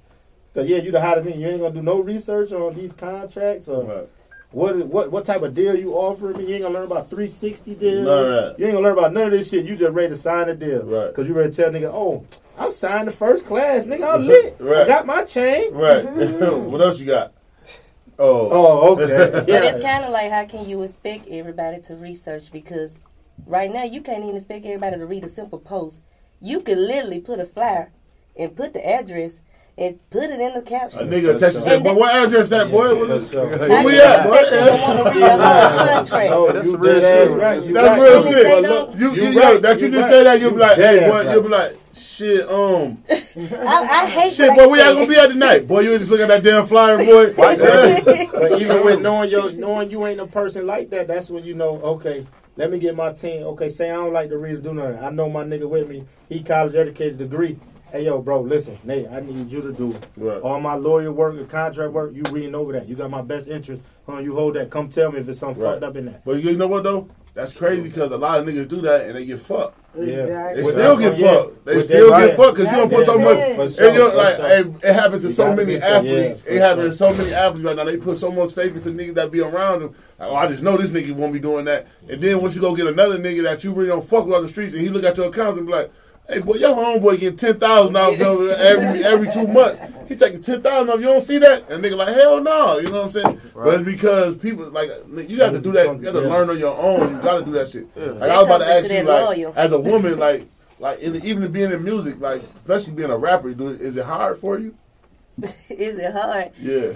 Cause 0.58 0.66
yeah, 0.66 0.78
you 0.78 0.92
the 0.92 1.00
hottest 1.00 1.28
thing. 1.28 1.40
You 1.40 1.50
ain't 1.50 1.62
gonna 1.62 1.72
do 1.76 1.84
no 1.84 2.00
research 2.00 2.52
on 2.52 2.74
these 2.74 2.92
contracts 2.92 3.68
or 3.68 3.84
Right. 3.84 4.10
what 4.50 4.76
what 4.88 5.12
what 5.12 5.24
type 5.24 5.44
of 5.44 5.54
deal 5.54 5.78
you 5.78 5.94
offering 5.94 6.36
me. 6.36 6.48
You 6.48 6.56
ain't 6.56 6.64
gonna 6.64 6.74
learn 6.74 6.86
about 6.86 7.12
360 7.12 7.76
deals. 7.76 8.06
None 8.08 8.26
of 8.26 8.30
that. 8.32 8.60
You 8.60 8.66
ain't 8.66 8.74
gonna 8.74 8.88
learn 8.88 8.98
about 8.98 9.14
none 9.14 9.26
of 9.26 9.32
this 9.34 9.52
shit. 9.52 9.66
You 9.66 9.76
just 9.76 9.94
ready 9.94 10.10
to 10.10 10.16
sign 10.16 10.50
a 10.50 10.56
deal. 10.56 10.82
Right. 10.82 11.14
Cause 11.14 11.28
you 11.28 11.36
ready 11.36 11.52
to 11.52 11.56
tell 11.56 11.72
nigga, 11.72 11.92
oh, 11.94 12.26
I'm 12.58 12.72
signed 12.72 13.08
the 13.08 13.12
first 13.12 13.46
class, 13.46 13.86
nigga. 13.86 14.16
I'm 14.16 14.24
lit. 14.26 14.60
I 14.60 14.88
got 14.88 15.06
my 15.06 15.26
chain. 15.26 15.76
Right. 15.76 16.04
what 16.52 16.82
else 16.82 17.00
you 17.00 17.06
got? 17.06 17.34
Oh. 18.18 18.50
Oh, 18.50 18.94
okay. 18.94 19.44
But 19.46 19.64
it's 19.64 19.80
kind 19.80 20.06
of 20.06 20.10
like 20.10 20.32
how 20.32 20.46
can 20.46 20.68
you 20.68 20.82
expect 20.82 21.28
everybody 21.28 21.82
to 21.82 21.96
research 21.96 22.52
because 22.52 22.98
right 23.46 23.72
now 23.72 23.84
you 23.84 24.02
can't 24.02 24.24
even 24.24 24.36
expect 24.36 24.66
everybody 24.66 24.98
to 24.98 25.06
read 25.06 25.24
a 25.24 25.30
simple 25.30 25.60
post. 25.60 26.00
You 26.40 26.62
could 26.62 26.80
literally 26.80 27.20
put 27.20 27.40
a 27.40 27.46
flyer 27.46 27.92
and 28.36 28.56
put 28.56 28.74
the 28.74 28.88
address 28.88 29.42
and 29.78 30.00
put 30.10 30.24
it 30.24 30.40
in 30.40 30.54
the 30.54 30.62
caption. 30.62 31.02
A 31.02 31.04
nigga 31.04 31.38
text 31.38 31.58
you 31.58 31.64
said, 31.64 31.84
boy, 31.84 31.94
what 31.94 32.16
address 32.16 32.50
that, 32.50 32.72
boy? 32.72 32.96
What 32.96 33.12
is- 33.12 33.30
So- 33.30 33.46
Where 33.48 33.84
we 33.84 34.00
at, 34.02 34.26
expect 34.26 34.50
them 34.52 34.66
to 34.66 34.82
want 34.82 34.98
to 34.98 35.20
read 35.20 35.24
a 35.24 35.38
whole 35.38 35.88
contract? 35.88 36.54
That's 36.54 36.72
the 36.72 36.78
real 36.78 37.00
shit. 37.02 37.32
right. 37.32 37.74
That's 37.74 38.02
real 38.02 38.24
shit. 38.24 39.00
You, 39.00 39.12
you, 39.12 39.22
You 39.24 39.40
yo, 39.40 39.58
that 39.60 39.80
you 39.80 39.86
You 39.88 39.92
just 39.94 40.10
say 40.10 40.24
that, 40.24 40.42
you'll 40.42 40.52
be 40.52 40.58
like, 40.58 40.78
hey, 40.78 41.10
boy, 41.10 41.32
you'll 41.32 41.44
be 41.44 41.50
like, 41.50 41.78
shit, 41.96 42.50
um, 42.50 43.04
I, 43.10 43.88
I 43.92 44.06
hate 44.08 44.34
shit, 44.34 44.50
when 44.50 44.58
boy, 44.58 44.68
we 44.70 44.80
say 44.80 44.88
ain't 44.88 44.96
gonna 44.98 45.08
be 45.08 45.16
at 45.20 45.28
tonight. 45.28 45.68
Boy, 45.68 45.82
you 45.82 45.92
ain't 45.92 46.00
just 46.00 46.10
looking 46.12 46.24
at 46.32 46.44
that 46.44 46.44
damn 46.44 46.66
flyer, 46.66 46.98
boy. 46.98 47.34
But 48.32 48.62
even 48.62 48.84
with 48.86 49.02
knowing 49.02 49.30
your 49.30 49.52
knowing 49.52 49.92
you 49.92 50.06
ain't 50.08 50.20
a 50.20 50.28
person 50.28 50.66
like 50.66 50.90
that, 50.92 51.08
that's 51.08 51.30
when 51.30 51.44
you 51.44 51.54
know, 51.54 51.80
okay, 51.82 52.26
let 52.56 52.72
me 52.72 52.80
get 52.80 52.96
my 52.96 53.14
team. 53.14 53.44
Okay, 53.44 53.70
say 53.70 53.92
I 53.92 53.96
don't 53.96 54.14
like 54.14 54.30
to 54.30 54.38
read 54.38 54.56
or 54.56 54.62
do 54.62 54.74
nothing. 54.74 55.04
I 55.04 55.10
know 55.12 55.30
my 55.30 55.44
nigga 55.44 55.70
with 55.70 55.88
me, 55.88 56.06
he 56.30 56.42
college 56.42 56.74
educated 56.76 57.18
degree. 57.20 57.60
Hey 57.92 58.04
yo, 58.06 58.20
bro, 58.22 58.42
listen, 58.42 58.78
Nate, 58.84 59.08
I 59.10 59.22
need 59.22 59.50
you 59.50 59.62
to 59.62 59.72
do 59.72 59.96
Right. 60.18 60.42
all 60.42 60.60
my 60.60 60.76
lawyer 60.76 61.12
work 61.12 61.38
and 61.38 61.48
contract 61.50 61.94
work. 61.94 62.12
You 62.14 62.24
reading 62.32 62.54
over 62.54 62.74
that. 62.74 62.88
You 62.90 62.96
got 62.96 63.10
my 63.10 63.22
best 63.22 63.48
interest. 63.48 63.82
Huh, 64.06 64.18
you 64.20 64.34
hold 64.36 64.56
that. 64.56 64.70
Come 64.70 64.90
tell 64.90 65.12
me 65.12 65.20
if 65.20 65.30
it's 65.30 65.40
something 65.40 65.64
Right. 65.64 65.72
fucked 65.74 65.84
up 65.84 65.96
in 65.96 66.06
that. 66.06 66.26
But 66.26 66.44
you 66.44 66.56
know 66.58 66.68
what 66.68 66.84
though? 66.84 67.08
that's 67.34 67.52
crazy 67.56 67.84
because 67.84 68.12
a 68.12 68.18
lot 68.18 68.40
of 68.40 68.48
niggas 68.48 68.68
do 68.68 68.82
that 68.82 69.06
and 69.06 69.16
they 69.16 69.24
get 69.24 69.40
fucked. 69.40 69.78
Yeah. 69.96 70.04
They 70.06 70.12
Exactly. 70.24 70.64
With 70.64 70.74
still 70.74 70.98
get 70.98 71.18
yeah. 71.20 71.32
fucked. 71.34 71.66
They 71.66 71.76
With 71.76 71.86
still 71.86 72.10
get 72.10 72.36
fucked 72.36 72.56
because 72.58 72.72
you 72.72 72.78
don't 72.80 72.90
put 72.92 73.06
so 73.06 73.18
Yeah, 73.20 73.24
much. 73.24 73.38
man. 73.38 73.56
For 73.70 73.84
And 73.84 73.96
you're 73.96 74.16
like, 74.16 74.36
sure. 74.38 74.48
hey, 74.48 74.60
it 74.90 74.94
happens 74.94 75.22
to 75.22 75.28
You 75.28 75.34
so 75.36 75.54
many 75.54 75.66
be 75.76 75.80
so- 75.80 75.86
yeah, 75.88 75.94
athletes. 75.98 76.44
it 76.48 76.58
happens 76.58 76.98
sure. 76.98 77.10
to 77.12 77.16
so 77.16 77.22
many 77.24 77.34
athletes 77.36 77.64
right 77.66 77.76
now. 77.76 77.84
They 77.84 77.98
put 77.98 78.18
so 78.18 78.32
much 78.32 78.54
faith 78.54 78.76
into 78.76 78.90
niggas 78.90 79.14
that 79.14 79.30
be 79.32 79.42
around 79.42 79.82
them. 79.84 79.92
Like, 80.20 80.30
oh, 80.32 80.36
I 80.36 80.48
just 80.48 80.64
know 80.64 80.78
this 80.78 80.90
nigga 80.90 81.12
won't 81.14 81.32
be 81.32 81.38
doing 81.40 81.66
that. 81.66 81.86
And 82.10 82.20
then 82.20 82.42
once 82.42 82.56
you 82.56 82.62
go 82.62 82.76
get 82.76 82.88
another 82.88 83.20
nigga 83.20 83.44
that 83.44 83.64
you 83.64 83.72
really 83.72 83.90
don't 83.90 84.04
fuck 84.04 84.26
with 84.26 84.34
on 84.36 84.42
the 84.42 84.48
streets, 84.48 84.74
and 84.74 84.82
he 84.82 84.90
look 84.90 85.04
at 85.04 85.16
your 85.18 85.28
accounts 85.28 85.60
and 85.60 85.68
be 85.68 85.74
like, 85.74 85.92
"Hey, 86.30 86.40
boy, 86.40 86.56
your 86.56 86.76
homeboy 86.76 87.20
getting 87.20 87.38
ten 87.38 87.60
thousand 87.60 87.94
dollars 87.94 88.22
every 88.22 89.04
every 89.04 89.32
two 89.32 89.48
months. 89.48 89.82
He 90.08 90.16
taking 90.16 90.42
ten 90.42 90.62
thousand 90.62 90.90
off. 90.90 91.00
You 91.00 91.06
don't 91.08 91.24
see 91.24 91.38
that?" 91.40 91.70
And 91.70 91.84
nigga 91.84 91.96
like, 91.98 92.16
"Hell 92.16 92.42
no," 92.42 92.78
you 92.80 92.86
know 92.88 93.04
what 93.04 93.04
I'm 93.06 93.10
saying? 93.12 93.42
But 93.54 93.76
it's 93.76 93.84
because 93.84 94.36
people 94.36 94.70
like 94.70 94.90
you 95.28 95.42
have 95.42 95.54
to 95.54 95.60
do 95.60 95.72
that. 95.74 95.86
You 95.86 96.06
have 96.06 96.14
to 96.16 96.22
Yeah. 96.22 96.28
learn 96.28 96.50
on 96.50 96.60
your 96.60 96.76
own. 96.78 97.16
You 97.16 97.22
got 97.22 97.40
to 97.40 97.46
do 97.46 97.52
that 97.54 97.70
shit. 97.70 97.88
Like 97.96 98.30
I 98.32 98.38
was 98.38 98.48
about 98.48 98.58
to 98.60 98.68
ask 98.68 98.86
into 98.86 98.98
you, 98.98 99.04
like, 99.04 99.26
loyal. 99.38 99.54
as 99.56 99.72
a 99.72 99.80
woman, 99.80 100.20
like. 100.20 100.48
Like 100.80 101.00
in, 101.00 101.16
even 101.26 101.52
being 101.52 101.72
in 101.72 101.84
music, 101.84 102.22
like 102.22 102.44
especially 102.62 102.94
being 102.94 103.10
a 103.10 103.18
rapper, 103.18 103.52
do 103.56 103.70
is 103.70 103.98
it 103.98 104.06
hard 104.06 104.38
for 104.38 104.60
you? 104.60 104.76
Is 105.42 105.98
it 105.98 106.12
hard? 106.14 106.52
Yeah, 106.60 106.92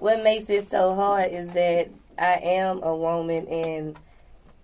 What 0.00 0.24
makes 0.24 0.50
it 0.50 0.68
so 0.68 0.96
hard 0.96 1.30
is 1.30 1.48
that 1.52 1.90
I 2.18 2.40
am 2.42 2.82
a 2.82 2.92
woman 2.96 3.46
and 3.46 3.96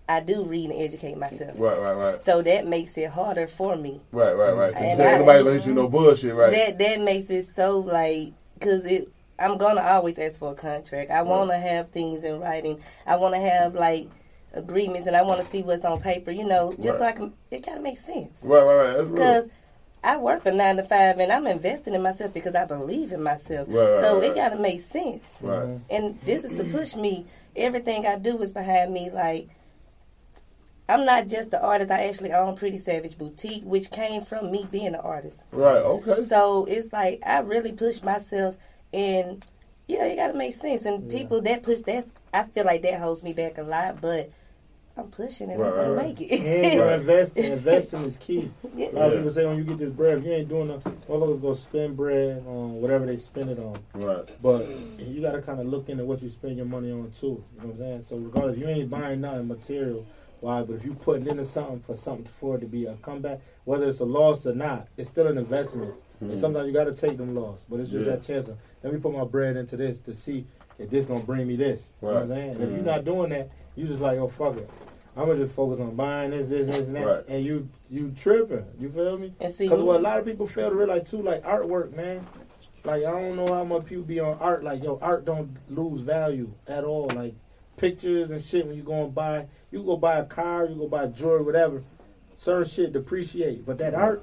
I 0.09 0.21
do 0.21 0.45
read 0.45 0.71
and 0.71 0.81
educate 0.81 1.17
myself. 1.17 1.55
right, 1.59 1.81
right, 1.81 1.95
right, 1.95 2.23
So 2.23 2.43
that 2.43 2.67
makes 2.67 2.97
it 2.97 3.11
harder 3.11 3.47
for 3.47 3.77
me. 3.77 4.01
right, 4.13 4.37
right, 4.37 4.55
right. 4.55 4.75
And 4.75 5.03
I- 5.03 5.19
nobody 5.19 5.45
gonna 5.45 5.59
you 5.59 5.75
no 5.75 5.89
bullshit, 5.89 6.35
right? 6.35 6.53
That 6.53 6.79
that 6.79 7.01
makes 7.01 7.31
it 7.31 7.47
so 7.47 7.79
like 7.81 8.33
because 8.55 8.85
it. 8.85 9.09
I'm 9.39 9.59
gonna 9.59 9.83
always 9.83 10.19
ask 10.19 10.41
for 10.41 10.53
a 10.53 10.55
contract. 10.55 11.11
I 11.11 11.21
want 11.21 11.51
to 11.51 11.59
have 11.59 11.91
things 11.91 12.25
in 12.25 12.41
writing. 12.41 12.81
I 13.07 13.17
want 13.17 13.35
to 13.35 13.41
have 13.41 13.75
like 13.75 14.09
agreements, 14.55 15.07
and 15.07 15.15
I 15.15 15.21
want 15.23 15.43
to 15.43 15.47
see 15.47 15.63
what's 15.63 15.85
on 15.85 16.01
paper. 16.01 16.31
You 16.31 16.47
know, 16.47 16.73
just 16.81 16.99
so 17.01 17.05
I 17.05 17.13
can. 17.13 17.35
It 17.51 17.67
gotta 17.67 17.81
make 17.81 17.99
sense. 17.99 18.39
right, 18.43 18.63
right, 18.63 18.97
right. 18.97 19.11
Because 19.11 19.49
I 20.07 20.17
work 20.19 20.47
a 20.47 20.53
nine 20.53 20.77
to 20.77 20.85
five 20.85 21.19
and 21.19 21.33
I'm 21.33 21.49
investing 21.49 21.95
in 21.95 22.03
myself 22.03 22.33
because 22.33 22.55
I 22.55 22.65
believe 22.65 23.13
in 23.13 23.25
myself. 23.25 23.67
Right, 23.69 23.91
right, 23.91 23.99
so 23.99 24.21
right. 24.21 24.31
it 24.31 24.35
got 24.37 24.51
to 24.51 24.57
make 24.57 24.81
sense. 24.81 25.25
Right. 25.41 25.81
And 25.91 26.21
this 26.23 26.45
is 26.45 26.53
to 26.53 26.63
mm-hmm. 26.63 26.79
push 26.79 26.95
me. 26.95 27.27
Everything 27.57 28.07
I 28.07 28.17
do 28.17 28.41
is 28.41 28.53
behind 28.53 28.93
me. 28.93 29.11
Like, 29.11 29.49
I'm 30.89 31.05
not 31.05 31.26
just 31.28 31.51
the 31.51 31.61
artist. 31.61 31.91
I 31.91 32.07
actually 32.07 32.32
own 32.32 32.57
Pretty 32.57 32.78
Savage 32.78 33.18
Boutique, 33.18 33.64
which 33.64 33.91
came 33.91 34.20
from 34.22 34.51
me 34.53 34.66
being 34.70 34.89
an 34.89 34.95
artist. 34.97 35.43
Right. 35.51 35.76
Okay. 35.82 36.22
So 36.22 36.64
it's 36.66 36.93
like 36.93 37.20
I 37.26 37.39
really 37.41 37.72
push 37.72 38.03
myself 38.03 38.57
and 38.93 39.45
yeah, 39.89 40.05
it 40.05 40.16
got 40.16 40.28
to 40.28 40.34
make 40.34 40.55
sense. 40.55 40.84
And 40.84 41.11
people 41.11 41.41
that 41.43 41.62
push 41.62 41.80
that, 41.82 42.07
I 42.32 42.45
feel 42.45 42.64
like 42.64 42.82
that 42.82 43.01
holds 43.01 43.22
me 43.22 43.32
back 43.32 43.59
a 43.59 43.62
lot, 43.62 44.01
but 44.01 44.30
I'm 44.97 45.09
pushing 45.11 45.51
and 45.51 45.61
Right, 45.61 45.70
I'm 45.70 45.76
gonna 45.76 45.91
right. 45.93 46.18
make 46.18 46.30
And 46.32 46.41
it. 46.41 46.74
you're 46.74 46.84
Right. 46.87 46.95
investing. 47.01 47.45
Investing 47.53 48.03
is 48.05 48.16
key. 48.16 48.51
Yeah. 48.76 48.89
A 48.89 48.93
lot 48.93 49.09
of 49.09 49.14
people 49.14 49.30
say 49.30 49.45
when 49.47 49.57
you 49.59 49.64
get 49.64 49.78
this 49.78 49.91
bread, 49.91 50.18
if 50.18 50.24
you 50.24 50.32
ain't 50.32 50.49
doing 50.49 50.68
nothing. 50.68 50.97
the 51.01 51.07
motherfuckers 51.12 51.41
go 51.43 51.55
spend 51.55 51.97
bread 51.97 52.45
on 52.47 52.80
whatever 52.80 53.07
they 53.07 53.16
spend 53.16 53.51
it 53.51 53.59
on. 53.59 53.78
Right. 53.95 54.28
But 54.43 54.68
you 55.01 55.20
gotta 55.20 55.43
kind 55.43 55.61
of 55.61 55.66
look 55.66 55.89
into 55.89 56.05
what 56.05 56.22
you 56.22 56.28
spend 56.28 56.57
your 56.57 56.66
money 56.66 56.93
on 56.93 57.11
too. 57.11 57.26
You 57.57 57.61
know 57.62 57.66
what 57.68 57.72
I'm 57.74 57.78
saying? 57.78 58.03
So 58.05 58.16
regardless, 58.16 58.59
you 58.59 58.68
ain't 58.68 58.89
buying 58.89 59.20
nothing 59.20 59.49
material. 59.49 60.07
Why? 60.41 60.62
But 60.62 60.74
if 60.76 60.84
you 60.84 60.95
putting 60.95 61.26
into 61.26 61.45
something 61.45 61.80
for 61.80 61.95
something 61.95 62.26
for 62.26 62.57
it 62.57 62.61
to 62.61 62.66
be 62.66 62.87
a 62.87 62.95
comeback, 62.97 63.41
whether 63.64 63.89
it's 63.89 64.01
a 64.01 64.05
loss 64.05 64.47
or 64.47 64.55
not, 64.55 64.89
it's 64.97 65.09
still 65.09 65.26
an 65.26 65.39
investment. 65.39 65.95
And 66.20 66.30
hmm. 66.30 66.37
sometimes 66.37 66.66
you 66.66 66.72
gotta 66.72 66.93
take 66.93 67.16
them 67.16 67.34
loss. 67.34 67.61
But 67.68 67.80
it's 67.80 67.91
just 67.91 68.07
Yeah. 68.07 68.12
that 68.12 68.22
chance 68.22 68.49
of 68.49 68.57
let 68.82 68.93
me 68.93 69.01
put 69.01 69.12
my 69.12 69.24
bread 69.24 69.57
into 69.57 69.76
this 69.76 70.01
to 70.01 70.14
see 70.14 70.47
if 70.78 70.91
this 70.91 71.05
gonna 71.05 71.24
bring 71.24 71.47
me 71.47 71.57
this. 71.57 71.91
You 72.01 72.09
know 72.09 72.14
what 72.14 72.22
I'm 72.22 72.28
Right. 72.28 72.37
saying? 72.37 72.51
And 72.55 72.62
if 72.62 72.70
you're 72.70 72.78
hmm. 72.80 72.87
not 72.87 73.05
doing 73.05 73.30
that, 73.30 73.51
you 73.74 73.87
just 73.87 74.01
like, 74.01 74.18
oh 74.18 74.28
fuck 74.28 74.57
it. 74.57 74.68
I'm 75.16 75.26
gonna 75.26 75.39
just 75.39 75.55
focus 75.55 75.80
on 75.80 75.95
buying 75.95 76.30
this, 76.30 76.49
this, 76.49 76.66
this, 76.66 76.89
and 76.89 76.97
that, 76.97 77.07
Right. 77.07 77.24
and 77.28 77.45
you 77.45 77.68
you 77.89 78.12
tripping. 78.14 78.66
You 78.78 78.91
feel 78.91 79.18
me? 79.18 79.32
And 79.41 79.55
see, 79.55 79.64
Because 79.64 79.82
what 79.82 80.01
a 80.01 80.03
lot 80.03 80.18
of 80.18 80.26
people 80.26 80.47
fail 80.47 80.68
to 80.68 80.76
realize 80.76 81.11
too, 81.11 81.22
like 81.22 81.43
artwork, 81.43 81.95
man. 81.95 82.26
Like 82.84 83.05
I 83.05 83.11
don't 83.11 83.37
know 83.37 83.53
how 83.53 83.64
much 83.64 83.87
people 83.87 84.05
be 84.05 84.20
on 84.20 84.37
art. 84.39 84.62
Like 84.62 84.82
yo, 84.82 84.99
art 85.01 85.24
don't 85.24 85.57
lose 85.68 86.03
value 86.03 86.53
at 86.68 86.84
all. 86.84 87.11
Like 87.14 87.34
pictures 87.77 88.31
and 88.31 88.43
shit. 88.43 88.66
When 88.66 88.77
you 88.77 88.83
go 88.83 89.05
and 89.05 89.14
buy, 89.14 89.47
you 89.70 89.83
go 89.83 89.97
buy 89.97 90.18
a 90.18 90.24
car, 90.24 90.66
you 90.66 90.74
go 90.77 90.89
buy 90.89 91.07
jewelry, 91.07 91.43
whatever. 91.43 91.83
Certain 92.35 92.68
shit 92.68 92.93
depreciate, 92.93 93.64
but 93.64 93.79
that 93.79 93.95
art, 93.95 94.22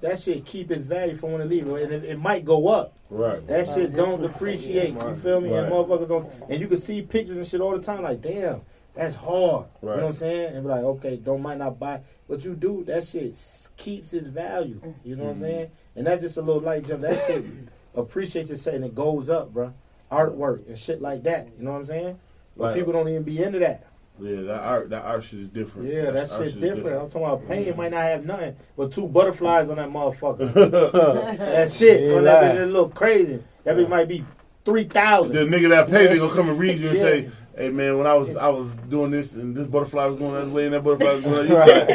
that 0.00 0.20
shit 0.20 0.44
keep 0.44 0.70
its 0.70 0.86
value 0.86 1.16
for 1.16 1.30
when 1.32 1.40
it 1.40 1.48
leave, 1.48 1.66
and 1.66 1.92
it, 1.92 2.04
it 2.04 2.18
might 2.18 2.44
go 2.44 2.68
up. 2.68 2.94
Right. 3.10 3.44
That 3.46 3.66
shit 3.66 3.86
just 3.86 3.96
don't 3.96 4.20
depreciate. 4.20 4.94
You 4.94 5.16
feel 5.16 5.40
me? 5.40 5.52
And 5.52 5.72
motherfuckers 5.72 6.08
don't. 6.08 6.50
And 6.50 6.60
you 6.60 6.68
can 6.68 6.78
see 6.78 7.02
pictures 7.02 7.36
and 7.36 7.46
shit 7.46 7.60
all 7.60 7.72
the 7.72 7.82
time. 7.82 8.02
Like 8.02 8.20
damn, 8.20 8.60
that's 8.94 9.14
hard. 9.14 9.66
Right. 9.80 9.94
You 9.94 10.00
know 10.00 10.06
what 10.06 10.08
I'm 10.08 10.12
saying? 10.12 10.54
And 10.54 10.64
be 10.64 10.68
like, 10.68 10.82
okay, 10.82 11.16
don't 11.16 11.40
might 11.40 11.58
not 11.58 11.78
buy, 11.78 12.00
but 12.28 12.44
you 12.44 12.54
do. 12.54 12.84
That 12.84 13.06
shit 13.06 13.38
keeps 13.76 14.12
its 14.12 14.28
value. 14.28 14.80
You 15.04 15.16
know 15.16 15.24
what 15.24 15.30
I'm 15.30 15.36
mm-hmm. 15.36 15.44
saying? 15.44 15.70
And 15.96 16.06
that's 16.06 16.22
just 16.22 16.36
a 16.36 16.42
little 16.42 16.62
light 16.62 16.86
jump. 16.86 17.02
That 17.02 17.26
shit 17.26 17.44
appreciates 17.94 18.50
itself 18.50 18.76
and 18.76 18.84
it 18.84 18.94
goes 18.94 19.30
up, 19.30 19.52
bro. 19.52 19.72
Artwork 20.12 20.66
and 20.66 20.76
shit 20.76 21.00
like 21.00 21.22
that. 21.24 21.48
You 21.58 21.64
know 21.64 21.72
what 21.72 21.78
I'm 21.78 21.84
saying? 21.86 22.18
But 22.58 22.64
Right. 22.64 22.74
people 22.74 22.92
don't 22.92 23.08
even 23.08 23.22
be 23.22 23.42
into 23.42 23.60
that. 23.60 23.84
Yeah. 24.20 24.40
That 24.42 24.60
art. 24.60 24.90
That 24.90 25.04
art 25.04 25.22
shit 25.22 25.38
is 25.38 25.48
different. 25.48 25.88
Yeah, 25.88 26.02
that 26.06 26.14
That's- 26.14 26.32
art 26.32 26.44
shit 26.44 26.48
is 26.48 26.60
different. 26.60 27.00
I'm 27.00 27.08
talking 27.08 27.22
about 27.24 27.48
painting 27.48 27.68
mm-hmm. 27.68 27.80
might 27.82 27.92
not 27.92 28.02
have 28.02 28.26
nothing 28.26 28.56
but 28.76 28.92
two 28.92 29.06
butterflies 29.06 29.70
on 29.70 29.76
that 29.76 29.88
motherfucker. 29.90 30.52
That's 31.38 31.80
it. 31.80 32.00
Yeah, 32.10 32.20
that 32.22 32.56
bitch, 32.56 32.60
it 32.62 32.66
look 32.66 32.94
crazy. 32.94 33.42
That 33.62 33.76
bitch 33.76 33.88
might 33.88 34.08
be 34.08 34.24
three 34.64 34.84
thousand. 34.84 35.36
The 35.36 35.56
nigga 35.56 35.68
that 35.68 35.88
paid, 35.88 36.08
they 36.10 36.18
gonna 36.18 36.34
come 36.34 36.48
and 36.48 36.58
read 36.58 36.78
you 36.80 36.88
and 36.88 36.96
Yeah. 36.96 37.02
say, 37.02 37.30
"Hey 37.58 37.70
man, 37.70 37.98
when 37.98 38.06
I 38.06 38.14
was 38.14 38.36
I 38.36 38.48
was 38.48 38.76
doing 38.88 39.10
this 39.10 39.34
and 39.34 39.54
this 39.56 39.66
butterfly 39.66 40.06
was 40.06 40.14
going 40.16 40.34
that 40.34 40.48
way 40.54 40.64
and 40.66 40.74
that 40.74 40.82
butterfly 40.84 41.12
was 41.14 41.22
going 41.24 41.48
that 41.48 41.66
way." 41.88 41.94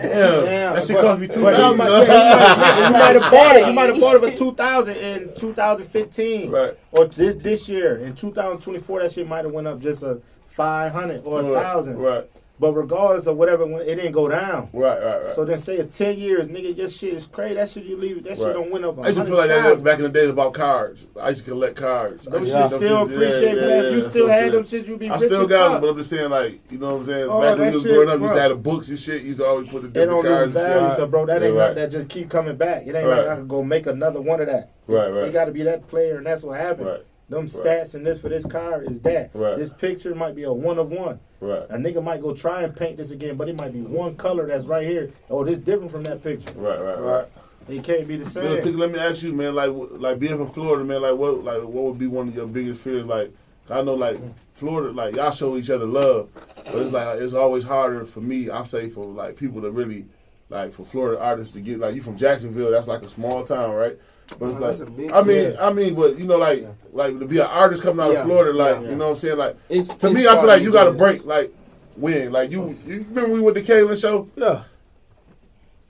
Damn, 0.00 0.44
Damn, 0.44 0.74
that 0.74 0.84
shit 0.86 0.98
cost 0.98 1.20
me 1.20 1.28
two 1.28 1.40
but 1.42 1.56
you 1.56 1.76
might- 1.76 1.88
yeah, 1.88 2.00
you 2.00 2.06
might- 2.08 2.86
you 2.86 2.92
might 2.92 3.22
have 3.22 3.30
bought 3.32 3.56
it. 3.56 3.66
You 3.68 3.72
might 3.72 3.88
have 3.90 4.00
bought 4.00 4.16
it 4.16 4.30
for 4.32 4.36
two 4.44 4.52
thousand 4.54 4.96
in 4.96 5.34
2015, 5.36 6.50
Right. 6.50 6.76
or 6.92 7.06
this 7.06 7.36
this 7.36 7.68
year 7.68 7.96
in 7.98 8.14
2024. 8.14 9.00
That 9.02 9.12
shit 9.12 9.26
might 9.28 9.44
have 9.44 9.52
went 9.54 9.66
up 9.66 9.80
just 9.80 10.02
a 10.02 10.20
500 10.48 11.22
or 11.24 11.40
a 11.40 11.42
Right. 11.44 11.62
thousand. 11.62 11.98
Right. 11.98 12.30
But 12.60 12.72
regardless 12.72 13.26
of 13.26 13.36
whatever, 13.36 13.66
when- 13.66 13.82
it 13.82 13.96
didn't 13.96 14.12
go 14.12 14.28
down. 14.28 14.68
Right. 14.72 15.02
Right. 15.02 15.24
Right. 15.24 15.32
So 15.34 15.44
then 15.44 15.58
say 15.58 15.78
in 15.78 15.88
10 15.88 16.16
years, 16.18 16.46
nigga, 16.46 16.76
your 16.76 16.88
shit 16.88 17.14
is 17.14 17.26
crazy. 17.26 17.54
That 17.56 17.68
shit 17.68 17.82
you 17.84 17.96
leave, 17.96 18.22
that 18.24 18.36
shit 18.36 18.52
don't 18.52 18.70
win 18.70 18.84
up. 18.84 18.96
I 19.02 19.08
used 19.08 19.18
to 19.18 19.24
feel 19.24 19.36
like 19.36 19.48
that 19.48 19.82
back 19.82 19.98
in 19.98 20.04
the 20.04 20.08
days 20.08 20.30
about 20.30 20.54
cards. 20.54 21.04
I 21.20 21.30
used 21.30 21.44
to 21.44 21.50
collect 21.50 21.74
cards. 21.74 22.28
I 22.28 22.30
Them 22.30 22.42
used 22.44 22.54
shit 22.54 22.66
still 22.68 22.78
shits- 22.80 22.90
yeah, 22.90 23.02
appreciate 23.02 23.42
yeah, 23.42 23.54
that. 23.54 23.68
yeah, 23.68 23.88
If 23.88 23.92
you 23.92 24.02
still 24.10 24.28
had 24.28 24.52
them 24.52 24.66
shit, 24.66 24.86
you 24.86 24.96
be 24.96 25.10
I 25.10 25.16
still 25.18 25.48
got 25.48 25.72
them, 25.72 25.80
but 25.80 25.88
I'm 25.90 25.96
just 25.96 26.10
saying, 26.10 26.30
like, 26.30 26.60
you 26.70 26.78
know 26.78 26.92
what 26.94 27.00
I'm 27.00 27.06
saying? 27.06 27.28
Oh, 27.28 27.40
Back 27.40 27.58
when 27.58 27.66
you 27.68 27.74
was 27.74 27.82
shit, 27.82 27.92
growing 27.92 28.08
up, 28.08 28.14
you 28.18 28.20
used 28.22 28.28
bro. 28.30 28.36
to 28.36 28.40
have 28.42 28.50
the 28.50 28.56
books 28.56 28.88
and 28.88 28.98
shit. 29.00 29.20
You 29.22 29.26
used 29.26 29.38
to 29.38 29.46
always 29.46 29.68
put 29.68 29.92
the 29.92 30.02
It 30.02 30.06
don't 30.06 30.24
lose 30.24 30.52
value, 30.52 30.88
shit. 30.90 30.98
so 30.98 31.06
bro. 31.08 31.26
That 31.26 31.42
ain't 31.42 31.54
Yeah, 31.56 31.60
right. 31.60 31.74
that 31.74 31.90
just 31.90 32.08
keep 32.08 32.30
coming 32.30 32.54
back. 32.56 32.86
It 32.86 32.94
ain't 32.94 33.04
Right. 33.08 33.18
like 33.18 33.28
I 33.30 33.34
could 33.36 33.48
go 33.48 33.64
make 33.64 33.88
another 33.88 34.20
one 34.20 34.40
of 34.40 34.46
that. 34.46 34.70
Right, 34.86 35.08
It 35.08 35.12
right. 35.12 35.32
got 35.32 35.46
to 35.46 35.50
be 35.50 35.64
that 35.64 35.88
player, 35.88 36.18
and 36.18 36.26
that's 36.26 36.44
what 36.44 36.60
happened. 36.60 36.86
Right, 36.86 37.04
Them 37.28 37.40
Right. 37.40 37.48
stats 37.48 37.94
and 37.94 38.04
this 38.06 38.20
for 38.20 38.28
this 38.28 38.44
car 38.44 38.82
is 38.82 39.00
that. 39.00 39.30
Right. 39.32 39.56
This 39.56 39.70
picture 39.70 40.14
might 40.14 40.34
be 40.34 40.42
a 40.42 40.52
one 40.52 40.78
of 40.78 40.90
one. 40.90 41.18
right, 41.40 41.62
A 41.70 41.76
nigga 41.76 42.02
might 42.02 42.20
go 42.22 42.34
try 42.34 42.62
and 42.62 42.74
paint 42.74 42.96
this 42.98 43.10
again, 43.10 43.36
but 43.36 43.48
it 43.48 43.58
might 43.60 43.72
be 43.72 43.80
one 43.80 44.14
color 44.16 44.46
that's 44.46 44.66
right 44.66 44.86
here. 44.86 45.10
Oh, 45.30 45.44
this 45.44 45.58
different 45.58 45.90
from 45.90 46.02
that 46.04 46.22
picture. 46.22 46.52
right, 46.56 46.80
right, 46.80 46.98
right. 47.00 47.26
It 47.68 47.82
can't 47.82 48.06
be 48.06 48.16
the 48.16 48.24
Bill, 48.24 48.30
same. 48.60 48.62
Tick, 48.62 48.76
let 48.76 48.90
me 48.92 48.98
ask 48.98 49.22
you, 49.22 49.32
man. 49.32 49.54
Like, 49.54 49.70
like 49.74 50.18
being 50.18 50.36
from 50.36 50.48
Florida, 50.48 50.84
man. 50.84 51.00
Like, 51.00 51.16
what, 51.16 51.42
like, 51.44 51.62
what 51.62 51.84
would 51.84 51.98
be 51.98 52.06
one 52.06 52.28
of 52.28 52.34
your 52.34 52.46
biggest 52.46 52.82
fears? 52.82 53.06
Like, 53.06 53.30
I 53.70 53.80
know, 53.80 53.94
like, 53.94 54.18
Florida, 54.52 54.92
like, 54.92 55.16
y'all 55.16 55.30
show 55.30 55.56
each 55.56 55.70
other 55.70 55.86
love, 55.86 56.28
but 56.56 56.74
it's 56.76 56.92
like 56.92 57.18
it's 57.20 57.32
always 57.32 57.64
harder 57.64 58.04
for 58.04 58.20
me. 58.20 58.50
I 58.50 58.64
say 58.64 58.90
for 58.90 59.04
like 59.06 59.36
people 59.36 59.62
to 59.62 59.70
really, 59.70 60.04
like, 60.50 60.74
for 60.74 60.84
Florida 60.84 61.18
artists 61.20 61.54
to 61.54 61.60
get 61.60 61.80
like 61.80 61.94
you 61.94 62.02
from 62.02 62.18
Jacksonville. 62.18 62.70
That's 62.70 62.86
like 62.86 63.02
a 63.02 63.08
small 63.08 63.42
town, 63.44 63.72
right? 63.74 63.98
But 64.38 64.46
it's 64.50 64.56
Oh, 64.56 64.60
like, 64.60 65.12
I 65.12 65.22
mean, 65.22 65.36
city. 65.50 65.58
I 65.58 65.72
mean, 65.72 65.94
but 65.94 66.18
you 66.18 66.24
know, 66.24 66.38
like, 66.38 66.64
like 66.92 67.18
to 67.18 67.26
be 67.26 67.38
an 67.38 67.46
artist 67.46 67.82
coming 67.82 68.04
out 68.04 68.12
Yeah. 68.12 68.20
of 68.20 68.26
Florida, 68.26 68.52
like, 68.56 68.82
Yeah. 68.82 68.90
you 68.90 68.96
know 68.96 69.08
what 69.08 69.14
I'm 69.14 69.18
saying? 69.20 69.36
Like, 69.36 69.56
It's, 69.68 69.88
to 69.96 70.06
it's 70.06 70.14
me, 70.16 70.26
I 70.26 70.34
feel 70.36 70.46
like 70.46 70.62
you 70.62 70.72
got 70.72 70.84
to 70.84 70.92
break, 70.92 71.24
like, 71.26 71.52
win. 71.96 72.32
Like, 72.32 72.50
you, 72.50 72.76
you 72.86 73.04
remember 73.10 73.32
we 73.34 73.40
went 73.40 73.56
to 73.56 73.62
Kalen 73.62 74.00
show? 74.00 74.28
Yeah. 74.36 74.62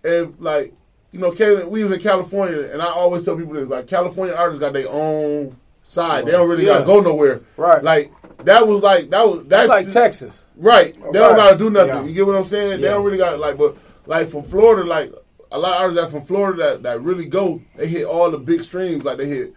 And 0.02 0.34
like, 0.40 0.74
you 1.12 1.18
know, 1.20 1.30
Kalen, 1.30 1.68
we 1.68 1.82
was 1.82 1.92
in 1.92 2.00
California, 2.00 2.70
and 2.72 2.82
I 2.82 2.86
always 2.86 3.24
tell 3.24 3.36
people 3.36 3.54
this: 3.54 3.68
like, 3.68 3.86
California 3.86 4.34
artists 4.34 4.60
got 4.60 4.72
their 4.72 4.88
own 4.90 5.56
side. 5.82 6.26
They 6.26 6.32
don't 6.32 6.48
really 6.48 6.66
Yeah. 6.66 6.74
gotta 6.80 6.84
go 6.86 7.00
nowhere. 7.00 7.40
Right. 7.56 7.82
Like 7.82 8.10
that 8.44 8.66
was 8.66 8.82
like 8.82 9.10
that 9.10 9.26
was 9.26 9.44
That's 9.46 9.48
that's 9.48 9.68
like 9.68 9.90
Texas. 9.90 10.44
right. 10.56 10.94
They 11.12 11.18
don't 11.18 11.36
gotta 11.36 11.56
do 11.56 11.70
nothing. 11.70 11.94
Yeah. 11.94 12.04
You 12.04 12.14
get 12.14 12.26
what 12.26 12.36
I'm 12.36 12.44
saying? 12.44 12.80
They 12.80 12.88
don't 12.88 13.04
really 13.04 13.18
got 13.18 13.38
like, 13.38 13.56
but 13.56 13.76
like 14.06 14.28
from 14.28 14.42
Florida, 14.42 14.88
like 14.88 15.12
a 15.54 15.58
lot 15.58 15.76
of 15.76 15.82
artists 15.82 16.02
that 16.02 16.10
from 16.10 16.26
Florida 16.26 16.62
that, 16.62 16.82
that 16.82 17.00
really 17.00 17.26
go, 17.26 17.62
they 17.76 17.86
hit 17.86 18.04
all 18.04 18.28
the 18.28 18.38
big 18.38 18.64
streams. 18.64 19.04
Like 19.04 19.18
they 19.18 19.26
hit 19.26 19.54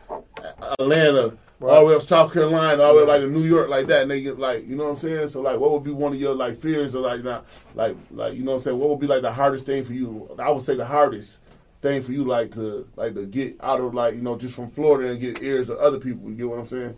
Atlanta. 0.80 1.38
All 1.60 1.80
the 1.80 1.86
way 1.88 1.96
up 1.96 2.02
to 2.02 2.08
South 2.08 2.32
Carolina, 2.32 2.84
all 2.84 2.94
the 2.94 3.00
way 3.02 3.08
like 3.08 3.22
to 3.22 3.28
New 3.28 3.42
York, 3.42 3.68
like 3.68 3.88
that, 3.88 4.04
and 4.04 4.12
they 4.12 4.22
get 4.22 4.38
like, 4.38 4.68
you 4.68 4.76
know 4.76 4.84
what 4.84 4.92
I'm 4.92 5.00
saying. 5.00 5.28
So 5.30 5.42
like, 5.42 5.60
what 5.60 5.72
would 5.72 5.84
be 5.84 5.90
one 5.90 6.14
of 6.14 6.22
your 6.22 6.36
like 6.36 6.56
fears 6.56 6.96
or 6.96 7.02
like 7.02 7.24
not, 7.24 7.48
like, 7.74 7.98
like 8.12 8.36
you 8.36 8.44
know 8.44 8.52
what 8.52 8.58
I'm 8.58 8.64
saying? 8.64 8.80
What 8.80 8.90
would 8.90 9.00
be 9.00 9.08
like 9.08 9.24
the 9.24 9.34
hardest 9.34 9.66
thing 9.66 9.84
for 9.84 9.94
you? 9.94 10.30
I 10.38 10.52
would 10.52 10.62
say 10.62 10.76
the 10.76 10.86
hardest 10.86 11.40
thing 11.82 12.04
for 12.04 12.12
you, 12.12 12.26
like 12.26 12.52
to 12.52 12.88
like 12.96 13.16
to 13.16 13.26
get 13.26 13.58
out 13.60 13.80
of 13.80 13.96
like 13.96 14.14
you 14.14 14.22
know 14.22 14.38
just 14.38 14.54
from 14.54 14.70
Florida 14.70 15.10
and 15.10 15.20
get 15.20 15.42
ears 15.42 15.70
of 15.70 15.80
other 15.80 16.00
people. 16.00 16.30
You 16.30 16.36
get 16.36 16.48
what 16.48 16.60
I'm 16.60 16.66
saying? 16.66 16.96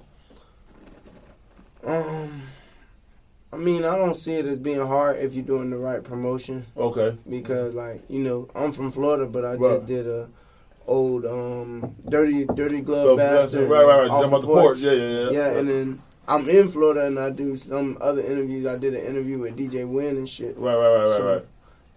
Um, 1.85 2.41
I 3.51 3.57
mean, 3.57 3.83
I 3.83 3.95
don't 3.95 4.15
see 4.15 4.33
it 4.33 4.45
as 4.45 4.59
being 4.59 4.85
hard 4.85 5.17
if 5.17 5.33
you're 5.33 5.43
doing 5.43 5.69
the 5.71 5.77
right 5.77 6.03
promotion 6.03 6.65
Okay. 6.77 7.17
because, 7.27 7.73
like, 7.73 8.03
you 8.07 8.19
know, 8.19 8.47
I'm 8.53 8.71
from 8.71 8.91
Florida, 8.91 9.25
but 9.25 9.43
I 9.43 9.55
Right. 9.55 9.77
just 9.77 9.87
did 9.87 10.07
a 10.07 10.27
old 10.87 11.23
um 11.25 11.95
dirty 12.09 12.45
dirty 12.45 12.81
glove 12.81 13.05
So, 13.05 13.17
bastard. 13.17 13.69
right, 13.69 13.85
right, 13.85 13.99
right. 14.01 14.09
off 14.09 14.21
Jump 14.21 14.33
out 14.33 14.41
the 14.41 14.47
porch. 14.47 14.79
Yeah, 14.79 14.91
yeah, 14.93 15.07
yeah. 15.25 15.29
Yeah, 15.31 15.57
and 15.59 15.69
then 15.69 16.01
I'm 16.27 16.47
in 16.49 16.69
Florida 16.69 17.05
and 17.05 17.19
I 17.19 17.29
do 17.31 17.55
some 17.57 17.97
other 18.01 18.21
interviews. 18.21 18.65
I 18.65 18.75
did 18.75 18.93
an 18.95 19.03
interview 19.05 19.37
with 19.39 19.55
DJ 19.55 19.83
Win 19.87 20.17
and 20.17 20.27
shit. 20.29 20.57
Right, 20.57 20.75
right, 20.75 20.95
right, 20.95 21.03
right, 21.09 21.17
So, 21.17 21.33
right. 21.33 21.45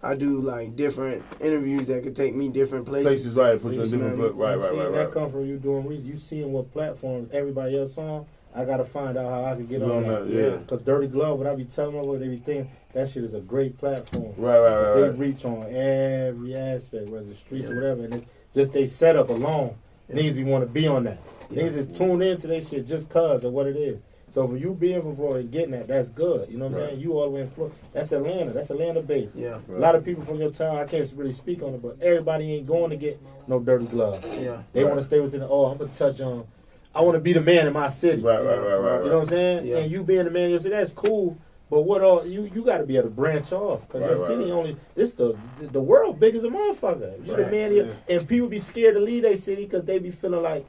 I 0.03 0.15
do 0.15 0.39
like 0.41 0.75
different 0.75 1.23
interviews 1.39 1.87
that 1.87 2.03
could 2.03 2.15
take 2.15 2.35
me 2.35 2.49
different 2.49 2.85
places. 2.85 3.05
Places 3.07 3.35
right, 3.35 3.59
put 3.61 3.73
you 3.73 3.81
in 3.83 3.89
different 3.89 4.17
man. 4.17 4.27
book. 4.27 4.33
Right, 4.35 4.55
You 4.55 4.61
right, 4.61 4.71
see, 4.71 4.77
right, 4.79 4.91
That 4.91 5.11
come 5.11 5.31
from 5.31 5.45
you 5.45 5.57
doing 5.57 5.87
research. 5.87 6.05
You 6.05 6.17
seeing 6.17 6.51
what 6.51 6.71
platforms 6.73 7.29
everybody 7.31 7.77
else 7.79 7.97
on. 7.97 8.25
I 8.55 8.65
gotta 8.65 8.83
find 8.83 9.17
out 9.17 9.29
how 9.31 9.45
I 9.45 9.55
can 9.55 9.65
get 9.65 9.79
You 9.81 9.91
on 9.91 10.03
that. 10.07 10.27
yeah. 10.27 10.57
Cause 10.67 10.81
Dirty 10.81 11.07
Glove, 11.07 11.39
what 11.39 11.47
I 11.47 11.55
be 11.55 11.65
telling 11.65 11.95
them, 11.97 12.05
what 12.07 12.19
they 12.19 12.27
be 12.27 12.37
thinking, 12.37 12.69
that 12.93 13.09
shit 13.09 13.23
is 13.23 13.33
a 13.33 13.39
great 13.39 13.77
platform. 13.77 14.33
Right, 14.37 14.59
right, 14.59 14.77
right, 14.77 14.93
They 14.93 15.01
right. 15.03 15.17
reach 15.17 15.43
on 15.45 15.63
every 15.73 16.55
aspect, 16.55 17.07
whether 17.09 17.29
it's 17.29 17.39
streets 17.39 17.69
or 17.69 17.73
whatever, 17.75 18.03
and 18.03 18.13
it's 18.15 18.25
just 18.53 18.73
they 18.73 18.85
setup 18.85 19.29
alone. 19.29 19.75
Niggas 20.11 20.35
be 20.35 20.43
want 20.43 20.63
to 20.63 20.69
be 20.71 20.87
on 20.87 21.05
that. 21.05 21.17
Niggas 21.51 21.75
is 21.75 21.97
tuned 21.97 22.21
into 22.21 22.47
that 22.47 22.63
shit 22.63 22.85
just 22.85 23.09
cause 23.09 23.43
of 23.43 23.53
what 23.53 23.65
it 23.67 23.75
is. 23.75 23.99
So 24.29 24.47
for 24.47 24.57
you 24.57 24.73
being 24.73 25.01
from 25.01 25.15
Florida 25.15 25.41
and 25.41 25.51
getting 25.51 25.71
that, 25.71 25.87
that's 25.87 26.09
good. 26.09 26.49
You 26.49 26.57
know 26.57 26.65
what 26.65 26.73
I'm 26.73 26.79
Right. 26.81 26.89
saying? 26.91 27.01
You 27.01 27.13
all 27.13 27.25
the 27.25 27.29
way 27.31 27.41
in 27.41 27.49
Florida. 27.49 27.75
That's 27.93 28.11
Atlanta. 28.11 28.51
That's 28.51 28.69
Atlanta 28.71 29.01
based. 29.01 29.35
Yeah, 29.35 29.59
A 29.69 29.79
lot 29.79 29.93
of 29.95 30.03
people 30.03 30.23
from 30.23 30.39
your 30.39 30.49
town, 30.49 30.75
I 30.77 30.85
can't 30.85 31.11
really 31.15 31.33
speak 31.33 31.61
on 31.61 31.75
it, 31.75 31.81
but 31.83 31.97
everybody 32.01 32.55
ain't 32.55 32.65
going 32.65 32.89
to 32.89 32.95
get 32.95 33.19
no 33.47 33.59
dirty 33.59 33.85
glove. 33.85 34.23
yeah. 34.39 34.63
They 34.73 34.83
Right. 34.83 34.89
want 34.89 34.99
to 35.01 35.05
stay 35.05 35.19
within 35.19 35.41
the, 35.41 35.47
oh, 35.47 35.65
I'm 35.65 35.77
going 35.77 35.91
to 35.91 35.95
touch 35.97 36.19
on, 36.21 36.45
I 36.95 37.01
want 37.01 37.15
to 37.15 37.21
be 37.21 37.33
the 37.33 37.41
man 37.41 37.65
in 37.67 37.73
my 37.73 37.89
city. 37.89 38.21
Right, 38.21 38.43
right, 38.43 38.57
right, 38.59 38.75
right, 38.77 39.03
You 39.03 39.09
know 39.09 39.15
what 39.19 39.23
I'm 39.23 39.29
saying? 39.29 39.67
Yeah. 39.67 39.77
And 39.77 39.91
you 39.91 40.03
being 40.03 40.25
the 40.25 40.31
man, 40.31 40.49
you 40.51 40.59
say 40.59 40.69
that's 40.69 40.91
cool. 40.91 41.37
But 41.69 41.81
what 41.81 42.03
all 42.03 42.23
you 42.25 42.43
you 42.53 42.63
got 42.63 42.77
to 42.79 42.85
be 42.85 42.97
able 42.97 43.09
to 43.09 43.15
branch 43.15 43.51
off 43.51 43.81
because 43.87 44.01
Right, 44.01 44.09
your 44.11 44.19
right, 44.19 44.27
city 44.27 44.43
right. 44.43 44.51
only 44.51 44.77
it's 44.95 45.13
the 45.13 45.35
the 45.59 45.81
world 45.81 46.19
big 46.19 46.35
as 46.35 46.43
a 46.43 46.49
motherfucker. 46.49 47.25
You 47.25 47.35
the 47.35 47.47
man, 47.47 47.71
here, 47.71 47.95
and 48.07 48.27
people 48.27 48.47
be 48.47 48.59
scared 48.59 48.93
to 48.93 48.99
leave 48.99 49.23
their 49.23 49.37
city 49.37 49.63
because 49.63 49.83
they 49.85 49.97
be 49.97 50.11
feeling 50.11 50.43
like, 50.43 50.67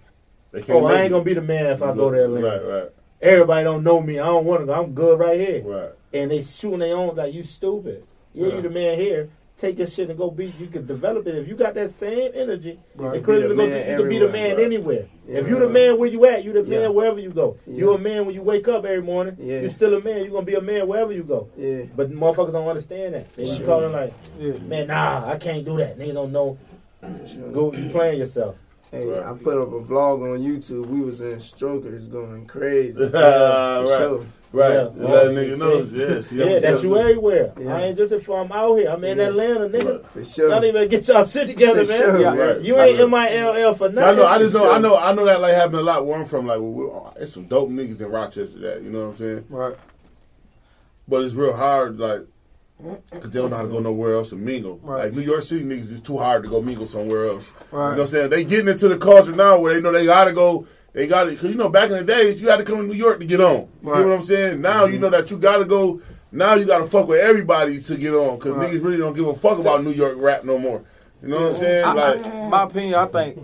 oh, 0.70 0.86
I 0.86 1.02
ain't 1.02 1.10
gonna 1.10 1.24
be 1.24 1.34
the 1.34 1.42
man 1.42 1.66
if 1.66 1.82
I 1.82 1.94
go 1.94 2.10
to 2.10 2.24
Atlanta. 2.24 2.46
Right, 2.46 2.82
right, 2.82 2.90
Everybody 3.20 3.64
don't 3.64 3.82
know 3.82 4.00
me. 4.00 4.18
I 4.18 4.24
don't 4.26 4.46
want 4.46 4.60
to 4.62 4.66
go. 4.66 4.72
I'm 4.72 4.94
good 4.94 5.18
right 5.18 5.38
here. 5.38 5.62
right. 5.62 5.90
And 6.14 6.30
they 6.30 6.40
shooting 6.42 6.78
their 6.78 6.96
own 6.96 7.16
like 7.16 7.34
you 7.34 7.42
stupid. 7.42 8.06
Yeah, 8.32 8.46
Yeah. 8.46 8.54
you 8.56 8.62
the 8.62 8.70
man 8.70 8.98
here. 8.98 9.28
Take 9.64 9.78
your 9.78 9.86
shit 9.86 10.10
and 10.10 10.18
go 10.18 10.30
be. 10.30 10.52
You 10.60 10.66
can 10.66 10.84
develop 10.84 11.26
it 11.26 11.36
if 11.36 11.48
you 11.48 11.54
got 11.56 11.72
that 11.72 11.88
same 11.90 12.32
energy. 12.34 12.78
Right. 12.96 13.16
and 13.16 13.24
credit 13.24 13.44
Be 13.44 13.48
to 13.48 13.54
go, 13.54 13.64
you 13.64 13.96
can 13.96 14.08
be 14.10 14.18
the 14.18 14.28
man 14.28 14.56
right. 14.56 14.64
anywhere. 14.66 15.06
Yeah, 15.26 15.38
if 15.38 15.48
you 15.48 15.58
the 15.58 15.70
man 15.70 15.98
where 15.98 16.06
you 16.10 16.22
at, 16.26 16.44
you 16.44 16.52
the 16.52 16.64
man 16.64 16.82
Yeah. 16.82 16.88
wherever 16.88 17.18
you 17.18 17.30
go. 17.30 17.56
You 17.66 17.88
Yeah. 17.88 17.94
a 17.94 17.98
man 17.98 18.26
when 18.26 18.34
you 18.34 18.42
wake 18.42 18.68
up 18.68 18.84
every 18.84 19.00
morning. 19.00 19.38
Yeah. 19.40 19.62
You 19.62 19.70
still 19.70 19.94
a 19.94 20.02
man. 20.02 20.22
You 20.22 20.30
gonna 20.30 20.44
be 20.44 20.54
a 20.56 20.60
man 20.60 20.86
wherever 20.86 21.12
you 21.12 21.22
go. 21.22 21.48
Yeah. 21.56 21.84
But 21.96 22.10
motherfuckers 22.12 22.52
don't 22.52 22.68
understand 22.68 23.14
that. 23.14 23.34
They 23.36 23.44
be 23.44 23.56
Sure. 23.56 23.64
calling 23.64 23.92
like, 23.92 24.12
Yeah. 24.38 24.52
man, 24.68 24.88
nah, 24.88 25.30
I 25.30 25.38
can't 25.38 25.64
do 25.64 25.78
that. 25.78 25.98
Niggas 25.98 26.12
don't 26.12 26.32
know. 26.32 26.58
Go, 27.52 27.72
you 27.72 27.88
playing 27.88 28.18
yourself. 28.18 28.56
Hey, 28.90 29.06
Right. 29.06 29.22
I 29.22 29.32
put 29.32 29.56
up 29.56 29.72
a 29.72 29.80
vlog 29.80 30.20
on 30.34 30.40
YouTube. 30.40 30.88
We 30.88 31.00
was 31.00 31.22
in 31.22 31.40
Strokers 31.40 32.06
going 32.08 32.44
crazy. 32.44 33.00
Yeah, 33.02 33.08
For 33.10 33.84
right. 33.88 33.98
sure. 33.98 34.24
Right. 34.54 34.72
Yeah. 34.72 34.84
To 34.84 35.08
let 35.08 35.26
nigga 35.32 35.58
know. 35.58 35.84
See? 36.22 36.36
Yeah, 36.36 36.44
Yeah, 36.44 36.58
that 36.60 36.82
you 36.84 36.96
everywhere. 36.96 37.52
Yeah. 37.58 37.74
I 37.76 37.80
ain't 37.86 37.96
just 37.96 38.12
if 38.12 38.28
I'm 38.30 38.52
out 38.52 38.76
here. 38.76 38.88
I'm 38.88 39.02
in 39.02 39.18
Yeah. 39.18 39.24
Atlanta, 39.24 39.68
nigga. 39.68 40.02
Right. 40.02 40.10
For 40.12 40.24
sure. 40.24 40.48
Not 40.48 40.64
even 40.64 40.88
get 40.88 41.08
y'all 41.08 41.24
shit 41.24 41.48
together, 41.48 41.84
For 41.84 41.90
man. 41.90 42.00
sure, 42.00 42.20
Yeah. 42.20 42.34
man. 42.34 42.64
You 42.64 42.78
ain't 42.78 42.98
MILL 43.10 43.74
for 43.74 43.92
So 43.92 44.00
nothing. 44.00 44.02
I 44.04 44.12
know, 44.12 44.26
I 44.26 44.38
just 44.38 44.54
know, 44.54 44.60
Sure. 44.62 44.72
I 44.72 44.78
know, 44.78 44.96
I 44.96 45.12
know 45.12 45.24
that 45.24 45.40
like 45.40 45.54
happened 45.54 45.76
a 45.76 45.82
lot 45.82 46.06
where 46.06 46.18
I'm 46.20 46.24
from. 46.24 46.46
Like, 46.46 46.58
well, 46.60 47.12
uh, 47.16 47.20
it's 47.20 47.32
some 47.32 47.44
dope 47.46 47.68
niggas 47.70 48.00
in 48.00 48.06
Rochester. 48.12 48.58
That 48.60 48.82
you 48.82 48.90
know 48.90 49.00
what 49.00 49.06
I'm 49.06 49.16
saying. 49.16 49.44
Right. 49.48 49.74
But 51.08 51.24
it's 51.24 51.34
real 51.34 51.52
hard, 51.52 51.98
like, 51.98 52.20
because 53.12 53.30
they 53.30 53.40
don't 53.40 53.50
know 53.50 53.56
how 53.56 53.62
to 53.62 53.68
go 53.68 53.80
nowhere 53.80 54.14
else 54.14 54.30
and 54.32 54.42
mingle. 54.42 54.78
Right. 54.82 55.04
Like 55.04 55.14
New 55.14 55.22
York 55.22 55.42
City 55.42 55.64
niggas 55.64 55.90
is 55.90 56.00
too 56.00 56.16
hard 56.18 56.44
to 56.44 56.48
go 56.48 56.62
mingle 56.62 56.86
somewhere 56.86 57.26
else. 57.26 57.52
You 57.72 57.78
know 57.78 57.84
what 57.90 58.00
I'm 58.00 58.06
saying? 58.06 58.30
They 58.30 58.44
getting 58.44 58.68
into 58.68 58.88
the 58.88 58.96
culture 58.98 59.32
now 59.32 59.58
where 59.58 59.74
they 59.74 59.80
know 59.80 59.90
they 59.92 60.06
gotta 60.06 60.32
go. 60.32 60.66
They 60.94 61.06
got 61.08 61.26
it 61.26 61.32
because 61.32 61.50
you 61.50 61.56
know 61.56 61.68
back 61.68 61.90
in 61.90 61.96
the 61.96 62.04
days 62.04 62.40
you 62.40 62.48
had 62.48 62.56
to 62.58 62.64
come 62.64 62.78
to 62.78 62.84
New 62.84 62.94
York 62.94 63.18
to 63.18 63.26
get 63.26 63.40
on. 63.40 63.68
You 63.82 63.90
Right. 63.90 64.00
know 64.00 64.08
what 64.10 64.20
I'm 64.20 64.24
saying? 64.24 64.60
Now 64.62 64.84
you 64.86 64.92
mm-hmm. 64.94 65.02
know 65.02 65.10
that 65.10 65.30
you 65.30 65.36
gotta 65.36 65.64
go. 65.66 66.00
Now 66.32 66.54
you 66.54 66.64
gotta 66.64 66.86
fuck 66.86 67.08
with 67.08 67.20
everybody 67.20 67.80
to 67.82 67.96
get 67.96 68.14
on 68.14 68.38
because 68.38 68.52
Right. 68.54 68.70
niggas 68.70 68.82
really 68.82 68.96
don't 68.96 69.14
give 69.14 69.26
a 69.26 69.34
fuck 69.34 69.58
about 69.58 69.84
New 69.84 69.90
York 69.90 70.14
rap 70.16 70.44
no 70.44 70.56
more. 70.56 70.82
You 71.22 71.28
know 71.28 71.36
what 71.36 71.48
I'm 71.50 71.54
saying? 71.56 71.84
I, 71.84 71.92
Like, 71.92 72.24
I, 72.26 72.48
my 72.48 72.62
opinion, 72.62 72.94
I 72.94 73.06
think 73.06 73.38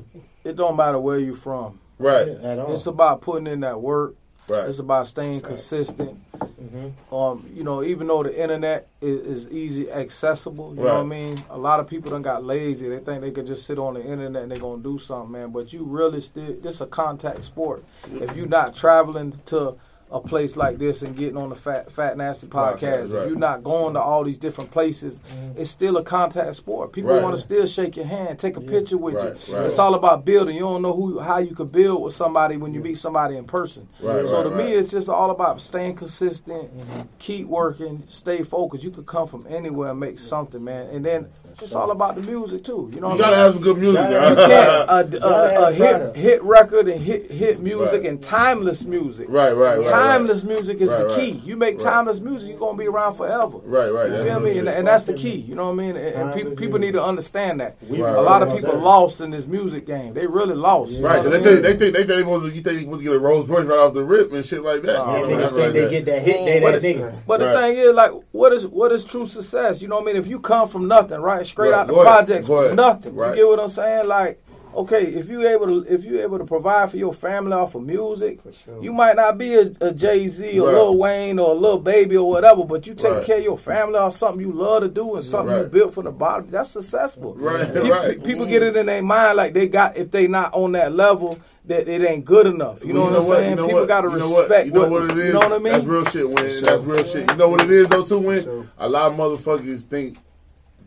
it 0.44 0.56
don't 0.56 0.76
matter 0.76 0.98
where 0.98 1.18
you're 1.18 1.34
from. 1.34 1.80
right, 1.98 2.28
at 2.28 2.58
all. 2.58 2.72
It's 2.72 2.86
about 2.86 3.20
putting 3.20 3.46
in 3.46 3.60
that 3.60 3.80
work. 3.80 4.14
Right, 4.50 4.68
It's 4.68 4.78
about 4.78 5.06
staying 5.06 5.40
consistent. 5.40 6.18
Mhm. 6.60 6.92
Um, 7.12 7.46
you 7.54 7.64
know, 7.64 7.82
even 7.82 8.06
though 8.06 8.22
the 8.22 8.38
internet 8.40 8.88
is, 9.00 9.46
is 9.46 9.48
easy 9.50 9.90
accessible, 9.90 10.74
you 10.74 10.82
know 10.82 10.94
what 10.94 11.00
I 11.00 11.04
mean. 11.04 11.42
A 11.50 11.58
lot 11.58 11.80
of 11.80 11.86
people 11.86 12.10
done 12.10 12.22
got 12.22 12.44
lazy. 12.44 12.88
They 12.88 12.98
think 12.98 13.22
they 13.22 13.30
could 13.30 13.46
just 13.46 13.66
sit 13.66 13.78
on 13.78 13.94
the 13.94 14.02
internet 14.02 14.42
and 14.42 14.52
they're 14.52 14.58
gonna 14.58 14.82
do 14.82 14.98
something, 14.98 15.32
man. 15.32 15.50
But 15.50 15.72
you 15.72 15.84
really 15.84 16.20
still, 16.20 16.54
this 16.60 16.80
a 16.80 16.86
contact 16.86 17.44
sport. 17.44 17.82
If 18.12 18.36
you're 18.36 18.46
not 18.46 18.74
traveling 18.74 19.32
to 19.46 19.76
a 20.10 20.20
place 20.20 20.56
like 20.56 20.78
this 20.78 21.02
and 21.02 21.16
getting 21.16 21.36
on 21.36 21.50
the 21.50 21.54
Fat 21.54 21.90
Fat 21.92 22.16
Nasty 22.16 22.48
podcast, 22.48 22.78
Podcast, 22.80 23.04
if 23.06 23.12
right. 23.12 23.28
you're 23.28 23.38
not 23.38 23.62
going 23.62 23.94
to 23.94 24.00
all 24.00 24.24
these 24.24 24.38
different 24.38 24.70
places, 24.72 25.20
mm-hmm. 25.20 25.60
it's 25.60 25.70
still 25.70 25.96
a 25.98 26.02
contact 26.02 26.56
sport. 26.56 26.92
People 26.92 27.12
Right. 27.12 27.22
want 27.22 27.36
to 27.36 27.40
still 27.40 27.64
shake 27.66 27.96
your 27.96 28.06
hand, 28.06 28.38
take 28.38 28.56
a 28.56 28.60
picture 28.60 28.98
with 28.98 29.14
Right, 29.14 29.48
you. 29.48 29.56
right. 29.56 29.66
It's 29.66 29.78
all 29.78 29.94
about 29.94 30.24
building. 30.24 30.56
You 30.56 30.62
don't 30.62 30.82
know 30.82 30.92
who 30.92 31.20
how 31.20 31.38
you 31.38 31.54
could 31.54 31.70
build 31.70 32.02
with 32.02 32.12
somebody 32.12 32.56
when 32.56 32.74
you 32.74 32.80
meet 32.80 32.98
somebody 32.98 33.36
in 33.36 33.44
person. 33.44 33.88
Right, 34.00 34.26
so 34.26 34.42
right, 34.42 34.50
to 34.50 34.56
me, 34.56 34.72
it's 34.72 34.90
just 34.90 35.08
all 35.08 35.30
about 35.30 35.60
staying 35.60 35.94
consistent, 35.94 36.76
mm-hmm. 36.76 37.00
keep 37.18 37.46
working, 37.46 38.02
stay 38.08 38.42
focused. 38.42 38.82
You 38.82 38.90
could 38.90 39.06
come 39.06 39.28
from 39.28 39.46
anywhere 39.48 39.90
and 39.90 40.00
make 40.00 40.18
something, 40.18 40.62
man. 40.64 40.88
And 40.88 41.04
then 41.04 41.28
it's 41.62 41.74
all 41.74 41.90
about 41.90 42.16
the 42.16 42.22
music 42.22 42.64
too. 42.64 42.90
You 42.94 43.00
know, 43.00 43.12
you 43.12 43.18
gotta 43.18 43.36
mean? 43.36 43.44
have 43.44 43.52
some 43.54 43.62
good 43.62 43.78
music. 43.78 44.00
Gotta. 44.10 44.30
You 44.30 44.36
can't 44.36 44.68
uh, 44.70 44.84
a, 44.88 44.94
uh, 44.94 45.02
Gotta 45.02 45.24
uh, 45.26 45.66
a, 45.66 45.68
a 45.68 45.72
hit 45.72 46.16
hit 46.16 46.42
record 46.42 46.88
and 46.88 47.00
hit 47.00 47.30
hit 47.30 47.60
music 47.60 48.02
Right. 48.02 48.10
and 48.10 48.22
timeless 48.22 48.84
music. 48.84 49.26
right, 49.28 49.52
right, 49.52 49.78
right, 49.78 49.86
Timeless 49.86 50.44
music 50.44 50.80
is 50.80 50.90
Right, 50.90 50.98
the 50.98 51.06
right. 51.06 51.18
key. 51.18 51.30
You 51.44 51.56
make 51.56 51.76
Right. 51.76 51.84
timeless 51.84 52.20
music, 52.20 52.50
you're 52.50 52.58
gonna 52.58 52.78
be 52.78 52.86
around 52.86 53.14
forever. 53.16 53.58
Right, 53.64 53.90
right. 53.92 54.06
You 54.06 54.12
that's 54.12 54.24
feel 54.24 54.34
what 54.34 54.42
me? 54.44 54.58
And, 54.58 54.68
and 54.68 54.86
that's 54.86 55.04
the 55.04 55.14
key. 55.14 55.36
You 55.36 55.54
know 55.54 55.66
what 55.66 55.72
I 55.72 55.74
mean? 55.76 55.96
And, 55.96 56.14
and 56.14 56.34
people 56.34 56.56
people 56.56 56.78
need 56.78 56.92
to 56.92 57.02
understand 57.02 57.60
that. 57.60 57.76
Right, 57.88 58.00
A 58.16 58.20
lot 58.22 58.42
of 58.42 58.54
people 58.54 58.78
lost 58.78 59.20
in 59.20 59.30
this 59.30 59.46
music 59.46 59.86
game. 59.86 60.14
They 60.14 60.26
really 60.26 60.54
lost. 60.54 60.92
you 60.92 61.00
know 61.00 61.08
Right, 61.08 61.24
what 61.24 61.32
'cause 61.32 61.46
I'm 61.46 61.62
they 61.62 61.62
think 61.62 61.62
they 61.62 61.76
think 61.76 61.92
they 61.94 62.04
think 62.04 62.08
they 62.08 62.22
was 62.22 62.44
you 62.54 62.62
think 62.62 62.78
they 62.80 62.84
was 62.84 63.02
get 63.02 63.12
a 63.12 63.18
Rolls 63.18 63.48
Royce 63.48 63.66
right 63.66 63.78
off 63.78 63.94
the 63.94 64.04
rip 64.04 64.32
and 64.32 64.44
shit 64.44 64.62
like 64.62 64.82
that. 64.82 65.00
Oh, 65.00 65.16
you 65.16 65.22
know, 65.22 65.28
niggas 65.36 65.40
that's 65.40 65.54
think 65.54 65.64
like 65.66 65.72
they 65.74 65.90
get 65.90 66.04
that 66.06 66.22
hit, 66.22 66.44
they 66.44 66.60
But 66.60 66.80
that 66.80 66.82
nigga. 66.82 67.14
But 67.26 67.40
the 67.40 67.52
thing 67.52 67.76
is, 67.76 67.92
like, 67.94 68.12
what 68.32 68.52
is 68.52 68.66
what 68.66 68.92
is 68.92 69.04
true 69.04 69.26
success? 69.26 69.80
You 69.82 69.88
know 69.88 69.96
what 69.96 70.02
I 70.02 70.06
mean? 70.06 70.16
If 70.16 70.26
you 70.26 70.40
come 70.40 70.68
from 70.68 70.88
nothing, 70.88 71.20
right, 71.20 71.39
straight 71.46 71.70
Right, 71.72 71.78
out 71.80 71.86
the 71.86 71.94
ahead, 71.94 72.04
projects, 72.06 72.46
go 72.46 72.58
ahead. 72.64 72.76
nothing. 72.76 73.14
Right. 73.14 73.30
You 73.30 73.44
get 73.44 73.48
what 73.48 73.60
I'm 73.60 73.68
saying? 73.68 74.06
Like, 74.08 74.42
okay, 74.74 75.02
if 75.04 75.28
you 75.28 75.46
able 75.48 75.66
to 75.66 75.92
if 75.92 76.04
you 76.04 76.20
able 76.22 76.38
to 76.38 76.44
provide 76.44 76.90
for 76.90 76.96
your 76.96 77.12
family 77.12 77.52
off 77.52 77.74
of 77.74 77.82
music, 77.82 78.40
For 78.42 78.52
sure. 78.52 78.82
you 78.82 78.92
might 78.92 79.16
not 79.16 79.36
be 79.38 79.54
a, 79.54 79.70
a 79.80 79.92
Jay 79.92 80.28
Z 80.28 80.58
or 80.60 80.66
Right. 80.68 80.74
Lil 80.74 80.96
Wayne 80.98 81.38
or 81.38 81.50
a 81.52 81.54
Lil 81.54 81.78
Baby 81.80 82.16
or 82.16 82.28
whatever, 82.30 82.64
but 82.64 82.86
you 82.86 82.94
take 82.94 83.12
Right. 83.14 83.24
care 83.24 83.38
of 83.38 83.44
your 83.44 83.58
family 83.58 83.98
or 83.98 84.10
something 84.12 84.40
you 84.40 84.52
love 84.52 84.82
to 84.82 84.88
do 84.88 85.14
and 85.16 85.24
something 85.24 85.54
you 85.56 85.62
Right. 85.62 85.70
built 85.70 85.94
from 85.94 86.04
the 86.04 86.12
bottom. 86.12 86.48
That's 86.50 86.70
successful. 86.70 87.34
Right, 87.36 87.72
Pe- 87.72 87.88
right. 87.88 88.22
People 88.24 88.46
get 88.46 88.62
it 88.62 88.76
in 88.76 88.86
their 88.86 89.02
mind 89.02 89.36
like 89.36 89.54
they 89.54 89.66
got 89.66 89.96
if 89.96 90.10
they 90.10 90.28
not 90.28 90.54
on 90.54 90.72
that 90.72 90.94
level. 90.94 91.38
That 91.66 91.86
it 91.88 92.02
ain't 92.02 92.24
good 92.24 92.46
enough. 92.46 92.82
You 92.84 92.94
know 92.94 93.02
Well, 93.02 93.10
what 93.10 93.20
I'm 93.22 93.28
what? 93.28 93.36
saying? 93.36 93.50
You 93.50 93.56
know 93.56 93.66
People 93.66 93.80
what? 93.80 93.88
got 93.88 94.00
to 94.00 94.10
You 94.10 94.18
know 94.18 94.30
what? 94.30 94.40
respect 94.48 94.66
You 94.66 94.72
know 94.72 94.88
what 94.88 95.02
it 95.04 95.10
is? 95.10 95.16
You 95.26 95.32
know 95.34 95.38
what 95.40 95.52
I 95.52 95.58
mean? 95.58 95.72
That's 95.74 95.84
real 95.84 96.04
shit, 96.06 96.28
Win. 96.28 96.36
sure. 96.50 96.60
That's 96.62 96.82
real 96.82 97.04
shit. 97.04 97.30
You 97.30 97.36
know 97.36 97.48
what 97.48 97.60
it 97.60 97.70
is 97.70 97.86
though, 97.88 98.02
too, 98.02 98.18
Win? 98.18 98.42
Sure. 98.42 98.66
A 98.78 98.88
lot 98.88 99.12
of 99.12 99.18
motherfuckers 99.18 99.82
think 99.82 100.16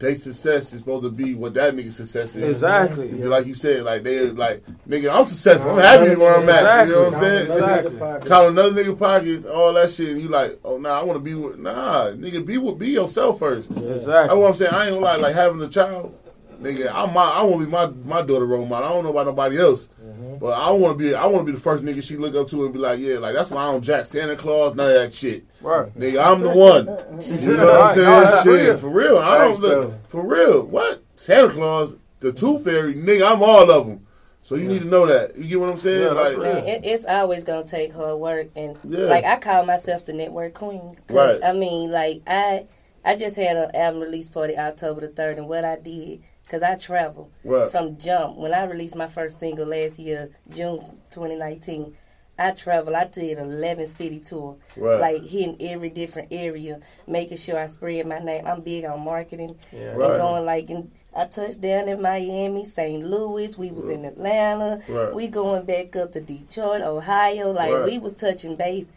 they 0.04 0.16
success 0.16 0.74
is 0.74 0.80
supposed 0.80 1.04
to 1.04 1.10
be 1.10 1.34
what 1.34 1.54
that 1.54 1.74
nigga 1.74 1.92
success 1.92 2.36
is. 2.36 2.44
Exactly. 2.44 3.10
Yeah, 3.18 3.28
Like 3.28 3.46
you 3.46 3.54
said, 3.56 3.84
like 3.84 4.04
they 4.04 4.30
like 4.32 4.64
nigga, 4.88 5.10
I'm 5.18 5.26
successful. 5.28 5.72
I'm 5.72 5.80
happy 5.80 6.16
where 6.16 6.36
I'm 6.36 6.50
at. 6.50 6.88
You 6.88 6.94
know 6.94 7.04
what 7.06 7.14
I'm 7.16 7.20
saying? 7.22 7.52
Exactly. 7.52 8.30
Call 8.30 8.48
another 8.50 8.84
nigga 8.84 9.00
pockets, 9.00 9.46
all 9.46 9.72
that 9.74 9.90
shit, 9.92 10.10
and 10.10 10.22
you 10.22 10.28
like, 10.28 10.60
oh 10.66 10.78
nah, 10.78 11.00
I 11.00 11.04
want 11.04 11.16
to 11.18 11.24
be 11.24 11.34
with 11.36 11.58
nah, 11.58 12.08
nigga, 12.08 12.46
be 12.46 12.58
with 12.58 12.78
be 12.78 12.90
yourself 12.90 13.40
first. 13.40 13.70
That's 13.74 14.02
Exactly. 14.04 14.38
what 14.38 14.48
I'm 14.50 14.54
saying. 14.54 14.74
I 14.74 14.86
ain't 14.88 14.94
gonna 14.96 15.06
lie, 15.06 15.16
like 15.16 15.36
having 15.36 15.62
a 15.62 15.70
child, 15.70 16.14
nigga. 16.62 16.92
I'm 16.94 17.14
my, 17.14 17.24
I 17.24 17.42
want 17.44 17.62
to 17.62 17.66
be 17.66 17.72
my 17.72 17.86
my 17.88 18.22
daughter 18.22 18.46
role 18.46 18.66
model. 18.66 18.90
I 18.90 18.92
don't 18.92 19.04
know 19.06 19.12
about 19.12 19.28
nobody 19.28 19.58
else, 19.58 19.88
Mm-hmm. 20.34 20.40
but 20.46 20.52
I 20.60 20.70
want 20.72 20.98
to 20.98 21.04
be 21.04 21.16
I 21.16 21.26
want 21.26 21.46
to 21.46 21.52
be 21.52 21.56
the 21.56 21.62
first 21.64 21.84
nigga 21.84 22.04
she 22.04 22.18
look 22.18 22.36
up 22.36 22.50
to 22.50 22.64
and 22.66 22.74
be 22.74 22.80
like, 22.80 23.00
yeah, 23.00 23.18
like 23.20 23.34
that's 23.36 23.50
why 23.50 23.64
I 23.64 23.72
don't 23.72 23.82
jack 23.84 24.06
Santa 24.06 24.36
Claus, 24.36 24.76
none 24.76 24.88
of 24.88 24.94
that 24.96 25.14
shit. 25.14 25.46
Right. 25.62 25.94
Nigga, 25.98 26.24
I'm 26.26 26.42
the 26.42 26.50
one. 26.50 26.86
You 26.86 26.88
know 26.88 26.96
what 26.98 27.12
I'm 27.12 27.20
saying? 27.22 28.06
No, 28.08 28.22
that's 28.22 28.44
shit, 28.44 28.54
real. 28.68 28.78
for 28.78 28.90
real. 28.90 29.18
I 29.20 29.38
don't 29.40 29.60
look 29.60 30.08
for 30.10 30.22
real. 30.26 30.64
What 30.64 31.04
Santa 31.16 31.50
Claus, 31.50 31.96
the 32.20 32.32
Tooth 32.34 32.64
Fairy, 32.64 32.94
nigga, 32.96 33.32
I'm 33.32 33.42
all 33.44 33.70
of 33.72 33.88
them. 33.88 34.06
So 34.42 34.56
you 34.56 34.68
need 34.68 34.80
to 34.82 34.88
know 34.88 35.06
that. 35.06 35.38
You 35.38 35.46
get 35.48 35.60
what 35.62 35.70
I'm 35.70 35.78
saying? 35.78 36.02
Yeah, 36.02 36.10
like, 36.10 36.34
real. 36.36 36.42
Man, 36.54 36.66
it, 36.66 36.82
it's 36.86 37.06
always 37.06 37.46
gonna 37.46 37.64
take 37.64 37.94
hard 37.94 38.20
work, 38.20 38.48
and 38.58 38.78
Yeah. 38.84 39.06
like 39.06 39.24
I 39.24 39.38
call 39.38 39.64
myself 39.66 40.06
the 40.06 40.12
network 40.12 40.54
queen. 40.54 40.98
'Cause, 41.08 41.16
Right. 41.40 41.40
I 41.44 41.54
mean, 41.54 41.92
like 41.92 42.24
I, 42.28 42.66
I 43.06 43.16
just 43.16 43.38
had 43.38 43.56
an 43.56 43.74
album 43.74 44.02
release 44.02 44.28
party 44.28 44.58
October 44.58 45.00
the 45.00 45.08
third, 45.08 45.38
and 45.38 45.48
what 45.48 45.64
I 45.64 45.78
did, 45.78 46.24
cause 46.50 46.62
I 46.62 46.76
travel 46.76 47.30
Right. 47.44 47.70
from 47.72 47.98
jump. 47.98 48.38
When 48.38 48.54
I 48.54 48.64
released 48.66 48.96
my 48.96 49.08
first 49.08 49.40
single 49.40 49.66
last 49.68 49.98
year, 50.00 50.30
June 50.50 50.80
2019, 51.10 51.96
I 52.38 52.50
travel. 52.52 52.96
I 52.96 53.06
did 53.06 53.38
eleven 53.38 53.86
city 53.86 54.20
tour, 54.20 54.56
Right. 54.76 55.00
like 55.00 55.22
hitting 55.24 55.56
every 55.72 55.90
different 55.90 56.30
area, 56.32 56.80
making 57.06 57.38
sure 57.38 57.60
I 57.60 57.68
spread 57.68 58.08
my 58.08 58.18
name. 58.18 58.48
I'm 58.48 58.62
big 58.62 58.86
on 58.86 59.02
marketing 59.02 59.56
Yeah. 59.72 59.92
and 59.92 60.00
Right. 60.00 60.18
going 60.18 60.44
like. 60.44 60.70
In, 60.72 60.90
I 61.16 61.26
touched 61.26 61.62
down 61.62 61.88
in 61.88 62.02
Miami, 62.02 62.66
St. 62.66 63.04
Louis. 63.04 63.56
We 63.56 63.72
was 63.72 63.88
in 63.88 64.04
Atlanta. 64.04 64.82
Right. 64.90 65.14
We 65.14 65.28
going 65.28 65.64
back 65.66 65.96
up 65.96 66.12
to 66.14 66.22
Detroit, 66.22 66.82
Ohio. 66.82 67.52
Like 67.52 67.72
Right. 67.72 67.86
we 67.86 67.98
was 68.00 68.14
touching 68.14 68.56
base. 68.56 68.88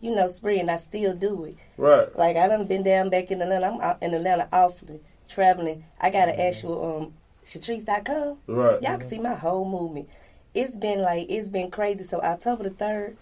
You 0.00 0.14
know, 0.14 0.28
spreading. 0.28 0.70
I 0.70 0.76
still 0.76 1.12
do 1.12 1.44
it. 1.44 1.56
Right. 1.76 2.08
Like 2.16 2.36
I 2.38 2.48
done 2.48 2.64
been 2.64 2.82
down 2.82 3.10
back 3.10 3.30
in 3.30 3.42
Atlanta. 3.42 3.66
I'm 3.74 3.80
out 3.82 4.02
in 4.02 4.14
Atlanta 4.14 4.48
often 4.52 5.00
traveling. 5.28 5.84
I 6.00 6.10
got 6.10 6.28
an 6.28 6.38
actual 6.40 6.96
um 6.96 7.14
Shatrice.com. 7.46 8.38
Right. 8.48 8.82
Y'all 8.82 8.98
can 8.98 9.08
see 9.08 9.18
my 9.18 9.34
whole 9.34 9.68
movement. 9.68 10.08
It's 10.54 10.74
been 10.74 11.00
like 11.00 11.30
it's 11.30 11.48
been 11.48 11.70
crazy. 11.70 12.04
So 12.04 12.20
October 12.20 12.64
the 12.64 12.70
third, 12.70 13.16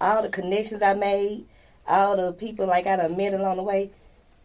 all 0.00 0.22
the 0.22 0.28
connections 0.28 0.82
I 0.82 0.94
made, 0.94 1.46
all 1.86 2.16
the 2.16 2.32
people 2.32 2.66
like 2.66 2.86
I 2.86 2.96
done 2.96 3.16
met 3.16 3.34
along 3.34 3.56
the 3.56 3.62
way, 3.62 3.90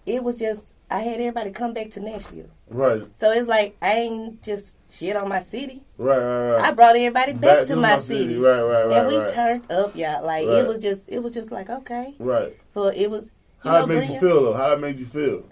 it 0.05 0.24
was 0.24 0.39
just 0.39 0.62
I 0.89 0.99
had 0.99 1.16
everybody 1.16 1.51
come 1.51 1.74
back 1.74 1.89
to 1.91 1.99
Nashville. 1.99 2.49
Right. 2.70 3.03
So 3.20 3.32
it's 3.32 3.47
like 3.47 3.76
I 3.82 3.93
ain't 3.93 4.41
just 4.41 4.76
shit 4.89 5.18
on 5.18 5.28
my 5.28 5.41
city. 5.41 5.84
Right. 5.97 6.18
Right. 6.18 6.51
Right. 6.51 6.62
I 6.62 6.72
brought 6.72 6.95
everybody 6.95 7.34
back, 7.34 7.66
to, 7.68 7.76
my, 7.76 7.97
city. 7.97 8.38
Right. 8.38 8.62
Right. 8.62 8.86
Right. 8.86 8.97
and 8.97 9.08
we 9.08 9.18
right. 9.18 9.34
turned 9.34 9.72
up, 9.72 9.95
y'all. 9.95 10.26
Like 10.26 10.47
Right. 10.47 10.60
it 10.60 10.68
was 10.68 10.80
just 10.80 11.10
it 11.10 11.20
was 11.20 11.34
just 11.34 11.51
like, 11.51 11.70
okay. 11.70 12.16
Right. 12.18 12.55
For 12.72 12.93
it 12.93 13.12
was 13.12 13.32
you 13.66 13.72
How 13.72 13.80
know, 13.80 13.84
it 13.84 13.88
made 13.88 13.95
Brian, 13.97 14.14
you 14.14 14.20
feel 14.22 14.43
though? 14.43 14.53
How 14.53 14.70
that 14.70 14.80
made 14.80 14.99
you 14.99 15.05
feel? 15.05 15.43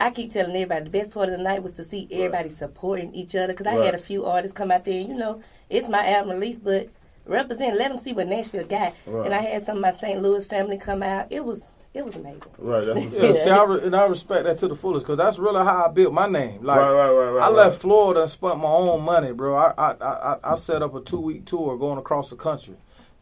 I 0.00 0.10
keep 0.10 0.30
telling 0.32 0.54
everybody 0.54 0.84
the 0.84 0.90
best 0.90 1.10
part 1.12 1.28
of 1.28 1.36
the 1.36 1.42
night 1.42 1.62
was 1.62 1.72
to 1.72 1.84
see 1.84 2.06
everybody 2.10 2.50
supporting 2.50 3.12
each 3.14 3.34
other 3.34 3.52
because 3.52 3.66
I 3.66 3.76
Right. 3.76 3.86
had 3.86 3.94
a 3.94 3.98
few 3.98 4.24
artists 4.26 4.56
come 4.56 4.70
out 4.70 4.84
there. 4.84 5.00
You 5.00 5.14
know, 5.14 5.40
it's 5.70 5.88
my 5.88 6.06
album 6.08 6.32
release, 6.34 6.58
but 6.58 6.88
represent, 7.26 7.76
let 7.76 7.88
them 7.90 7.98
see 7.98 8.12
what 8.12 8.28
Nashville 8.28 8.64
got. 8.66 8.94
Right. 9.06 9.26
And 9.26 9.34
I 9.34 9.42
had 9.42 9.62
some 9.64 9.76
of 9.78 9.82
my 9.82 9.90
St. 9.90 10.22
Louis 10.22 10.44
family 10.44 10.78
come 10.78 11.02
out. 11.02 11.26
It 11.30 11.44
was 11.44 11.66
it 11.94 12.04
was 12.04 12.14
amazing. 12.16 12.42
Right. 12.58 12.84
That's 12.84 13.06
Yeah, 13.12 13.32
see, 13.32 13.50
I 13.50 13.64
re- 13.64 13.80
and 13.82 13.96
I 13.96 14.06
respect 14.06 14.44
that 14.44 14.58
to 14.60 14.68
the 14.68 14.76
fullest 14.76 15.04
because 15.06 15.16
that's 15.16 15.38
really 15.38 15.64
how 15.64 15.86
I 15.86 15.90
built 15.90 16.12
my 16.12 16.28
name. 16.28 16.62
Like, 16.62 16.78
right. 16.78 16.92
Right. 16.92 17.10
Right. 17.10 17.30
Right. 17.30 17.42
I 17.42 17.46
right. 17.48 17.56
left 17.56 17.80
Florida 17.80 18.20
and 18.22 18.30
spent 18.30 18.58
my 18.58 18.68
own 18.68 19.02
money, 19.02 19.32
bro. 19.32 19.56
I 19.56 19.72
I, 19.76 19.94
I, 20.00 20.36
I 20.44 20.54
set 20.54 20.82
up 20.82 20.94
a 20.94 21.00
two 21.00 21.18
week 21.20 21.46
tour 21.46 21.76
going 21.76 21.98
across 21.98 22.30
the 22.30 22.36
country, 22.36 22.74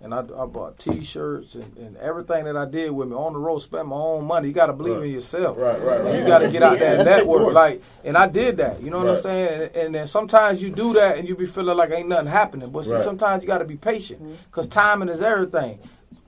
and 0.02 0.12
I, 0.12 0.18
I 0.18 0.46
bought 0.46 0.78
T-shirts 0.78 1.54
and, 1.54 1.76
and 1.78 1.96
everything 1.96 2.44
that 2.44 2.56
I 2.56 2.66
did 2.66 2.90
with 2.90 3.08
me 3.08 3.14
on 3.14 3.32
the 3.32 3.38
road. 3.38 3.60
Spent 3.60 3.88
my 3.88 3.96
own 3.96 4.24
money. 4.26 4.48
You 4.48 4.54
got 4.54 4.66
to 4.66 4.72
believe 4.74 4.96
Right. 4.98 5.06
in 5.06 5.12
yourself. 5.12 5.56
Right. 5.56 5.80
Right. 5.82 6.04
Right. 6.04 6.20
You 6.20 6.26
got 6.26 6.38
to 6.40 6.50
get 6.50 6.62
out 6.62 6.78
there 6.78 6.96
and 6.96 7.04
network, 7.04 7.52
like, 7.54 7.82
and 8.04 8.16
I 8.16 8.28
did 8.28 8.58
that. 8.58 8.82
You 8.82 8.90
know 8.90 8.98
what 8.98 9.06
Right. 9.06 9.16
I'm 9.16 9.22
saying? 9.22 9.62
And, 9.62 9.76
and 9.76 9.94
then 9.94 10.06
sometimes 10.06 10.62
you 10.62 10.70
do 10.70 10.92
that, 10.94 11.16
and 11.18 11.26
you 11.26 11.34
be 11.34 11.46
feeling 11.46 11.76
like 11.76 11.90
ain't 11.92 12.08
nothing 12.08 12.26
happening. 12.26 12.70
But 12.70 12.84
see, 12.84 12.92
Right. 12.92 13.04
sometimes 13.04 13.42
you 13.42 13.46
got 13.46 13.58
to 13.58 13.64
be 13.64 13.76
patient, 13.76 14.22
mm-hmm. 14.22 14.34
cause 14.50 14.68
timing 14.68 15.08
is 15.08 15.22
everything. 15.22 15.78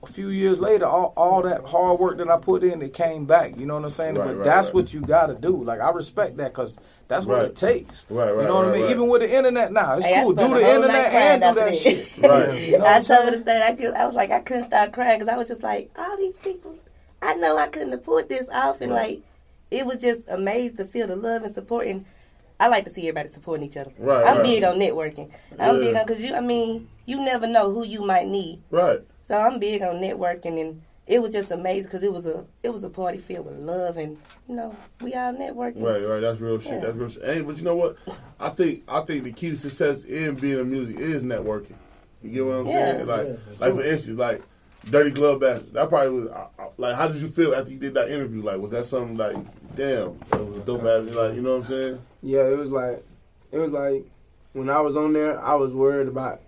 A 0.01 0.07
few 0.07 0.29
years 0.29 0.59
later, 0.59 0.85
all, 0.85 1.13
all 1.17 1.41
that 1.43 1.65
hard 1.65 1.99
work 1.99 2.17
that 2.17 2.29
I 2.29 2.37
put 2.37 2.63
in, 2.63 2.81
it 2.81 2.93
came 2.93 3.25
back. 3.25 3.57
You 3.59 3.65
know 3.65 3.75
what 3.75 3.83
I'm 3.83 3.89
saying? 3.91 4.15
Right, 4.15 4.27
but 4.27 4.37
right, 4.37 4.45
that's 4.45 4.67
right. 4.67 4.75
what 4.75 4.93
you 4.93 5.01
got 5.01 5.27
to 5.27 5.35
do. 5.35 5.63
Like 5.63 5.79
I 5.81 5.91
respect 5.91 6.37
that, 6.37 6.53
cause 6.53 6.75
that's 7.09 7.25
what 7.25 7.39
Right. 7.39 7.47
it 7.47 7.55
takes. 7.57 8.05
Right, 8.09 8.33
right, 8.33 8.43
You 8.43 8.47
know 8.47 8.55
what 8.55 8.61
right, 8.65 8.69
I 8.69 8.73
mean? 8.73 8.81
right. 8.83 8.91
Even 8.91 9.07
with 9.09 9.21
the 9.21 9.35
internet 9.35 9.73
now, 9.73 9.97
it's 9.97 10.05
Hey, 10.05 10.21
cool. 10.21 10.31
Do 10.31 10.47
the 10.47 10.53
the 10.55 10.73
internet 10.75 11.11
and 11.11 11.41
do 11.41 11.53
crying 11.53 11.55
that 11.55 11.75
shit. 11.75 12.17
Right. 12.23 12.61
You 12.69 12.77
know 12.77 12.85
I 12.85 13.01
told 13.01 13.25
her 13.25 13.31
the 13.31 13.41
third, 13.43 13.61
I, 13.63 13.73
just, 13.75 13.95
I 13.95 14.05
was 14.05 14.15
like, 14.15 14.31
I 14.31 14.39
couldn't 14.39 14.65
stop 14.67 14.93
crying 14.93 15.19
because 15.19 15.33
I 15.33 15.37
was 15.37 15.47
just 15.49 15.63
like, 15.63 15.89
all 15.97 16.15
these 16.17 16.37
people, 16.37 16.77
I 17.21 17.33
know 17.33 17.57
I 17.57 17.67
couldn't 17.67 17.91
have 17.91 18.03
pulled 18.03 18.29
this 18.29 18.47
off. 18.53 18.79
And 18.81 18.91
Right. 18.91 19.09
like, 19.09 19.21
it 19.71 19.85
was 19.85 19.97
just 19.97 20.29
amazed 20.29 20.77
to 20.77 20.85
feel 20.85 21.07
the 21.07 21.15
love 21.15 21.43
and 21.43 21.53
support. 21.53 21.87
And 21.87 22.05
I 22.59 22.67
like 22.67 22.85
to 22.85 22.91
see 22.91 23.01
everybody 23.01 23.29
supporting 23.29 23.65
each 23.65 23.77
other. 23.77 23.91
Right, 23.97 24.25
I'm 24.27 24.35
right. 24.37 24.43
big 24.43 24.63
on 24.63 24.75
networking. 24.75 25.31
I'm 25.59 25.75
Yeah. 25.75 25.81
big 25.81 25.95
on, 25.95 26.05
because 26.05 26.23
you, 26.23 26.35
I 26.35 26.41
mean, 26.41 26.87
you 27.07 27.19
never 27.19 27.47
know 27.47 27.71
who 27.71 27.83
you 27.85 28.01
might 28.01 28.27
need. 28.27 28.61
Right. 28.69 29.01
So 29.23 29.39
I'm 29.39 29.57
big 29.57 29.81
on 29.81 29.95
networking, 29.95 30.59
and 30.61 30.81
it 31.09 31.21
was 31.21 31.33
just 31.33 31.51
amazing 31.51 31.83
because 31.85 32.03
it 32.03 32.13
was 32.13 32.25
a 32.25 32.45
it 32.63 32.69
was 32.69 32.83
a 32.85 32.89
party 32.89 33.17
filled 33.17 33.47
with 33.47 33.57
love, 33.57 33.97
and 33.97 34.17
you 34.47 34.55
know 34.55 34.75
we 35.01 35.13
all 35.15 35.33
networking. 35.33 35.81
Right, 35.81 36.01
right. 36.07 36.19
That's 36.21 36.39
real 36.39 36.59
shit. 36.59 36.73
Yeah. 36.73 36.79
That's 36.79 36.97
real 36.97 37.09
shit. 37.09 37.25
Hey, 37.25 37.41
but 37.41 37.57
you 37.57 37.63
know 37.63 37.75
what? 37.75 37.97
I 38.39 38.49
think 38.49 38.83
I 38.87 39.01
think 39.01 39.23
the 39.25 39.33
key 39.33 39.49
to 39.49 39.57
success 39.57 40.03
in 40.03 40.35
being 40.35 40.59
in 40.59 40.69
music 40.69 40.97
is 40.99 41.23
networking. 41.23 41.73
You 42.21 42.29
get 42.31 42.45
what 42.45 42.53
I'm 42.55 42.67
Yeah. 42.67 42.91
saying? 42.93 43.07
Like, 43.07 43.27
Yeah, 43.27 43.33
like 43.59 43.73
for 43.73 43.83
instance, 43.83 44.19
like 44.19 44.41
Dirty 44.89 45.09
Glove 45.11 45.39
Bastard. 45.39 45.73
That 45.73 45.89
probably 45.89 46.21
was 46.21 46.29
I- 46.31 46.47
I- 46.61 46.67
like. 46.77 46.95
How 46.95 47.07
did 47.07 47.21
you 47.21 47.27
feel 47.27 47.55
after 47.55 47.71
you 47.71 47.79
did 47.79 47.95
that 47.95 48.09
interview? 48.09 48.41
Like, 48.43 48.59
was 48.59 48.71
that 48.71 48.85
something 48.85 49.17
like, 49.17 49.35
damn, 49.75 50.17
that 50.29 50.45
was 50.45 50.57
a 50.57 50.59
dope 50.61 50.83
ass? 50.83 51.13
Like, 51.15 51.33
you 51.35 51.41
know 51.41 51.57
what 51.57 51.63
I'm 51.63 51.67
saying? 51.67 51.99
Yeah, 52.21 52.47
it 52.47 52.57
was 52.57 52.71
like, 52.71 53.03
it 53.51 53.57
was 53.57 53.71
like, 53.71 54.05
when 54.53 54.69
I 54.69 54.79
was 54.81 54.95
on 54.95 55.13
there, 55.13 55.39
I 55.41 55.55
was 55.55 55.73
worried 55.73 56.07
about 56.07 56.39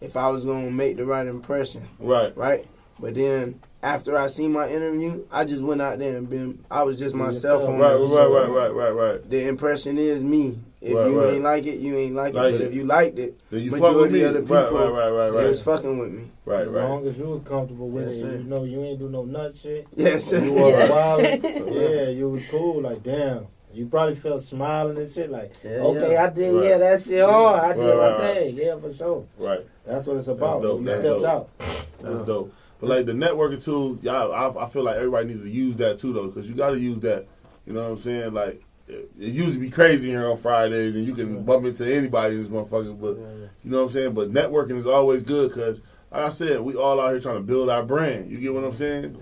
if 0.00 0.16
I 0.16 0.28
was 0.28 0.44
gonna 0.44 0.70
make 0.70 0.96
the 0.98 1.04
right 1.04 1.26
impression, 1.26 1.88
Right. 1.98 2.36
right? 2.36 2.66
But 3.00 3.14
then 3.14 3.60
after 3.84 4.16
I 4.16 4.28
seen 4.28 4.52
my 4.52 4.68
interview, 4.68 5.26
I 5.30 5.44
just 5.44 5.62
went 5.62 5.82
out 5.82 5.98
there 5.98 6.16
and 6.16 6.28
been, 6.28 6.64
I 6.70 6.82
was 6.84 6.98
just 6.98 7.14
myself 7.14 7.68
on 7.68 7.78
Right. 7.78 7.94
Right. 7.94 8.08
So 8.08 8.32
Right. 8.32 8.48
Right. 8.48 8.72
Right. 8.74 8.90
Right. 8.90 9.30
The 9.30 9.46
impression 9.46 9.98
is 9.98 10.24
me. 10.24 10.58
If 10.80 10.94
Right, 10.94 11.10
you 11.10 11.20
right. 11.22 11.32
ain't 11.34 11.42
like 11.44 11.66
it, 11.66 11.78
you 11.80 11.96
ain't 11.96 12.14
like, 12.14 12.34
Like 12.34 12.54
it. 12.54 12.58
But 12.58 12.60
it. 12.62 12.68
if 12.68 12.74
you 12.74 12.84
liked 12.84 13.18
it, 13.18 13.38
Then 13.50 13.60
you 13.60 13.70
majority 13.70 14.22
of 14.22 14.34
the 14.34 14.40
people, 14.40 14.56
Right. 14.56 14.72
Right. 14.72 14.90
Right. 14.90 15.08
Right. 15.30 15.42
they 15.42 15.48
was 15.48 15.66
Right. 15.66 15.76
fucking 15.76 15.98
with 15.98 16.10
me. 16.12 16.24
Right. 16.46 16.62
As 16.66 16.68
long 16.72 17.06
as 17.06 17.18
you 17.18 17.24
was 17.26 17.40
comfortable 17.40 17.88
with 17.88 18.06
Yes, 18.08 18.16
it, 18.16 18.20
sir. 18.20 18.32
you 18.36 18.44
know 18.44 18.64
you 18.64 18.82
ain't 18.82 18.98
do 18.98 19.08
no 19.08 19.24
nut 19.24 19.54
shit. 19.56 19.86
Yes, 19.96 20.24
sir. 20.24 20.40
was 20.50 20.60
Yeah. 20.60 20.90
wild. 20.90 21.22
Yeah, 21.74 22.08
you 22.08 22.28
was 22.30 22.42
cool. 22.50 22.80
Like 22.82 23.02
damn, 23.02 23.46
you 23.72 23.86
probably 23.86 24.14
felt 24.14 24.42
smiling 24.42 24.96
and 24.98 25.10
shit. 25.12 25.30
Like 25.30 25.52
Yeah, 25.64 25.70
okay, 25.70 26.12
yeah. 26.12 26.24
I 26.24 26.28
did. 26.30 26.54
Right. 26.54 26.64
Yeah, 26.68 26.78
that 26.78 27.00
shit 27.02 27.24
hard. 27.24 27.60
I 27.60 27.72
did 27.74 27.80
Right, 27.80 27.88
my 27.88 27.94
right, 27.96 28.18
right. 28.20 28.36
thing. 28.36 28.56
Yeah, 28.56 28.76
for 28.76 28.92
sure. 28.92 29.24
Right. 29.38 29.60
That's 29.86 30.06
what 30.06 30.16
it's 30.18 30.28
about. 30.28 30.62
dope. 30.62 30.80
You 30.80 30.86
That's 30.86 31.00
stepped 31.00 31.20
dope. 31.20 31.28
out. 31.28 31.48
That's 31.58 32.14
uh-huh. 32.14 32.24
dope. 32.24 32.52
But 32.86 32.96
like 32.96 33.06
the 33.06 33.12
networking 33.12 33.62
tool, 33.64 33.98
y'all, 34.02 34.32
I, 34.32 34.64
I 34.64 34.68
feel 34.68 34.82
like 34.84 34.96
everybody 34.96 35.28
needs 35.28 35.42
to 35.42 35.48
use 35.50 35.76
that 35.76 35.98
too, 35.98 36.12
though, 36.12 36.26
because 36.26 36.48
you 36.48 36.54
got 36.54 36.70
to 36.70 36.78
use 36.78 37.00
that. 37.00 37.26
You 37.66 37.72
know 37.72 37.82
what 37.84 37.92
I'm 37.92 37.98
saying? 37.98 38.32
Like 38.34 38.62
it, 38.88 39.10
it 39.18 39.32
usually 39.32 39.66
be 39.66 39.70
crazy 39.70 40.08
here 40.10 40.30
on 40.30 40.36
Fridays, 40.36 40.94
and 40.96 41.06
you 41.06 41.14
can 41.14 41.42
bump 41.44 41.64
into 41.64 41.84
anybody 41.92 42.34
in 42.34 42.42
this 42.42 42.50
motherfucker. 42.50 43.00
But 43.00 43.16
you 43.64 43.70
know 43.70 43.78
what 43.78 43.84
I'm 43.84 43.90
saying? 43.90 44.12
But 44.12 44.32
networking 44.32 44.76
is 44.78 44.86
always 44.86 45.22
good 45.22 45.48
because, 45.50 45.80
like 46.10 46.22
I 46.26 46.30
said, 46.30 46.60
we 46.60 46.74
all 46.76 47.00
out 47.00 47.08
here 47.10 47.20
trying 47.20 47.36
to 47.36 47.42
build 47.42 47.70
our 47.70 47.82
brand. 47.82 48.30
You 48.30 48.36
get 48.38 48.52
what 48.54 48.64
I'm 48.64 48.72
saying? 48.74 49.20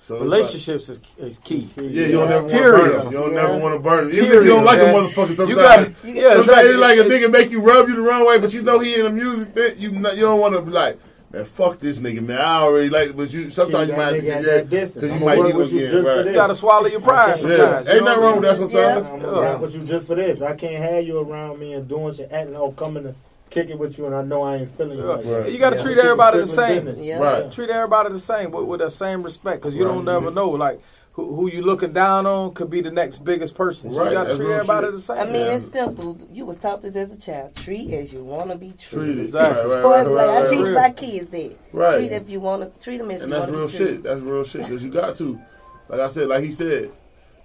So 0.00 0.16
it's 0.16 0.24
like- 0.24 0.38
Relationships 0.38 0.88
is, 0.88 1.00
is 1.16 1.38
key. 1.38 1.68
yeah, 1.76 1.82
you 2.06 2.12
don't 2.12 2.28
never 2.28 2.42
want 2.42 2.52
to 2.52 2.58
Period. 2.58 2.72
burn 2.80 2.90
them. 3.04 3.12
You 3.12 3.18
don't 3.18 3.34
Yeah. 3.34 3.42
never 3.42 3.58
want 3.58 3.74
to 3.74 3.78
burn 3.80 4.04
them. 4.08 4.12
Even 4.16 4.24
if 4.38 4.44
you 4.44 4.50
don't 4.50 4.64
like 4.64 4.78
man. 4.78 4.94
a 4.94 4.98
motherfucker 4.98 5.34
sometimes. 5.34 5.48
You 5.48 5.54
got 5.56 5.80
You 6.04 6.14
yeah, 6.14 6.22
got- 6.22 6.36
Sometimes 6.44 6.68
it's 6.68 6.78
like 6.78 6.98
a 6.98 7.02
nigga 7.02 7.30
make 7.30 7.50
you 7.50 7.60
rub 7.60 7.88
you 7.88 7.96
the 7.96 8.02
wrong 8.02 8.26
way, 8.26 8.38
but 8.38 8.52
you 8.54 8.62
know 8.62 8.78
he 8.78 8.94
in 8.96 9.02
the 9.04 9.10
music. 9.10 9.54
That 9.54 9.78
you 9.78 9.90
not, 9.92 10.14
you 10.16 10.22
don't 10.22 10.38
want 10.38 10.54
to 10.54 10.60
be 10.62 10.70
like, 10.70 10.98
man, 11.32 11.44
fuck 11.44 11.78
this 11.78 11.98
nigga, 11.98 12.24
man. 12.24 12.40
I 12.40 12.60
already 12.60 12.90
like, 12.90 13.16
but 13.16 13.32
you 13.32 13.50
sometimes 13.50 13.88
you 13.90 13.96
might 13.96 14.12
that 14.12 14.14
have 14.14 14.22
to 14.22 14.22
get 14.22 14.42
that 14.44 14.70
distance. 14.70 14.94
because 14.94 15.10
you 15.10 15.16
I'ma 15.16 15.26
might 15.26 15.38
work 15.38 15.46
need 15.48 15.56
with 15.56 15.72
you 15.72 15.78
again, 15.78 15.90
just 15.92 16.04
for 16.04 16.08
right? 16.16 16.22
this. 16.24 16.26
You 16.26 16.34
gotta 16.34 16.54
swallow 16.54 16.86
your 16.86 17.00
pride 17.00 17.28
Yeah, 17.28 17.36
sometimes. 17.36 17.88
ain't 17.88 18.04
nothing 18.04 18.22
wrong 18.22 18.40
with 18.40 18.42
that 18.42 18.60
mean? 18.60 18.70
sometimes. 18.70 19.06
I'm 19.06 19.20
Yeah. 19.20 19.26
gonna 19.26 19.58
with 19.58 19.74
you 19.74 19.82
just 19.82 20.06
for 20.06 20.14
this. 20.14 20.42
I 20.42 20.54
can't 20.54 20.82
have 20.82 21.04
you 21.04 21.18
around 21.20 21.58
me 21.58 21.72
and 21.74 21.88
doing 21.88 22.14
shit, 22.14 22.30
acting 22.32 22.56
or 22.56 22.68
oh, 22.68 22.72
coming 22.72 23.02
to 23.04 23.14
kick 23.50 23.70
it 23.70 23.78
with 23.78 23.96
you, 23.98 24.06
and 24.06 24.14
I 24.14 24.22
know 24.22 24.42
I 24.42 24.56
ain't 24.56 24.76
feeling 24.76 24.98
you. 24.98 25.04
Yeah. 25.04 25.10
Like 25.12 25.24
that. 25.24 25.40
Right. 25.42 25.52
You 25.52 25.58
gotta 25.58 25.76
Yeah. 25.76 25.82
treat 25.82 25.94
Keep 25.96 26.04
everybody 26.04 26.38
the 26.40 26.46
same. 26.46 26.94
Yeah. 26.96 27.18
Right. 27.18 27.52
Treat 27.52 27.70
everybody 27.70 28.12
the 28.12 28.18
same 28.18 28.50
with, 28.50 28.64
with 28.64 28.80
that 28.80 28.90
same 28.90 29.22
respect, 29.22 29.60
because 29.62 29.76
you 29.76 29.86
Right. 29.86 29.94
don't 29.94 30.04
never 30.04 30.26
mm-hmm. 30.26 30.34
know. 30.34 30.50
Like 30.50 30.80
who, 31.16 31.34
who 31.34 31.50
you 31.50 31.62
looking 31.62 31.94
down 31.94 32.26
on 32.26 32.52
could 32.52 32.68
be 32.68 32.82
the 32.82 32.90
next 32.90 33.24
biggest 33.24 33.54
person. 33.54 33.90
So 33.90 34.00
Right. 34.00 34.08
you 34.08 34.12
gotta 34.18 34.36
treat 34.36 34.50
everybody 34.52 34.86
shit. 34.88 34.94
the 34.96 35.00
same. 35.00 35.18
I 35.18 35.24
mean, 35.24 35.34
Yeah. 35.46 35.54
it's 35.54 35.64
simple. 35.64 36.18
You 36.30 36.44
was 36.44 36.58
taught 36.58 36.82
this 36.82 36.94
as 36.94 37.10
a 37.14 37.18
child. 37.18 37.54
Treat 37.56 37.90
as 37.94 38.12
you 38.12 38.22
want 38.22 38.50
to 38.50 38.56
be 38.56 38.72
treated. 38.78 39.20
Exactly. 39.20 39.72
Right, 39.72 39.82
right, 39.82 40.06
right, 40.06 40.06
like, 40.08 40.28
I 40.28 40.40
right, 40.42 40.50
teach 40.50 40.66
right. 40.66 40.74
my 40.74 40.90
kids 40.90 41.28
that. 41.30 41.56
Right. 41.72 41.94
Treat 41.96 42.12
if 42.12 42.28
you 42.28 42.38
want 42.40 42.70
to 42.74 42.80
treat 42.84 42.98
them 42.98 43.10
as 43.10 43.22
And 43.22 43.30
you 43.32 43.38
that's 43.38 43.50
want 43.50 43.52
to 43.52 43.56
real 43.58 43.66
be 43.66 43.72
treated. 43.76 43.94
shit. 43.94 44.02
That's 44.02 44.20
real 44.20 44.44
shit. 44.44 44.60
Cause 44.68 44.84
you 44.84 44.90
got 44.90 45.16
to. 45.16 45.40
Like 45.88 46.00
I 46.00 46.08
said, 46.08 46.28
like 46.28 46.44
he 46.44 46.52
said, 46.52 46.90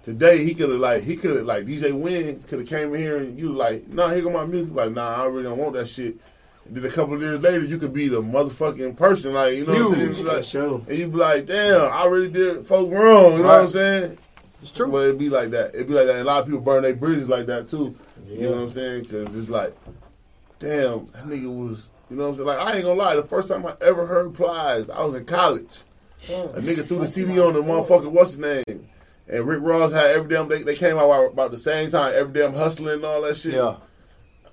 today 0.02 0.44
he 0.44 0.52
could 0.54 0.68
have 0.68 0.78
like 0.78 1.02
he 1.02 1.16
could 1.16 1.36
have 1.36 1.46
like 1.46 1.64
DJ 1.64 1.92
Win 1.92 2.42
could 2.48 2.58
have 2.58 2.68
came 2.68 2.92
in 2.94 3.00
here 3.00 3.16
and 3.18 3.38
you 3.38 3.52
like, 3.54 3.88
nah, 3.88 4.10
here 4.10 4.20
go 4.22 4.28
my 4.30 4.44
music. 4.44 4.74
Like, 4.74 4.92
nah, 4.92 5.22
I 5.22 5.26
really 5.26 5.44
don't 5.44 5.56
want 5.58 5.72
that 5.74 5.88
shit. 5.88 6.16
And 6.64 6.76
then 6.76 6.84
a 6.84 6.90
couple 6.90 7.14
of 7.14 7.20
years 7.20 7.40
later, 7.40 7.64
you 7.64 7.78
could 7.78 7.92
be 7.92 8.08
the 8.08 8.22
motherfucking 8.22 8.96
person, 8.96 9.32
like 9.32 9.54
you 9.54 9.66
know, 9.66 9.72
what 9.72 9.98
I'm 9.98 10.12
saying? 10.12 10.26
Like- 10.26 10.44
sure. 10.44 10.82
and 10.88 10.98
you 10.98 11.08
be 11.08 11.16
like, 11.16 11.46
damn, 11.46 11.92
I 11.92 12.04
really 12.04 12.30
did 12.30 12.66
folks 12.66 12.92
wrong. 12.92 13.32
You 13.32 13.38
know 13.38 13.48
what 13.48 13.60
I'm 13.62 13.68
saying? 13.68 14.18
It's 14.62 14.70
true. 14.70 14.90
But 14.90 14.98
it'd 14.98 15.18
be 15.18 15.28
like 15.28 15.50
that. 15.50 15.74
It'd 15.74 15.88
be 15.88 15.94
like 15.94 16.06
that. 16.06 16.16
And 16.16 16.20
a 16.20 16.24
lot 16.24 16.40
of 16.40 16.46
people 16.46 16.60
burn 16.60 16.84
their 16.84 16.94
bridges 16.94 17.28
like 17.28 17.46
that 17.46 17.66
too. 17.66 17.96
You 18.28 18.42
know 18.42 18.50
what 18.52 18.60
I'm 18.60 18.70
saying? 18.70 19.02
Because 19.02 19.34
it's 19.36 19.50
like, 19.50 19.76
damn, 20.60 21.06
that 21.06 21.26
nigga 21.26 21.54
was. 21.54 21.88
You 22.08 22.16
know 22.16 22.24
what 22.24 22.28
I'm 22.28 22.34
saying? 22.36 22.46
Like 22.46 22.58
I 22.58 22.74
ain't 22.74 22.84
gonna 22.84 22.98
lie. 22.98 23.16
The 23.16 23.22
first 23.24 23.48
time 23.48 23.66
I 23.66 23.74
ever 23.80 24.06
heard 24.06 24.34
Plies, 24.34 24.88
I 24.88 25.02
was 25.02 25.14
in 25.14 25.24
college. 25.24 25.80
A 26.28 26.34
oh, 26.34 26.48
nigga 26.56 26.86
threw 26.86 27.00
the 27.00 27.06
CD 27.08 27.40
on 27.40 27.54
the 27.54 27.62
motherfucker. 27.62 28.08
What's 28.08 28.32
his 28.32 28.38
name? 28.38 28.88
And 29.28 29.46
Rick 29.46 29.60
Ross 29.62 29.92
had 29.92 30.10
every 30.10 30.28
damn. 30.28 30.48
They, 30.48 30.62
they 30.62 30.76
came 30.76 30.96
out 30.96 31.10
about 31.10 31.50
the 31.50 31.56
same 31.56 31.90
time. 31.90 32.12
Every 32.14 32.32
damn 32.32 32.54
hustling 32.54 32.94
and 32.94 33.04
all 33.04 33.22
that 33.22 33.36
shit. 33.36 33.54
Yeah. 33.54 33.76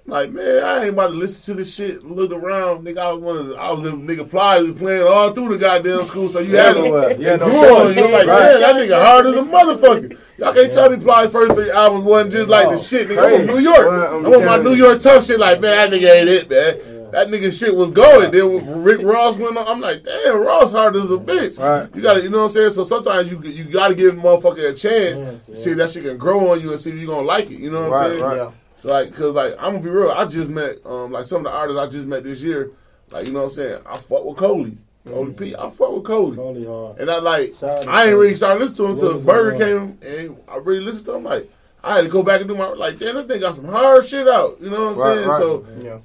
Like 0.10 0.32
man, 0.32 0.64
I 0.64 0.82
ain't 0.82 0.89
about 0.93 1.07
to 1.07 1.14
listen 1.14 1.55
to 1.55 1.62
this 1.62 1.74
shit. 1.74 2.03
Look 2.03 2.32
around, 2.32 2.84
nigga. 2.86 2.97
I 2.97 3.12
was 3.12 3.22
one 3.22 3.38
of 3.38 3.47
the. 3.47 3.55
I 3.55 3.72
was 3.72 3.86
in 3.88 4.05
nigga 4.07 4.30
Plies 4.30 4.72
playing 4.78 5.07
all 5.07 5.32
through 5.34 5.49
the 5.49 5.57
goddamn 5.57 6.01
school. 6.01 6.30
So 6.30 6.39
you 6.39 6.55
had 6.57 6.74
to. 6.74 6.80
Everywhere. 6.80 7.16
Yeah, 7.20 7.36
no 7.38 7.45
grew 7.45 7.57
on 7.60 7.88
choice. 7.93 7.97
you. 7.97 8.03
Like, 8.12 8.28
Right. 8.28 8.28
man, 8.28 8.60
that 8.62 8.76
nigga 8.76 8.99
hard 9.05 9.26
as 9.28 9.36
a 9.36 9.41
motherfucker. 9.43 10.18
Y'all 10.38 10.53
can't 10.53 10.72
tell 10.72 10.89
me 10.89 10.97
Plies' 10.97 11.32
first 11.32 11.53
three 11.53 11.70
albums 11.72 12.03
wasn't 12.05 12.32
just 12.34 12.49
like 12.49 12.70
the 12.70 12.78
shit. 12.78 13.10
Nigga, 13.10 13.39
I'm 13.41 13.47
from 13.47 13.55
New 13.57 13.62
York. 13.62 13.78
Well, 13.80 14.16
I'm 14.18 14.26
I'm 14.26 14.32
my 14.32 14.39
telling 14.39 14.64
New. 14.66 14.74
York 14.74 14.99
tough 14.99 15.26
shit. 15.26 15.39
Like, 15.39 15.60
man, 15.62 15.91
that 15.91 15.99
nigga 15.99 16.16
ain't 16.16 16.30
it, 16.30 16.49
man. 16.49 17.12
that 17.12 17.28
nigga 17.28 17.51
shit 17.51 17.76
was 17.76 17.91
going. 17.91 18.32
Then 18.32 18.84
Rick 18.84 19.01
Ross 19.01 19.36
went 19.38 19.57
on, 19.57 19.68
I'm 19.68 19.82
like, 19.82 20.03
damn, 20.03 20.38
Ross 20.39 20.72
hard 20.72 20.95
as 20.95 21.12
a 21.12 21.18
bitch. 21.18 21.60
Right. 21.60 21.93
You 21.95 22.01
gotta, 22.01 22.22
you 22.22 22.30
know 22.30 22.38
what 22.43 22.43
I'm 22.45 22.51
saying? 22.51 22.70
So 22.70 22.84
sometimes 22.84 23.30
you 23.32 23.41
you 23.41 23.64
gotta 23.66 23.95
give 23.95 24.14
a 24.18 24.22
motherfucker 24.22 24.70
a 24.70 24.74
chance, 24.74 25.18
Yes, 25.20 25.36
yeah. 25.49 25.55
see 25.55 25.72
if 25.72 25.78
that 25.78 25.89
shit 25.89 26.03
can 26.05 26.18
grow 26.18 26.51
on 26.51 26.62
you 26.62 26.72
and 26.72 26.80
see 26.80 26.91
if 26.91 26.97
you're 26.97 27.07
gonna 27.07 27.28
like 27.28 27.45
it. 27.51 27.60
You 27.60 27.72
know 27.72 27.89
what 27.89 28.05
I'm 28.05 28.12
saying? 28.14 28.24
right. 28.24 28.51
Yeah. 28.80 28.82
So 28.82 28.90
like, 28.94 29.14
cause 29.14 29.34
like 29.34 29.54
I'm 29.60 29.74
gonna 29.74 29.80
be 29.84 29.90
real. 29.90 30.12
I 30.12 30.26
just 30.26 30.50
met 30.50 30.78
um 30.86 31.12
like 31.12 31.26
some 31.26 31.46
of 31.46 31.52
the 31.52 31.58
artists 31.58 31.80
I 31.80 31.88
just 31.88 32.08
met 32.08 32.24
this 32.24 32.42
year. 32.42 32.72
Like 33.12 33.26
you 33.26 33.34
know 33.34 33.40
what 33.44 33.46
I'm 33.50 33.56
saying? 33.56 33.82
I 33.86 33.98
fuck 33.98 34.24
with 34.26 34.38
Coley, 34.38 34.78
Coley 35.08 35.34
P. 35.34 35.56
I 35.56 35.70
fuck 35.70 35.92
with 35.94 36.04
Coley. 36.04 36.36
Totally 36.36 36.66
hard. 36.66 37.00
And 37.00 37.10
I 37.10 37.18
like, 37.20 37.52
Shout 37.60 37.88
I 37.88 38.04
ain't 38.06 38.12
Coley. 38.12 38.14
really 38.14 38.36
started 38.36 38.60
listening 38.60 38.76
to 38.78 38.86
him 38.86 38.92
until 38.92 39.20
Burger 39.20 39.52
it 39.54 39.58
came, 39.58 39.98
and 40.02 40.38
I 40.48 40.58
really 40.58 40.82
listened 40.82 41.06
to 41.06 41.16
him. 41.16 41.24
Like, 41.24 41.50
I 41.84 41.96
had 41.96 42.02
to 42.04 42.10
go 42.10 42.22
back 42.24 42.40
and 42.42 42.48
do 42.50 42.56
my 42.56 42.68
like, 42.68 43.00
damn, 43.00 43.16
this 43.16 43.26
nigga 43.26 43.40
got 43.42 43.56
some 43.56 43.66
hard 43.66 44.06
shit 44.06 44.28
out. 44.28 44.58
You 44.62 44.70
know 44.70 44.92
what 44.94 44.94
I'm 44.94 44.98
Right, 45.00 45.16
saying? 45.16 45.28
right. 45.28 45.40
So 45.40 45.66
Yeah. 45.82 45.98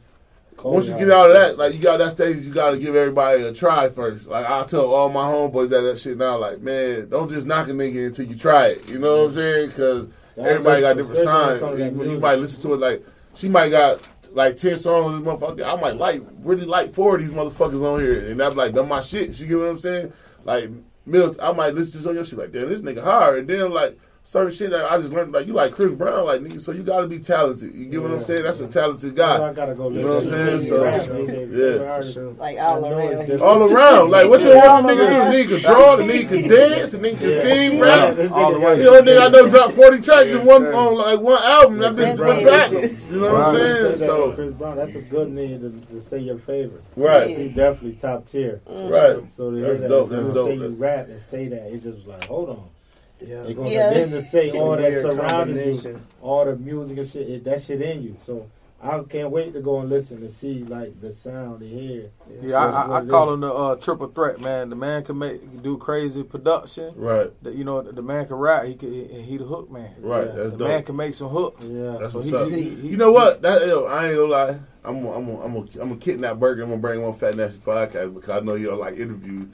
once 0.63 0.89
you 0.89 0.95
get 0.97 1.11
out 1.11 1.31
of 1.31 1.37
that, 1.37 1.59
like 1.59 1.75
you 1.75 1.81
got 1.81 1.99
that 1.99 2.13
stage, 2.13 2.39
you 2.39 2.53
got 2.53 2.71
to 2.71 2.79
give 2.79 2.95
everybody 2.97 3.43
a 3.43 3.53
try 3.53 3.91
first. 3.91 4.27
Like 4.29 4.47
I 4.49 4.65
tell 4.65 4.87
all 4.95 5.11
my 5.11 5.25
homeboys 5.25 5.69
that 5.71 5.83
that 5.83 5.99
shit 5.99 6.17
now, 6.17 6.39
like 6.39 6.61
man, 6.61 7.09
don't 7.11 7.29
just 7.29 7.47
knock 7.47 7.69
a 7.69 7.73
nigga 7.73 8.07
until 8.07 8.27
you 8.27 8.37
try 8.37 8.69
it. 8.69 8.89
You 8.89 8.99
know 8.99 9.25
what 9.25 9.29
I'm 9.31 9.35
saying? 9.35 9.69
Because 9.69 10.07
Yeah, 10.07 10.13
everybody 10.37 10.81
got 10.81 10.97
different 10.97 11.19
especially 11.19 11.61
when 11.61 11.73
it 11.73 11.79
signs. 11.79 11.97
You, 11.97 12.13
you 12.13 12.19
might 12.19 12.39
listen 12.39 12.63
to 12.63 12.75
it 12.75 12.81
like 12.81 13.05
she 13.35 13.49
might 13.49 13.71
got 13.71 14.01
like 14.33 14.57
ten 14.57 14.77
songs. 14.77 15.19
This 15.19 15.27
motherfucker, 15.27 15.65
I 15.65 15.81
might 15.81 15.97
like 15.97 16.23
really 16.43 16.67
like 16.67 16.93
four 16.93 17.17
of 17.17 17.21
these 17.21 17.31
motherfuckers 17.31 17.83
on 17.85 18.01
here, 18.01 18.31
and 18.31 18.41
I'm 18.41 18.57
like, 18.57 18.75
them 18.75 18.89
my 18.89 19.01
shit. 19.01 19.39
You 19.39 19.47
get 19.47 19.59
what 19.59 19.69
I'm 19.69 19.81
saying? 19.81 20.13
Like 20.45 20.71
Mills, 21.07 21.39
I 21.39 21.53
might 21.53 21.75
listen 21.75 21.93
to 21.93 21.99
some 21.99 22.11
of 22.11 22.17
your 22.17 22.25
shit 22.25 22.39
like, 22.39 22.53
damn, 22.53 22.69
this 22.69 22.81
nigga 22.81 23.03
hard, 23.03 23.39
and 23.41 23.49
then 23.49 23.71
like. 23.71 23.99
Certain 24.27 24.51
shit 24.51 24.71
that 24.71 24.91
I 24.91 24.97
just 24.99 25.13
learned, 25.13 25.33
like 25.33 25.47
you 25.47 25.53
like 25.53 25.75
Chris 25.75 25.93
Brown, 25.93 26.25
like 26.25 26.41
nigga, 26.41 26.59
so 26.59 26.73
you 26.73 26.83
gotta 26.83 27.07
be 27.07 27.19
talented. 27.19 27.75
You 27.75 27.85
get 27.85 28.01
what 28.01 28.11
I'm 28.11 28.23
saying? 28.23 28.43
That's 28.43 28.59
a 28.61 28.67
talented 28.67 29.13
I 29.21 29.39
guy. 29.39 29.53
gotta 29.53 29.75
go. 29.75 29.91
You 29.91 30.01
know 30.01 30.15
what 30.15 30.25
I'm 30.25 30.31
saying? 30.31 30.63
So, 30.63 30.83
yeah. 30.83 32.31
Like 32.39 32.59
all 32.59 32.85
around. 32.87 33.41
All 33.43 33.71
around, 33.77 34.11
like 34.11 34.31
what 34.31 34.41
you 34.41 34.49
Yeah, 34.49 34.67
want 34.67 34.87
all 34.87 34.91
nigga 34.91 34.97
do? 34.97 35.03
around. 35.05 35.31
The 35.31 35.37
nigga 35.37 35.49
can 35.49 35.61
draw, 35.73 35.97
the 35.97 36.03
nigga 36.05 36.29
can 36.29 36.51
dance, 36.51 36.93
the 36.93 36.99
nigga 36.99 37.19
can 37.19 37.41
sing, 37.43 37.81
rap. 37.81 38.17
this 38.17 38.33
All 38.33 38.53
the 38.53 38.59
nigga 38.59 38.61
way. 38.61 38.65
got- 38.65 38.79
You 38.79 38.85
know, 38.85 39.03
nigga, 39.03 39.21
I 39.27 39.29
know 39.29 39.49
dropped 39.51 39.73
40 39.75 40.01
tracks 40.01 40.29
in 40.31 40.47
one 40.47 40.67
on 40.69 40.95
like 40.97 41.21
one 41.21 41.43
album. 41.43 41.79
That 41.79 41.93
bitch 41.95 42.17
Chris 42.17 42.73
went 42.73 43.13
You 43.13 43.21
know 43.21 43.33
what 43.35 43.43
I'm 43.43 43.55
saying? 43.57 43.99
So 43.99 44.33
Chris 44.33 44.53
Brown, 44.55 44.77
that's 44.77 44.95
a 44.95 45.03
good 45.03 45.29
nigga 45.29 45.61
to, 45.87 45.87
to 45.95 46.01
say 46.01 46.19
your 46.21 46.39
favorite. 46.39 46.83
right, 46.97 47.29
He 47.29 47.49
definitely 47.49 47.93
top 47.93 48.25
tier. 48.27 48.63
right. 48.67 49.23
So 49.37 49.51
That's 49.51 49.81
hear 49.81 49.89
that, 49.89 49.89
dope, 49.89 50.07
if 50.07 50.13
you 50.13 50.23
that's 50.25 50.35
say 50.35 50.59
dope. 50.59 50.71
you 50.71 50.77
rap 50.77 51.09
and 51.09 51.21
say 51.21 51.49
that, 51.49 51.67
it 51.75 51.83
just 51.83 52.07
like, 52.07 52.25
hold 52.25 52.49
on. 52.49 52.69
Yeah. 53.27 53.43
They 53.43 53.55
gonna 53.55 53.69
Yeah. 53.71 53.93
then 53.95 54.11
to 54.11 54.23
say 54.23 54.51
all 54.51 54.73
that 54.73 54.81
Weird 54.91 55.03
surrounding 55.03 55.57
you, 55.57 55.63
combination. 55.63 56.01
all 56.23 56.45
the 56.45 56.57
music 56.57 56.99
and 56.99 57.07
shit, 57.07 57.29
it, 57.31 57.45
that 57.45 57.63
shit 57.63 57.81
in 57.83 58.03
you. 58.03 58.17
So 58.25 58.47
I 58.83 58.99
can't 59.09 59.31
wait 59.31 59.55
to 59.55 59.61
go 59.61 59.81
and 59.81 59.89
listen 59.89 60.19
and 60.19 60.31
see 60.31 60.63
like 60.65 61.01
the 61.01 61.11
sound 61.11 61.61
to 61.61 61.67
hear. 61.67 62.11
Yeah, 62.43 62.59
I, 62.59 62.71
So 62.71 62.77
I, 62.77 62.83
I 62.83 62.89
what 62.89 63.05
it 63.05 63.09
call 63.09 63.29
is. 63.31 63.35
him 63.35 63.41
the 63.41 63.55
uh, 63.55 63.75
triple 63.77 64.09
threat 64.09 64.41
man. 64.43 64.69
The 64.69 64.77
man 64.77 65.03
can 65.05 65.17
make 65.19 65.63
do 65.63 65.79
crazy 65.79 66.23
production. 66.23 66.93
Right, 66.95 67.31
The, 67.43 67.53
you 67.55 67.65
know, 67.65 67.81
the, 67.81 67.93
the 67.93 68.03
man 68.03 68.27
can 68.27 68.37
rap. 68.37 68.65
He 68.67 68.75
can, 68.75 68.93
he, 68.93 69.05
he 69.23 69.37
the 69.39 69.45
hook 69.45 69.71
man. 69.71 69.91
right. 70.01 70.27
Yeah. 70.27 70.33
That's 70.35 70.53
The 70.53 70.59
man 70.59 70.77
dope. 70.79 70.87
can 70.87 70.97
make 70.97 71.15
some 71.15 71.29
hooks. 71.29 71.67
Yeah. 71.69 71.97
That's 71.99 72.13
So 72.13 72.19
what's 72.19 72.31
he- 72.31 72.37
up. 72.37 72.49
he- 72.51 72.71
he- 72.71 72.89
You 72.89 72.97
know 72.99 73.11
what? 73.11 73.41
That 73.41 73.67
yo, 73.67 73.85
I 73.87 74.09
ain't 74.09 74.17
gonna 74.19 74.31
lie. 74.31 74.59
I'm 74.87 75.03
gonna, 75.03 75.17
I'm 75.17 75.25
gonna, 75.27 75.41
I'm 75.45 75.55
gonna, 75.55 75.67
I'm 75.81 75.89
gonna 75.89 75.97
kidnap 75.97 76.37
Burger. 76.39 76.63
I'm 76.63 76.69
gonna 76.69 76.81
bring 76.83 77.01
him 77.01 77.07
on 77.07 77.15
Fat 77.15 77.37
Nasty 77.37 77.61
podcast 77.61 78.13
because 78.13 78.29
I 78.29 78.41
know 78.41 78.53
you 78.55 78.67
don't 78.67 78.81
like 78.81 78.99
interviews. 78.99 79.49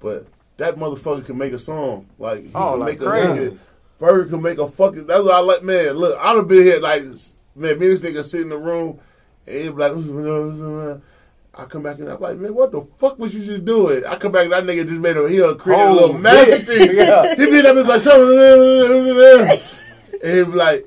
But 0.00 0.26
that 0.56 0.76
motherfucker 0.76 1.24
can 1.24 1.36
make 1.38 1.52
a 1.52 1.58
song. 1.58 2.06
Like 2.18 2.44
he 2.44 2.50
Oh, 2.54 2.72
can 2.72 2.80
like 2.80 2.88
make 3.00 3.00
a 3.00 3.04
crazy. 3.10 3.26
nigga. 3.50 3.58
Burger 3.98 4.26
can 4.30 4.42
make 4.42 4.58
a 4.58 4.68
fucking. 4.68 5.06
That's 5.06 5.24
what 5.24 5.34
I 5.34 5.38
like, 5.40 5.62
man. 5.62 5.92
Look, 5.94 6.18
I'd 6.18 6.36
have 6.36 6.48
been 6.48 6.62
here 6.62 6.80
like, 6.80 7.04
man. 7.04 7.20
Me 7.56 7.70
and 7.70 7.80
this 7.80 8.00
nigga 8.00 8.24
sit 8.24 8.40
in 8.42 8.48
the 8.48 8.58
room, 8.58 8.98
and 9.46 9.56
he 9.56 9.62
be 9.64 9.70
like, 9.70 9.92
I 11.56 11.64
come 11.66 11.84
back 11.84 11.98
and 12.00 12.08
I'm 12.08 12.20
like, 12.20 12.36
man, 12.36 12.52
what 12.52 12.72
the 12.72 12.82
fuck 12.98 13.16
was 13.18 13.32
you 13.32 13.44
just 13.44 13.64
doing? 13.64 14.04
I 14.04 14.16
come 14.16 14.32
back 14.32 14.44
and 14.44 14.52
that 14.52 14.64
nigga 14.64 14.88
just 14.88 15.00
made 15.00 15.16
a 15.16 15.28
he'll 15.28 15.54
create 15.54 15.78
a 15.80 15.84
Oh, 15.84 15.92
little 15.92 16.12
yeah. 16.14 16.18
masterpiece. 16.18 16.92
Yeah. 16.94 17.34
He 17.36 17.46
be 17.46 17.60
that 17.60 17.74
bitch 17.76 17.86
like, 17.86 18.04
and 20.22 20.36
he 20.36 20.44
be 20.44 20.56
like, 20.56 20.86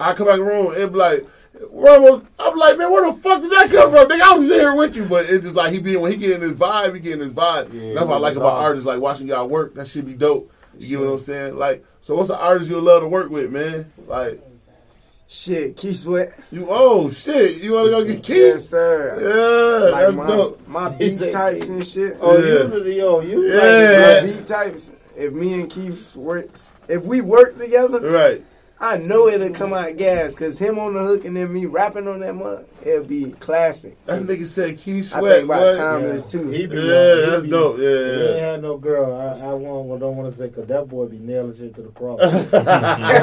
I 0.00 0.14
come 0.14 0.26
back 0.28 0.38
in 0.38 0.44
the 0.44 0.46
room 0.50 0.74
and 0.74 0.92
be 0.92 0.98
like, 0.98 1.26
where 1.70 2.00
was, 2.00 2.22
I'm 2.38 2.56
like, 2.58 2.78
man, 2.78 2.90
where 2.90 3.06
the 3.10 3.18
fuck 3.18 3.40
did 3.42 3.50
that 3.52 3.70
come 3.70 3.90
from? 3.90 4.08
Nigga, 4.08 4.20
I 4.22 4.34
was 4.34 4.48
just 4.48 4.60
here 4.60 4.74
with 4.74 4.96
you, 4.96 5.04
but 5.04 5.26
it's 5.26 5.44
just 5.44 5.56
like 5.56 5.72
he 5.72 5.78
be 5.78 5.96
when 5.96 6.10
he 6.12 6.18
get 6.18 6.30
in 6.32 6.40
his 6.40 6.54
vibe, 6.54 6.94
he 6.94 7.00
get 7.00 7.14
in 7.14 7.20
his 7.20 7.32
vibe. 7.32 7.72
Yeah, 7.72 7.94
That's 7.94 8.06
what 8.06 8.16
I 8.16 8.18
like 8.18 8.36
about 8.36 8.52
all- 8.54 8.60
artists, 8.62 8.86
like 8.86 9.00
watching 9.00 9.28
y'all 9.28 9.48
work. 9.48 9.74
That 9.74 9.88
should 9.88 10.06
be 10.06 10.14
dope. 10.14 10.50
You 10.78 10.98
get 10.98 11.06
what 11.06 11.12
I'm 11.12 11.18
saying? 11.20 11.56
Like, 11.58 11.84
so 12.00 12.16
what's 12.16 12.28
the 12.28 12.38
artist 12.38 12.68
you 12.70 12.76
would 12.76 12.84
love 12.84 13.02
to 13.02 13.08
work 13.08 13.30
with, 13.30 13.50
man? 13.52 13.92
Like, 14.06 14.40
Shit, 15.28 15.76
Keith 15.78 15.96
Sweat. 16.00 16.28
you, 16.50 16.66
oh 16.68 17.08
shit, 17.10 17.62
you 17.62 17.72
want 17.72 17.86
to 17.86 17.90
go 17.90 18.04
get 18.04 18.16
Yes, 18.16 18.26
kids? 18.26 18.68
sir. 18.68 19.18
Yeah, 19.18 19.90
Like 19.90 20.04
that's 20.04 20.14
my, 20.14 20.26
dope. 20.26 20.68
my 20.68 20.88
beat 20.90 21.16
said- 21.18 21.32
types 21.32 21.68
and 21.68 21.86
shit. 21.86 22.18
Oh, 22.20 22.36
Yeah. 22.36 22.64
you 22.74 22.84
the 22.84 22.92
yo, 22.94 23.20
you 23.20 23.42
Yeah. 23.46 23.54
like 23.54 24.22
My 24.24 24.26
beat 24.32 24.46
types. 24.46 24.90
If 25.16 25.32
me 25.32 25.54
and 25.54 25.70
Keith 25.70 26.14
works, 26.16 26.70
if 26.88 27.04
we 27.04 27.20
work 27.22 27.58
together, 27.58 28.00
Right. 28.10 28.44
I 28.82 28.96
know 28.96 29.28
it'll 29.28 29.50
come 29.50 29.72
out 29.72 29.96
gas. 29.96 30.34
Cause 30.34 30.58
him 30.58 30.78
on 30.78 30.94
the 30.94 31.02
hook 31.04 31.24
and 31.24 31.36
then 31.36 31.52
me 31.52 31.66
rapping 31.66 32.08
on 32.08 32.18
that 32.20 32.34
mug, 32.34 32.66
it'll 32.86 33.04
be 33.04 33.32
classic. 33.40 33.96
That 34.06 34.22
nigga 34.22 34.46
said 34.46 34.78
Keith 34.78 35.12
I 35.14 35.18
Sweat. 35.20 35.34
think 35.36 35.44
about 35.46 35.60
boy. 35.60 35.76
timeless 35.76 36.22
Yeah. 36.24 36.28
too. 36.40 36.48
He 36.50 36.66
be- 36.66 36.76
Yeah, 36.76 36.82
he 36.82 37.20
that's 37.30 37.42
be- 37.42 37.50
dope. 37.50 37.78
Yeah, 37.78 37.88
He 37.88 37.94
ain't 37.94 38.36
yeah. 38.36 38.50
had 38.52 38.62
no 38.62 38.76
girl. 38.76 39.14
I, 39.14 39.46
I 39.46 39.52
want, 39.54 39.86
well, 39.88 39.98
don't 39.98 40.16
want 40.16 40.30
to 40.30 40.36
say 40.36 40.46
because 40.48 40.66
that 40.66 40.88
boy 40.88 41.06
be 41.06 41.18
nailing 41.18 41.54
shit 41.54 41.74
to 41.76 41.82
the 41.82 41.88
cross. 41.90 42.20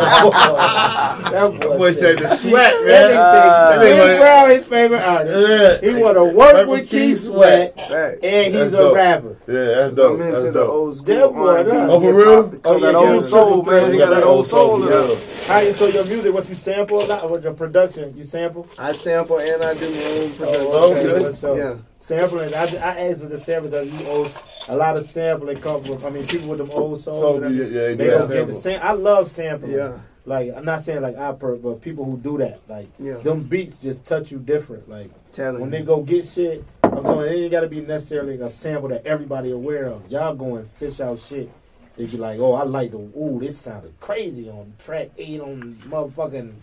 that 0.09 1.59
boy, 1.61 1.77
Boy 1.77 1.91
said 1.91 2.17
the 2.17 2.27
sweat, 2.35 2.73
That 2.73 2.85
man. 2.85 3.09
nigga 3.09 3.31
said 3.31 3.49
That 3.49 3.79
nigga 3.79 3.79
Chris 3.79 3.99
wanna- 3.99 4.17
Brown 4.19 4.49
his 4.49 4.65
favorite 4.65 5.01
artist. 5.01 5.81
Yeah. 5.83 5.89
He 5.89 6.01
want 6.01 6.15
to 6.17 6.23
work 6.25 6.67
with 6.67 6.89
Keith 6.89 7.19
Sweat, 7.23 7.75
Facts. 7.75 8.19
and 8.23 8.45
he's 8.53 8.53
That's 8.71 8.73
a 8.73 8.77
dope. 8.77 8.95
rapper. 8.95 9.37
Yeah, 9.47 9.53
that's 9.65 9.93
dope. 9.93 10.13
I'm 10.15 10.21
into 10.21 10.31
That's 10.31 10.43
the 10.43 10.51
dope. 10.51 10.69
old 10.69 10.95
school 10.97 11.15
That 11.15 11.33
boy, 11.33 11.47
R&B, 11.49 11.71
that- 11.71 11.89
Oh, 11.89 11.99
for 12.01 12.13
real? 12.13 12.49
to 12.51 12.59
Oh, 12.65 12.79
that 12.79 12.95
old 12.95 13.23
soul, 13.23 13.63
man. 13.63 13.91
He 13.91 13.97
got 13.97 14.09
that 14.11 14.23
old 14.23 14.47
soul 14.47 14.83
in 14.83 14.91
Yeah. 14.91 15.07
him. 15.07 15.17
How 15.47 15.59
you 15.59 15.73
so 15.73 15.87
your 15.87 16.05
music? 16.05 16.33
What 16.33 16.47
you 16.49 16.55
sample 16.55 17.03
a 17.03 17.05
lot? 17.05 17.29
With 17.29 17.43
your 17.43 17.53
production, 17.53 18.13
you 18.17 18.23
sample? 18.23 18.67
I 18.77 18.91
sample 18.93 19.39
and 19.55 19.63
I 19.63 19.73
do 19.73 19.89
my 19.89 20.03
own 20.03 20.31
oh, 20.71 20.93
production. 20.93 21.49
Oh, 21.49 21.53
okay. 21.53 21.71
Up? 21.71 21.77
Yeah. 21.77 21.83
Sampling. 21.99 22.53
I, 22.53 22.63
I 22.63 23.09
asked 23.09 23.21
for 23.21 23.27
the 23.27 23.37
sample 23.37 23.69
because 23.69 24.01
you 24.01 24.07
old, 24.07 24.41
a 24.69 24.75
lot 24.75 24.97
of 24.97 25.05
sampling 25.05 25.57
come 25.57 25.83
from. 25.83 26.05
I 26.05 26.09
mean, 26.09 26.25
people 26.25 26.49
with 26.49 26.59
them 26.59 26.71
old 26.71 27.01
souls. 27.01 27.39
So, 27.39 27.47
yeah, 27.47 27.65
yeah, 27.65 27.95
they 27.95 28.05
yeah, 28.05 28.17
don't 28.19 28.29
get 28.29 28.47
the 28.47 28.55
same. 28.55 28.79
I 28.81 28.93
love 28.93 29.29
sampling. 29.29 29.73
Yeah. 29.73 29.99
Like 30.25 30.53
I'm 30.55 30.65
not 30.65 30.81
saying 30.81 31.01
like 31.01 31.17
I 31.17 31.31
per, 31.31 31.55
but 31.55 31.81
people 31.81 32.05
who 32.05 32.17
do 32.17 32.37
that, 32.37 32.61
like 32.67 32.87
Yeah. 32.99 33.15
them 33.15 33.43
beats 33.43 33.77
just 33.77 34.05
touch 34.05 34.31
you 34.31 34.37
different. 34.37 34.87
Like 34.87 35.09
Telling 35.31 35.61
when 35.61 35.71
you. 35.71 35.79
they 35.79 35.83
go 35.83 36.03
get 36.03 36.25
shit, 36.25 36.63
I'm 36.83 37.03
telling 37.03 37.31
you, 37.31 37.37
it 37.37 37.43
ain't 37.43 37.51
got 37.51 37.61
to 37.61 37.67
be 37.67 37.81
necessarily 37.81 38.39
a 38.39 38.49
sample 38.49 38.89
that 38.89 39.05
everybody 39.05 39.51
aware 39.51 39.85
of. 39.87 40.09
Y'all 40.11 40.35
going 40.35 40.65
fish 40.65 40.99
out 40.99 41.17
shit. 41.19 41.49
They 41.97 42.05
be 42.05 42.17
like, 42.17 42.39
oh, 42.39 42.53
I 42.53 42.63
like 42.63 42.91
the 42.91 42.97
ooh, 42.97 43.39
this 43.41 43.57
sounded 43.57 43.99
crazy 43.99 44.49
on 44.49 44.73
track 44.77 45.09
eight 45.17 45.41
on 45.41 45.73
motherfucking 45.87 46.53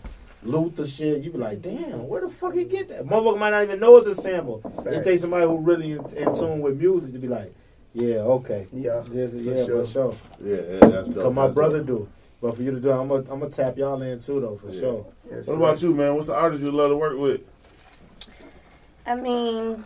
Luther 0.43 0.87
shit. 0.87 1.23
You 1.23 1.31
be 1.31 1.37
like, 1.37 1.61
damn, 1.61 2.07
where 2.07 2.21
the 2.21 2.29
fuck 2.29 2.53
he 2.53 2.63
get 2.65 2.89
that? 2.89 3.05
Motherfucker 3.05 3.39
might 3.39 3.49
not 3.51 3.63
even 3.63 3.79
know 3.79 3.97
it's 3.97 4.07
a 4.07 4.15
sample. 4.15 4.61
It 4.85 5.03
takes 5.03 5.21
somebody 5.21 5.45
who 5.45 5.57
really 5.57 5.91
in, 5.91 6.05
in 6.15 6.35
tune 6.35 6.59
with 6.61 6.77
music 6.79 7.11
to 7.13 7.19
be 7.19 7.27
like, 7.27 7.53
yeah, 7.93 8.17
okay, 8.17 8.67
Yeah. 8.71 9.03
This, 9.09 9.31
For 9.31 9.37
yeah, 9.37 9.65
sure. 9.65 9.83
for 9.83 9.89
sure. 9.89 10.15
Yeah, 10.43 10.55
yeah, 10.55 10.79
that's 10.87 11.07
dope. 11.09 11.23
Cause 11.23 11.33
my 11.33 11.43
That's 11.45 11.55
brother 11.55 11.77
dope. 11.79 11.87
do. 11.87 12.09
But 12.39 12.55
for 12.55 12.61
you 12.61 12.69
to 12.71 12.79
do, 12.79 12.91
I'm 12.91 13.07
gonna 13.07 13.21
I'm 13.31 13.39
gonna 13.39 13.49
tap 13.49 13.77
y'all 13.77 13.99
in 14.03 14.19
too 14.19 14.39
though 14.39 14.55
for 14.57 14.69
Yeah. 14.69 14.79
sure. 14.79 15.05
Yes, 15.25 15.47
What 15.47 15.53
sir. 15.53 15.57
about 15.57 15.81
you, 15.81 15.95
man? 15.95 16.13
What's 16.13 16.27
the 16.27 16.35
artist 16.35 16.61
you 16.63 16.71
love 16.71 16.91
to 16.91 16.95
work 16.95 17.17
with? 17.17 17.41
I 19.07 19.15
mean, 19.15 19.83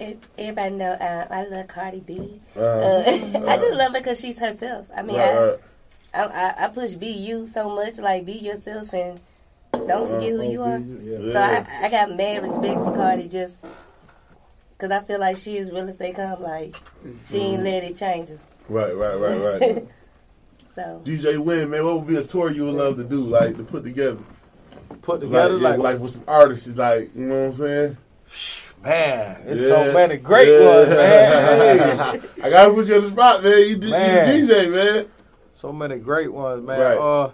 everybody 0.00 0.74
know 0.74 0.90
uh, 0.92 1.26
I 1.30 1.44
love 1.46 1.68
Cardi 1.68 2.00
B. 2.00 2.40
Uh, 2.56 2.60
Uh, 2.60 3.02
I 3.06 3.56
just 3.58 3.76
love 3.76 3.92
her 3.92 4.00
because 4.00 4.18
she's 4.18 4.40
herself. 4.40 4.86
I 4.96 5.02
mean, 5.02 5.16
right, 5.18 5.30
I, 5.32 5.38
right. 5.46 5.58
I, 6.14 6.22
I, 6.24 6.64
I 6.64 6.68
push 6.68 6.94
be 6.94 7.08
you 7.08 7.46
so 7.46 7.68
much, 7.68 7.98
like 7.98 8.24
be 8.26 8.32
yourself 8.32 8.92
and 8.92 9.20
don't 9.72 10.08
forget 10.08 10.30
who 10.32 10.42
you 10.42 10.62
are. 10.62 10.78
Yeah. 10.78 11.32
So 11.32 11.40
I, 11.40 11.86
I 11.86 11.88
got 11.88 12.16
mad 12.16 12.42
respect 12.42 12.84
for 12.84 12.92
Cardi 12.92 13.28
just 13.28 13.58
because 14.70 14.90
I 14.90 15.00
feel 15.02 15.20
like 15.20 15.36
she 15.36 15.56
is 15.56 15.70
real 15.70 15.88
estate 15.88 16.16
come 16.16 16.42
like 16.42 16.74
she 17.28 17.38
ain't 17.38 17.62
let 17.64 17.84
it 17.84 17.96
change 17.96 18.30
her. 18.30 18.38
Right, 18.68 18.94
right, 18.96 19.14
right, 19.14 19.60
right. 19.60 19.84
So 20.74 21.02
DJ 21.04 21.38
Win, 21.38 21.70
man, 21.70 21.84
what 21.84 21.96
would 21.96 22.06
be 22.06 22.14
a 22.14 22.22
tour 22.22 22.52
you 22.52 22.64
would 22.66 22.74
love 22.74 22.96
to 22.98 23.04
do, 23.04 23.16
like 23.16 23.56
to 23.56 23.64
put 23.64 23.82
together? 23.82 24.20
Put 25.02 25.22
together 25.22 25.54
like, 25.54 25.62
yeah, 25.62 25.68
like, 25.70 25.78
like 25.80 25.98
with 25.98 26.12
some 26.12 26.22
artists, 26.28 26.68
like 26.68 27.16
you 27.16 27.26
know 27.26 27.34
what 27.34 27.46
I'm 27.46 27.52
saying? 27.54 27.96
man, 28.84 29.42
it's 29.46 29.60
Yeah. 29.62 29.68
so 29.68 29.92
many 29.92 30.18
great 30.18 30.48
Yeah. 30.48 30.66
ones, 30.68 30.88
man. 30.90 32.18
Hey. 32.20 32.20
I 32.44 32.50
gotta 32.50 32.72
put 32.74 32.86
you 32.86 32.94
on 32.94 33.00
the 33.02 33.08
spot, 33.08 33.42
man. 33.42 33.58
You, 33.68 33.76
d- 33.76 33.90
Man. 33.90 34.38
you 34.38 34.46
the 34.46 34.52
DJ, 34.52 34.70
man. 34.72 35.06
So 35.56 35.72
many 35.72 35.98
great 35.98 36.32
ones, 36.32 36.64
man. 36.64 36.78
Right. 36.78 36.96
Uh, 36.96 37.30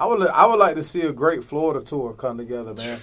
I 0.00 0.06
would 0.06 0.26
I 0.28 0.46
would 0.46 0.58
like 0.58 0.76
to 0.76 0.82
see 0.84 1.02
a 1.02 1.12
great 1.12 1.44
Florida 1.44 1.84
tour 1.84 2.14
come 2.14 2.38
together, 2.38 2.74
man. 2.74 3.00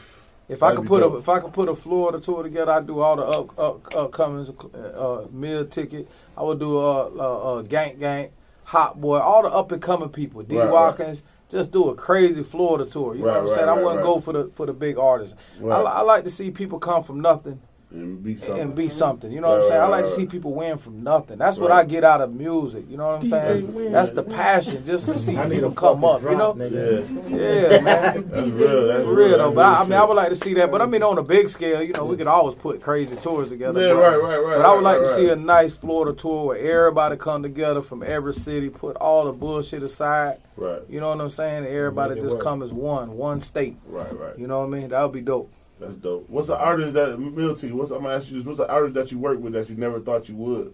If 0.50 0.64
I 0.64 0.72
That'd 0.72 0.78
could 0.80 0.88
put 0.88 1.02
dope. 1.02 1.14
a 1.14 1.18
if 1.18 1.30
I 1.30 1.40
could 1.40 1.54
put 1.54 1.70
a 1.70 1.76
Florida 1.76 2.20
tour 2.20 2.44
together, 2.44 2.72
I'd 2.74 2.88
do 2.88 3.02
all 3.02 3.18
the 3.18 3.24
up 3.24 3.60
up 3.60 3.84
upcomings, 3.94 4.50
uh, 4.76 5.28
Mill 5.32 5.68
Ticket. 5.68 6.10
I 6.38 6.44
would 6.44 6.60
do 6.60 6.78
uh, 6.80 7.12
uh, 7.18 7.58
uh 7.60 7.62
Gang 7.64 8.00
Gang, 8.00 8.32
Hot 8.66 9.00
Boy, 9.00 9.20
all 9.20 9.44
the 9.44 9.50
up 9.50 9.72
and 9.72 9.82
coming 9.82 10.10
people. 10.10 10.44
D 10.44 10.58
Right, 10.58 10.72
right. 10.72 10.72
Watkins, 10.72 11.24
just 11.50 11.72
do 11.72 11.90
a 11.90 11.96
crazy 11.96 12.44
Florida 12.44 12.86
tour. 12.90 13.16
You 13.16 13.26
Right, 13.26 13.34
know 13.36 13.44
what 13.44 13.44
I'm 13.44 13.46
right, 13.50 13.56
saying? 13.56 13.70
I 13.70 13.74
right, 13.74 13.84
wouldn't 13.84 13.98
right. 13.98 14.14
go 14.16 14.20
for 14.20 14.34
the 14.34 14.50
for 14.56 14.66
the 14.66 14.74
big 14.74 14.98
artists. 14.98 15.36
I, 15.60 15.64
Right. 15.64 15.86
I 15.86 16.02
like 16.02 16.24
to 16.26 16.32
see 16.32 16.52
people 16.52 16.80
come 16.80 17.04
from 17.04 17.22
nothing 17.22 17.62
and 17.90 18.22
be 18.22 18.36
something. 18.36 18.62
and 18.62 18.76
be 18.76 18.90
something. 18.90 19.32
You 19.32 19.40
know 19.40 19.48
what 19.48 19.56
I'm 19.56 19.62
Right, 19.62 19.70
saying? 19.70 19.82
I 19.82 19.84
right, 19.86 19.92
like 19.92 20.04
to 20.06 20.10
see 20.12 20.26
people 20.26 20.54
win 20.54 20.78
from 20.78 21.04
nothing. 21.04 21.38
That's 21.38 21.58
what 21.58 21.72
I 21.72 21.86
get 21.86 22.04
out 22.04 22.20
of 22.20 22.34
music. 22.34 22.84
You 22.90 22.98
know 22.98 23.08
what 23.08 23.24
I'm 23.24 23.28
saying? 23.30 23.74
win. 23.74 23.92
That's 23.94 24.12
the 24.12 24.24
passion, 24.24 24.86
just 24.86 25.06
to 25.06 25.18
see 25.18 25.38
I 25.38 25.46
need 25.48 25.56
people 25.56 25.72
a 25.72 25.76
come 25.76 26.02
fucking 26.02 26.28
up. 26.28 26.32
You 26.32 26.38
know? 26.38 26.54
nigga. 26.54 27.30
Yeah, 27.30 27.70
Yeah, 27.78 27.82
man. 27.82 28.30
that's 28.32 28.48
real. 28.48 28.88
That's 28.88 29.04
For 29.06 29.14
real 29.16 29.38
though, 29.38 29.52
but 29.52 29.66
I, 29.66 29.82
I 29.82 29.84
mean, 29.86 29.94
I 29.94 30.04
would 30.04 30.16
like 30.18 30.30
to 30.30 30.36
see 30.36 30.54
that. 30.56 30.70
But 30.70 30.82
I 30.82 30.86
mean, 30.86 31.02
on 31.02 31.18
a 31.18 31.24
big 31.24 31.48
scale, 31.50 31.82
you 31.82 31.94
know, 31.94 32.04
we 32.04 32.18
could 32.18 32.28
always 32.28 32.56
put 32.56 32.82
crazy 32.82 33.16
tours 33.16 33.50
together. 33.50 33.82
Yeah, 33.82 33.94
right, 33.94 34.18
right, 34.22 34.38
right, 34.38 34.58
But 34.58 34.66
I 34.66 34.74
would 34.76 34.84
like 34.84 35.00
to 35.00 35.16
see 35.16 35.30
a 35.30 35.36
nice 35.38 35.78
Florida 35.78 36.14
tour 36.18 36.48
where 36.48 36.58
everybody 36.58 37.16
come 37.16 37.42
together 37.42 37.82
from 37.82 38.04
every 38.04 38.34
city, 38.34 38.70
put 38.70 38.98
all 38.98 39.26
the 39.26 39.32
bullshit 39.32 39.82
aside. 39.84 40.40
Right, 40.58 40.82
You 40.90 41.00
know 41.00 41.10
what 41.10 41.22
I'm 41.22 41.30
saying? 41.30 41.66
Everybody 41.68 42.16
just 42.16 42.36
work. 42.36 42.44
come 42.44 42.64
as 42.64 42.74
one, 42.74 43.12
one 43.16 43.40
state. 43.40 43.78
right, 43.88 44.12
right. 44.18 44.38
You 44.38 44.48
know 44.48 44.60
what 44.62 44.66
I 44.66 44.70
mean? 44.80 44.90
That 44.90 45.02
would 45.04 45.12
be 45.14 45.22
dope. 45.22 45.52
That's 45.80 45.96
dope. 45.96 46.28
What's 46.30 46.48
the 46.48 46.58
artist 46.58 46.94
that 46.96 47.20
Milty? 47.20 47.72
What's 47.72 47.92
I'm 47.92 48.02
gonna 48.04 48.16
ask 48.16 48.30
you 48.30 48.38
this? 48.38 48.46
What's 48.46 48.58
the 48.58 48.70
artist 48.70 48.94
that 48.96 49.12
you 49.12 49.20
work 49.20 49.40
with 49.40 49.54
that 49.54 49.70
you 49.70 49.76
never 49.76 50.00
thought 50.00 50.28
you 50.28 50.36
would? 50.36 50.74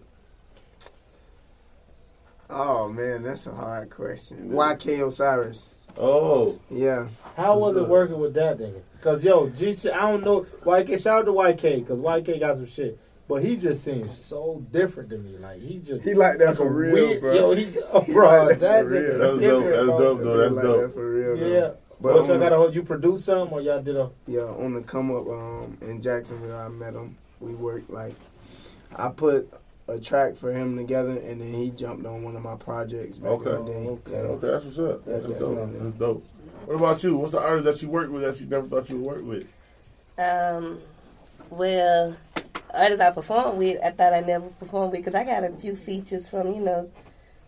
Oh 2.50 2.88
man, 2.88 3.22
that's 3.22 3.46
a 3.46 3.52
hard 3.54 3.90
question. 3.90 4.48
Yeah. 4.50 4.56
YK 4.74 5.06
Osiris. 5.06 5.74
Oh, 5.96 6.58
Yeah. 6.70 7.08
How 7.36 7.58
was 7.58 7.76
it 7.76 7.88
working 7.88 8.18
with 8.18 8.34
that 8.34 8.58
nigga? 8.58 8.80
Cause 9.00 9.24
yo, 9.24 9.48
G, 9.50 9.74
shit, 9.74 9.92
I 9.92 10.10
don't 10.10 10.24
know. 10.24 10.46
YK, 10.64 11.00
shout 11.02 11.20
out 11.20 11.24
to 11.26 11.32
YK, 11.32 11.86
cause 11.86 11.98
YK 11.98 12.40
got 12.40 12.56
some 12.56 12.66
shit. 12.66 12.98
But 13.28 13.42
he 13.42 13.56
just 13.56 13.82
seems 13.82 14.16
so 14.18 14.62
different 14.70 15.08
to 15.10 15.18
me. 15.18 15.38
Like 15.38 15.60
he 15.60 15.78
just 15.78 16.02
He 16.04 16.14
like 16.14 16.38
that 16.38 16.48
like 16.48 16.56
for 16.56 16.68
real, 16.70 16.92
weird, 16.92 17.20
bro. 17.20 17.34
Yo, 17.34 17.52
he, 17.52 17.78
oh, 17.92 18.00
He 18.02 18.12
bro, 18.12 18.28
like 18.46 18.48
that 18.58 18.60
that 18.60 18.82
for 18.82 18.88
real. 18.88 19.00
nigga 19.02 19.18
That's 19.18 19.20
dope. 19.20 19.40
different, 19.40 19.70
That's 19.70 19.86
bro. 19.86 19.98
dope, 19.98 20.20
though. 20.20 20.36
That's 20.38 20.54
like 20.54 20.64
dope. 20.64 20.80
that 20.82 20.92
for 20.94 21.10
real. 21.12 21.36
though. 21.36 21.46
Yeah. 22.04 22.12
But 22.12 22.20
But 22.20 22.28
y'all 22.28 22.38
got 22.38 22.52
a 22.52 22.56
whole, 22.56 22.72
you 22.74 22.82
produce 22.82 23.24
some 23.24 23.52
or 23.52 23.60
y'all 23.60 23.82
did 23.82 23.96
a 23.96 24.10
Yeah, 24.26 24.42
on 24.42 24.74
the 24.74 24.82
come 24.82 25.10
up 25.10 25.26
um, 25.26 25.78
in 25.82 26.00
Jacksonville, 26.00 26.56
I 26.56 26.68
met 26.68 26.94
him. 26.94 27.16
We 27.40 27.54
worked 27.54 27.90
like 27.90 28.14
I 28.96 29.08
put 29.08 29.52
a 29.88 29.98
track 29.98 30.36
for 30.36 30.52
him 30.52 30.76
together, 30.76 31.12
and 31.12 31.40
then 31.40 31.52
he 31.52 31.70
jumped 31.70 32.06
on 32.06 32.22
one 32.22 32.36
of 32.36 32.42
my 32.42 32.56
projects 32.56 33.18
back 33.18 33.32
okay, 33.32 33.50
in 33.50 33.64
the 33.64 33.72
day. 33.72 33.88
okay, 33.88 34.12
Yeah. 34.12 34.18
okay. 34.18 34.46
That's 34.46 34.64
what's 34.64 34.78
up. 34.78 35.04
That's, 35.04 35.26
That's 35.26 35.38
dope. 35.38 35.72
That's 35.72 35.98
dope. 35.98 36.26
What 36.66 36.74
about 36.76 37.02
you? 37.02 37.16
What's 37.18 37.32
the 37.32 37.40
artist 37.40 37.64
that 37.66 37.82
you 37.82 37.90
work 37.90 38.10
with 38.10 38.22
that 38.22 38.40
you 38.40 38.46
never 38.46 38.66
thought 38.66 38.88
you 38.88 38.96
would 38.98 39.16
work 39.16 39.24
with? 39.26 39.52
Um, 40.16 40.80
well, 41.50 42.16
artists 42.72 43.00
I 43.02 43.10
perform 43.10 43.56
with, 43.56 43.78
I 43.84 43.90
thought 43.90 44.14
I 44.14 44.20
never 44.20 44.48
performed 44.48 44.92
with 44.92 45.00
because 45.04 45.14
I 45.14 45.24
got 45.24 45.44
a 45.44 45.50
few 45.50 45.76
features 45.76 46.28
from 46.28 46.54
you 46.54 46.60
know, 46.60 46.90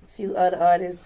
a 0.04 0.12
few 0.12 0.36
other 0.36 0.62
artists, 0.62 1.02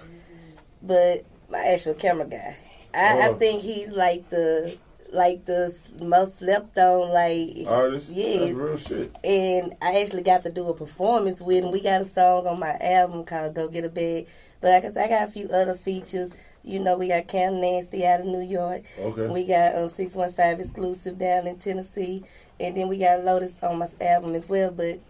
but 0.82 1.24
my 1.48 1.58
actual 1.60 1.94
camera 1.94 2.26
guy, 2.26 2.56
I, 2.94 3.14
Oh. 3.28 3.30
I 3.30 3.38
think 3.38 3.62
he's 3.62 3.92
like 3.92 4.28
the 4.30 4.76
like 5.12 5.44
the 5.44 5.76
most 6.00 6.38
slept 6.38 6.78
on 6.78 7.10
like 7.10 7.66
Artist? 7.66 8.10
Yes. 8.10 8.40
That's 8.40 8.54
real 8.58 8.76
shit. 8.76 9.16
and 9.24 9.74
I 9.82 10.00
actually 10.00 10.22
got 10.22 10.42
to 10.44 10.50
do 10.50 10.68
a 10.68 10.74
performance 10.74 11.40
with 11.40 11.64
him. 11.64 11.72
We 11.72 11.80
got 11.80 12.00
a 12.00 12.04
song 12.04 12.46
on 12.46 12.58
my 12.60 12.76
album 12.80 13.24
called 13.24 13.54
"Go 13.54 13.66
Get 13.68 13.84
a 13.84 13.88
Bag," 13.88 14.28
but 14.60 14.70
like 14.72 14.84
I 14.84 14.90
said, 14.92 15.06
I 15.06 15.08
got 15.08 15.28
a 15.28 15.30
few 15.32 15.48
other 15.48 15.74
features. 15.74 16.32
You 16.62 16.78
know, 16.78 16.96
we 16.96 17.08
got 17.08 17.26
Cam 17.26 17.58
Nasty 17.60 18.06
out 18.06 18.20
of 18.20 18.26
New 18.26 18.42
York. 18.42 18.82
Okay. 18.98 19.26
We 19.28 19.46
got 19.46 19.74
um, 19.76 19.88
615 19.88 20.60
exclusive 20.60 21.16
down 21.18 21.46
in 21.46 21.56
Tennessee. 21.58 22.22
And 22.60 22.76
then 22.76 22.86
we 22.88 22.98
got 22.98 23.24
Lotus 23.24 23.58
on 23.62 23.78
my 23.78 23.88
album 24.02 24.34
as 24.34 24.46
well. 24.46 24.70
But, 24.70 25.00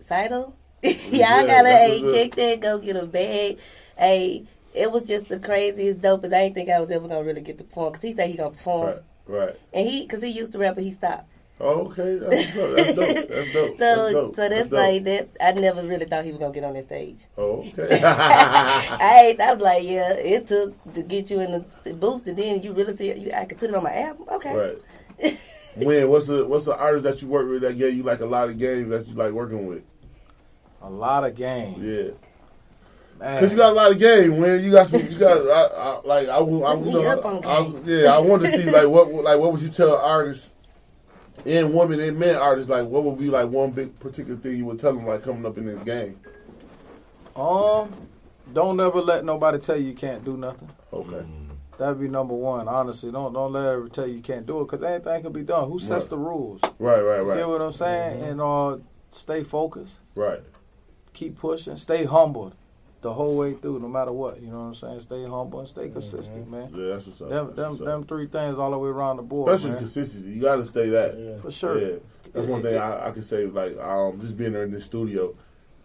Saito, 0.00 0.52
y'all 0.82 0.92
Yeah, 1.10 1.46
gotta, 1.46 1.68
hey, 1.70 2.02
check 2.12 2.34
that, 2.36 2.60
go 2.60 2.78
get 2.78 2.96
a 2.96 3.06
bag. 3.06 3.58
Hey, 3.96 4.44
it 4.74 4.90
was 4.90 5.04
just 5.04 5.28
the 5.28 5.38
craziest 5.38 6.02
dope 6.02 6.24
as 6.24 6.32
I 6.32 6.44
didn't 6.44 6.54
think 6.54 6.68
I 6.68 6.80
was 6.80 6.90
ever 6.90 7.08
gonna 7.08 7.22
really 7.24 7.40
get 7.40 7.58
to 7.58 7.64
perform. 7.64 7.92
Because 7.92 8.02
he 8.02 8.14
said 8.14 8.28
he 8.28 8.36
gonna 8.36 8.50
perform. 8.50 8.86
Right, 8.88 9.02
right. 9.26 9.60
And 9.72 9.86
he, 9.88 10.02
because 10.02 10.22
he 10.22 10.28
used 10.28 10.52
to 10.52 10.58
rap, 10.58 10.74
but 10.74 10.84
he 10.84 10.90
stopped. 10.90 11.28
Oh, 11.60 11.86
okay. 11.86 12.16
That's, 12.16 12.56
what's 12.56 12.74
that's 12.74 12.94
dope. 12.94 13.28
That's 13.28 13.52
dope. 13.52 13.76
So, 13.78 13.96
that's 13.96 14.12
dope. 14.12 14.36
so 14.36 14.48
that's, 14.48 14.68
dope. 14.68 14.78
like 14.78 15.04
that. 15.04 15.28
I 15.40 15.52
never 15.52 15.82
really 15.82 16.04
thought 16.04 16.24
he 16.24 16.32
was 16.32 16.40
gonna 16.40 16.52
get 16.52 16.64
on 16.64 16.74
that 16.74 16.82
stage. 16.82 17.26
Oh, 17.38 17.60
okay. 17.60 18.00
I, 18.02 19.36
I 19.40 19.54
was 19.54 19.62
like, 19.62 19.84
yeah, 19.84 20.14
it 20.14 20.48
took 20.48 20.92
to 20.94 21.02
get 21.02 21.30
you 21.30 21.40
in 21.40 21.64
the 21.84 21.94
booth, 21.94 22.26
and 22.26 22.36
then 22.36 22.60
you 22.60 22.72
really 22.72 22.96
see 22.96 23.16
you. 23.16 23.30
I 23.32 23.44
could 23.44 23.58
put 23.58 23.70
it 23.70 23.76
on 23.76 23.84
my 23.84 23.94
album. 23.94 24.26
Okay. 24.30 24.54
right. 25.20 25.38
When 25.76 26.08
what's 26.08 26.28
the 26.28 26.46
what's 26.46 26.66
the 26.66 26.76
artist 26.76 27.02
that 27.02 27.20
you 27.20 27.26
work 27.26 27.48
with 27.48 27.62
that 27.62 27.76
gave 27.76 27.94
you 27.94 28.04
like 28.04 28.20
a 28.20 28.26
lot 28.26 28.48
of 28.48 28.58
games 28.58 28.90
that 28.90 29.08
you 29.08 29.14
like 29.14 29.32
working 29.32 29.66
with? 29.66 29.82
A 30.82 30.88
lot 30.88 31.24
of 31.24 31.34
game. 31.34 31.82
Yeah. 31.82 32.12
Man. 33.24 33.40
Cause 33.40 33.50
you 33.52 33.56
got 33.56 33.72
a 33.72 33.74
lot 33.74 33.90
of 33.90 33.98
game. 33.98 34.36
When 34.36 34.62
you 34.62 34.70
got 34.70 34.86
some, 34.88 35.00
you 35.00 35.18
got 35.18 35.38
I, 35.38 35.82
I, 35.82 36.00
like 36.04 36.28
I, 36.28 36.40
will- 36.40 36.66
I, 36.66 36.74
you 36.74 36.92
know, 36.92 37.08
up 37.18 37.46
I, 37.46 37.66
yeah. 37.86 38.12
I 38.14 38.18
want 38.18 38.42
to 38.42 38.50
see 38.50 38.68
like 38.70 38.86
what 38.86 39.10
like 39.12 39.38
what 39.38 39.50
would 39.52 39.62
you 39.62 39.70
tell 39.70 39.96
artists 39.96 40.50
and 41.46 41.72
women 41.72 42.00
and 42.00 42.18
men 42.18 42.36
artists 42.36 42.70
like 42.70 42.86
what 42.86 43.02
would 43.04 43.18
be 43.18 43.30
like 43.30 43.48
one 43.48 43.70
big 43.70 43.98
particular 43.98 44.38
thing 44.38 44.58
you 44.58 44.66
would 44.66 44.78
tell 44.78 44.92
them 44.92 45.06
like 45.06 45.22
coming 45.22 45.46
up 45.46 45.56
in 45.56 45.64
this 45.64 45.82
game? 45.84 46.20
Um, 47.34 47.92
don't 48.52 48.78
ever 48.78 49.00
let 49.00 49.24
nobody 49.24 49.58
tell 49.58 49.76
you 49.76 49.86
you 49.88 49.94
can't 49.94 50.24
do 50.24 50.36
nothing. 50.36 50.68
Okay. 50.92 51.24
That'd 51.78 51.98
be 52.00 52.08
number 52.08 52.34
one. 52.34 52.68
Honestly, 52.68 53.10
don't 53.10 53.32
don't 53.32 53.52
let 53.52 53.62
her 53.64 53.88
tell 53.88 54.06
you 54.06 54.16
you 54.16 54.22
can't 54.22 54.46
do 54.46 54.60
it 54.60 54.64
because 54.70 54.82
anything 54.82 55.22
can 55.22 55.32
be 55.32 55.42
done. 55.42 55.68
Who 55.70 55.78
sets 55.78 56.04
Right. 56.04 56.10
the 56.10 56.18
rules? 56.18 56.60
Right. 56.78 57.00
Right. 57.00 57.20
Right. 57.20 57.36
You 57.38 57.40
get 57.44 57.48
what 57.48 57.62
I'm 57.62 57.72
saying? 57.72 58.22
And 58.22 58.40
uh, 58.40 58.76
stay 59.12 59.42
focused, 59.42 59.98
Right. 60.14 60.40
keep 61.14 61.38
pushing, 61.38 61.76
stay 61.76 62.04
humble 62.04 62.52
the 63.04 63.12
whole 63.12 63.36
way 63.36 63.52
through, 63.52 63.78
no 63.80 63.86
matter 63.86 64.12
what. 64.12 64.40
You 64.40 64.48
know 64.48 64.60
what 64.60 64.64
I'm 64.64 64.74
saying? 64.74 65.00
Stay 65.00 65.22
humble 65.24 65.58
and 65.60 65.68
stay 65.68 65.90
consistent, 65.90 66.50
man. 66.50 66.70
Yeah. 66.74 66.94
That's 66.94 67.06
what's 67.06 67.20
up. 67.20 67.28
Them 67.28 67.46
That's 67.48 67.56
them 67.58 67.68
what's 67.68 67.80
up. 67.82 67.86
them 67.86 68.04
three 68.06 68.26
things 68.26 68.58
all 68.58 68.70
the 68.70 68.78
way 68.78 68.88
around 68.88 69.18
the 69.18 69.22
board, 69.22 69.52
Especially 69.52 69.72
man. 69.72 69.78
consistency. 69.80 70.30
You 70.30 70.40
got 70.40 70.56
to 70.56 70.64
stay 70.64 70.88
that. 70.88 71.18
Yeah. 71.18 71.36
For 71.42 71.50
sure. 71.52 71.78
Yeah, 71.78 71.96
that's 72.32 72.46
one 72.46 72.62
thing 72.62 72.78
I, 72.78 73.08
I 73.08 73.10
can 73.10 73.20
say. 73.22 73.44
Like, 73.46 73.78
um, 73.78 74.18
just 74.22 74.38
being 74.38 74.52
there 74.52 74.62
in 74.64 74.70
this 74.72 74.86
studio, 74.86 75.34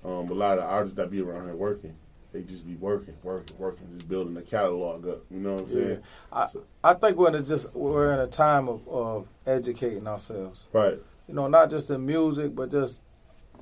um, 0.06 0.30
a 0.30 0.34
lot 0.34 0.58
of 0.60 0.64
artists 0.64 0.96
that 0.96 1.12
be 1.12 1.20
around 1.22 1.44
here 1.48 1.56
working, 1.56 1.94
they 2.32 2.42
just 2.44 2.66
be 2.66 2.76
working, 2.76 3.16
working, 3.22 3.58
working, 3.58 3.86
just 3.98 4.08
building 4.08 4.34
the 4.34 4.42
catalog 4.42 5.06
up. 5.06 5.20
You 5.30 5.40
know 5.40 5.56
what 5.56 5.64
I'm 5.66 5.72
saying? 5.74 6.02
I, 6.32 6.48
So- 6.48 6.64
I 6.86 6.94
think 6.94 7.18
we're 7.18 7.28
in 7.28 7.36
a 7.36 7.42
just 7.44 7.76
we're 7.76 8.14
in 8.14 8.20
a 8.22 8.28
time 8.28 8.70
of, 8.70 8.88
of 8.88 9.28
educating 9.46 10.08
ourselves. 10.08 10.68
right, 10.72 10.98
You 11.28 11.34
know, 11.34 11.50
not 11.50 11.70
just 11.70 11.90
in 11.90 12.06
music, 12.06 12.56
but 12.56 12.72
just 12.72 13.02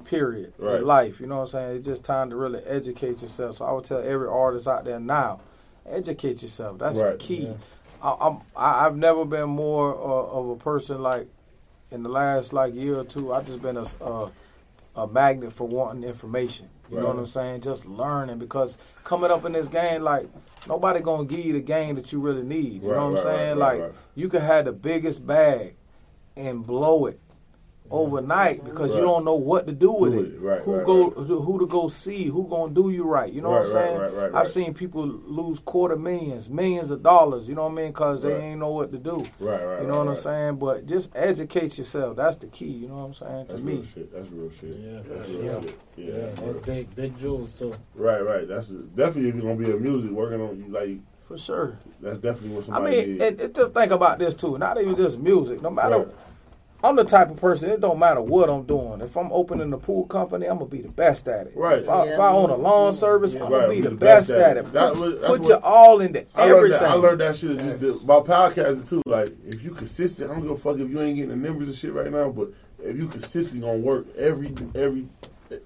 period 0.08 0.53
Right. 0.58 0.78
in 0.82 0.86
life. 0.86 1.20
You 1.20 1.28
know 1.28 1.38
what 1.38 1.41
I'm 1.43 1.47
saying? 1.49 1.78
It's 1.78 1.86
just 1.88 2.03
time 2.03 2.30
to 2.32 2.36
really 2.36 2.60
educate 2.66 3.22
yourself. 3.22 3.58
So 3.58 3.66
I 3.66 3.72
would 3.72 3.84
tell 3.84 3.99
every 3.99 4.28
artist 4.28 4.68
out 4.68 4.86
there 4.86 4.99
now, 4.99 5.39
educate 5.86 6.41
yourself. 6.41 6.80
That's 6.80 6.97
Right. 6.99 7.12
the 7.12 7.18
key. 7.18 7.45
Yeah. 7.47 7.53
I, 8.01 8.16
I'm 8.22 8.38
I, 8.55 8.86
I've 8.86 8.95
never 8.95 9.26
been 9.26 9.49
more 9.49 9.93
uh, 9.93 10.38
of 10.39 10.49
a 10.49 10.55
person 10.55 11.01
like 11.01 11.28
in 11.91 12.03
the 12.03 12.10
last 12.10 12.53
like 12.53 12.74
year 12.76 12.99
or 12.99 13.03
two. 13.03 13.34
I've 13.34 13.45
just 13.45 13.62
been 13.62 13.78
a 13.78 13.86
a, 14.01 14.32
a 14.95 15.08
magnet 15.08 15.51
for 15.53 15.68
wanting 15.68 16.03
information. 16.03 16.70
You 16.89 16.99
know 17.01 17.08
what 17.08 17.18
I'm 17.18 17.26
saying? 17.26 17.62
Just 17.62 17.86
learning 17.86 18.38
because 18.39 18.78
coming 19.03 19.30
up 19.30 19.43
in 19.45 19.51
this 19.51 19.68
game, 19.68 20.03
like 20.03 20.30
nobody 20.70 21.01
gonna 21.01 21.26
give 21.26 21.39
you 21.45 21.51
the 21.53 21.60
game 21.60 21.95
that 21.95 22.14
you 22.14 22.20
really 22.22 22.43
need. 22.43 22.82
You 22.84 22.91
Right, 22.91 22.97
know 22.97 23.10
what 23.10 23.18
I'm 23.20 23.24
saying? 23.24 23.58
right, 23.58 23.74
like 23.74 23.82
right. 23.82 23.91
you 24.16 24.30
could 24.30 24.41
have 24.41 24.66
the 24.66 24.72
biggest 24.72 25.26
bag 25.28 25.76
and 26.38 26.66
blow 26.66 27.08
it 27.08 27.20
overnight 27.91 28.63
because 28.63 28.91
Right. 28.91 28.99
you 28.99 29.05
don't 29.05 29.23
know 29.25 29.35
what 29.35 29.67
to 29.67 29.73
do 29.73 29.91
with 29.91 30.13
Do 30.13 30.19
it. 30.19 30.33
it. 30.33 30.41
Right, 30.41 30.61
who 30.61 30.75
right, 30.77 30.85
go 30.85 31.07
right. 31.09 31.27
who 31.27 31.59
to 31.59 31.65
go 31.67 31.88
see, 31.88 32.25
who 32.25 32.47
gonna 32.47 32.73
do 32.73 32.89
you 32.89 33.03
right. 33.03 33.31
You 33.31 33.41
know 33.41 33.51
Right, 33.51 33.59
what 33.59 33.67
I'm 33.67 33.71
saying? 33.73 33.99
right, 33.99 34.13
right, 34.13 34.25
I've 34.27 34.33
right. 34.33 34.47
seen 34.47 34.73
people 34.73 35.05
lose 35.05 35.59
quarter 35.59 35.95
millions, 35.95 36.49
millions 36.49 36.91
of 36.91 37.03
dollars. 37.03 37.47
You 37.47 37.55
know 37.55 37.63
what 37.63 37.71
I 37.73 37.75
mean? 37.75 37.88
Because 37.88 38.21
they 38.21 38.35
ain't 38.35 38.59
know 38.59 38.71
what 38.71 38.91
to 38.91 38.97
do. 38.97 39.25
right, 39.39 39.63
right. 39.63 39.81
You 39.81 39.88
know 39.88 39.97
right, 39.97 40.05
what 40.05 40.07
I'm 40.09 40.15
saying? 40.15 40.55
But 40.57 40.85
just 40.85 41.09
educate 41.15 41.78
yourself. 41.78 42.16
That's 42.17 42.36
the 42.37 42.47
key. 42.47 42.66
You 42.67 42.87
know 42.87 42.95
what 42.97 43.03
I'm 43.05 43.13
saying? 43.13 43.45
To 43.47 43.51
That's 43.53 43.63
me, 43.63 43.74
real 43.74 43.83
shit. 43.83 44.13
That's 44.13 44.29
real 44.32 44.49
shit. 44.51 44.78
Yeah, 44.79 44.99
that's 45.07 45.29
real 45.29 45.51
sure. 45.51 45.62
shit. 45.63 45.79
Yeah, 45.95 46.05
Yeah, 46.05 46.17
that's 46.28 46.41
that's 46.41 46.66
big, 46.66 46.95
big 46.95 47.17
jewels 47.17 47.53
too. 47.53 47.74
right, 47.95 48.21
right. 48.21 48.47
That's 48.47 48.67
definitely 48.70 49.29
if 49.29 49.36
you're 49.36 49.43
gonna 49.43 49.55
be 49.55 49.71
a 49.71 49.78
music 49.78 50.12
working 50.12 50.41
on 50.41 50.57
you 50.57 50.71
like 50.71 50.99
for 51.28 51.37
sure. 51.37 51.78
that's 52.01 52.20
definitely 52.20 52.55
what 52.55 52.70
I 52.71 52.79
mean, 52.79 53.09
needs. 53.12 53.24
and, 53.24 53.41
and 53.41 53.53
just 53.55 53.74
think 53.74 53.91
about 53.91 54.17
this 54.20 54.33
too. 54.33 54.57
Not 54.57 54.79
even 54.82 54.95
just 54.95 55.20
music. 55.20 55.62
No 55.62 55.70
matter. 55.70 56.09
Right. 56.83 56.89
I'm 56.89 56.95
the 56.95 57.04
type 57.04 57.29
of 57.32 57.37
person. 57.37 57.70
It 57.70 57.82
don't 57.82 57.97
matter 57.99 58.21
what 58.21 58.49
I'm 58.49 58.63
doing. 58.63 59.01
If 59.01 59.16
I'm 59.17 59.32
opening 59.32 59.74
a 59.74 59.78
pool 59.78 60.05
company, 60.05 60.45
I'm 60.47 60.58
gonna 60.59 60.70
be 60.70 60.82
the 60.82 60.89
best 60.89 61.28
at 61.28 61.47
it. 61.47 61.54
Right. 61.55 61.79
If 61.79 61.89
I, 61.89 62.04
if 62.08 62.20
I 62.20 62.29
own 62.29 62.49
a 62.49 62.55
lawn 62.55 62.93
service, 62.93 63.33
I'm 63.33 63.39
gonna 63.39 63.58
Right, 63.58 63.70
be 63.70 63.82
the 63.82 63.91
best, 63.91 64.29
at 64.29 64.58
it. 64.58 64.71
That 64.74 64.93
Put, 64.93 65.01
was- 65.01 65.13
put 65.25 65.39
what- 65.41 65.49
your 65.49 65.66
all 65.66 66.01
into 66.01 66.25
I 66.36 66.45
learned 66.45 66.55
everything. 66.55 66.79
that. 66.82 66.89
I 66.91 66.93
learned 66.93 67.21
that 67.21 67.36
shit 67.36 67.58
just 67.59 67.79
did, 67.79 67.95
about 68.04 68.25
podcasting 68.25 68.87
too. 68.89 69.01
Like 69.05 69.29
if 69.45 69.63
you 69.63 69.71
consistent, 69.71 70.29
I 70.29 70.33
don't 70.33 70.43
give 70.43 70.51
a 70.51 70.55
fuck 70.58 70.78
if 70.78 70.89
you 70.89 71.01
ain't 71.01 71.16
getting 71.16 71.29
the 71.29 71.36
numbers 71.47 71.67
and 71.67 71.75
shit 71.75 71.93
right 71.93 72.12
now. 72.12 72.29
But 72.29 72.49
if 72.83 72.95
you 72.95 73.08
consistently 73.08 73.67
gonna 73.67 73.79
work 73.79 74.05
every 74.17 74.54
every 74.75 75.08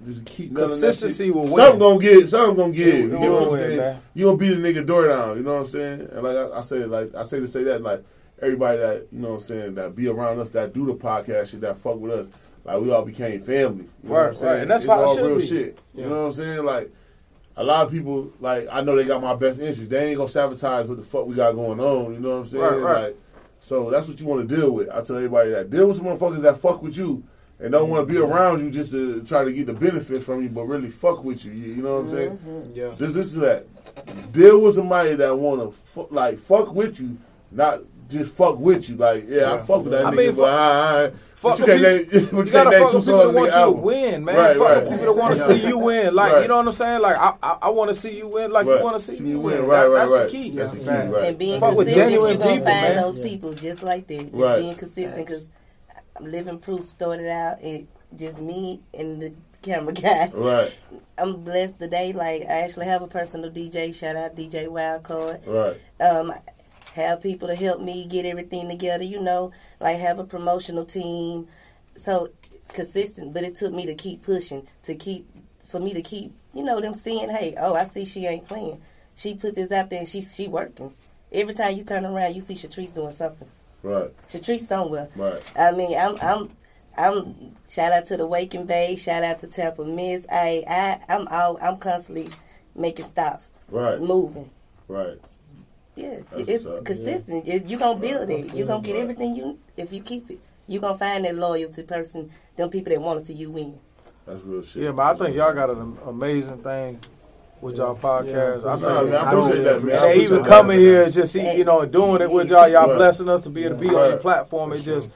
just 0.06 0.24
keep 0.26 0.52
none 0.52 0.64
of 0.64 0.70
that 0.70 0.76
Consistency 0.76 1.26
shit. 1.26 1.36
will 1.36 1.44
win. 1.44 1.56
Something 1.56 1.80
gonna 1.80 2.00
get. 2.00 2.30
Something 2.30 2.56
gonna 2.56 2.72
give. 2.74 2.88
It 2.88 3.02
You 3.02 3.08
know 3.20 3.34
what 3.34 3.52
I'm 3.52 3.58
saying? 3.58 3.78
man. 3.78 4.02
You 4.14 4.26
gonna 4.26 4.38
beat 4.38 4.50
the 4.50 4.56
nigga 4.56 4.86
door 4.86 5.08
down. 5.08 5.38
You 5.38 5.44
know 5.44 5.54
what 5.56 5.60
I'm 5.62 5.68
saying? 5.68 6.10
And 6.14 6.24
like 6.24 6.38
I, 6.38 6.58
I 6.58 6.62
say, 6.62 6.86
like 6.86 7.16
I 7.16 7.24
say 7.24 7.40
to 7.40 7.48
say 7.48 7.64
that, 7.64 7.82
like 7.82 8.04
everybody 8.42 8.78
that 8.78 9.08
you 9.12 9.20
know 9.20 9.30
what 9.30 9.34
I'm 9.36 9.40
saying 9.42 9.76
that 9.76 9.96
be 9.96 10.08
around 10.08 10.40
us 10.40 10.50
that 10.50 10.74
do 10.74 10.86
the 10.86 10.96
podcast 10.96 11.52
shit 11.52 11.62
that 11.62 11.78
fuck 11.78 11.98
with 11.98 12.12
us. 12.12 12.30
Like 12.64 12.80
we 12.82 12.92
all 12.92 13.04
became 13.04 13.42
family. 13.42 13.86
You 14.04 14.10
know 14.10 14.14
what 14.14 14.18
Right, 14.20 14.28
I'm 14.28 14.34
saying? 14.36 14.52
right. 14.54 14.62
And 14.62 14.72
that's 14.72 14.84
it's 14.84 14.92
how 14.92 15.02
it 15.02 15.06
all 15.06 15.16
should 15.16 15.26
real 15.28 15.38
be. 15.40 15.48
shit. 15.48 15.80
Yeah. 15.96 16.04
You 16.04 16.10
know 16.10 16.20
what 16.22 16.28
I'm 16.28 16.34
saying? 16.34 16.66
Like 16.66 16.92
a 17.58 17.64
lot 17.64 17.86
of 17.86 17.92
people, 17.92 18.32
like 18.40 18.68
I 18.72 18.82
know 18.82 18.96
they 18.96 19.04
got 19.06 19.22
my 19.22 19.36
best 19.36 19.60
interest. 19.60 19.90
They 19.90 20.10
ain't 20.10 20.18
gonna 20.18 20.30
sabotage 20.30 20.88
what 20.88 20.98
the 20.98 21.04
fuck 21.04 21.26
we 21.26 21.36
got 21.36 21.54
going 21.54 21.80
on. 21.80 22.14
You 22.14 22.20
know 22.20 22.32
what 22.32 22.36
I'm 22.38 22.46
saying? 22.46 22.64
Right, 22.64 22.78
right. 22.78 23.04
Like 23.06 23.18
So 23.60 23.90
that's 23.90 24.08
what 24.08 24.20
you 24.20 24.26
want 24.26 24.48
to 24.48 24.56
deal 24.56 24.72
with. 24.72 24.90
I 24.90 25.02
tell 25.02 25.18
everybody 25.18 25.52
that 25.52 25.70
deal 25.70 25.88
with 25.88 25.98
some 25.98 26.06
motherfuckers 26.06 26.42
that 26.42 26.58
fuck 26.58 26.82
with 26.82 26.98
you 26.98 27.24
and 27.60 27.72
don't 27.72 27.90
want 27.90 28.08
to 28.08 28.12
be 28.14 28.20
mm-hmm. 28.20 28.32
around 28.32 28.60
you 28.60 28.72
just 28.72 28.92
to 28.92 29.22
try 29.24 29.44
to 29.44 29.52
get 29.54 29.68
the 29.68 29.74
benefits 29.74 30.24
from 30.26 30.42
you, 30.42 30.50
but 30.50 30.64
really 30.66 30.90
fuck 30.90 31.24
with 31.24 31.46
you. 31.46 31.52
You, 31.52 31.76
you 31.76 31.82
know 31.84 31.96
what 31.98 32.06
I'm 32.06 32.10
saying? 32.10 32.38
Mm-hmm. 32.38 32.76
Yeah. 32.76 32.96
This 32.98 33.14
this 33.14 33.28
is 33.28 33.36
that. 33.36 33.68
Deal 34.32 34.62
with 34.62 34.76
somebody 34.76 35.16
that 35.16 35.36
want 35.36 35.62
to 35.62 35.78
fu- 35.78 36.08
like 36.12 36.40
fuck 36.40 36.74
with 36.74 37.00
you, 37.00 37.18
not 37.52 37.82
just 38.12 38.34
fuck 38.34 38.58
with 38.60 38.90
you. 38.90 38.96
Like 38.98 39.26
yeah, 39.28 39.54
I 39.54 39.58
fuck 39.60 39.84
with 39.84 39.92
that 39.94 40.06
I 40.06 40.12
nigga, 40.12 40.16
mean, 40.18 40.36
but 40.36 40.44
fuck- 40.46 40.50
I, 40.54 41.06
I, 41.06 41.12
Fuck 41.42 41.58
but 41.58 41.60
you 41.60 41.66
can't 41.66 41.82
name, 41.82 42.06
people- 42.06 42.20
but 42.22 42.38
you 42.38 42.46
You 42.46 42.52
gotta 42.52 42.70
can't 42.70 42.70
name 42.70 42.82
fuck 42.82 42.92
two 42.92 42.96
with 42.98 43.06
people 43.06 43.18
that 43.26 43.34
want 43.34 43.52
you 43.52 43.60
to 43.66 43.72
win, 43.72 44.26
man. 44.26 44.36
Right, 44.36 44.58
fuck 44.58 44.68
right. 44.70 44.84
people 44.90 45.06
that 45.06 45.14
want 45.14 45.38
to 45.38 45.48
see 45.48 45.68
you 45.68 45.78
win. 45.80 46.14
Like 46.14 46.34
Right. 46.34 46.42
you 46.44 46.48
know 46.48 46.58
what 46.58 46.68
I'm 46.68 46.74
saying? 46.74 47.02
Like 47.02 47.18
I 47.18 47.34
I, 47.42 47.58
I 47.64 47.70
want 47.70 47.90
to 47.90 47.96
see 48.00 48.16
you 48.16 48.28
win 48.28 48.52
like 48.52 48.68
Right. 48.68 48.78
you 48.78 48.84
want 48.84 49.00
to 49.00 49.04
see 49.04 49.14
See 49.18 49.24
me 49.24 49.30
you 49.32 49.40
win. 49.40 49.58
win. 49.62 49.66
Right, 49.68 49.80
That- 49.82 49.90
right, 49.90 49.96
that's 50.02 50.12
right. 50.12 50.24
the 50.26 50.30
key. 50.30 50.50
That's 50.52 50.72
the 50.74 50.80
key, 50.80 50.86
Fact. 50.86 51.12
right. 51.14 51.24
And 51.30 51.38
being 51.40 51.60
Fuck 51.60 51.74
consistent, 51.76 52.12
you're 52.12 52.20
gonna 52.20 52.34
people, 52.34 52.48
find 52.50 52.66
man. 52.66 52.96
those 52.98 53.18
people 53.18 53.54
just 53.54 53.82
like 53.82 54.06
that. 54.08 54.30
Just 54.30 54.36
Right. 54.36 54.60
being 54.60 54.76
consistent 54.76 55.16
because 55.16 55.50
I'm 56.16 56.26
Living 56.26 56.60
Proof 56.60 56.88
started 56.90 57.28
out 57.32 57.60
it 57.64 57.88
just 58.16 58.40
me 58.40 58.82
and 58.94 59.20
the 59.20 59.34
camera 59.64 59.94
guy. 60.06 60.30
Right, 60.34 60.78
I'm 61.18 61.38
blessed 61.38 61.80
today. 61.80 62.14
Like 62.14 62.44
I 62.44 62.62
actually 62.62 62.86
have 62.86 63.02
a 63.02 63.08
personal 63.08 63.50
DJ. 63.50 63.96
Shout 63.96 64.16
out 64.16 64.36
DJ 64.36 64.68
Wildcard. 64.68 65.40
right, 65.48 66.08
Um, 66.08 66.34
have 66.94 67.22
people 67.22 67.48
to 67.48 67.56
help 67.56 67.82
me 67.82 68.06
get 68.06 68.26
everything 68.26 68.68
together. 68.70 69.04
You 69.04 69.22
know, 69.22 69.52
like 69.80 69.98
have 69.98 70.20
a 70.20 70.24
promotional 70.24 70.86
team. 70.86 71.48
So 71.96 72.30
consistent, 72.70 73.34
but 73.34 73.44
it 73.44 73.56
took 73.56 73.74
me 73.74 73.86
to 73.86 73.94
keep 73.96 74.22
pushing 74.24 74.66
to 74.84 74.96
keep 74.96 75.28
for 75.68 75.80
me 75.80 75.94
to 75.94 76.02
keep 76.02 76.34
you 76.54 76.64
know 76.64 76.80
them 76.82 76.94
seeing. 76.94 77.30
Hey, 77.30 77.56
oh, 77.60 77.74
I 77.74 77.86
see 77.86 78.06
she 78.06 78.26
ain't 78.26 78.48
playing. 78.48 78.82
She 79.16 79.36
put 79.36 79.56
this 79.56 79.72
out 79.72 79.90
there 79.90 80.00
and 80.00 80.08
she 80.08 80.22
she 80.22 80.48
working. 80.48 80.94
Every 81.32 81.54
time 81.54 81.76
you 81.78 81.84
turn 81.84 82.06
around, 82.06 82.34
you 82.36 82.42
see 82.42 82.56
Shatrice 82.56 82.94
doing 82.94 83.12
something. 83.12 83.48
right, 83.84 84.12
Shatrice 84.28 84.62
somewhere. 84.62 85.08
right. 85.16 85.42
I 85.56 85.72
mean, 85.72 85.98
I'm, 85.98 86.18
I'm, 86.22 86.50
I'm. 86.98 87.54
Shout 87.70 87.94
out 87.94 88.06
to 88.08 88.18
the 88.18 88.28
Waking 88.28 88.66
Bay. 88.66 88.98
Shout 88.98 89.24
out 89.24 89.40
to 89.40 89.48
Tampa 89.48 89.86
Miss. 89.86 90.26
I, 90.30 90.64
I, 90.68 91.00
I'm 91.08 91.28
out. 91.30 91.62
I'm 91.62 91.78
constantly 91.78 92.30
making 92.76 93.06
stops, 93.06 93.52
Right, 93.70 94.00
moving. 94.02 94.50
right. 94.90 95.18
Yeah, 96.02 96.16
That's 96.32 96.50
it's 96.50 96.66
what's 96.66 96.78
up. 96.80 96.86
consistent. 96.86 97.48
It- 97.48 97.66
you 97.68 97.78
gonna 97.78 98.00
build 98.00 98.30
it. 98.30 98.54
You 98.54 98.66
gonna 98.66 98.82
get 98.82 98.94
Right. 98.96 99.04
everything 99.04 99.36
you 99.36 99.58
if 99.78 99.92
you 99.94 100.02
keep 100.02 100.30
it. 100.32 100.40
You 100.68 100.80
gonna 100.80 100.98
find 100.98 101.26
that 101.26 101.36
loyalty 101.36 101.84
person. 101.84 102.30
Them 102.56 102.70
people 102.70 102.92
that 102.94 103.02
want 103.02 103.20
to 103.20 103.26
see 103.26 103.34
you 103.34 103.52
win. 103.52 103.76
That's 104.26 104.44
real 104.44 104.62
shit. 104.62 104.84
Yeah, 104.84 104.92
but 104.92 105.04
I 105.04 105.14
think 105.26 105.36
y'all 105.36 105.54
got 105.54 105.70
an 105.70 105.98
amazing 106.08 106.60
thing 106.60 107.00
with 107.60 107.78
y'all 107.78 107.96
podcast. 107.96 108.66
I 108.66 108.76
Nah, 108.76 109.04
man, 109.04 109.12
think. 109.12 109.16
I 109.24 109.32
appreciate 109.32 109.64
that, 109.64 109.84
man. 109.84 109.96
And 109.96 110.04
appreciate 110.04 110.24
even 110.24 110.38
that. 110.44 110.48
coming 110.48 110.80
here, 110.80 111.10
just 111.10 111.36
you 111.36 111.64
know, 111.64 111.86
doing 111.86 112.22
it 112.22 112.32
with 112.32 112.50
y'all, 112.50 112.68
y'all 112.68 112.88
Right. 112.88 112.98
blessing 112.98 113.30
us 113.30 113.42
to 113.42 113.50
be 113.50 113.66
able 113.66 113.76
to 113.76 113.82
be 113.82 113.88
on 113.88 113.94
your 113.94 114.10
Right. 114.12 114.20
platform. 114.22 114.74
It 114.74 114.80
just, 114.80 115.10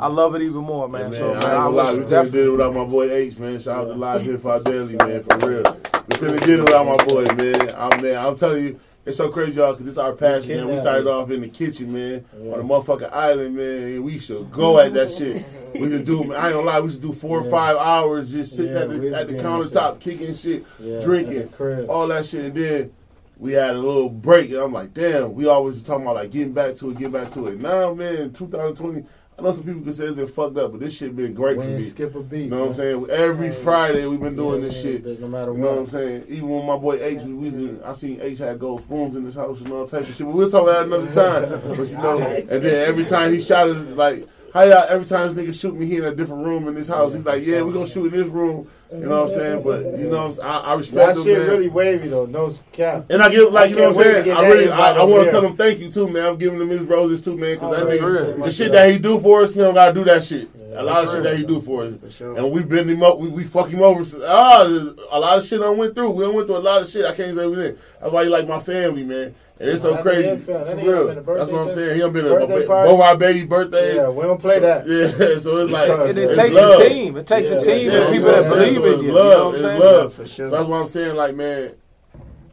I 0.00 0.06
love 0.08 0.34
it 0.34 0.42
even 0.42 0.54
more, 0.56 0.88
man. 0.88 1.10
Man, 1.10 1.12
so 1.12 1.24
I 1.24 1.26
man, 1.28 1.34
ain't 1.36 1.44
I 1.44 1.48
gonna 1.50 1.70
we 1.70 1.76
wish 1.76 1.86
couldn't 1.86 2.08
definitely. 2.10 2.38
did 2.38 2.46
it 2.46 2.50
without 2.50 2.74
my 2.74 2.84
boy 2.84 3.10
H, 3.12 3.38
man. 3.38 3.58
Shout 3.58 3.78
out 3.78 3.88
to 3.88 3.94
Live 3.94 4.22
Hip 4.22 4.42
Hop 4.44 4.64
Daily, 4.64 4.96
man, 4.96 5.22
for 5.22 5.36
real. 5.48 5.62
We 6.08 6.16
couldn't 6.18 6.40
did 6.44 6.58
it 6.58 6.62
without 6.62 6.86
my 6.86 7.04
boy, 7.04 7.24
man. 7.36 7.74
I'm 7.76 8.02
man, 8.02 8.26
I'm 8.26 8.36
telling 8.36 8.64
you, 8.64 8.80
it's 9.04 9.16
so 9.16 9.28
crazy, 9.28 9.52
y'all, 9.54 9.72
because 9.72 9.88
it's 9.88 9.98
our 9.98 10.12
passion, 10.12 10.56
man. 10.56 10.68
We 10.68 10.76
started 10.76 11.06
off 11.08 11.30
in 11.30 11.40
the 11.40 11.48
kitchen, 11.48 11.92
man, 11.92 12.24
on 12.34 12.60
a 12.60 12.62
motherfucking 12.62 13.12
island, 13.12 13.56
man. 13.56 13.82
and 13.82 14.04
We 14.04 14.18
should 14.18 14.50
go 14.52 14.78
at 14.78 14.92
that 14.94 15.10
shit. 15.10 15.44
We 15.72 15.88
should 15.88 16.04
do, 16.04 16.24
man, 16.24 16.32
I 16.36 16.48
ain't 16.48 16.54
gonna 16.56 16.66
lie, 16.66 16.80
we 16.80 16.90
should 16.90 17.00
do 17.00 17.14
four 17.14 17.40
or 17.40 17.50
five 17.50 17.78
hours 17.78 18.30
just 18.30 18.54
sitting 18.56 18.74
Yeah, 18.74 18.80
at 18.82 18.88
the, 18.90 19.16
at 19.16 19.26
the 19.26 19.34
countertop, 19.36 20.00
kicking 20.00 20.34
shit, 20.34 20.66
Yeah, 20.78 21.00
drinking, 21.00 21.48
all 21.88 22.06
that 22.08 22.26
shit, 22.26 22.44
and 22.44 22.54
then 22.54 22.92
we 23.38 23.52
had 23.54 23.70
a 23.70 23.78
little 23.78 24.10
break, 24.10 24.50
and 24.50 24.58
I'm 24.58 24.72
like, 24.74 24.92
damn, 24.92 25.32
we 25.34 25.46
always 25.46 25.82
talking 25.82 26.02
about 26.02 26.16
like 26.16 26.30
getting 26.30 26.52
back 26.52 26.74
to 26.76 26.90
it, 26.90 26.98
getting 26.98 27.12
back 27.14 27.30
to 27.30 27.46
it. 27.46 27.58
Now, 27.58 27.94
man, 27.94 28.32
2020, 28.34 29.04
I 29.42 29.46
know 29.46 29.52
some 29.52 29.64
people 29.64 29.82
can 29.82 29.92
say 29.92 30.04
it's 30.04 30.14
been 30.14 30.28
fucked 30.28 30.56
up, 30.56 30.70
but 30.70 30.78
this 30.80 30.96
shit 30.96 31.16
been 31.16 31.34
great 31.34 31.56
We 31.56 31.64
for 31.64 31.68
me. 31.70 31.82
skip 31.82 32.14
a 32.14 32.20
beat. 32.20 32.44
You 32.44 32.50
know 32.50 32.60
what 32.60 32.68
I'm 32.68 32.74
saying? 32.74 33.06
Every 33.10 33.50
Friday 33.50 34.06
we've 34.06 34.20
been 34.20 34.36
doing 34.36 34.62
Yeah, 34.62 34.68
this 34.68 34.80
shit. 34.80 35.20
No 35.20 35.26
matter 35.26 35.50
You 35.50 35.58
know 35.58 35.70
what 35.70 35.78
I'm 35.78 35.86
saying? 35.86 36.24
Even 36.28 36.48
when 36.48 36.64
my 36.64 36.76
boy 36.76 37.02
H 37.02 37.22
we 37.22 37.34
was 37.34 37.54
in, 37.56 37.82
I 37.82 37.92
seen 37.92 38.20
H 38.22 38.38
had 38.38 38.60
gold 38.60 38.82
spoons 38.82 39.16
in 39.16 39.24
his 39.24 39.34
house 39.34 39.60
and 39.60 39.72
all 39.72 39.84
type 39.84 40.02
of 40.08 40.14
shit. 40.14 40.24
But 40.28 40.36
we'll 40.36 40.48
talk 40.48 40.62
about 40.62 40.88
that 40.88 40.96
another 40.96 41.10
time. 41.10 41.60
But 41.76 41.88
you 41.88 41.96
know, 41.98 42.18
and 42.20 42.62
then 42.62 42.88
every 42.88 43.04
time 43.04 43.32
he 43.32 43.40
shot 43.40 43.68
us, 43.68 43.84
like, 43.96 44.28
how 44.52 44.62
y'all, 44.64 44.84
every 44.88 45.06
time 45.06 45.34
this 45.34 45.46
nigga 45.46 45.58
shoot 45.58 45.74
me, 45.74 45.86
he 45.86 45.96
in 45.96 46.04
a 46.04 46.14
different 46.14 46.44
room 46.44 46.68
in 46.68 46.74
this 46.74 46.88
house. 46.88 47.14
He's 47.14 47.24
like, 47.24 47.44
yeah, 47.44 47.62
we 47.62 47.72
gonna 47.72 47.86
shoot 47.86 48.12
in 48.12 48.18
this 48.20 48.28
room. 48.28 48.68
You 48.92 48.98
know 49.06 49.22
what 49.22 49.30
I'm 49.30 49.34
saying? 49.34 49.62
But 49.62 49.80
you 49.98 50.10
know, 50.10 50.28
what 50.28 50.38
I'm? 50.44 50.46
I, 50.46 50.58
I 50.72 50.74
respect 50.74 51.14
That 51.14 51.16
him, 51.16 51.24
shit 51.24 51.38
man. 51.38 51.48
really 51.48 51.68
wavy 51.68 52.08
though. 52.08 52.26
No 52.26 52.52
cap. 52.72 53.06
And 53.08 53.22
I 53.22 53.30
give 53.30 53.50
like 53.50 53.70
you 53.70 53.76
know 53.76 53.90
what 53.90 54.06
I'm 54.06 54.12
saying. 54.24 54.30
I 54.36 54.46
really 54.46 54.70
I, 54.70 54.92
I 54.92 55.02
want 55.04 55.24
to 55.24 55.30
tell 55.30 55.44
him 55.46 55.56
thank 55.56 55.78
you 55.78 55.90
too, 55.90 56.08
man. 56.08 56.26
I'm 56.26 56.36
giving 56.36 56.60
him 56.60 56.68
his 56.68 56.82
roses 56.82 57.22
too, 57.22 57.36
man. 57.36 57.54
Because 57.54 57.80
Oh, 57.82 57.86
that 57.86 58.00
nigga, 58.00 58.44
the 58.44 58.50
shit 58.50 58.72
that 58.72 58.90
he 58.90 58.98
do 58.98 59.18
for 59.18 59.42
us, 59.42 59.54
he 59.54 59.60
don't 59.60 59.72
gotta 59.74 59.94
do 59.94 60.04
that 60.04 60.22
shit. 60.24 60.50
A 60.74 60.82
lot 60.82 61.04
of 61.04 61.10
shit 61.10 61.22
that 61.22 61.36
he 61.36 61.44
do 61.44 61.60
for 61.60 61.84
us, 61.84 61.94
For 62.00 62.10
sure. 62.10 62.36
and 62.36 62.50
we 62.50 62.62
bend 62.62 62.88
him 62.90 63.02
up. 63.02 63.18
We, 63.18 63.28
we 63.28 63.44
fuck 63.44 63.68
him 63.68 63.82
over. 63.82 64.04
So, 64.04 64.24
ah, 64.26 64.62
a 65.10 65.18
lot 65.20 65.38
of 65.38 65.44
shit 65.46 65.60
I 65.62 65.68
went 65.70 65.94
through. 65.94 66.10
We 66.10 66.24
done 66.24 66.34
went 66.34 66.46
through 66.46 66.56
a 66.56 66.58
lot 66.58 66.80
of 66.82 66.88
shit. 66.88 67.04
I 67.04 67.14
can't 67.14 67.34
say 67.36 67.44
everything. 67.44 67.76
That's 68.00 68.12
why 68.12 68.24
he 68.24 68.30
like 68.30 68.46
my 68.48 68.60
family, 68.60 69.04
man. 69.04 69.34
And 69.60 69.70
it's 69.70 69.82
so 69.82 69.96
crazy. 70.02 70.28
nigga 70.28 70.40
For 70.40 70.64
that 70.64 70.76
real. 70.76 71.06
been 71.08 71.18
a 71.18 71.22
That's 71.22 71.50
what 71.50 71.68
I'm 71.68 71.74
saying. 71.74 71.94
He 71.94 72.00
done 72.00 72.12
been 72.12 72.26
a, 72.26 72.30
birthday 72.30 72.64
a, 72.64 72.66
party? 72.66 72.90
both 72.90 73.00
our 73.00 73.16
baby 73.16 73.44
birthdays. 73.46 73.94
Yeah, 73.94 74.08
we 74.08 74.22
don't 74.24 74.40
play 74.40 74.58
that. 74.58 74.86
Yeah, 74.88 75.38
so 75.38 75.56
it's 75.58 75.70
like 75.70 75.88
And 75.90 76.02
And 76.02 76.18
it 76.18 76.30
it's 76.30 76.38
takes 76.38 76.54
love. 76.54 76.80
a 76.80 76.88
team. 76.88 77.16
It 77.16 77.26
takes 77.26 77.48
Yeah, 77.50 77.56
a 77.56 77.60
team 77.62 77.92
yeah, 77.92 77.98
and 78.00 78.12
people 78.12 78.28
yeah, 78.30 78.40
that 78.40 78.42
yeah. 78.42 78.48
believe 78.50 78.74
So 78.74 78.84
in 78.86 78.94
it's 78.94 79.02
you. 79.04 79.12
love. 79.12 79.24
You 79.24 79.30
know 79.30 79.44
what 79.44 79.46
I'm 79.48 79.54
it's 79.54 79.62
saying? 79.62 79.80
love. 79.80 80.14
For 80.14 80.26
sure. 80.28 80.48
So 80.48 80.56
that's 80.56 80.68
what 80.68 80.76
I'm 80.80 80.86
saying. 80.88 81.16
Like, 81.16 81.34
man, 81.36 81.74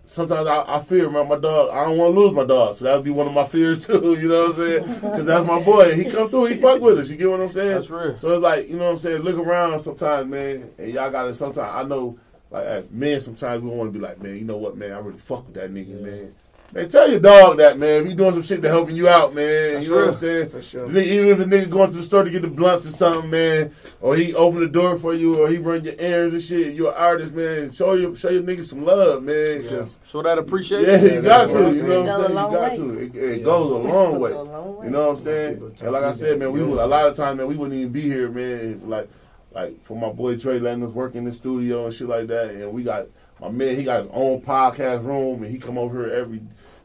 sometimes 0.10 0.48
I, 0.48 0.64
I 0.68 0.80
fear 0.80 1.10
man, 1.10 1.28
my 1.28 1.38
dog. 1.38 1.70
I 1.70 1.86
don't 1.86 1.98
want 1.98 2.16
to 2.16 2.20
lose 2.20 2.34
my 2.34 2.44
dog, 2.44 2.76
so 2.76 2.86
that 2.86 2.96
would 2.96 3.04
be 3.04 3.12
one 3.12 3.28
of 3.28 3.34
my 3.34 3.44
fears 3.48 3.86
too. 3.86 4.18
You 4.20 4.28
know 4.28 4.48
what 4.48 4.52
I'm 4.52 4.56
saying? 4.56 4.94
Because 4.96 5.26
that's 5.26 5.48
my 5.48 5.62
boy. 5.62 5.96
He 5.96 6.06
come 6.06 6.30
through. 6.30 6.46
He 6.46 6.56
fuck 6.56 6.82
with 6.82 7.00
us. 7.00 7.10
You 7.10 7.16
get 7.16 7.30
what 7.30 7.40
I'm 7.40 7.50
saying? 7.50 7.72
That's 7.72 7.90
real. 7.90 8.18
So 8.18 8.32
it's 8.32 8.42
like 8.42 8.68
you 8.68 8.76
know 8.76 8.86
what 8.86 8.94
I'm 8.94 9.00
saying. 9.00 9.22
Look 9.22 9.38
around 9.38 9.80
sometimes, 9.80 10.28
man, 10.28 10.72
and 10.78 10.92
y'all 10.92 11.12
got 11.12 11.24
to. 11.24 11.36
Sometimes 11.36 11.72
I 11.74 11.84
know, 11.84 12.18
like 12.50 12.66
as 12.66 12.90
men, 12.90 13.22
sometimes 13.22 13.62
we 13.62 13.70
don't 13.70 13.78
want 13.78 13.94
to 13.94 14.00
be 14.00 14.04
like, 14.04 14.22
man, 14.22 14.36
you 14.36 14.46
know 14.46 14.58
what, 14.58 14.76
man, 14.76 14.92
I 14.92 15.00
really 15.00 15.20
fuck 15.20 15.46
with 15.46 15.56
that 15.56 15.72
nigga, 15.72 16.02
man. 16.02 16.34
Man, 16.72 16.88
tell 16.88 17.10
your 17.10 17.20
dog 17.20 17.58
that, 17.58 17.80
man. 17.80 18.04
If 18.04 18.08
he 18.10 18.14
doing 18.14 18.32
some 18.34 18.44
shit 18.44 18.62
to 18.62 18.70
helping 18.70 18.96
you 18.96 19.08
out, 19.08 19.34
man. 19.34 19.74
That's 19.74 19.86
you 19.88 19.92
know 19.92 19.98
what. 20.02 20.10
I'm 20.10 20.16
saying? 20.16 20.50
For 20.50 20.62
sure. 20.62 20.86
Even 20.98 21.30
if 21.30 21.40
a 21.40 21.46
nigga 21.46 21.70
going 21.70 21.90
to 21.90 21.96
the 21.98 22.04
store 22.04 22.24
to 22.24 22.30
get 22.30 22.44
the 22.44 22.48
blunts 22.48 22.86
or 22.86 22.90
something, 22.92 23.30
man, 23.30 23.74
or 24.02 24.16
he 24.16 24.36
open 24.36 24.60
the 24.60 24.68
door 24.68 24.96
for 24.98 25.14
you, 25.16 25.42
or 25.42 25.50
he 25.50 25.58
run 25.58 25.84
your 25.84 25.96
errands 25.98 26.34
and 26.36 26.44
shit. 26.44 26.76
You're 26.76 26.92
an 26.92 26.98
artist, 26.98 27.34
man. 27.34 27.72
Show 27.72 27.94
your 27.94 28.16
show 28.16 28.30
your 28.30 28.44
niggas 28.44 28.66
some 28.66 28.86
love, 28.86 29.24
man. 29.24 29.68
'cause- 29.68 29.98
Show 30.08 30.22
that 30.22 30.38
appreciation. 30.38 31.08
yeah, 31.08 31.14
you 31.16 31.22
got 31.24 31.50
to. 31.50 31.74
You 31.74 31.84
know 31.84 32.04
what 32.04 32.06
Go 32.06 32.12
a 32.12 32.14
I'm 32.14 32.18
saying? 32.18 32.30
You 32.30 32.36
got 32.36 32.62
way. 32.62 32.78
to. 32.78 33.00
It, 33.00 33.16
it 33.34 33.38
Yeah. 33.40 33.44
goes 33.46 33.72
a 33.72 33.90
long 33.94 34.20
way. 34.20 34.30
Go 34.34 34.42
a 34.42 34.44
long 34.44 34.78
way. 34.78 34.86
You 34.86 34.92
know 34.92 35.08
what 35.10 35.18
I'm 35.18 35.24
saying? 35.24 35.74
And 35.82 35.92
like 35.92 36.04
I 36.04 36.12
said, 36.12 36.38
man, 36.40 36.52
we 36.52 36.62
would 36.64 36.78
a 36.78 36.86
lot 36.86 37.08
of 37.08 37.16
times, 37.16 37.38
man, 37.38 37.48
we 37.48 37.56
wouldn't 37.56 37.80
even 37.80 37.92
be 37.92 38.02
here, 38.02 38.30
man. 38.30 38.82
Like, 38.88 39.10
like 39.56 39.84
for 39.84 39.98
my 39.98 40.10
boy 40.10 40.38
Trey 40.38 40.60
letting 40.60 40.84
us 40.84 40.92
work 40.92 41.16
in 41.16 41.26
the 41.26 41.32
studio 41.32 41.86
and 41.86 41.94
shit 41.94 42.08
like 42.08 42.28
that, 42.28 42.52
and 42.52 42.72
we 42.72 42.84
got 42.84 43.08
my 43.42 43.50
man. 43.50 43.76
He 43.76 43.84
got 43.84 44.02
his 44.04 44.10
own 44.14 44.42
podcast 44.42 45.04
room, 45.04 45.42
and 45.44 45.52
he 45.52 45.58
come 45.58 45.78
over 45.80 46.06
here 46.06 46.16
every 46.16 46.42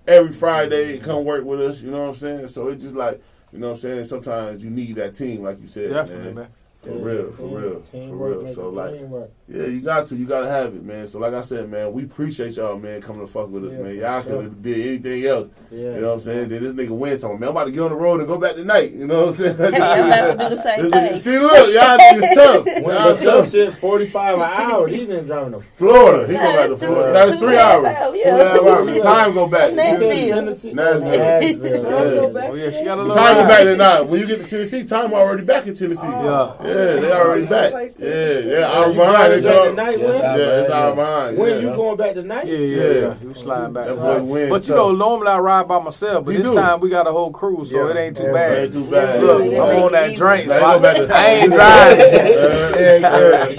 every 0.06 0.32
Friday 0.32 0.98
come 0.98 1.24
work 1.24 1.44
with 1.44 1.60
us. 1.60 1.80
You 1.80 1.90
know 1.90 2.02
what 2.02 2.08
I'm 2.10 2.14
saying? 2.14 2.46
So 2.48 2.68
it's 2.68 2.82
just 2.82 2.94
like. 2.94 3.20
You 3.52 3.60
know 3.60 3.68
what 3.68 3.74
I'm 3.74 3.80
saying? 3.82 4.04
Sometimes 4.04 4.64
you 4.64 4.70
need 4.70 4.96
that 4.96 5.14
team, 5.14 5.44
like 5.44 5.60
you 5.60 5.68
said. 5.68 5.90
Definitely, 5.90 6.24
man. 6.24 6.34
man. 6.34 6.48
For 6.84 6.92
real, 6.92 7.32
for 7.32 7.46
real, 7.46 7.80
for 7.80 7.90
Teamwork 7.92 8.42
real. 8.44 8.54
So 8.54 8.68
like, 8.68 8.94
yeah, 9.48 9.66
you 9.66 9.80
got 9.80 10.06
to. 10.06 10.16
You 10.16 10.26
got 10.26 10.40
to 10.42 10.48
have 10.48 10.74
it, 10.74 10.82
man. 10.84 11.06
So 11.06 11.18
like 11.18 11.32
I 11.34 11.40
said, 11.40 11.70
man, 11.70 11.92
we 11.92 12.04
appreciate 12.04 12.56
y'all, 12.56 12.78
man, 12.78 13.00
coming 13.00 13.26
to 13.26 13.32
fuck 13.32 13.48
with 13.50 13.64
us, 13.64 13.72
Yeah, 13.74 13.78
man. 13.80 13.96
Y'all 13.96 14.22
sure. 14.22 14.32
could 14.32 14.44
have 14.44 14.62
did 14.62 14.86
anything 14.86 15.24
else. 15.24 15.48
Yeah. 15.70 15.78
You 15.78 16.00
know 16.00 16.08
what 16.08 16.14
I'm 16.14 16.20
saying? 16.20 16.48
Then 16.50 16.62
this 16.62 16.74
nigga 16.74 16.90
win 16.90 17.18
talking, 17.18 17.40
man, 17.40 17.48
I'm 17.48 17.56
about 17.56 17.64
to 17.64 17.70
get 17.72 17.80
on 17.80 17.90
the 17.90 17.96
road 17.96 18.20
and 18.20 18.28
go 18.28 18.38
back 18.38 18.54
tonight. 18.54 18.92
You 18.92 19.06
know 19.06 19.20
what 19.22 19.28
I'm 19.30 19.34
saying? 19.36 19.56
Hey, 19.56 19.66
I'm 19.80 20.06
about 20.06 20.26
to 20.26 20.48
do 20.48 20.56
the 20.56 20.62
same 20.62 20.82
This 20.82 20.90
nigga- 20.90 21.08
thing. 21.10 21.18
See, 21.18 21.38
look, 21.38 21.74
y'all 21.74 21.98
niggas 21.98 22.34
tough. 22.34 22.64
When 22.84 22.94
Y'all 22.94 23.16
tough. 23.16 23.50
shit 23.50 23.74
45 23.74 24.34
an 24.36 24.40
hour, 24.42 24.88
these 24.88 25.08
niggas 25.08 25.26
driving 25.26 25.52
to 25.52 25.60
Florida. 25.60 26.26
He 26.26 26.32
Yeah, 26.34 26.42
go 26.44 26.56
back 26.56 26.68
to 26.68 26.76
Florida. 26.86 27.12
That's 27.12 27.30
two 27.32 27.38
three 27.38 27.48
and 27.48 27.56
a 27.56 27.62
half 27.62 27.74
hours. 27.74 27.86
hours, 27.96 28.16
yeah. 28.24 28.56
and 28.56 28.66
hours. 28.68 28.90
Yeah. 28.96 29.02
Time 29.02 29.34
go 29.34 29.46
back. 29.48 29.72
Nashville. 29.74 30.28
Tennessee. 30.28 30.72
Nashville. 30.72 31.00
Nashville. 31.10 32.32
Yeah. 32.34 32.48
Oh 32.50 32.54
yeah, 32.54 32.70
she 32.70 32.84
got 32.84 32.98
a 32.98 33.02
little. 33.02 33.16
Time 33.16 33.34
go 33.42 33.48
back 33.48 33.62
to 33.64 33.76
now. 33.76 34.02
When 34.02 34.20
you 34.20 34.26
get 34.26 34.40
to 34.40 34.46
Tennessee, 34.48 34.84
time 34.84 35.12
already 35.12 35.44
back 35.44 35.66
in 35.66 35.74
Tennessee. 35.74 36.00
Oh. 36.04 36.56
Yeah. 36.62 36.73
Yeah, 36.74 37.00
they 37.00 37.12
already 37.12 37.46
back. 37.46 37.72
Yeah, 37.98 38.08
yeah, 38.08 38.70
hour 38.72 38.88
You 38.88 38.94
behind. 38.94 39.16
driving 39.16 39.38
It's 39.38 39.46
back 39.46 39.56
all- 39.56 39.64
tonight, 39.66 39.98
Yes, 39.98 40.08
Win? 40.08 40.24
I- 40.24 40.36
Yeah, 40.36 40.60
it's 40.60 40.70
hour 40.70 40.94
behind. 40.94 41.36
When 41.38 41.60
you 41.62 41.70
going 41.70 41.96
back 41.96 42.14
tonight? 42.14 42.46
Yeah, 42.46 42.58
yeah, 42.58 42.82
Yeah. 42.84 42.92
yeah. 42.94 43.14
Sliding 43.34 43.72
back. 43.72 43.86
That 43.86 43.96
boy 43.96 44.22
win 44.22 44.48
But 44.50 44.62
you 44.68 44.74
tough. 44.74 44.76
know, 44.76 44.92
normally 44.92 45.28
I 45.28 45.38
ride 45.38 45.68
by 45.68 45.78
myself, 45.80 46.24
but 46.24 46.34
this 46.34 46.54
time 46.54 46.80
we 46.80 46.88
got 46.90 47.06
a 47.06 47.12
whole 47.12 47.30
crew, 47.30 47.64
so 47.64 47.86
it 47.88 47.96
ain't 47.96 48.16
too 48.16 48.32
bad. 48.32 48.58
Ain't 48.58 48.72
too 48.72 48.84
bad. 48.84 49.22
Look, 49.22 49.42
I'm 49.42 49.82
on 49.84 49.92
that 49.92 50.14
drink, 50.16 50.48
so 50.48 50.56
I, 50.56 50.74
go 50.74 50.80
back 50.80 50.96
to- 50.96 51.14
I 51.14 51.26
ain't 51.26 51.52
driving. 51.52 52.00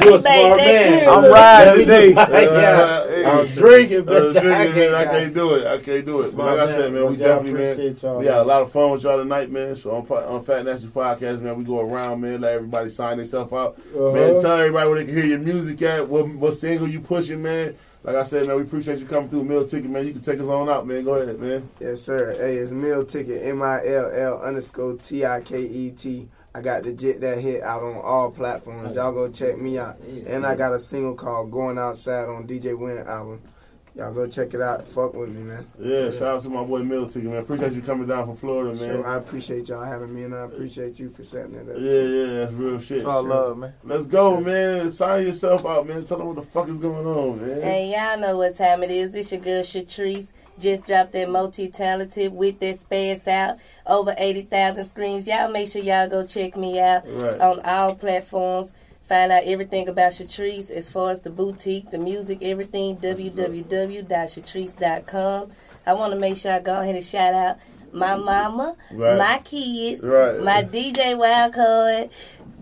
You 0.06 0.16
a 0.16 0.22
Made 0.22 0.22
smart 0.22 0.58
man. 0.58 1.10
I'm 1.10 1.32
riding 1.32 1.80
today. 1.86 2.10
yeah. 2.16 3.06
I'm 3.26 3.48
drinking, 3.48 4.00
Uh, 4.00 4.04
but 4.04 4.32
drinking, 4.34 4.52
I 4.52 4.66
man, 4.76 4.94
I 4.96 5.04
can't. 5.06 5.12
can't 5.18 5.34
do 5.34 5.56
it. 5.56 5.68
I 5.68 5.78
can't 5.80 6.06
do 6.06 6.22
it. 6.22 6.36
But 6.36 6.46
like 6.46 6.60
I 6.60 6.68
said, 6.68 6.94
man, 6.94 7.10
we 7.10 7.16
definitely, 7.18 7.54
man, 7.54 7.98
y'all, 8.02 8.20
we 8.20 8.26
had 8.26 8.38
a 8.38 8.44
lot 8.44 8.62
of 8.62 8.72
fun 8.72 8.92
with 8.92 9.04
y'all 9.04 9.18
tonight, 9.18 9.52
man. 9.52 9.76
So 9.76 9.92
on, 9.96 10.06
on 10.12 10.42
Fat 10.44 10.66
Nasty 10.66 10.88
Podcast, 10.88 11.42
man, 11.42 11.58
we 11.58 11.64
go 11.64 11.80
around, 11.82 12.22
man, 12.22 12.42
let 12.42 12.54
everybody 12.54 12.90
sign 12.90 13.18
themselves 13.18 13.52
out. 13.54 13.78
Man, 13.94 14.04
Uh-huh. 14.04 14.42
tell 14.42 14.58
everybody 14.60 14.90
where 14.90 15.00
they 15.00 15.06
can 15.06 15.16
hear 15.16 15.26
your 15.26 15.40
music 15.40 15.82
at, 15.82 16.08
what, 16.08 16.28
what 16.30 16.52
single 16.54 16.88
you 16.88 17.00
pushing, 17.00 17.42
man. 17.42 17.76
Like 18.04 18.18
I 18.18 18.24
said, 18.24 18.46
man, 18.46 18.56
we 18.58 18.62
appreciate 18.62 19.00
you 19.00 19.06
coming 19.08 19.30
through. 19.30 19.46
Mill 19.46 19.66
Ticket, 19.66 19.90
man. 19.90 20.06
You 20.06 20.14
can 20.14 20.22
take 20.22 20.40
us 20.40 20.48
on 20.48 20.70
out, 20.70 20.86
man. 20.86 21.04
Go 21.04 21.16
ahead, 21.16 21.40
man. 21.40 21.68
Yes, 21.80 22.02
sir. 22.04 22.36
Hey, 22.38 22.58
it's 22.58 22.72
Mill 22.72 23.04
Ticket 23.04 23.44
M 23.48 23.64
I 23.64 23.84
L 23.84 24.12
L 24.14 24.42
underscore 24.44 24.94
T 24.98 25.26
I 25.26 25.42
K 25.42 25.62
E 25.64 25.90
T. 25.90 26.28
I 26.56 26.62
got 26.62 26.84
the 26.84 26.94
Jet 26.94 27.20
That 27.20 27.38
Hit 27.38 27.64
out 27.64 27.84
on 27.84 27.98
all 27.98 28.32
platforms. 28.32 28.96
Y'all 28.96 29.12
go 29.12 29.30
check 29.30 29.58
me 29.58 29.78
out. 29.78 29.98
And 30.26 30.46
I 30.46 30.56
got 30.56 30.72
a 30.72 30.80
single 30.80 31.14
called 31.14 31.52
Going 31.52 31.78
Outside 31.78 32.30
on 32.30 32.48
DJ 32.48 32.78
Win 32.78 32.98
album. 33.00 33.42
Y'all 33.94 34.14
go 34.14 34.26
check 34.26 34.54
it 34.54 34.62
out. 34.62 34.88
Fuck 34.88 35.16
with 35.16 35.32
me, 35.32 35.42
man. 35.42 35.68
Yeah, 35.78 36.12
shout 36.12 36.24
out 36.24 36.42
to 36.44 36.50
my 36.50 36.64
boy 36.64 36.80
Mill 36.80 37.08
Ticket, 37.08 37.30
man. 37.30 37.40
Appreciate 37.40 37.74
you 37.74 37.82
coming 37.82 38.08
down 38.08 38.28
from 38.28 38.38
Florida, 38.38 38.70
man. 38.70 38.78
So 38.78 39.04
I 39.04 39.18
appreciate 39.18 39.68
y'all 39.68 39.84
having 39.84 40.16
me, 40.16 40.24
and 40.24 40.34
I 40.34 40.44
appreciate 40.44 40.98
you 40.98 41.10
for 41.10 41.26
setting 41.26 41.56
it 41.56 41.70
up. 41.70 41.76
Yeah, 41.78 42.02
yeah, 42.02 42.40
that's 42.40 42.54
real 42.54 42.80
shit. 42.80 42.98
It's 43.00 43.06
all 43.06 43.24
love, 43.24 43.58
man. 43.58 43.74
Let's 43.84 44.06
go, 44.06 44.40
man. 44.40 44.90
Sign 44.92 45.26
yourself 45.26 45.66
out, 45.66 45.86
man. 45.86 46.06
Tell 46.06 46.20
them 46.20 46.28
what 46.28 46.38
the 46.38 46.42
fuck 46.42 46.70
is 46.70 46.78
going 46.78 47.06
on, 47.06 47.46
man. 47.46 47.62
Hey, 47.62 47.92
y'all 47.92 48.18
know 48.18 48.38
what 48.38 48.56
time 48.56 48.82
it 48.82 48.92
is. 48.92 49.14
It's 49.14 49.30
your 49.30 49.42
girl 49.42 49.62
Shatrice. 49.62 50.32
Just 50.58 50.86
dropped 50.86 51.12
that 51.14 51.30
multi-talented 51.30 52.34
with 52.34 52.60
that 52.60 52.80
space 52.80 53.28
out. 53.28 53.58
Over 53.86 54.16
80,000 54.18 54.86
screens. 54.86 55.28
Y'all 55.28 55.50
make 55.50 55.70
sure 55.72 55.82
y'all 55.82 56.08
go 56.08 56.26
check 56.26 56.56
me 56.56 56.80
out 56.80 57.04
Right. 57.08 57.42
on 57.42 57.60
all 57.66 57.96
platforms. 57.96 58.72
Find 59.08 59.32
out 59.32 59.44
everything 59.44 59.88
about 59.90 60.14
Shatrice 60.14 60.72
as 60.72 60.90
far 60.90 61.12
as 61.12 61.20
the 61.20 61.30
boutique, 61.30 61.92
the 61.92 61.98
music, 62.00 62.40
everything. 62.42 62.96
www.shatrice.com. 62.98 65.52
I 65.86 65.94
want 65.94 66.14
to 66.14 66.20
make 66.20 66.38
sure 66.38 66.54
I 66.54 66.60
go 66.60 66.80
ahead 66.82 66.96
and 66.96 67.04
shout 67.04 67.34
out 67.34 67.58
my 67.92 68.16
mama, 68.16 68.76
Right. 68.92 69.18
my 69.18 69.40
kids, 69.44 70.02
Right. 70.04 70.42
my 70.42 70.62
DJ 70.64 71.14
Wildcard, 71.16 72.10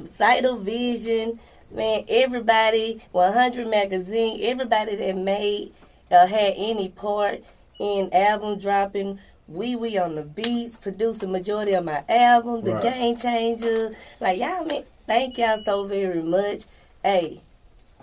Cyto 0.04 0.60
Vision, 0.60 1.40
man, 1.72 2.04
everybody, 2.10 3.02
100 3.14 3.68
Magazine, 3.68 4.40
everybody 4.44 4.96
that 4.96 5.16
made, 5.18 5.72
uh, 6.12 6.28
had 6.28 6.54
any 6.58 6.90
part 6.90 7.44
in 7.80 8.14
album 8.14 8.60
dropping. 8.60 9.20
Wee 9.50 9.76
Wee 9.76 9.98
on 9.98 10.16
the 10.16 10.24
beats, 10.24 10.78
producing 10.78 11.32
majority 11.32 11.74
of 11.74 11.84
my 11.84 12.02
album, 12.08 12.64
The 12.64 12.76
Right. 12.76 12.84
Game 12.84 13.18
Changer. 13.18 13.94
Like, 14.22 14.40
y'all, 14.40 14.64
man, 14.66 14.84
thank 15.06 15.38
y'all 15.38 15.58
so 15.58 15.84
very 15.84 16.22
much. 16.24 16.64
Hey, 17.04 17.42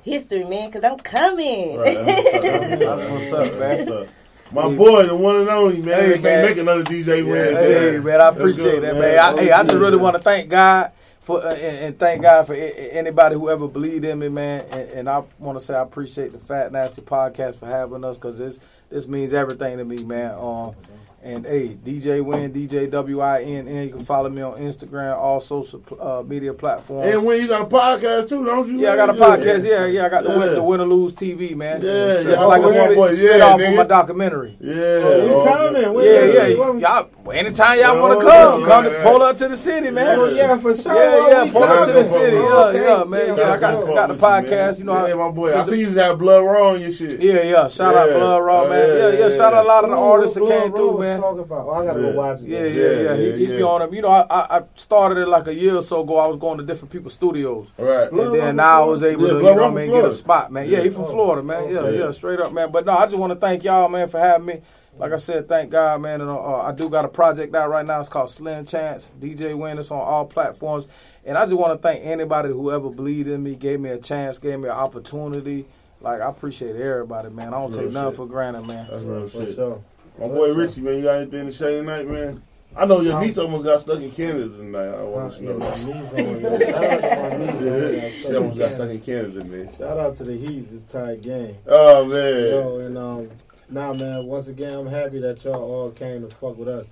history, 0.02 0.44
man, 0.44 0.68
because 0.70 0.84
I'm 0.84 0.98
coming. 0.98 1.78
Right, 1.78 1.94
that's, 1.94 2.78
That's 2.78 3.10
what's 3.10 3.32
up, 3.32 3.58
man. 3.58 3.78
What's 3.78 3.90
up. 3.90 4.08
My 4.52 4.68
boy, 4.68 5.06
the 5.06 5.16
one 5.16 5.36
and 5.36 5.48
only, 5.48 5.80
man. 5.80 6.00
Hey, 6.00 6.12
can't 6.12 6.22
man. 6.24 6.44
make 6.44 6.58
another 6.58 6.84
DJ 6.84 7.24
win. 7.24 7.56
Hey, 7.56 7.90
man. 7.92 8.04
man, 8.04 8.20
I 8.20 8.28
appreciate 8.28 8.80
good, 8.80 8.82
that, 8.82 8.96
man. 8.96 9.18
I, 9.18 9.40
hey, 9.40 9.50
I 9.52 9.62
just 9.62 9.74
really 9.76 9.92
man. 9.92 10.00
want 10.00 10.16
to 10.16 10.22
thank 10.22 10.50
God 10.50 10.90
for 11.20 11.42
uh, 11.44 11.54
and, 11.54 11.76
and 11.86 11.98
thank 11.98 12.22
God 12.22 12.46
for 12.46 12.54
a- 12.54 12.58
a- 12.58 12.92
anybody 12.98 13.36
who 13.36 13.48
ever 13.48 13.68
believed 13.68 14.04
in 14.04 14.18
me, 14.18 14.28
man. 14.28 14.66
And, 14.72 14.90
and 14.90 15.08
I 15.08 15.22
want 15.38 15.58
to 15.58 15.64
say 15.64 15.74
I 15.74 15.82
appreciate 15.82 16.32
the 16.32 16.38
Fat 16.38 16.72
Nasty 16.72 17.00
podcast 17.00 17.56
for 17.56 17.66
having 17.66 18.04
us 18.04 18.16
because 18.16 18.38
this 18.38 18.58
this 18.90 19.06
means 19.06 19.32
everything 19.32 19.78
to 19.78 19.84
me, 19.84 20.02
man. 20.04 20.34
Um, 20.34 20.74
and 21.22 21.44
hey, 21.44 21.76
DJ 21.84 22.24
Win, 22.24 22.50
DJ 22.52 22.90
W 22.90 23.20
I 23.20 23.42
N 23.42 23.68
N. 23.68 23.88
You 23.88 23.94
can 23.94 24.04
follow 24.06 24.30
me 24.30 24.40
on 24.40 24.58
Instagram, 24.58 25.16
all 25.18 25.38
social 25.40 25.82
uh, 26.00 26.22
media 26.22 26.54
platforms. 26.54 27.12
And 27.12 27.24
when 27.26 27.40
you 27.40 27.46
got 27.46 27.60
a 27.60 27.64
podcast 27.66 28.28
too, 28.30 28.44
don't 28.44 28.66
you? 28.68 28.80
yeah, 28.80 28.92
I 28.92 28.96
got 28.96 29.10
a 29.10 29.12
podcast. 29.12 29.64
Yeah, 29.68 29.84
yeah, 29.86 30.06
I 30.06 30.08
got 30.08 30.24
the 30.24 30.30
win, 30.30 30.54
the 30.54 30.62
Win 30.62 30.80
or 30.80 30.86
Lose 30.86 31.12
TV, 31.12 31.54
man. 31.54 31.82
Yeah, 31.82 31.90
it's 31.90 32.24
yeah, 32.24 32.40
like 32.44 32.62
a 32.62 32.66
my 32.66 32.70
spit, 32.72 32.94
boy, 32.96 33.14
spit 33.14 33.36
yeah, 33.38 33.44
off 33.44 33.60
nigga. 33.60 33.70
of 33.70 33.76
my 33.76 33.84
documentary. 33.84 34.56
Yeah. 34.60 34.74
Oh, 34.74 35.24
we 35.26 35.30
oh, 35.30 35.44
coming. 35.44 35.94
We- 35.94 36.04
Yeah, 36.06 36.24
Yeah, 36.24 36.46
yeah. 36.46 36.72
Y'all, 37.02 37.30
anytime 37.32 37.78
y'all 37.80 37.94
Yeah, 37.96 38.00
want 38.00 38.20
to 38.20 38.26
come, 38.26 38.60
yeah, 38.62 38.66
come 38.66 38.84
yeah. 38.86 38.90
to 38.90 39.02
pull 39.02 39.22
up 39.22 39.36
to 39.36 39.48
the 39.48 39.56
city, 39.56 39.90
man. 39.90 40.18
Oh, 40.18 40.24
yeah, 40.26 40.56
for 40.56 40.74
sure. 40.74 40.94
Yeah, 40.94 41.44
yeah, 41.44 41.52
pull 41.52 41.62
up 41.64 41.86
to 41.86 41.92
the 41.92 42.04
city. 42.04 42.36
Yeah, 42.36 42.42
Okay. 42.70 42.82
yeah, 42.82 43.04
man. 43.04 43.26
Yeah, 43.26 43.32
I 43.32 43.36
That's 43.36 43.60
got, 43.60 43.72
got 43.72 43.84
the 43.84 44.02
up 44.02 44.08
with 44.08 44.50
you, 44.50 44.56
podcast. 44.56 44.78
You 44.78 44.84
know, 44.84 45.06
yeah, 45.06 45.12
I- 45.12 45.16
my 45.16 45.30
boy. 45.30 45.54
I 45.58 45.62
see 45.64 45.80
you 45.80 45.86
just 45.86 45.98
have 45.98 46.18
blood 46.18 46.44
raw 46.44 46.70
on 46.70 46.80
your 46.80 46.90
shit. 46.90 47.20
yeah, 47.20 47.42
yeah. 47.42 47.68
Shout 47.68 47.94
out 47.94 48.08
Blood 48.08 48.38
Raw, 48.42 48.62
Oh, 48.62 48.68
man. 48.70 48.88
yeah, 48.88 48.94
Yeah, 48.94 49.08
yeah. 49.18 49.28
yeah, 49.28 49.36
Shout 49.36 49.52
out 49.52 49.64
a 49.66 49.68
lot 49.68 49.84
of 49.84 49.90
the 49.90 49.96
artists 49.96 50.34
that 50.34 50.46
came 50.46 50.72
through, 50.72 50.96
we 50.96 51.09
man. 51.10 51.20
Talk 51.20 51.38
about. 51.38 51.66
Oh, 51.66 51.70
I 51.72 51.86
gotta 51.86 52.00
Yeah. 52.00 52.10
go 52.12 52.16
watch 52.16 52.40
it. 52.40 52.48
Yeah, 52.48 52.62
then. 52.62 52.74
yeah, 52.74 52.82
yeah. 52.82 52.90
Yeah, 53.02 53.16
He, 53.16 53.26
yeah, 53.30 53.36
he 53.36 53.46
be 53.46 53.52
yeah. 53.58 53.64
on 53.64 53.80
them. 53.80 53.94
You 53.94 54.02
know, 54.02 54.08
I, 54.08 54.26
I 54.30 54.58
I 54.58 54.62
started 54.76 55.18
it 55.18 55.28
like 55.28 55.46
a 55.48 55.54
year 55.54 55.76
or 55.76 55.82
so 55.82 56.02
ago. 56.02 56.16
I 56.16 56.26
was 56.26 56.36
going 56.38 56.58
to 56.58 56.64
different 56.64 56.92
people's 56.92 57.14
studios. 57.14 57.68
Right. 57.78 58.10
Blood 58.10 58.26
And 58.26 58.34
then 58.34 58.56
now 58.56 58.82
I 58.82 58.86
was 58.86 59.02
able 59.02 59.24
Yeah, 59.26 59.32
to, 59.34 59.36
you 59.38 59.42
know 59.44 59.54
Raw 59.56 59.68
I 59.68 59.70
mean, 59.70 59.90
get 59.90 60.04
a 60.04 60.14
spot, 60.14 60.52
man. 60.52 60.68
Yeah, 60.68 60.80
he 60.80 60.90
from 60.90 61.04
Oh, 61.04 61.10
Florida, 61.12 61.42
man. 61.42 61.70
Yeah, 61.72 61.78
okay. 61.80 61.98
yeah, 61.98 62.10
straight 62.12 62.40
up, 62.40 62.52
man. 62.52 62.70
But 62.72 62.86
no, 62.86 62.92
I 62.92 63.06
just 63.06 63.16
want 63.16 63.32
to 63.32 63.38
thank 63.38 63.64
y'all, 63.64 63.88
man, 63.88 64.08
for 64.08 64.18
having 64.20 64.46
me. 64.46 64.60
Like 64.98 65.12
I 65.12 65.16
said, 65.18 65.48
thank 65.48 65.70
God, 65.70 66.02
man. 66.02 66.20
And 66.20 66.28
uh, 66.30 66.56
I 66.60 66.72
do 66.72 66.90
got 66.90 67.04
a 67.04 67.08
project 67.08 67.54
out 67.54 67.70
right 67.70 67.86
now. 67.86 68.00
It's 68.00 68.08
called 68.08 68.30
Slim 68.30 68.66
Chance. 68.66 69.10
DJ 69.20 69.56
Win. 69.56 69.78
It's 69.78 69.90
on 69.90 69.98
all 70.00 70.26
platforms. 70.26 70.88
And 71.24 71.38
I 71.38 71.44
just 71.44 71.56
want 71.56 71.72
to 71.72 71.78
thank 71.78 72.04
anybody 72.04 72.48
who 72.50 72.70
ever 72.72 72.90
believed 72.90 73.28
in 73.28 73.42
me, 73.42 73.54
gave 73.54 73.80
me 73.80 73.90
a 73.90 73.98
chance, 73.98 74.38
gave 74.38 74.58
me 74.58 74.66
an 74.68 74.74
opportunity. 74.74 75.66
Like 76.02 76.20
I 76.20 76.28
appreciate 76.28 76.76
everybody, 76.76 77.28
man. 77.30 77.48
I 77.48 77.58
don't 77.60 77.70
Real 77.72 77.82
take 77.84 77.92
nothing 77.92 78.10
shit. 78.12 78.16
for 78.16 78.26
granted, 78.26 78.66
man. 78.66 78.86
That's 78.90 79.02
real 79.04 79.28
For 79.28 79.46
shit. 79.46 79.54
sure. 79.54 79.80
My 80.20 80.28
boy 80.28 80.52
Richie, 80.52 80.82
man, 80.82 80.96
you 80.98 81.02
got 81.04 81.16
anything 81.16 81.46
to 81.46 81.52
say 81.52 81.76
tonight, 81.78 82.06
man? 82.06 82.42
I 82.76 82.84
know 82.84 83.00
your 83.00 83.20
niece 83.20 83.38
almost 83.38 83.64
got 83.64 83.80
stuck 83.80 83.98
in 84.00 84.10
Canada 84.12 84.48
tonight. 84.48 84.86
I 84.88 85.02
want 85.02 85.34
to 85.34 85.42
know 85.42 85.58
that. 85.58 85.76
knees 85.78 85.86
on 85.88 86.42
there. 86.42 86.60
Shout 86.70 86.84
out 86.84 87.00
to 87.00 87.16
my 87.16 87.38
knees 87.38 87.48
on 87.50 87.64
there. 87.64 87.92
Yeah, 87.94 88.08
she 88.10 88.36
almost 88.36 88.58
got 88.58 88.70
stuck 88.70 88.90
in 88.90 89.00
Canada, 89.00 89.44
man. 89.44 89.74
Shout 89.76 89.98
out 89.98 90.14
to 90.16 90.24
the 90.24 90.36
Heats. 90.36 90.70
It's 90.72 90.82
tight 90.92 91.22
game. 91.22 91.56
Oh 91.66 92.04
man. 92.04 92.50
Yo, 92.50 92.78
and 92.80 92.98
um, 92.98 93.30
nah, 93.70 93.92
man. 93.94 94.24
Once 94.26 94.46
again, 94.48 94.72
I'm 94.74 94.86
happy 94.86 95.18
that 95.20 95.42
y'all 95.44 95.54
all 95.54 95.90
came 95.90 96.28
to 96.28 96.36
fuck 96.36 96.56
with 96.58 96.68
us. 96.68 96.86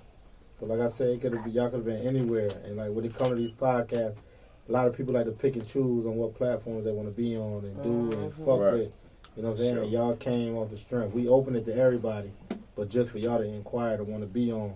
But 0.59 0.69
like 0.69 0.79
I 0.81 0.87
said, 0.87 1.09
it 1.09 1.21
could 1.21 1.37
have 1.37 1.47
y'all 1.47 1.69
could 1.69 1.77
have 1.77 1.85
been 1.85 2.05
anywhere. 2.05 2.49
And 2.65 2.75
like 2.75 2.89
when 2.91 3.05
it 3.05 3.13
comes 3.15 3.29
to 3.29 3.35
these 3.35 3.51
podcasts, 3.51 4.15
a 4.67 4.71
lot 4.71 4.87
of 4.87 4.97
people 4.97 5.13
like 5.13 5.25
to 5.25 5.31
pick 5.31 5.55
and 5.55 5.65
choose 5.67 6.05
on 6.05 6.15
what 6.15 6.35
platforms 6.35 6.83
they 6.83 6.91
want 6.91 7.07
to 7.07 7.13
be 7.13 7.37
on 7.37 7.63
and 7.63 7.81
do 7.83 8.19
and 8.19 8.33
fuck 8.33 8.59
Right. 8.59 8.73
with. 8.73 8.91
You 9.37 9.43
know 9.43 9.49
what 9.51 9.59
I'm 9.59 9.63
saying? 9.63 9.75
Sure. 9.75 9.83
Y'all 9.85 10.15
came 10.17 10.57
off 10.57 10.71
the 10.71 10.77
strength. 10.77 11.13
We 11.15 11.29
opened 11.29 11.55
it 11.55 11.65
to 11.67 11.73
everybody, 11.75 12.31
but 12.79 12.87
just 12.87 13.11
for 13.11 13.17
y'all 13.17 13.39
to 13.39 13.43
inquire 13.43 13.97
to 13.97 14.05
want 14.05 14.23
to 14.23 14.27
be 14.27 14.53
on, 14.53 14.73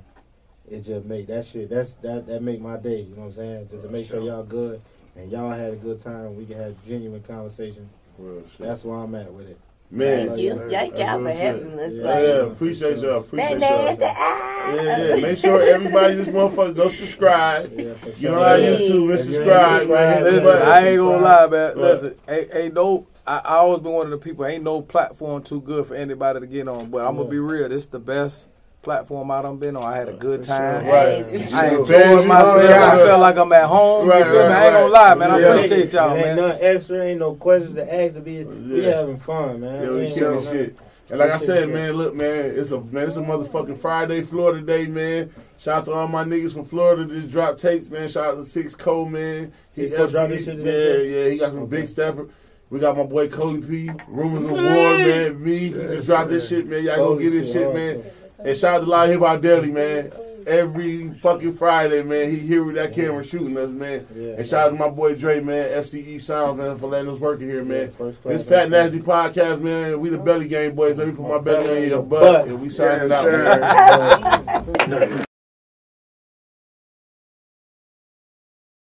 it 0.70 0.82
just 0.82 1.06
make 1.06 1.26
that 1.28 1.46
shit. 1.46 1.70
That's 1.70 1.94
that 1.96 2.28
that 2.28 2.42
make 2.44 2.60
my 2.60 2.76
day. 2.76 3.00
You 3.02 3.16
know 3.16 3.22
what 3.22 3.28
I'm 3.28 3.34
saying? 3.34 3.70
Just 3.72 3.84
to 3.84 3.90
make 3.90 4.06
sure 4.06 4.18
Sure. 4.18 4.26
y'all 4.28 4.44
good 4.44 4.82
and 5.16 5.32
y'all 5.32 5.52
had 5.52 5.72
a 5.72 5.76
good 5.78 6.02
time. 6.02 6.36
We 6.36 6.46
can 6.46 6.58
have 6.58 6.76
genuine 6.86 7.22
conversation. 7.24 7.90
Real 8.18 8.42
shit. 8.42 8.60
That's 8.60 8.84
where 8.84 8.98
I'm 8.98 9.16
at 9.16 9.32
with 9.32 9.48
it. 9.50 9.58
man. 9.90 10.28
Thank 10.28 10.40
you. 10.40 10.54
Thank 10.70 10.98
y'all 10.98 11.24
for 11.24 11.32
having 11.32 11.80
us. 11.80 11.94
Yeah. 11.94 12.20
Yeah, 12.20 12.52
appreciate 12.52 12.98
y'all. 12.98 13.22
Appreciate 13.22 13.60
that 13.62 14.00
y'all. 14.00 14.10
Ah. 14.18 14.74
Yeah, 14.76 15.16
yeah. 15.16 15.22
Make 15.22 15.38
sure 15.38 15.62
everybody, 15.62 16.16
this 16.16 16.28
motherfucker, 16.28 16.76
go 16.76 16.90
subscribe. 16.90 17.72
Yeah, 17.74 17.94
for 17.94 18.10
You 18.20 18.32
know 18.32 18.44
how 18.44 18.58
YouTube 18.58 18.60
and 18.60 18.82
If 18.82 18.90
you 18.90 19.12
ain't 19.12 19.20
subscribe, 19.22 19.88
man. 19.88 20.24
Listen. 20.26 20.62
I 20.62 20.88
ain't 20.90 20.98
gonna 20.98 21.24
lie, 21.24 21.48
man. 21.48 21.68
Right. 21.68 21.78
Listen, 21.78 22.16
ain't, 22.28 22.50
ain't 22.54 22.74
no. 22.74 23.08
I, 23.26 23.38
I 23.38 23.56
always 23.58 23.82
been 23.82 23.94
one 23.94 24.06
of 24.06 24.12
the 24.12 24.18
people. 24.18 24.46
Ain't 24.46 24.64
no 24.64 24.82
platform 24.82 25.44
too 25.44 25.62
good 25.62 25.86
for 25.88 25.96
anybody 25.96 26.40
to 26.42 26.48
get 26.48 26.68
on. 26.68 26.90
But 26.90 27.06
I'm 27.06 27.16
gonna 27.16 27.30
be 27.30 27.40
real. 27.40 27.70
This 27.70 27.84
is 27.84 27.88
the 27.88 28.00
best 28.00 28.48
platform 28.82 29.32
I 29.32 29.42
done 29.42 29.58
been 29.58 29.78
on. 29.78 29.84
I 29.84 29.96
had 29.96 30.10
a 30.10 30.14
good 30.14 30.44
time. 30.44 30.86
Right. 30.86 31.24
I 31.54 31.70
enjoyed 31.76 32.28
myself. 32.28 32.70
Yeah. 32.70 32.92
I 32.94 32.98
felt 32.98 33.22
like 33.22 33.38
I'm 33.38 33.54
at 33.54 33.66
home. 33.66 34.08
Right, 34.10 34.26
you 34.26 34.40
right, 34.40 34.52
I 34.52 34.66
ain't 34.66 34.74
gonna 34.74 34.88
lie, 34.88 35.16
man. 35.16 35.32
I 35.32 35.40
Yeah. 35.40 35.48
appreciate 35.54 35.94
y'all, 35.94 36.14
It 36.14 36.18
ain't 36.18 36.26
man. 36.26 36.36
nothing 36.36 36.64
extra. 36.66 37.06
Ain't 37.06 37.20
no 37.20 37.34
questions 37.36 37.76
to 37.76 37.94
ask. 37.94 38.16
To 38.16 38.22
be, 38.22 38.44
we 38.44 38.82
Yeah. 38.84 38.98
having 38.98 39.18
fun, 39.18 39.62
man. 39.62 39.84
Yeah, 39.84 39.90
We 39.90 39.96
we 39.96 40.02
ain't 40.04 40.16
killing 40.16 40.42
shit. 40.42 40.76
And 41.10 41.20
like 41.20 41.32
I 41.32 41.38
said, 41.38 41.70
man, 41.70 41.94
look, 41.94 42.16
man, 42.16 42.46
it's 42.56 42.72
a 42.72 42.82
man, 42.82 43.06
it's 43.08 43.18
a 43.18 43.22
motherfucking 43.22 43.78
Friday, 43.78 44.22
Florida 44.22 44.62
day, 44.62 44.88
man. 44.88 45.30
Shout 45.58 45.80
out 45.80 45.86
to 45.86 45.94
all 45.94 46.08
my 46.08 46.24
niggas 46.24 46.54
from 46.54 46.66
Florida 46.66 47.06
that 47.06 47.14
just 47.14 47.30
dropped 47.30 47.60
tapes, 47.62 47.90
man. 47.90 48.08
Shout 48.08 48.26
out 48.34 48.38
to 48.38 48.46
Six 48.46 48.74
Cole, 48.76 49.06
man. 49.06 49.54
Six 49.66 49.92
He 49.92 49.98
Cole 49.98 50.08
FC 50.08 50.12
dropped 50.12 50.30
this 50.30 50.46
shit 50.46 50.58
yeah, 50.58 50.64
today, 50.64 50.98
too? 50.98 51.10
yeah, 51.10 51.30
he 51.30 51.38
got 51.38 51.52
some 51.52 51.66
big 51.68 51.88
stepper. 51.88 52.28
We 52.74 52.80
got 52.80 52.98
my 52.98 53.04
boy 53.04 53.30
Cody 53.30 53.62
P, 53.62 53.92
Rumors 54.08 54.46
of 54.46 54.50
War, 54.50 54.60
man. 54.60 55.44
Me, 55.44 55.58
he 55.60 55.70
just 55.70 56.08
dropped 56.08 56.32
this 56.32 56.50
shit, 56.50 56.66
man. 56.66 56.84
Y'all 56.84 56.96
go 56.96 57.20
get 57.20 57.30
this 57.30 57.54
shit, 57.54 57.72
man. 57.72 58.04
And 58.40 58.58
shout 58.58 58.82
out 58.82 58.86
to 58.86 58.90
Live 58.90 59.12
Hip 59.12 59.20
Hop 59.20 59.42
Daily, 59.42 59.70
man. 59.70 60.12
Every 60.48 61.14
fucking 61.20 61.54
Friday, 61.54 62.02
man, 62.02 62.32
he 62.32 62.40
here 62.40 62.64
with 62.64 62.74
that 62.74 62.92
camera 62.92 63.24
shooting 63.24 63.56
us, 63.60 63.70
man. 63.70 64.08
And 64.16 64.44
shout 64.44 64.66
out 64.66 64.70
to 64.70 64.76
my 64.76 64.90
boy 64.90 65.14
Dre, 65.14 65.40
man, 65.40 65.70
FCE 65.84 66.20
Sounds, 66.20 66.58
man, 66.58 66.76
for 66.80 66.88
letting 66.88 67.12
us 67.12 67.20
work 67.20 67.42
in 67.42 67.48
here, 67.48 67.64
man. 67.64 67.82
Yeah, 67.82 67.88
first 67.90 68.24
class, 68.24 68.34
This 68.34 68.50
Fat. 68.50 68.72
Nasty 68.72 69.02
podcast, 69.02 69.62
man. 69.62 70.00
We 70.00 70.10
the 70.10 70.18
Belly 70.18 70.48
Game 70.48 70.74
Boys. 70.74 70.98
Let 70.98 71.10
me 71.10 71.14
put 71.14 71.30
my 71.30 71.38
belly 71.38 71.84
on 71.84 71.90
your 71.90 72.02
Butt. 72.02 72.48
and 72.48 72.60
we 72.60 72.72
signing 72.72 73.12
out. 73.12 73.20